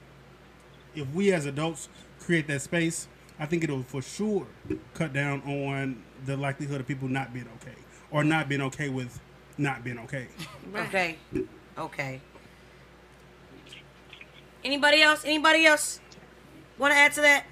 if 0.94 1.08
we 1.14 1.32
as 1.32 1.46
adults 1.46 1.88
create 2.18 2.46
that 2.48 2.62
space, 2.62 3.08
I 3.38 3.46
think 3.46 3.64
it'll 3.64 3.82
for 3.82 4.02
sure 4.02 4.46
cut 4.94 5.12
down 5.12 5.42
on 5.42 6.02
the 6.26 6.36
likelihood 6.36 6.80
of 6.80 6.86
people 6.86 7.08
not 7.08 7.32
being 7.32 7.48
okay 7.56 7.76
or 8.10 8.24
not 8.24 8.48
being 8.48 8.60
okay 8.62 8.88
with 8.88 9.18
not 9.56 9.84
being 9.84 9.98
okay. 9.98 10.28
Okay, 10.74 11.16
okay. 11.78 12.20
Anybody 14.64 15.02
else? 15.02 15.24
Anybody 15.24 15.66
else 15.66 16.00
want 16.78 16.92
to 16.92 16.98
add 16.98 17.12
to 17.14 17.20
that? 17.22 17.44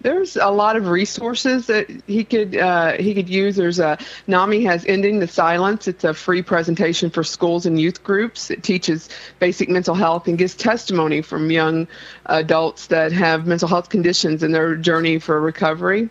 There's 0.00 0.36
a 0.36 0.48
lot 0.48 0.76
of 0.76 0.86
resources 0.86 1.66
that 1.66 1.90
he 2.06 2.22
could 2.22 2.56
uh, 2.56 2.92
he 2.92 3.14
could 3.14 3.28
use. 3.28 3.56
There's 3.56 3.80
a 3.80 3.98
NAMI 4.28 4.62
has 4.62 4.84
Ending 4.86 5.18
the 5.18 5.26
Silence. 5.26 5.88
It's 5.88 6.04
a 6.04 6.14
free 6.14 6.40
presentation 6.40 7.10
for 7.10 7.24
schools 7.24 7.66
and 7.66 7.80
youth 7.80 8.04
groups. 8.04 8.48
It 8.48 8.62
teaches 8.62 9.08
basic 9.40 9.68
mental 9.68 9.96
health 9.96 10.28
and 10.28 10.38
gives 10.38 10.54
testimony 10.54 11.20
from 11.20 11.50
young 11.50 11.88
adults 12.26 12.86
that 12.86 13.10
have 13.10 13.48
mental 13.48 13.66
health 13.66 13.88
conditions 13.88 14.44
in 14.44 14.52
their 14.52 14.76
journey 14.76 15.18
for 15.18 15.40
recovery. 15.40 16.08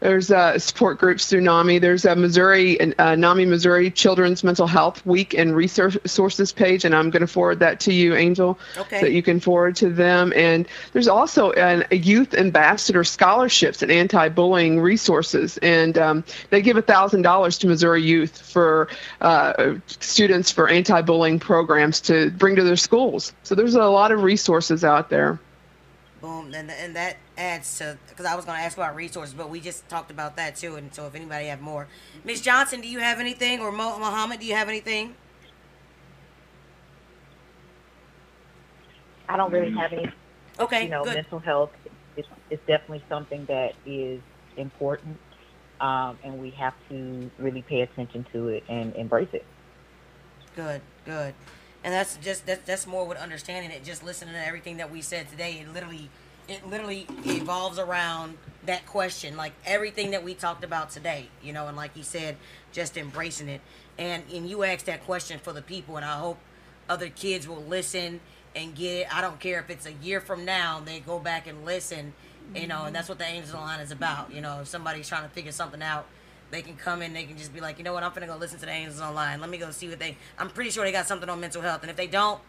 There's 0.00 0.30
a 0.30 0.58
support 0.60 0.98
group 0.98 1.20
through 1.20 1.40
NAMI. 1.40 1.78
There's 1.78 2.04
a 2.04 2.14
Missouri, 2.14 2.78
uh, 2.98 3.16
NAMI 3.16 3.46
Missouri 3.46 3.90
Children's 3.90 4.44
Mental 4.44 4.66
Health 4.66 5.04
Week 5.06 5.34
and 5.34 5.56
Resources 5.56 6.52
page, 6.52 6.84
and 6.84 6.94
I'm 6.94 7.10
going 7.10 7.22
to 7.22 7.26
forward 7.26 7.60
that 7.60 7.80
to 7.80 7.92
you, 7.92 8.14
Angel, 8.14 8.58
Okay. 8.76 9.00
so 9.00 9.06
that 9.06 9.12
you 9.12 9.22
can 9.22 9.40
forward 9.40 9.76
to 9.76 9.88
them. 9.88 10.32
And 10.36 10.68
there's 10.92 11.08
also 11.08 11.52
an, 11.52 11.84
a 11.90 11.96
youth 11.96 12.34
ambassador 12.34 13.04
scholarships 13.04 13.82
and 13.82 13.90
anti-bullying 13.90 14.80
resources, 14.80 15.56
and 15.58 15.96
um, 15.96 16.24
they 16.50 16.60
give 16.60 16.76
thousand 16.84 17.22
dollars 17.22 17.58
to 17.58 17.66
Missouri 17.66 18.02
youth 18.02 18.38
for 18.40 18.88
uh, 19.22 19.74
students 19.86 20.52
for 20.52 20.68
anti-bullying 20.68 21.38
programs 21.40 22.00
to 22.02 22.30
bring 22.30 22.54
to 22.56 22.62
their 22.62 22.76
schools. 22.76 23.32
So 23.42 23.54
there's 23.54 23.74
a 23.74 23.84
lot 23.84 24.12
of 24.12 24.22
resources 24.22 24.84
out 24.84 25.08
there. 25.08 25.38
Boom, 26.20 26.52
and 26.54 26.70
and 26.70 26.94
that 26.96 27.16
adds 27.36 27.78
to 27.78 27.98
because 28.08 28.26
I 28.26 28.34
was 28.34 28.44
going 28.44 28.58
to 28.58 28.64
ask 28.64 28.76
about 28.76 28.94
resources, 28.96 29.34
but 29.34 29.50
we 29.50 29.60
just 29.60 29.88
talked 29.88 30.10
about 30.10 30.36
that 30.36 30.56
too. 30.56 30.76
And 30.76 30.94
so, 30.94 31.06
if 31.06 31.14
anybody 31.14 31.46
have 31.46 31.60
more, 31.60 31.88
Miss 32.24 32.40
Johnson, 32.40 32.80
do 32.80 32.88
you 32.88 33.00
have 33.00 33.20
anything, 33.20 33.60
or 33.60 33.72
Mo- 33.72 33.98
Muhammad, 33.98 34.40
do 34.40 34.46
you 34.46 34.54
have 34.54 34.68
anything? 34.68 35.14
I 39.28 39.36
don't 39.36 39.52
really 39.52 39.72
have 39.72 39.92
any 39.92 40.12
Okay, 40.58 40.84
you 40.84 40.88
know, 40.88 41.04
good. 41.04 41.14
mental 41.14 41.38
health 41.38 41.70
is, 42.16 42.24
is 42.50 42.58
definitely 42.66 43.02
something 43.08 43.44
that 43.46 43.74
is 43.84 44.20
important, 44.56 45.18
um, 45.80 46.18
and 46.24 46.38
we 46.40 46.50
have 46.50 46.74
to 46.88 47.30
really 47.38 47.62
pay 47.62 47.82
attention 47.82 48.24
to 48.32 48.48
it 48.48 48.64
and 48.68 48.94
embrace 48.96 49.28
it. 49.32 49.44
Good, 50.54 50.80
good. 51.04 51.34
And 51.84 51.92
that's 51.92 52.16
just 52.16 52.46
that's 52.46 52.62
that's 52.64 52.86
more 52.86 53.06
with 53.06 53.18
understanding 53.18 53.70
it. 53.70 53.84
Just 53.84 54.02
listening 54.02 54.34
to 54.34 54.46
everything 54.46 54.78
that 54.78 54.90
we 54.90 55.02
said 55.02 55.28
today, 55.28 55.60
it 55.60 55.72
literally 55.72 56.08
it 56.48 56.68
literally 56.68 57.06
evolves 57.24 57.78
around 57.78 58.36
that 58.66 58.86
question. 58.86 59.36
Like 59.36 59.52
everything 59.64 60.10
that 60.12 60.24
we 60.24 60.34
talked 60.34 60.64
about 60.64 60.90
today, 60.90 61.28
you 61.42 61.52
know, 61.52 61.68
and 61.68 61.76
like 61.76 61.96
you 61.96 62.02
said, 62.02 62.36
just 62.72 62.96
embracing 62.96 63.48
it. 63.48 63.60
And 63.98 64.22
and 64.32 64.48
you 64.48 64.64
asked 64.64 64.86
that 64.86 65.04
question 65.04 65.38
for 65.38 65.52
the 65.52 65.62
people, 65.62 65.96
and 65.96 66.04
I 66.04 66.18
hope 66.18 66.38
other 66.88 67.08
kids 67.08 67.48
will 67.48 67.62
listen 67.62 68.20
and 68.54 68.74
get 68.74 68.92
it. 68.92 69.14
I 69.16 69.20
don't 69.20 69.40
care 69.40 69.60
if 69.60 69.70
it's 69.70 69.86
a 69.86 69.92
year 69.92 70.20
from 70.20 70.44
now, 70.44 70.80
they 70.84 71.00
go 71.00 71.18
back 71.18 71.46
and 71.46 71.64
listen, 71.64 72.14
you 72.54 72.66
know, 72.66 72.84
and 72.84 72.94
that's 72.94 73.08
what 73.08 73.18
the 73.18 73.24
Angels 73.24 73.54
Online 73.54 73.80
is 73.80 73.90
about. 73.90 74.32
You 74.32 74.40
know, 74.40 74.60
if 74.60 74.68
somebody's 74.68 75.08
trying 75.08 75.24
to 75.24 75.28
figure 75.28 75.52
something 75.52 75.82
out, 75.82 76.06
they 76.50 76.62
can 76.62 76.76
come 76.76 77.02
in, 77.02 77.12
they 77.12 77.24
can 77.24 77.36
just 77.36 77.52
be 77.52 77.60
like, 77.60 77.78
you 77.78 77.84
know 77.84 77.92
what, 77.92 78.02
I'm 78.02 78.12
gonna 78.12 78.26
go 78.26 78.36
listen 78.36 78.58
to 78.60 78.66
the 78.66 78.72
Angels 78.72 79.00
Online. 79.00 79.40
Let 79.40 79.50
me 79.50 79.58
go 79.58 79.70
see 79.70 79.88
what 79.88 79.98
they. 79.98 80.16
I'm 80.38 80.50
pretty 80.50 80.70
sure 80.70 80.84
they 80.84 80.92
got 80.92 81.06
something 81.06 81.28
on 81.28 81.40
mental 81.40 81.62
health, 81.62 81.82
and 81.82 81.90
if 81.90 81.96
they 81.96 82.06
don't, 82.06 82.40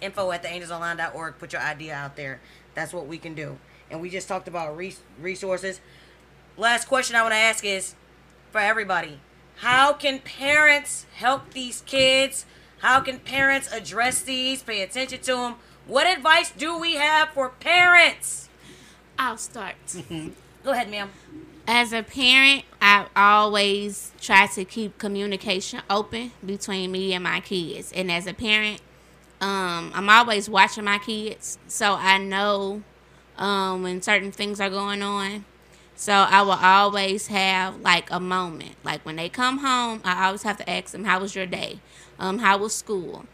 info 0.00 0.30
at 0.32 0.42
theangelsonline.org. 0.42 1.38
Put 1.38 1.52
your 1.52 1.62
idea 1.62 1.94
out 1.94 2.16
there. 2.16 2.40
That's 2.74 2.92
what 2.92 3.06
we 3.06 3.18
can 3.18 3.34
do. 3.34 3.58
And 3.90 4.00
we 4.00 4.10
just 4.10 4.28
talked 4.28 4.48
about 4.48 4.76
res- 4.76 5.00
resources. 5.20 5.80
Last 6.56 6.86
question 6.86 7.16
I 7.16 7.22
want 7.22 7.32
to 7.32 7.38
ask 7.38 7.64
is 7.64 7.94
for 8.50 8.60
everybody: 8.60 9.20
How 9.56 9.92
can 9.92 10.18
parents 10.20 11.06
help 11.14 11.52
these 11.52 11.82
kids? 11.82 12.46
How 12.78 13.00
can 13.00 13.20
parents 13.20 13.72
address 13.72 14.22
these? 14.22 14.62
Pay 14.62 14.82
attention 14.82 15.20
to 15.20 15.36
them. 15.36 15.54
What 15.86 16.06
advice 16.06 16.50
do 16.50 16.78
we 16.78 16.94
have 16.96 17.30
for 17.30 17.48
parents? 17.48 18.48
I'll 19.18 19.38
start. 19.38 19.76
Go 20.64 20.70
ahead, 20.70 20.90
ma'am. 20.90 21.10
As 21.66 21.92
a 21.92 22.02
parent, 22.02 22.64
I 22.80 23.06
always 23.14 24.12
try 24.20 24.48
to 24.48 24.64
keep 24.64 24.98
communication 24.98 25.80
open 25.88 26.32
between 26.44 26.90
me 26.90 27.14
and 27.14 27.22
my 27.22 27.40
kids. 27.40 27.92
And 27.92 28.10
as 28.10 28.26
a 28.26 28.34
parent, 28.34 28.80
um, 29.42 29.90
I'm 29.94 30.08
always 30.08 30.48
watching 30.48 30.84
my 30.84 30.98
kids, 30.98 31.58
so 31.66 31.94
I 31.94 32.16
know 32.18 32.82
um, 33.36 33.82
when 33.82 34.00
certain 34.00 34.30
things 34.32 34.60
are 34.60 34.70
going 34.70 35.02
on. 35.02 35.44
So 35.96 36.12
I 36.12 36.42
will 36.42 36.52
always 36.52 37.26
have 37.26 37.80
like 37.80 38.10
a 38.10 38.20
moment. 38.20 38.76
Like 38.84 39.04
when 39.04 39.16
they 39.16 39.28
come 39.28 39.58
home, 39.58 40.00
I 40.04 40.26
always 40.26 40.44
have 40.44 40.58
to 40.58 40.70
ask 40.70 40.92
them, 40.92 41.04
"How 41.04 41.20
was 41.20 41.34
your 41.34 41.46
day? 41.46 41.80
Um, 42.20 42.38
how 42.38 42.58
was 42.58 42.74
school?" 42.74 43.26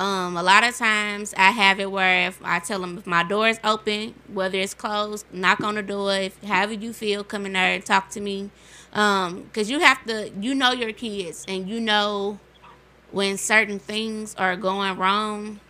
Um, 0.00 0.36
a 0.36 0.42
lot 0.42 0.64
of 0.64 0.76
times 0.76 1.32
I 1.36 1.50
have 1.52 1.78
it 1.78 1.92
where 1.92 2.26
if 2.28 2.40
I 2.44 2.58
tell 2.58 2.80
them 2.80 2.98
if 2.98 3.06
my 3.06 3.22
door 3.22 3.48
is 3.48 3.60
open, 3.62 4.14
whether 4.32 4.58
it's 4.58 4.74
closed, 4.74 5.26
knock 5.32 5.60
on 5.60 5.76
the 5.76 5.82
door. 5.82 6.12
If 6.14 6.42
however 6.42 6.72
you 6.72 6.92
feel, 6.92 7.22
come 7.22 7.46
in 7.46 7.52
there 7.52 7.74
and 7.74 7.84
talk 7.84 8.10
to 8.10 8.20
me. 8.20 8.50
Um, 8.92 9.48
cause 9.54 9.70
you 9.70 9.80
have 9.80 10.04
to, 10.06 10.30
you 10.40 10.54
know 10.54 10.72
your 10.72 10.92
kids, 10.92 11.44
and 11.48 11.68
you 11.68 11.80
know 11.80 12.40
when 13.12 13.36
certain 13.36 13.78
things 13.78 14.34
are 14.36 14.56
going 14.56 14.96
wrong, 14.96 15.60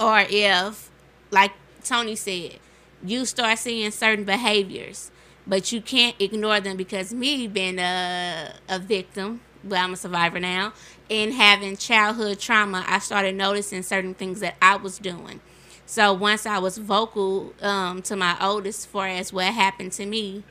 or 0.00 0.24
if, 0.28 0.90
like 1.30 1.52
Tony 1.84 2.16
said, 2.16 2.58
you 3.04 3.24
start 3.26 3.58
seeing 3.58 3.90
certain 3.90 4.24
behaviors, 4.24 5.10
but 5.46 5.72
you 5.72 5.80
can't 5.80 6.16
ignore 6.18 6.60
them 6.60 6.76
because 6.76 7.12
me 7.12 7.46
being 7.46 7.78
a 7.78 8.52
a 8.68 8.78
victim, 8.78 9.40
well 9.62 9.84
I'm 9.84 9.92
a 9.92 9.96
survivor 9.96 10.40
now, 10.40 10.72
and 11.10 11.32
having 11.32 11.76
childhood 11.76 12.38
trauma, 12.38 12.84
I 12.86 12.98
started 12.98 13.34
noticing 13.34 13.82
certain 13.82 14.14
things 14.14 14.40
that 14.40 14.56
I 14.60 14.76
was 14.76 14.98
doing. 14.98 15.40
So 15.86 16.12
once 16.12 16.44
I 16.44 16.58
was 16.58 16.76
vocal 16.76 17.54
um, 17.62 18.02
to 18.02 18.16
my 18.16 18.36
oldest, 18.40 18.88
far 18.88 19.06
as 19.08 19.32
what 19.32 19.46
happened 19.46 19.92
to 19.92 20.04
me, 20.04 20.44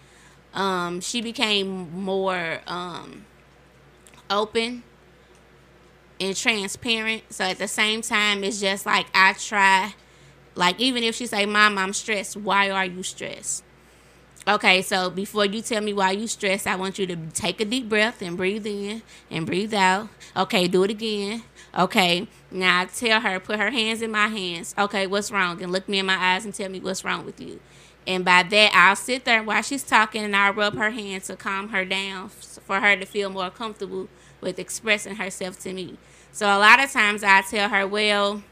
um, 0.54 1.00
she 1.00 1.22
became 1.22 1.92
more 1.94 2.62
um, 2.66 3.26
open 4.32 4.84
and 6.20 6.36
transparent. 6.36 7.24
So 7.32 7.44
at 7.46 7.58
the 7.58 7.68
same 7.68 8.02
time, 8.02 8.44
it's 8.44 8.60
just 8.60 8.86
like 8.86 9.08
I 9.14 9.34
try, 9.34 9.94
like 10.56 10.80
even 10.80 11.04
if 11.04 11.16
she 11.16 11.28
say, 11.28 11.46
"Mom, 11.46 11.78
I'm 11.78 11.94
stressed," 11.94 12.38
why 12.38 12.70
are 12.70 12.86
you 12.86 13.04
stressed? 13.04 13.64
Okay, 14.48 14.82
so 14.82 15.10
before 15.10 15.46
you 15.46 15.62
tell 15.62 15.82
me 15.82 15.92
why 15.92 16.12
you 16.12 16.26
stressed, 16.26 16.68
I 16.68 16.78
want 16.78 16.98
you 16.98 17.06
to 17.08 17.18
take 17.34 17.60
a 17.60 17.66
deep 17.66 17.90
breath 17.90 18.22
and 18.22 18.38
breathe 18.38 18.66
in 18.66 19.02
and 19.30 19.46
breathe 19.46 19.74
out. 19.74 20.08
Okay, 20.38 20.70
do 20.70 20.84
it 20.84 20.92
again. 20.92 21.44
Okay, 21.78 22.30
now 22.50 22.82
I 22.82 22.86
tell 22.86 23.20
her, 23.20 23.42
put 23.42 23.60
her 23.60 23.72
hands 23.72 24.02
in 24.02 24.10
my 24.10 24.28
hands. 24.28 24.74
Okay, 24.78 25.06
what's 25.06 25.32
wrong? 25.32 25.62
And 25.62 25.74
look 25.74 25.90
me 25.90 26.00
in 26.00 26.06
my 26.06 26.16
eyes 26.16 26.46
and 26.46 26.54
tell 26.54 26.70
me 26.70 26.80
what's 26.80 27.04
wrong 27.04 27.26
with 27.26 27.42
you. 27.42 27.60
And 28.08 28.24
by 28.24 28.44
that, 28.44 28.72
I'll 28.74 28.96
sit 28.96 29.26
there 29.26 29.44
while 29.44 29.62
she's 29.62 29.84
talking 29.84 30.24
and 30.24 30.34
I'll 30.34 30.54
rub 30.54 30.78
her 30.78 30.92
hand 30.92 31.26
to 31.26 31.36
calm 31.36 31.70
her 31.70 31.84
down 31.84 32.30
for 32.30 32.80
her 32.80 32.96
to 32.96 33.06
feel 33.06 33.30
more 33.30 33.50
comfortable 33.50 34.08
with 34.42 34.60
expressing 34.60 35.16
herself 35.16 35.60
to 35.62 35.74
me. 35.74 35.98
So 36.32 36.46
a 36.46 36.60
lot 36.60 36.80
of 36.80 36.92
times 36.92 37.24
I 37.24 37.42
tell 37.42 37.70
her, 37.70 37.88
well, 37.88 38.44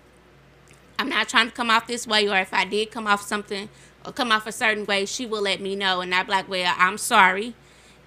I'm 0.98 1.10
not 1.10 1.30
trying 1.30 1.48
to 1.48 1.54
come 1.54 1.70
off 1.70 1.88
this 1.88 2.08
way, 2.08 2.28
or 2.28 2.38
if 2.38 2.54
I 2.54 2.66
did 2.66 2.92
come 2.92 3.08
off 3.08 3.22
something 3.22 3.70
or 4.06 4.12
come 4.12 4.32
off 4.32 4.48
a 4.48 4.52
certain 4.52 4.86
way, 4.86 5.06
she 5.06 5.26
will 5.26 5.42
let 5.42 5.62
me 5.62 5.76
know. 5.76 6.02
And 6.02 6.12
be 6.12 6.32
like, 6.32 6.50
well, 6.50 6.74
I'm 6.78 6.98
sorry. 6.98 7.54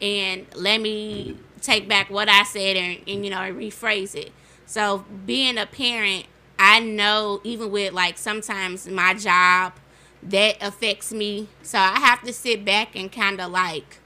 And 0.00 0.46
let 0.54 0.80
me 0.80 1.36
take 1.60 1.88
back 1.88 2.08
what 2.08 2.28
I 2.28 2.44
said 2.44 2.76
and, 2.76 3.00
and 3.06 3.24
you 3.24 3.30
know, 3.30 3.38
rephrase 3.38 4.14
it. 4.14 4.32
So 4.66 5.04
being 5.26 5.58
a 5.58 5.66
parent, 5.66 6.26
I 6.58 6.80
know 6.80 7.40
even 7.44 7.70
with 7.70 7.92
like 7.92 8.18
sometimes 8.18 8.88
my 8.88 9.14
job, 9.14 9.74
that 10.22 10.56
affects 10.60 11.12
me. 11.12 11.48
So 11.62 11.78
I 11.78 12.00
have 12.00 12.22
to 12.22 12.32
sit 12.32 12.64
back 12.64 12.96
and 12.96 13.10
kind 13.10 13.40
of 13.40 13.50
like 13.50 13.98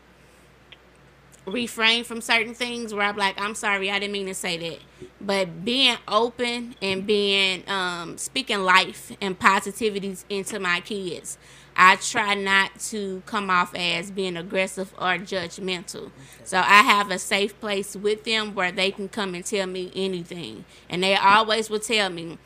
refrain 1.47 2.05
from 2.05 2.20
certain 2.20 2.55
things 2.55 2.95
where 2.95 3.03
I'm 3.03 3.16
like, 3.16 3.40
I'm 3.40 3.55
sorry, 3.55 3.90
I 3.90 3.99
didn't 3.99 4.12
mean 4.12 4.26
to 4.26 4.34
say 4.34 4.57
that. 4.59 4.78
But 5.20 5.64
being 5.64 5.97
open 6.07 6.76
and 6.80 7.07
being 7.07 7.68
um, 7.68 8.16
speaking 8.18 8.61
life 8.61 9.12
and 9.20 9.38
positivities 9.38 10.24
into 10.28 10.61
my 10.61 10.80
kids, 10.80 11.38
I 11.76 11.97
try 11.97 12.34
not 12.34 12.78
to 12.90 13.22
come 13.26 13.51
off 13.51 13.74
as 13.74 14.11
being 14.11 14.36
aggressive 14.36 14.93
or 14.99 15.18
judgmental. 15.18 16.11
So 16.45 16.59
I 16.59 16.82
have 16.82 17.11
a 17.11 17.18
safe 17.18 17.59
place 17.61 17.97
with 17.97 18.24
them 18.24 18.55
where 18.55 18.70
they 18.70 18.90
can 18.90 19.09
come 19.09 19.34
and 19.34 19.45
tell 19.45 19.66
me 19.66 19.90
anything, 19.95 20.64
and 20.88 21.03
they 21.03 21.16
always 21.16 21.70
will 21.70 21.80
tell 21.80 22.11
me. 22.11 22.38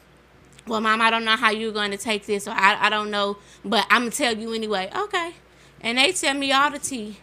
Well, 0.67 0.81
mom, 0.81 1.01
I 1.01 1.11
don't 1.11 1.25
know 1.25 1.37
how 1.37 1.51
you're 1.51 1.73
going 1.73 1.93
to 1.93 1.97
take 1.97 2.27
this, 2.27 2.49
or 2.49 2.53
I, 2.53 2.87
I 2.87 2.91
don't 2.91 3.11
know, 3.11 3.37
but 3.65 3.87
I'm 3.89 4.03
going 4.03 4.11
to 4.11 4.17
tell 4.17 4.37
you 4.37 4.53
anyway. 4.53 4.91
Okay. 4.97 5.35
And 5.81 5.99
they 5.99 6.11
tell 6.13 6.35
me 6.35 6.51
all 6.51 6.71
the 6.71 6.81
tea. 6.81 7.19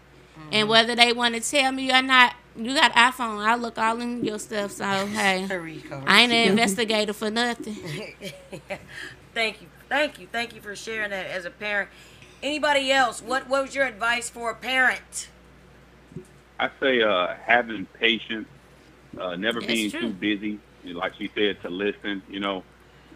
And 0.51 0.69
whether 0.69 0.95
they 0.95 1.13
want 1.13 1.35
to 1.35 1.41
tell 1.41 1.71
me 1.71 1.91
or 1.91 2.01
not, 2.01 2.35
you 2.55 2.73
got 2.75 2.93
iPhone. 2.93 3.39
I 3.39 3.55
look 3.55 3.77
all 3.77 3.99
in 3.99 4.23
your 4.23 4.39
stuff. 4.39 4.71
So 4.71 4.83
hey, 4.85 5.47
I 6.05 6.21
ain't 6.21 6.31
an 6.31 6.51
investigator 6.51 7.13
for 7.13 7.31
nothing. 7.31 7.75
Thank 9.33 9.63
you, 9.63 9.67
thank 9.89 10.19
you, 10.19 10.27
thank 10.31 10.53
you 10.53 10.61
for 10.61 10.75
sharing 10.75 11.09
that 11.09 11.25
as 11.25 11.45
a 11.45 11.49
parent. 11.49 11.89
Anybody 12.43 12.91
else? 12.91 13.19
What 13.19 13.49
What 13.49 13.63
was 13.63 13.73
your 13.73 13.87
advice 13.87 14.29
for 14.29 14.51
a 14.51 14.55
parent? 14.55 15.29
I 16.59 16.69
say 16.79 17.01
uh, 17.01 17.33
having 17.43 17.87
patience, 17.99 18.47
uh, 19.19 19.35
never 19.35 19.59
That's 19.59 19.73
being 19.73 19.89
true. 19.89 20.01
too 20.01 20.09
busy, 20.11 20.59
like 20.85 21.15
she 21.17 21.31
said, 21.33 21.59
to 21.63 21.69
listen. 21.69 22.21
You 22.29 22.41
know, 22.41 22.63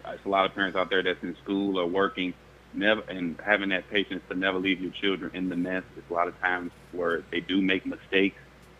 it's 0.06 0.24
a 0.24 0.28
lot 0.28 0.46
of 0.46 0.54
parents 0.56 0.76
out 0.76 0.90
there 0.90 1.04
that's 1.04 1.22
in 1.22 1.36
school 1.36 1.78
or 1.78 1.86
working, 1.86 2.34
never 2.78 3.02
and 3.08 3.36
having 3.44 3.68
that 3.70 3.88
patience 3.90 4.22
to 4.28 4.34
never 4.34 4.58
leave 4.58 4.80
your 4.80 4.92
children 4.92 5.30
in 5.34 5.48
the 5.48 5.56
mess. 5.56 5.82
There's 5.94 6.08
a 6.10 6.12
lot 6.14 6.28
of 6.28 6.38
times 6.40 6.70
where 6.92 7.22
they 7.30 7.40
do 7.40 7.60
make 7.60 7.84
mistakes. 7.84 8.36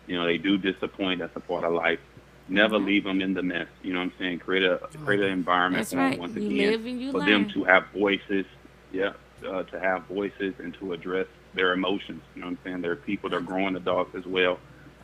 You 0.07 0.15
know, 0.17 0.25
they 0.25 0.37
do 0.37 0.57
disappoint. 0.57 1.19
That's 1.19 1.35
a 1.35 1.39
part 1.41 1.63
of 1.63 1.73
life. 1.73 1.99
Never 2.47 2.77
Mm-hmm. 2.77 2.85
leave 2.87 3.03
them 3.03 3.21
in 3.21 3.33
the 3.35 3.43
mess. 3.43 3.67
You 3.83 3.93
know 3.93 3.99
what 3.99 4.05
I'm 4.05 4.13
saying? 4.17 4.39
Create 4.39 4.63
a 4.63 4.79
create 5.03 5.21
an 5.21 5.31
environment 5.31 5.81
That's 5.81 5.91
for 5.91 5.97
them 5.97 6.09
right. 6.11 6.19
once 6.19 6.35
You 6.35 6.45
again 6.47 6.71
live 6.71 6.85
and 6.85 6.99
you 7.01 7.11
for 7.11 7.19
them 7.19 7.47
to 7.49 7.63
have 7.65 7.83
voices. 7.93 8.45
Yeah, 8.91 9.13
uh, 9.47 9.63
to 9.63 9.79
have 9.79 10.05
voices 10.07 10.55
and 10.57 10.73
to 10.75 10.93
address 10.93 11.27
their 11.53 11.73
emotions. 11.73 12.23
You 12.33 12.41
know 12.41 12.47
what 12.47 12.51
I'm 12.53 12.59
saying? 12.63 12.81
They're 12.81 12.95
people. 12.95 13.29
They're 13.29 13.39
growing 13.41 13.75
adults 13.75 14.15
as 14.15 14.25
well. 14.25 14.57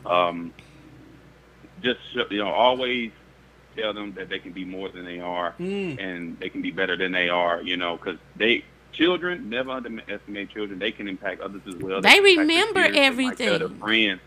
Um, 0.04 0.52
just 1.82 2.00
you 2.30 2.38
know, 2.38 2.50
always 2.50 3.12
tell 3.76 3.92
them 3.92 4.12
that 4.14 4.28
they 4.28 4.38
can 4.40 4.52
be 4.52 4.64
more 4.64 4.88
than 4.88 5.04
they 5.04 5.20
are 5.20 5.54
Mm. 5.60 6.00
and 6.00 6.38
they 6.40 6.48
can 6.48 6.62
be 6.62 6.70
better 6.72 6.96
than 6.96 7.12
they 7.12 7.28
are. 7.28 7.62
You 7.62 7.76
know, 7.76 7.96
because 7.96 8.18
they 8.34 8.64
children 8.96 9.48
never 9.50 9.70
underestimate 9.70 10.50
children. 10.50 10.78
They 10.78 10.90
can 10.92 11.06
impact 11.08 11.40
others 11.40 11.62
as 11.66 11.74
well. 11.76 12.00
They 12.00 12.10
can 12.10 12.26
impact 12.26 12.36
their 12.36 12.44
remember 12.46 12.82
peers. 12.82 12.94
They 12.94 13.00
might 13.24 13.40
everything. 13.40 13.78
friends. 13.78 14.20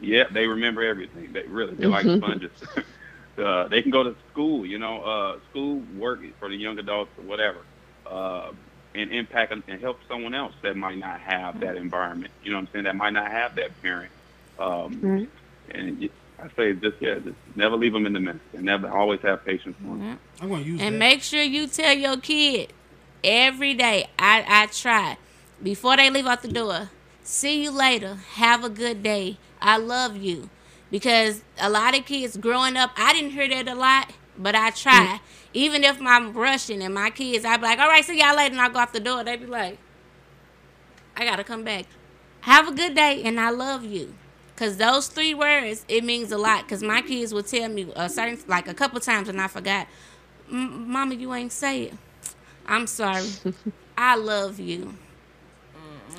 Yeah, 0.00 0.24
they 0.30 0.46
remember 0.46 0.82
everything. 0.82 1.32
They 1.32 1.42
really 1.42 1.74
they're 1.74 1.88
like 1.88 2.04
Mhm. 2.06 2.18
sponges. 2.18 2.50
uh, 3.38 3.68
they 3.68 3.80
can 3.82 3.90
go 3.90 4.02
to 4.02 4.14
school, 4.30 4.66
you 4.66 4.78
know, 4.78 5.00
uh, 5.02 5.38
school 5.50 5.82
work 5.96 6.20
for 6.38 6.48
the 6.48 6.56
young 6.56 6.78
adults 6.78 7.10
or 7.18 7.22
whatever, 7.24 7.58
uh, 8.06 8.50
and 8.94 9.10
impact 9.10 9.52
and 9.52 9.62
and 9.68 9.80
help 9.80 9.98
someone 10.08 10.34
else 10.34 10.52
that 10.62 10.76
might 10.76 10.98
not 10.98 11.20
have 11.20 11.60
that 11.60 11.76
environment. 11.76 12.32
You 12.42 12.50
know 12.52 12.58
what 12.58 12.62
I'm 12.68 12.72
saying? 12.72 12.84
That 12.84 12.96
might 12.96 13.12
not 13.14 13.30
have 13.30 13.54
that 13.56 13.70
parent. 13.82 14.10
Um, 14.58 14.98
Right. 15.02 15.28
And 15.70 16.08
I 16.42 16.48
say 16.56 16.74
just 16.74 16.96
yeah, 17.00 17.14
just 17.14 17.36
never 17.56 17.76
leave 17.76 17.94
them 17.94 18.04
in 18.04 18.12
the 18.12 18.20
mess, 18.20 18.36
and 18.52 18.64
never 18.64 18.88
always 18.90 19.20
have 19.20 19.44
patience 19.46 19.76
for 19.78 19.96
them. 19.96 20.18
I'm 20.42 20.48
gonna 20.50 20.62
use 20.62 20.80
And 20.80 20.96
that. 20.96 20.98
make 20.98 21.22
sure 21.22 21.42
you 21.42 21.66
tell 21.66 21.94
your 21.96 22.18
kid 22.18 22.72
every 23.24 23.74
day. 23.74 24.08
I, 24.18 24.44
I 24.46 24.66
try 24.66 25.16
before 25.62 25.96
they 25.96 26.10
leave 26.10 26.26
out 26.26 26.42
the 26.42 26.48
door. 26.48 26.90
See 27.22 27.62
you 27.64 27.70
later. 27.70 28.18
Have 28.34 28.62
a 28.64 28.68
good 28.68 29.02
day. 29.02 29.38
I 29.60 29.78
love 29.78 30.16
you. 30.16 30.50
Because 30.90 31.42
a 31.58 31.68
lot 31.70 31.98
of 31.98 32.04
kids 32.04 32.36
growing 32.36 32.76
up, 32.76 32.92
I 32.96 33.12
didn't 33.12 33.30
hear 33.30 33.48
that 33.48 33.66
a 33.66 33.74
lot, 33.74 34.12
but 34.38 34.54
I 34.54 34.70
try. 34.70 35.18
Mm. 35.18 35.20
Even 35.54 35.84
if 35.84 36.00
I'm 36.02 36.32
rushing 36.32 36.82
and 36.82 36.94
my 36.94 37.10
kids, 37.10 37.44
I'd 37.44 37.56
be 37.58 37.66
like, 37.66 37.78
all 37.78 37.88
right, 37.88 38.04
see 38.04 38.18
y'all 38.20 38.36
later, 38.36 38.52
and 38.52 38.60
I 38.60 38.68
go 38.68 38.78
out 38.78 38.92
the 38.92 39.00
door. 39.00 39.24
They'd 39.24 39.40
be 39.40 39.46
like, 39.46 39.78
I 41.16 41.24
gotta 41.24 41.44
come 41.44 41.64
back. 41.64 41.86
Have 42.42 42.68
a 42.68 42.72
good 42.72 42.94
day, 42.94 43.22
and 43.24 43.40
I 43.40 43.50
love 43.50 43.84
you. 43.84 44.14
Cause 44.56 44.76
those 44.76 45.08
three 45.08 45.34
words, 45.34 45.84
it 45.88 46.04
means 46.04 46.30
a 46.30 46.38
lot. 46.38 46.68
Cause 46.68 46.80
my 46.82 47.02
kids 47.02 47.34
would 47.34 47.46
tell 47.48 47.68
me 47.68 47.90
a 47.96 48.08
certain, 48.08 48.38
like 48.46 48.68
a 48.68 48.74
couple 48.74 49.00
times, 49.00 49.28
and 49.28 49.40
I 49.40 49.48
forgot. 49.48 49.88
"M- 50.48 50.88
Mama, 50.90 51.14
you 51.14 51.34
ain't 51.34 51.50
say 51.52 51.82
it. 51.84 51.94
I'm 52.66 52.86
sorry. 52.86 53.26
I 53.96 54.16
love 54.16 54.58
you. 54.60 54.94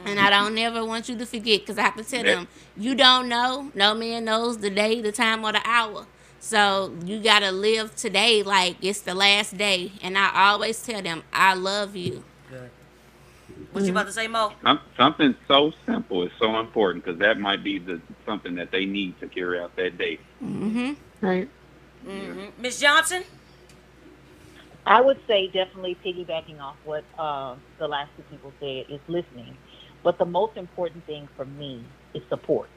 And 0.06 0.20
I 0.20 0.30
don't 0.30 0.58
ever 0.58 0.86
want 0.86 1.10
you 1.10 1.18
to 1.18 1.26
forget 1.26 1.62
because 1.62 1.78
I 1.80 1.84
have 1.84 1.96
to 1.96 2.04
tell 2.04 2.24
them, 2.24 2.48
you 2.78 2.94
don't 2.96 3.28
know. 3.28 3.72
No 3.74 3.96
man 3.96 4.26
knows 4.26 4.58
the 4.60 4.70
day, 4.70 5.02
the 5.02 5.12
time, 5.12 5.44
or 5.44 5.52
the 5.52 5.62
hour. 5.66 6.06
So 6.40 6.94
you 7.04 7.20
got 7.24 7.40
to 7.40 7.52
live 7.52 7.96
today 7.96 8.44
like 8.44 8.78
it's 8.84 9.02
the 9.02 9.16
last 9.16 9.58
day. 9.58 9.94
And 10.04 10.16
I 10.18 10.50
always 10.52 10.84
tell 10.84 11.02
them, 11.02 11.24
I 11.34 11.56
love 11.56 11.96
you. 11.96 12.24
What 13.72 13.84
you 13.84 13.92
about 13.92 14.06
to 14.08 14.12
say, 14.12 14.28
Mo? 14.28 14.54
Some- 14.62 14.80
Something 14.96 15.36
so 15.48 15.74
simple 15.86 16.24
is 16.24 16.32
so 16.40 16.60
important 16.60 17.04
because 17.04 17.20
that 17.20 17.40
might 17.40 17.64
be 17.64 17.80
the 17.80 18.00
something 18.26 18.56
that 18.56 18.72
they 18.72 18.86
need 18.86 19.20
to 19.22 19.28
carry 19.28 19.60
out 19.60 19.76
that 19.76 19.98
day. 19.98 20.20
Mm-hmm. 20.44 20.94
Right. 21.26 21.50
Mm-hmm. 22.06 22.62
Miss 22.62 22.80
Johnson? 22.80 23.24
I 24.86 25.02
would 25.02 25.20
say 25.28 25.48
definitely 25.48 25.98
piggybacking 26.06 26.60
off 26.62 26.76
what 26.86 27.04
uh, 27.18 27.56
the 27.80 27.88
last 27.88 28.10
two 28.18 28.24
people 28.24 28.54
said 28.60 28.86
is 28.90 29.00
listening. 29.08 29.58
But 30.04 30.20
the 30.20 30.26
most 30.26 30.58
important 30.58 31.06
thing 31.06 31.28
for 31.36 31.46
me 31.46 31.84
is 32.14 32.22
support. 32.30 32.70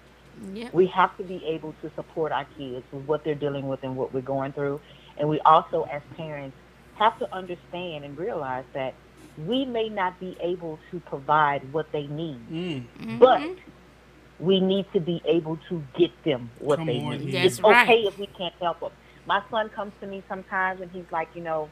Yep. 0.55 0.73
We 0.73 0.87
have 0.87 1.17
to 1.19 1.25
be 1.25 1.45
able 1.45 1.75
to 1.83 1.91
support 1.95 2.33
our 2.33 2.47
kids 2.57 2.85
with 2.93 3.05
what 3.07 3.25
they're 3.25 3.35
dealing 3.35 3.69
with 3.69 3.83
and 3.83 3.97
what 3.97 4.15
we're 4.15 4.21
going 4.23 4.53
through. 4.53 4.81
And 5.19 5.29
we 5.29 5.41
also, 5.41 5.83
as 5.93 6.01
parents, 6.17 6.57
have 6.97 7.19
to 7.19 7.33
understand 7.35 8.05
and 8.05 8.17
realize 8.17 8.65
that 8.73 8.95
we 9.47 9.65
may 9.65 9.89
not 9.89 10.19
be 10.19 10.37
able 10.41 10.79
to 10.91 11.01
provide 11.01 11.73
what 11.73 11.91
they 11.93 12.07
need, 12.07 12.41
Mm. 12.51 13.19
but 13.19 13.43
we 14.41 14.61
need 14.61 14.87
to 14.93 15.01
be 15.01 15.21
able 15.27 15.59
to 15.69 15.83
get 15.97 16.11
them 16.25 16.51
what 16.61 16.79
Come 16.79 16.87
they 16.87 17.01
on 17.01 17.19
need. 17.19 17.35
That's 17.35 17.59
it's 17.59 17.61
okay 17.61 17.73
right. 17.73 18.05
if 18.07 18.19
we 18.19 18.27
can't 18.29 18.55
help 18.61 18.81
them. 18.81 18.93
My 19.27 19.43
son 19.51 19.69
comes 19.69 19.93
to 20.01 20.07
me 20.07 20.23
sometimes 20.29 20.81
and 20.81 20.91
he's 20.93 21.05
like, 21.13 21.29
you 21.35 21.43
know, 21.43 21.69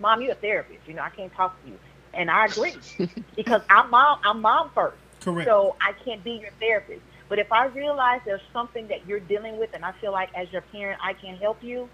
Mom, 0.00 0.22
you're 0.22 0.32
a 0.32 0.36
therapist. 0.36 0.86
You 0.86 0.94
know, 0.94 1.02
I 1.02 1.10
can't 1.10 1.32
talk 1.34 1.60
to 1.62 1.68
you. 1.68 1.80
And 2.14 2.30
I 2.30 2.46
agree 2.46 2.82
because 3.36 3.62
I'm 3.70 3.90
mom. 3.90 4.18
I'm 4.24 4.40
mom 4.42 4.70
first. 4.74 5.02
Correct. 5.20 5.48
So 5.48 5.76
I 5.82 5.92
can't 6.04 6.24
be 6.24 6.32
your 6.32 6.52
therapist. 6.60 7.02
But 7.28 7.38
if 7.38 7.52
I 7.52 7.66
realize 7.66 8.20
there's 8.26 8.42
something 8.52 8.88
that 8.88 9.06
you're 9.06 9.20
dealing 9.20 9.58
with 9.58 9.70
and 9.74 9.84
I 9.84 9.92
feel 10.00 10.12
like 10.12 10.30
as 10.36 10.52
your 10.52 10.62
parent 10.62 11.00
I 11.04 11.14
can 11.14 11.36
help 11.36 11.58
you, 11.62 11.90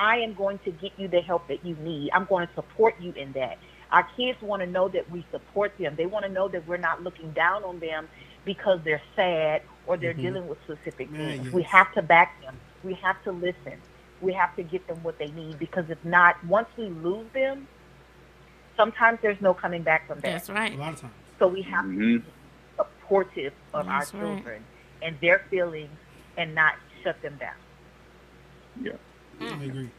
I 0.00 0.18
am 0.18 0.34
going 0.34 0.58
to 0.60 0.72
get 0.72 0.92
you 0.96 1.08
the 1.08 1.20
help 1.22 1.48
that 1.48 1.64
you 1.64 1.76
need. 1.76 2.10
I'm 2.14 2.26
going 2.26 2.46
to 2.46 2.54
support 2.54 2.94
you 3.00 3.12
in 3.16 3.32
that. 3.34 3.58
Our 3.92 4.06
kids 4.16 4.38
want 4.42 4.62
to 4.62 4.66
know 4.66 4.88
that 4.90 5.08
we 5.10 5.26
support 5.30 5.74
them. 5.78 5.94
They 5.96 6.06
want 6.06 6.24
to 6.26 6.32
know 6.32 6.48
that 6.48 6.66
we're 6.66 6.78
not 6.78 7.02
looking 7.02 7.32
down 7.32 7.64
on 7.64 7.80
them 7.80 8.08
because 8.44 8.80
they're 8.84 9.02
sad 9.16 9.62
or 9.84 9.96
they're 9.98 10.14
Mhm. 10.14 10.22
dealing 10.22 10.48
with 10.48 10.58
specific 10.62 11.10
Man, 11.10 11.28
things. 11.28 11.44
yes. 11.46 11.54
We 11.54 11.62
have 11.64 11.92
to 11.94 12.02
back 12.02 12.40
them. 12.42 12.60
We 12.82 12.94
have 13.02 13.22
to 13.24 13.32
listen. 13.32 13.82
We 14.24 14.32
have 14.32 14.56
to 14.56 14.62
get 14.62 14.86
them 14.88 15.02
what 15.02 15.18
they 15.18 15.28
need 15.28 15.58
because 15.58 15.90
if 15.90 16.04
not, 16.04 16.42
once 16.46 16.68
we 16.76 16.86
lose 16.86 17.26
them, 17.32 17.68
sometimes 18.76 19.18
there's 19.22 19.40
no 19.40 19.54
coming 19.54 19.82
back 19.82 20.06
from 20.08 20.20
that. 20.20 20.32
That's 20.32 20.50
right. 20.50 20.74
a 20.74 20.76
lot 20.76 20.94
of 20.94 21.00
times. 21.00 21.14
So 21.38 21.48
we 21.48 21.62
have 21.62 21.84
to 21.84 21.90
hmm 21.96 22.16
be 22.18 22.24
supportive 22.76 23.52
of 23.74 23.86
That's 23.86 24.14
our 24.14 24.20
right. 24.20 24.36
children 24.36 24.64
and 25.02 25.16
their 25.20 25.40
feelings 25.50 25.90
and 26.36 26.54
not 26.54 26.74
shut 27.02 27.20
them 27.22 27.36
down. 27.38 27.54
Yeah. 28.80 28.92
I 29.40 29.64
agree. 29.64 29.90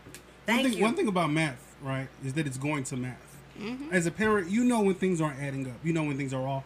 Thank 0.45 0.61
one 0.61 0.63
thing, 0.63 0.77
you. 0.77 0.83
One 0.83 0.95
thing 0.95 1.07
about 1.07 1.31
math, 1.31 1.75
right, 1.81 2.07
is 2.23 2.33
that 2.33 2.47
it's 2.47 2.57
going 2.57 2.83
to 2.85 2.97
math. 2.97 3.37
Mm-hmm. 3.59 3.93
As 3.93 4.05
a 4.05 4.11
parent, 4.11 4.49
you 4.49 4.63
know 4.63 4.81
when 4.81 4.95
things 4.95 5.21
aren't 5.21 5.39
adding 5.39 5.67
up. 5.67 5.77
You 5.83 5.93
know 5.93 6.03
when 6.03 6.17
things 6.17 6.33
are 6.33 6.47
off, 6.47 6.65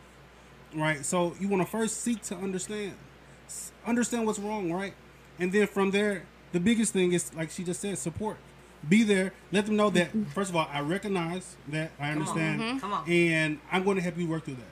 right? 0.74 1.06
So 1.06 1.36
you 1.40 1.48
want 1.48 1.64
to 1.64 1.70
first 1.70 2.02
seek 2.02 2.22
to 2.24 2.36
understand, 2.36 2.94
understand 3.86 4.26
what's 4.26 4.40
wrong, 4.40 4.72
right? 4.72 4.94
And 5.40 5.52
then 5.52 5.68
from 5.68 5.92
there, 5.92 6.24
the 6.52 6.60
biggest 6.60 6.94
thing 6.94 7.12
is 7.14 7.34
like 7.36 7.52
she 7.52 7.64
just 7.64 7.82
said, 7.82 7.98
support. 7.98 8.38
Be 8.88 9.04
there. 9.04 9.34
Let 9.52 9.66
them 9.66 9.76
know 9.76 9.90
that 9.90 10.10
first 10.34 10.50
of 10.50 10.56
all, 10.56 10.68
I 10.72 10.80
recognize 10.82 11.58
that 11.68 11.92
I 12.00 12.12
understand, 12.12 12.62
Mhm. 12.62 12.80
Come 12.82 12.94
on. 12.94 13.10
and 13.10 13.60
I'm 13.72 13.84
going 13.84 13.98
to 13.98 14.02
help 14.02 14.18
you 14.18 14.28
work 14.28 14.46
through 14.46 14.56
that. 14.56 14.64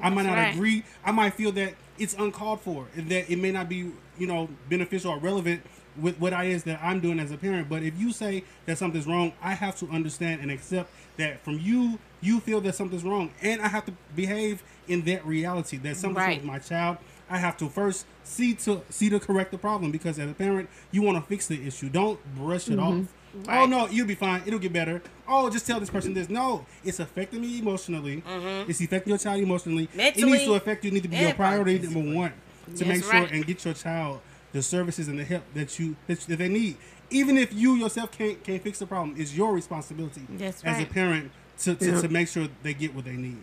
I 0.00 0.10
might 0.10 0.22
That's 0.22 0.36
not 0.36 0.42
right. 0.42 0.54
agree. 0.54 0.84
I 1.04 1.10
might 1.10 1.34
feel 1.34 1.50
that 1.52 1.74
it's 1.98 2.14
uncalled 2.14 2.60
for, 2.60 2.86
and 2.96 3.08
that 3.10 3.28
it 3.28 3.36
may 3.36 3.50
not 3.50 3.68
be, 3.68 3.90
you 4.16 4.26
know, 4.28 4.48
beneficial 4.68 5.10
or 5.10 5.18
relevant 5.18 5.62
with 6.00 6.20
what 6.20 6.32
I 6.32 6.44
is 6.44 6.62
that 6.64 6.78
I'm 6.80 7.00
doing 7.00 7.18
as 7.18 7.32
a 7.32 7.36
parent. 7.36 7.68
But 7.68 7.82
if 7.82 7.98
you 7.98 8.12
say 8.12 8.44
that 8.66 8.78
something's 8.78 9.08
wrong, 9.08 9.32
I 9.42 9.54
have 9.54 9.76
to 9.80 9.88
understand 9.90 10.40
and 10.40 10.52
accept 10.52 10.92
that 11.16 11.40
from 11.44 11.58
you, 11.58 11.98
you 12.20 12.38
feel 12.38 12.60
that 12.60 12.76
something's 12.76 13.02
wrong, 13.02 13.32
and 13.42 13.60
I 13.60 13.66
have 13.66 13.84
to 13.86 13.92
behave 14.14 14.62
in 14.86 15.02
that 15.06 15.26
reality 15.26 15.76
that 15.78 15.96
something's 15.96 16.16
wrong 16.18 16.26
Right. 16.28 16.36
with 16.38 16.46
my 16.46 16.58
child. 16.60 16.98
I 17.30 17.38
have 17.38 17.56
to 17.58 17.68
first 17.68 18.06
see 18.24 18.54
to 18.54 18.82
see 18.90 19.08
to 19.10 19.20
correct 19.20 19.52
the 19.52 19.58
problem 19.58 19.90
because 19.90 20.18
as 20.18 20.30
a 20.30 20.34
parent, 20.34 20.68
you 20.90 21.02
want 21.02 21.22
to 21.22 21.28
fix 21.28 21.46
the 21.46 21.66
issue. 21.66 21.88
Don't 21.88 22.18
brush 22.34 22.68
it 22.68 22.78
mm-hmm. 22.78 23.00
off. 23.00 23.14
Oh 23.46 23.52
Right. 23.52 23.68
no, 23.68 23.86
you'll 23.88 24.06
be 24.06 24.14
fine. 24.14 24.42
It'll 24.46 24.58
get 24.58 24.72
better. 24.72 25.02
Oh, 25.28 25.50
just 25.50 25.66
tell 25.66 25.78
this 25.78 25.90
person 25.90 26.14
this. 26.14 26.30
No, 26.30 26.64
it's 26.82 26.98
affecting 26.98 27.42
me 27.42 27.58
emotionally. 27.58 28.22
Mm-hmm. 28.22 28.70
It's 28.70 28.80
affecting 28.80 29.10
your 29.10 29.18
child 29.18 29.42
emotionally. 29.42 29.88
it 29.94 30.16
needs 30.16 30.44
to 30.44 30.54
affect 30.54 30.84
you. 30.84 30.90
Need 30.90 31.02
to 31.02 31.08
be 31.08 31.16
your 31.16 31.34
priority 31.34 31.78
number 31.78 32.14
one 32.14 32.32
to 32.64 32.84
That's 32.84 32.88
make 32.88 33.04
sure 33.04 33.12
right. 33.12 33.30
and 33.30 33.46
get 33.46 33.64
your 33.64 33.74
child 33.74 34.20
the 34.52 34.62
services 34.62 35.08
and 35.08 35.18
the 35.18 35.24
help 35.24 35.44
that 35.54 35.78
you 35.78 35.96
that, 36.06 36.20
that 36.20 36.36
they 36.36 36.48
need. 36.48 36.76
Even 37.10 37.38
if 37.38 37.52
you 37.52 37.74
yourself 37.74 38.10
can't 38.12 38.42
can't 38.42 38.62
fix 38.62 38.78
the 38.78 38.86
problem, 38.86 39.14
it's 39.18 39.34
your 39.34 39.52
responsibility 39.52 40.22
That's 40.30 40.62
as 40.64 40.82
a 40.82 40.86
parent 40.86 41.30
to, 41.60 41.74
to, 41.74 41.86
Yeah. 41.86 42.00
to 42.00 42.08
make 42.08 42.28
sure 42.28 42.48
they 42.62 42.74
get 42.74 42.94
what 42.94 43.04
they 43.04 43.16
need. 43.16 43.38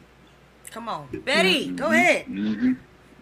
Come 0.71 0.89
on. 0.89 1.07
Betty, 1.25 1.71
go 1.71 1.86
mm-hmm. 1.86 1.93
ahead. 1.93 2.25
hmm 2.25 2.73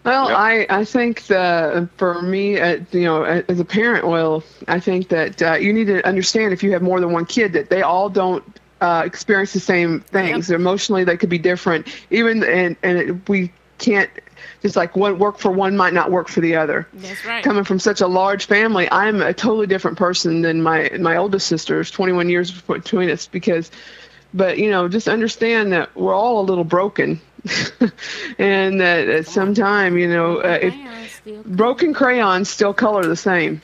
Well, 0.04 0.28
Yep. 0.28 0.38
I, 0.38 0.66
I 0.68 0.84
think 0.84 1.26
that 1.28 1.88
for 1.96 2.20
me, 2.20 2.60
uh, 2.60 2.80
you 2.92 3.04
know, 3.04 3.24
as 3.24 3.58
a 3.58 3.64
parent, 3.64 4.06
well, 4.06 4.44
I 4.68 4.78
think 4.78 5.08
that 5.08 5.40
uh, 5.40 5.54
you 5.54 5.72
need 5.72 5.86
to 5.86 6.06
understand 6.06 6.52
if 6.52 6.62
you 6.62 6.72
have 6.72 6.82
more 6.82 7.00
than 7.00 7.12
one 7.12 7.24
kid 7.24 7.54
that 7.54 7.70
they 7.70 7.80
all 7.80 8.10
don't 8.10 8.44
uh, 8.82 9.02
experience 9.06 9.54
the 9.54 9.60
same 9.60 10.00
things. 10.00 10.50
Emotionally, 10.50 11.04
they 11.04 11.16
could 11.16 11.30
be 11.30 11.38
different. 11.38 11.88
Even 12.10 12.44
and 12.44 12.76
and 12.82 12.98
it, 12.98 13.28
we 13.28 13.50
can't 13.78 14.10
just 14.60 14.76
like 14.76 14.94
what 14.94 15.18
work 15.18 15.38
for 15.38 15.50
one 15.50 15.74
might 15.76 15.94
not 15.94 16.10
work 16.10 16.28
for 16.28 16.42
the 16.42 16.56
other. 16.56 16.86
That's 16.92 17.24
right. 17.24 17.42
Coming 17.42 17.64
from 17.64 17.78
such 17.78 18.02
a 18.02 18.06
large 18.06 18.44
family, 18.44 18.90
I'm 18.90 19.22
a 19.22 19.32
totally 19.32 19.66
different 19.66 19.96
person 19.96 20.42
than 20.42 20.62
my 20.62 20.90
my 21.00 21.16
oldest 21.16 21.46
sisters. 21.46 21.90
21 21.90 22.28
years 22.28 22.50
between 22.60 23.08
us 23.08 23.26
because 23.26 23.70
but 24.34 24.58
you 24.58 24.70
know 24.70 24.86
just 24.88 25.08
understand 25.08 25.72
that 25.72 25.94
we're 25.96 26.14
all 26.14 26.40
a 26.40 26.44
little 26.44 26.64
broken 26.64 27.20
and 28.38 28.80
that 28.80 29.08
at 29.08 29.26
some 29.26 29.54
time 29.54 29.98
you 29.98 30.08
know 30.08 30.38
uh, 30.38 30.58
if 30.62 30.74
broken 31.44 31.92
crayons 31.92 32.48
still 32.48 32.74
color 32.74 33.06
the 33.06 33.16
same. 33.16 33.60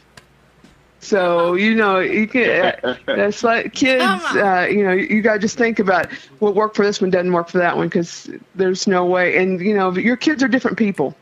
So 1.01 1.55
you 1.55 1.75
know 1.75 1.99
you 1.99 2.27
can 2.27 2.75
uh, 2.83 2.97
that's 3.07 3.43
like 3.43 3.73
kids 3.73 4.03
uh, 4.03 4.69
you 4.71 4.85
know 4.85 4.93
you 4.93 5.23
got 5.23 5.35
to 5.35 5.39
just 5.39 5.57
think 5.57 5.79
about 5.79 6.13
what 6.41 6.55
worked 6.55 6.77
for 6.77 6.85
this 6.85 7.01
one 7.01 7.11
doesn't 7.11 7.33
work 7.33 7.49
for 7.49 7.59
that 7.59 7.77
one 7.77 7.89
because 7.89 8.31
there's 8.55 8.87
no 8.87 9.07
way. 9.07 9.39
And 9.39 9.61
you 9.61 9.75
know 9.75 9.97
your 9.97 10.17
kids 10.17 10.43
are 10.43 10.49
different 10.49 10.77
people. 10.77 11.17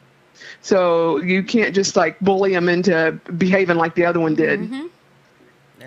So 0.61 1.19
you 1.19 1.45
can't 1.45 1.75
just 1.75 1.95
like 1.95 2.19
bully 2.19 2.53
them 2.53 2.69
into 2.69 3.21
behaving 3.37 3.77
like 3.77 3.95
the 3.95 4.05
other 4.05 4.21
one 4.21 4.35
did. 4.35 4.61
Mm-hmm. 4.61 4.87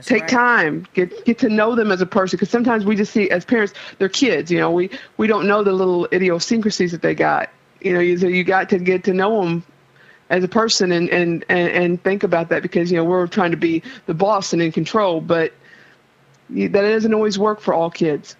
That's 0.01 0.07
take 0.09 0.21
right. 0.23 0.29
time 0.29 0.87
get 0.93 1.25
get 1.25 1.39
to 1.39 1.49
know 1.49 1.75
them 1.75 1.91
as 1.91 2.01
a 2.01 2.05
person 2.05 2.37
because 2.37 2.49
sometimes 2.49 2.85
we 2.85 2.95
just 2.95 3.11
see 3.13 3.29
as 3.29 3.45
parents 3.45 3.73
they're 3.99 4.09
kids 4.09 4.51
you 4.51 4.59
know 4.59 4.71
we 4.71 4.89
we 5.17 5.27
don't 5.27 5.47
know 5.47 5.63
the 5.63 5.71
little 5.73 6.07
idiosyncrasies 6.11 6.91
that 6.91 7.01
they 7.01 7.13
got 7.15 7.49
you 7.81 7.93
know 7.93 7.99
you, 7.99 8.17
so 8.17 8.27
you 8.27 8.43
got 8.43 8.69
to 8.69 8.79
get 8.79 9.03
to 9.05 9.13
know 9.13 9.43
them 9.43 9.63
as 10.29 10.43
a 10.43 10.47
person 10.47 10.91
and, 10.91 11.09
and 11.09 11.45
and 11.49 11.69
and 11.69 12.03
think 12.03 12.23
about 12.23 12.49
that 12.49 12.61
because 12.63 12.91
you 12.91 12.97
know 12.97 13.03
we're 13.03 13.27
trying 13.27 13.51
to 13.51 13.57
be 13.57 13.83
the 14.07 14.13
boss 14.13 14.53
and 14.53 14.61
in 14.61 14.71
control 14.71 15.21
but 15.21 15.53
that 16.49 16.71
doesn't 16.73 17.13
always 17.13 17.37
work 17.39 17.59
for 17.61 17.73
all 17.73 17.89
kids 17.89 18.35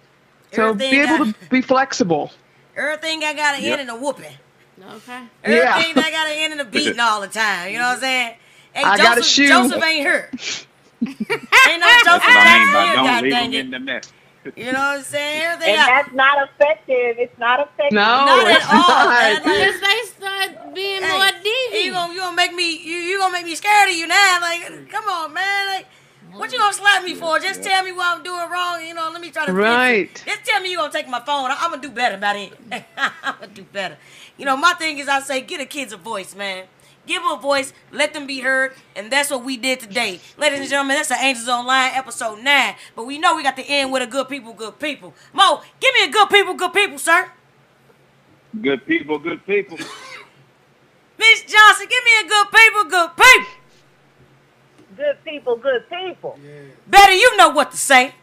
so 0.52 0.70
Everything 0.70 0.90
be 0.90 0.98
able 1.00 1.18
got- 1.26 1.34
to 1.42 1.48
be 1.50 1.60
flexible 1.62 2.30
Everything 2.76 3.22
I 3.22 3.34
got 3.34 3.56
to 3.56 3.62
Yep. 3.62 3.78
end 3.78 3.80
in 3.82 3.94
a 3.94 3.96
whooping. 4.00 4.24
Okay. 4.82 5.20
Yeah. 5.46 5.76
Everything 5.78 6.02
I 6.02 6.10
got 6.10 6.24
to 6.24 6.32
end 6.34 6.54
in 6.54 6.60
a 6.60 6.64
beating 6.64 6.98
all 7.00 7.20
the 7.20 7.28
time. 7.28 7.70
You 7.70 7.78
know 7.78 7.84
what 7.88 7.96
I'm 7.96 8.00
saying? 8.00 8.34
Hey, 8.74 8.82
I 8.82 8.96
Joseph, 8.96 9.04
got 9.04 9.18
a 9.18 9.22
shoe. 9.22 9.48
Joseph 9.48 9.82
ain't 9.84 10.06
hurt. 10.06 10.66
ain't 11.66 11.80
no 11.80 11.96
Joseph 12.02 12.24
That's 12.24 12.36
what 12.36 12.46
I 12.46 12.46
mean 12.50 12.92
don't 12.92 13.20
leave 13.20 13.38
dang 13.38 13.52
them 13.52 13.54
in 13.54 13.70
the 13.70 13.80
mess. 13.80 14.12
You 14.56 14.66
know 14.66 14.72
what 14.72 14.98
I'm 15.00 15.04
saying? 15.04 15.42
Everything 15.44 15.76
And 15.76 15.82
I, 15.82 15.88
that's 15.88 16.12
not 16.14 16.48
effective. 16.48 17.16
It's 17.18 17.38
not 17.38 17.60
effective. 17.60 18.22
no 18.24 18.24
Not 18.24 18.48
at 18.48 18.62
all, 18.68 19.12
not. 19.18 19.18
man. 19.18 19.42
Like, 19.44 19.44
Because 19.44 19.80
they 19.80 20.00
start 20.16 20.74
being 20.74 21.06
Hey, 21.06 21.08
more 21.08 21.30
you 21.72 21.92
deviant. 21.92 21.92
gonna 21.92 22.14
you 22.14 22.20
gonna 22.20 22.36
make 22.36 22.54
me 22.54 22.78
you 22.78 22.96
you 22.96 23.18
gonna 23.20 23.32
make 23.32 23.46
me 23.46 23.54
scared 23.56 23.90
of 23.90 23.96
you 23.96 24.06
now? 24.06 24.38
Like, 24.40 24.88
come 24.90 25.04
on, 25.08 25.34
man. 25.34 25.68
Like, 25.68 25.86
what 26.36 26.52
you 26.52 26.58
gonna 26.58 26.74
slap 26.74 27.04
me 27.04 27.14
for? 27.14 27.38
Just 27.40 27.62
tell 27.62 27.84
me 27.84 27.92
what 27.92 28.16
I'm 28.16 28.24
doing 28.24 28.50
wrong. 28.50 28.84
You 28.86 28.94
know, 28.94 29.10
let 29.12 29.20
me 29.20 29.30
try 29.30 29.46
to 29.46 29.54
Right. 29.54 29.54
fix 29.54 29.90
it. 29.90 30.00
Just 30.26 30.44
tell 30.44 30.60
me 30.60 30.70
you 30.72 30.78
gonna 30.78 30.92
take 30.92 31.08
my 31.08 31.20
phone. 31.20 31.50
I, 31.50 31.56
am 31.64 31.70
gonna 31.72 31.82
do 31.82 31.90
better 31.90 32.16
about 32.16 32.36
it. 32.36 32.52
I'm 32.98 33.34
gonna 33.40 33.48
do 33.48 33.64
better. 33.64 33.98
You 34.38 34.46
know, 34.46 34.56
my 34.56 34.74
thing 34.74 34.98
is 34.98 35.08
I 35.08 35.20
say 35.20 35.42
get 35.42 35.60
a 35.60 35.66
kids 35.66 35.92
a 35.92 35.98
voice, 35.98 36.34
man. 36.34 36.66
Give 37.04 37.20
them 37.20 37.32
a 37.32 37.40
voice, 37.40 37.72
let 37.90 38.14
them 38.14 38.26
be 38.28 38.40
heard, 38.40 38.74
and 38.94 39.10
that's 39.10 39.30
what 39.30 39.44
we 39.44 39.56
did 39.56 39.80
today. 39.80 40.20
Ladies 40.38 40.60
and 40.60 40.68
gentlemen, 40.68 40.96
that's 40.96 41.08
the 41.08 41.16
Angels 41.16 41.48
Online 41.48 41.90
episode 41.94 42.40
9. 42.40 42.74
But 42.94 43.06
we 43.06 43.18
know 43.18 43.34
we 43.34 43.42
got 43.42 43.56
to 43.56 43.64
end 43.64 43.90
with 43.92 44.02
a 44.02 44.06
good 44.06 44.28
people, 44.28 44.52
good 44.52 44.78
people. 44.78 45.12
Mo, 45.32 45.60
give 45.80 45.92
me 45.94 46.04
a 46.04 46.12
good 46.12 46.30
people, 46.30 46.54
good 46.54 46.72
people, 46.72 46.98
sir. 46.98 47.28
Good 48.60 48.86
people, 48.86 49.18
good 49.18 49.44
people. 49.44 49.78
Miss 51.18 51.42
Johnson, 51.42 51.86
give 51.88 52.04
me 52.04 52.24
a 52.24 52.28
good 52.28 52.46
people, 52.52 52.84
good 52.84 53.10
people. 53.16 53.52
Good 54.96 55.24
people, 55.24 55.56
good 55.56 55.88
people. 55.88 56.38
Betty 56.86 57.14
you 57.14 57.36
know 57.36 57.48
what 57.48 57.72
to 57.72 57.76
say. 57.76 58.14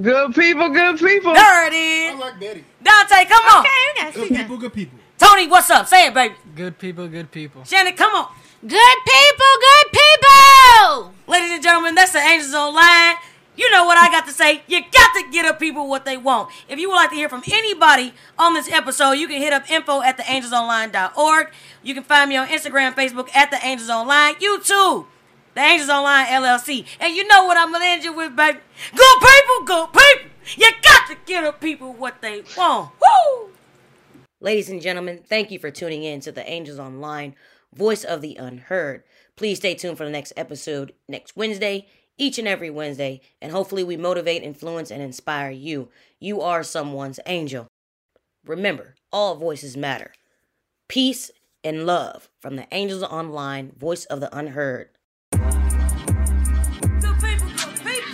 Good 0.00 0.34
people, 0.34 0.68
good 0.68 0.98
people. 0.98 1.34
There 1.34 1.66
it 1.66 1.72
is. 1.72 2.14
I 2.14 2.18
like 2.18 2.38
Betty. 2.38 2.64
Dante, 2.82 3.24
come 3.24 3.44
on. 3.46 3.60
Okay, 3.64 3.70
we 3.94 4.00
got 4.02 4.14
Good 4.14 4.28
people, 4.28 4.56
good 4.58 4.72
people. 4.72 4.98
Tony, 5.24 5.46
what's 5.46 5.70
up? 5.70 5.86
Say 5.86 6.08
it, 6.08 6.12
baby. 6.12 6.34
Good 6.54 6.78
people, 6.78 7.08
good 7.08 7.30
people. 7.30 7.64
Shannon, 7.64 7.94
come 7.94 8.14
on. 8.14 8.28
Good 8.60 8.98
people, 9.06 9.52
good 9.58 9.98
people. 9.98 11.14
Ladies 11.26 11.50
and 11.52 11.62
gentlemen, 11.62 11.94
that's 11.94 12.12
the 12.12 12.18
Angels 12.18 12.52
Online. 12.52 13.16
You 13.56 13.70
know 13.70 13.86
what 13.86 13.96
I 13.96 14.08
got 14.08 14.26
to 14.26 14.32
say. 14.32 14.62
You 14.66 14.82
got 14.82 15.14
to 15.14 15.24
get 15.32 15.46
up 15.46 15.58
people 15.58 15.88
what 15.88 16.04
they 16.04 16.18
want. 16.18 16.50
If 16.68 16.78
you 16.78 16.90
would 16.90 16.96
like 16.96 17.08
to 17.08 17.16
hear 17.16 17.30
from 17.30 17.42
anybody 17.50 18.12
on 18.38 18.52
this 18.52 18.70
episode, 18.70 19.12
you 19.12 19.26
can 19.26 19.40
hit 19.40 19.54
up 19.54 19.70
info 19.70 20.02
at 20.02 20.18
theangelsonline.org. 20.18 21.50
You 21.82 21.94
can 21.94 22.02
find 22.02 22.28
me 22.28 22.36
on 22.36 22.48
Instagram, 22.48 22.92
Facebook 22.92 23.34
at 23.34 23.50
The 23.50 23.64
Angels 23.64 23.88
Online, 23.88 24.34
YouTube, 24.34 25.06
The 25.54 25.60
Angels 25.62 25.88
Online 25.88 26.26
LLC. 26.26 26.84
And 27.00 27.16
you 27.16 27.26
know 27.26 27.44
what 27.44 27.56
I'm 27.56 27.70
going 27.70 27.80
to 27.80 27.88
end 27.88 28.04
you 28.04 28.12
with, 28.12 28.36
baby? 28.36 28.58
Good 28.94 29.20
people, 29.20 29.64
good 29.64 29.88
people. 29.88 30.30
You 30.56 30.70
got 30.82 31.08
to 31.08 31.16
get 31.24 31.44
up 31.44 31.62
people 31.62 31.94
what 31.94 32.20
they 32.20 32.42
want. 32.58 32.90
Woo! 33.00 33.53
Ladies 34.44 34.68
and 34.68 34.82
gentlemen, 34.82 35.20
thank 35.26 35.50
you 35.50 35.58
for 35.58 35.70
tuning 35.70 36.04
in 36.04 36.20
to 36.20 36.30
The 36.30 36.46
Angels 36.46 36.78
Online, 36.78 37.34
Voice 37.74 38.04
of 38.04 38.20
the 38.20 38.36
Unheard. 38.36 39.02
Please 39.36 39.56
stay 39.56 39.74
tuned 39.74 39.96
for 39.96 40.04
the 40.04 40.10
next 40.10 40.34
episode 40.36 40.92
next 41.08 41.34
Wednesday, 41.34 41.86
each 42.18 42.38
and 42.38 42.46
every 42.46 42.68
Wednesday, 42.68 43.22
and 43.40 43.52
hopefully 43.52 43.82
we 43.82 43.96
motivate, 43.96 44.42
influence, 44.42 44.90
and 44.90 45.00
inspire 45.00 45.50
you. 45.50 45.88
You 46.20 46.42
are 46.42 46.62
someone's 46.62 47.18
angel. 47.24 47.68
Remember, 48.44 48.96
all 49.10 49.36
voices 49.36 49.78
matter. 49.78 50.12
Peace 50.88 51.30
and 51.64 51.86
love 51.86 52.28
from 52.38 52.56
the 52.56 52.66
Angels 52.70 53.02
Online, 53.02 53.72
Voice 53.78 54.04
of 54.04 54.20
the 54.20 54.28
Unheard. 54.36 54.90
Good 55.32 55.40
people, 57.18 57.48
good 57.56 57.80
people. 57.80 58.12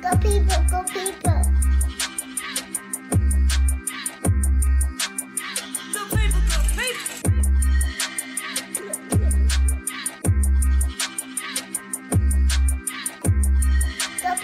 Go 0.00 0.16
people, 0.18 0.64
go 0.70 0.84
people. 0.84 1.35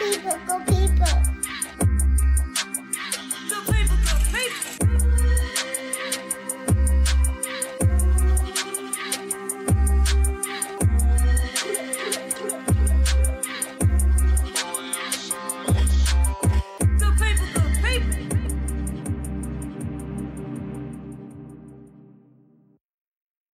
people, 0.02 0.38
go 0.46 0.58
people. 0.64 1.31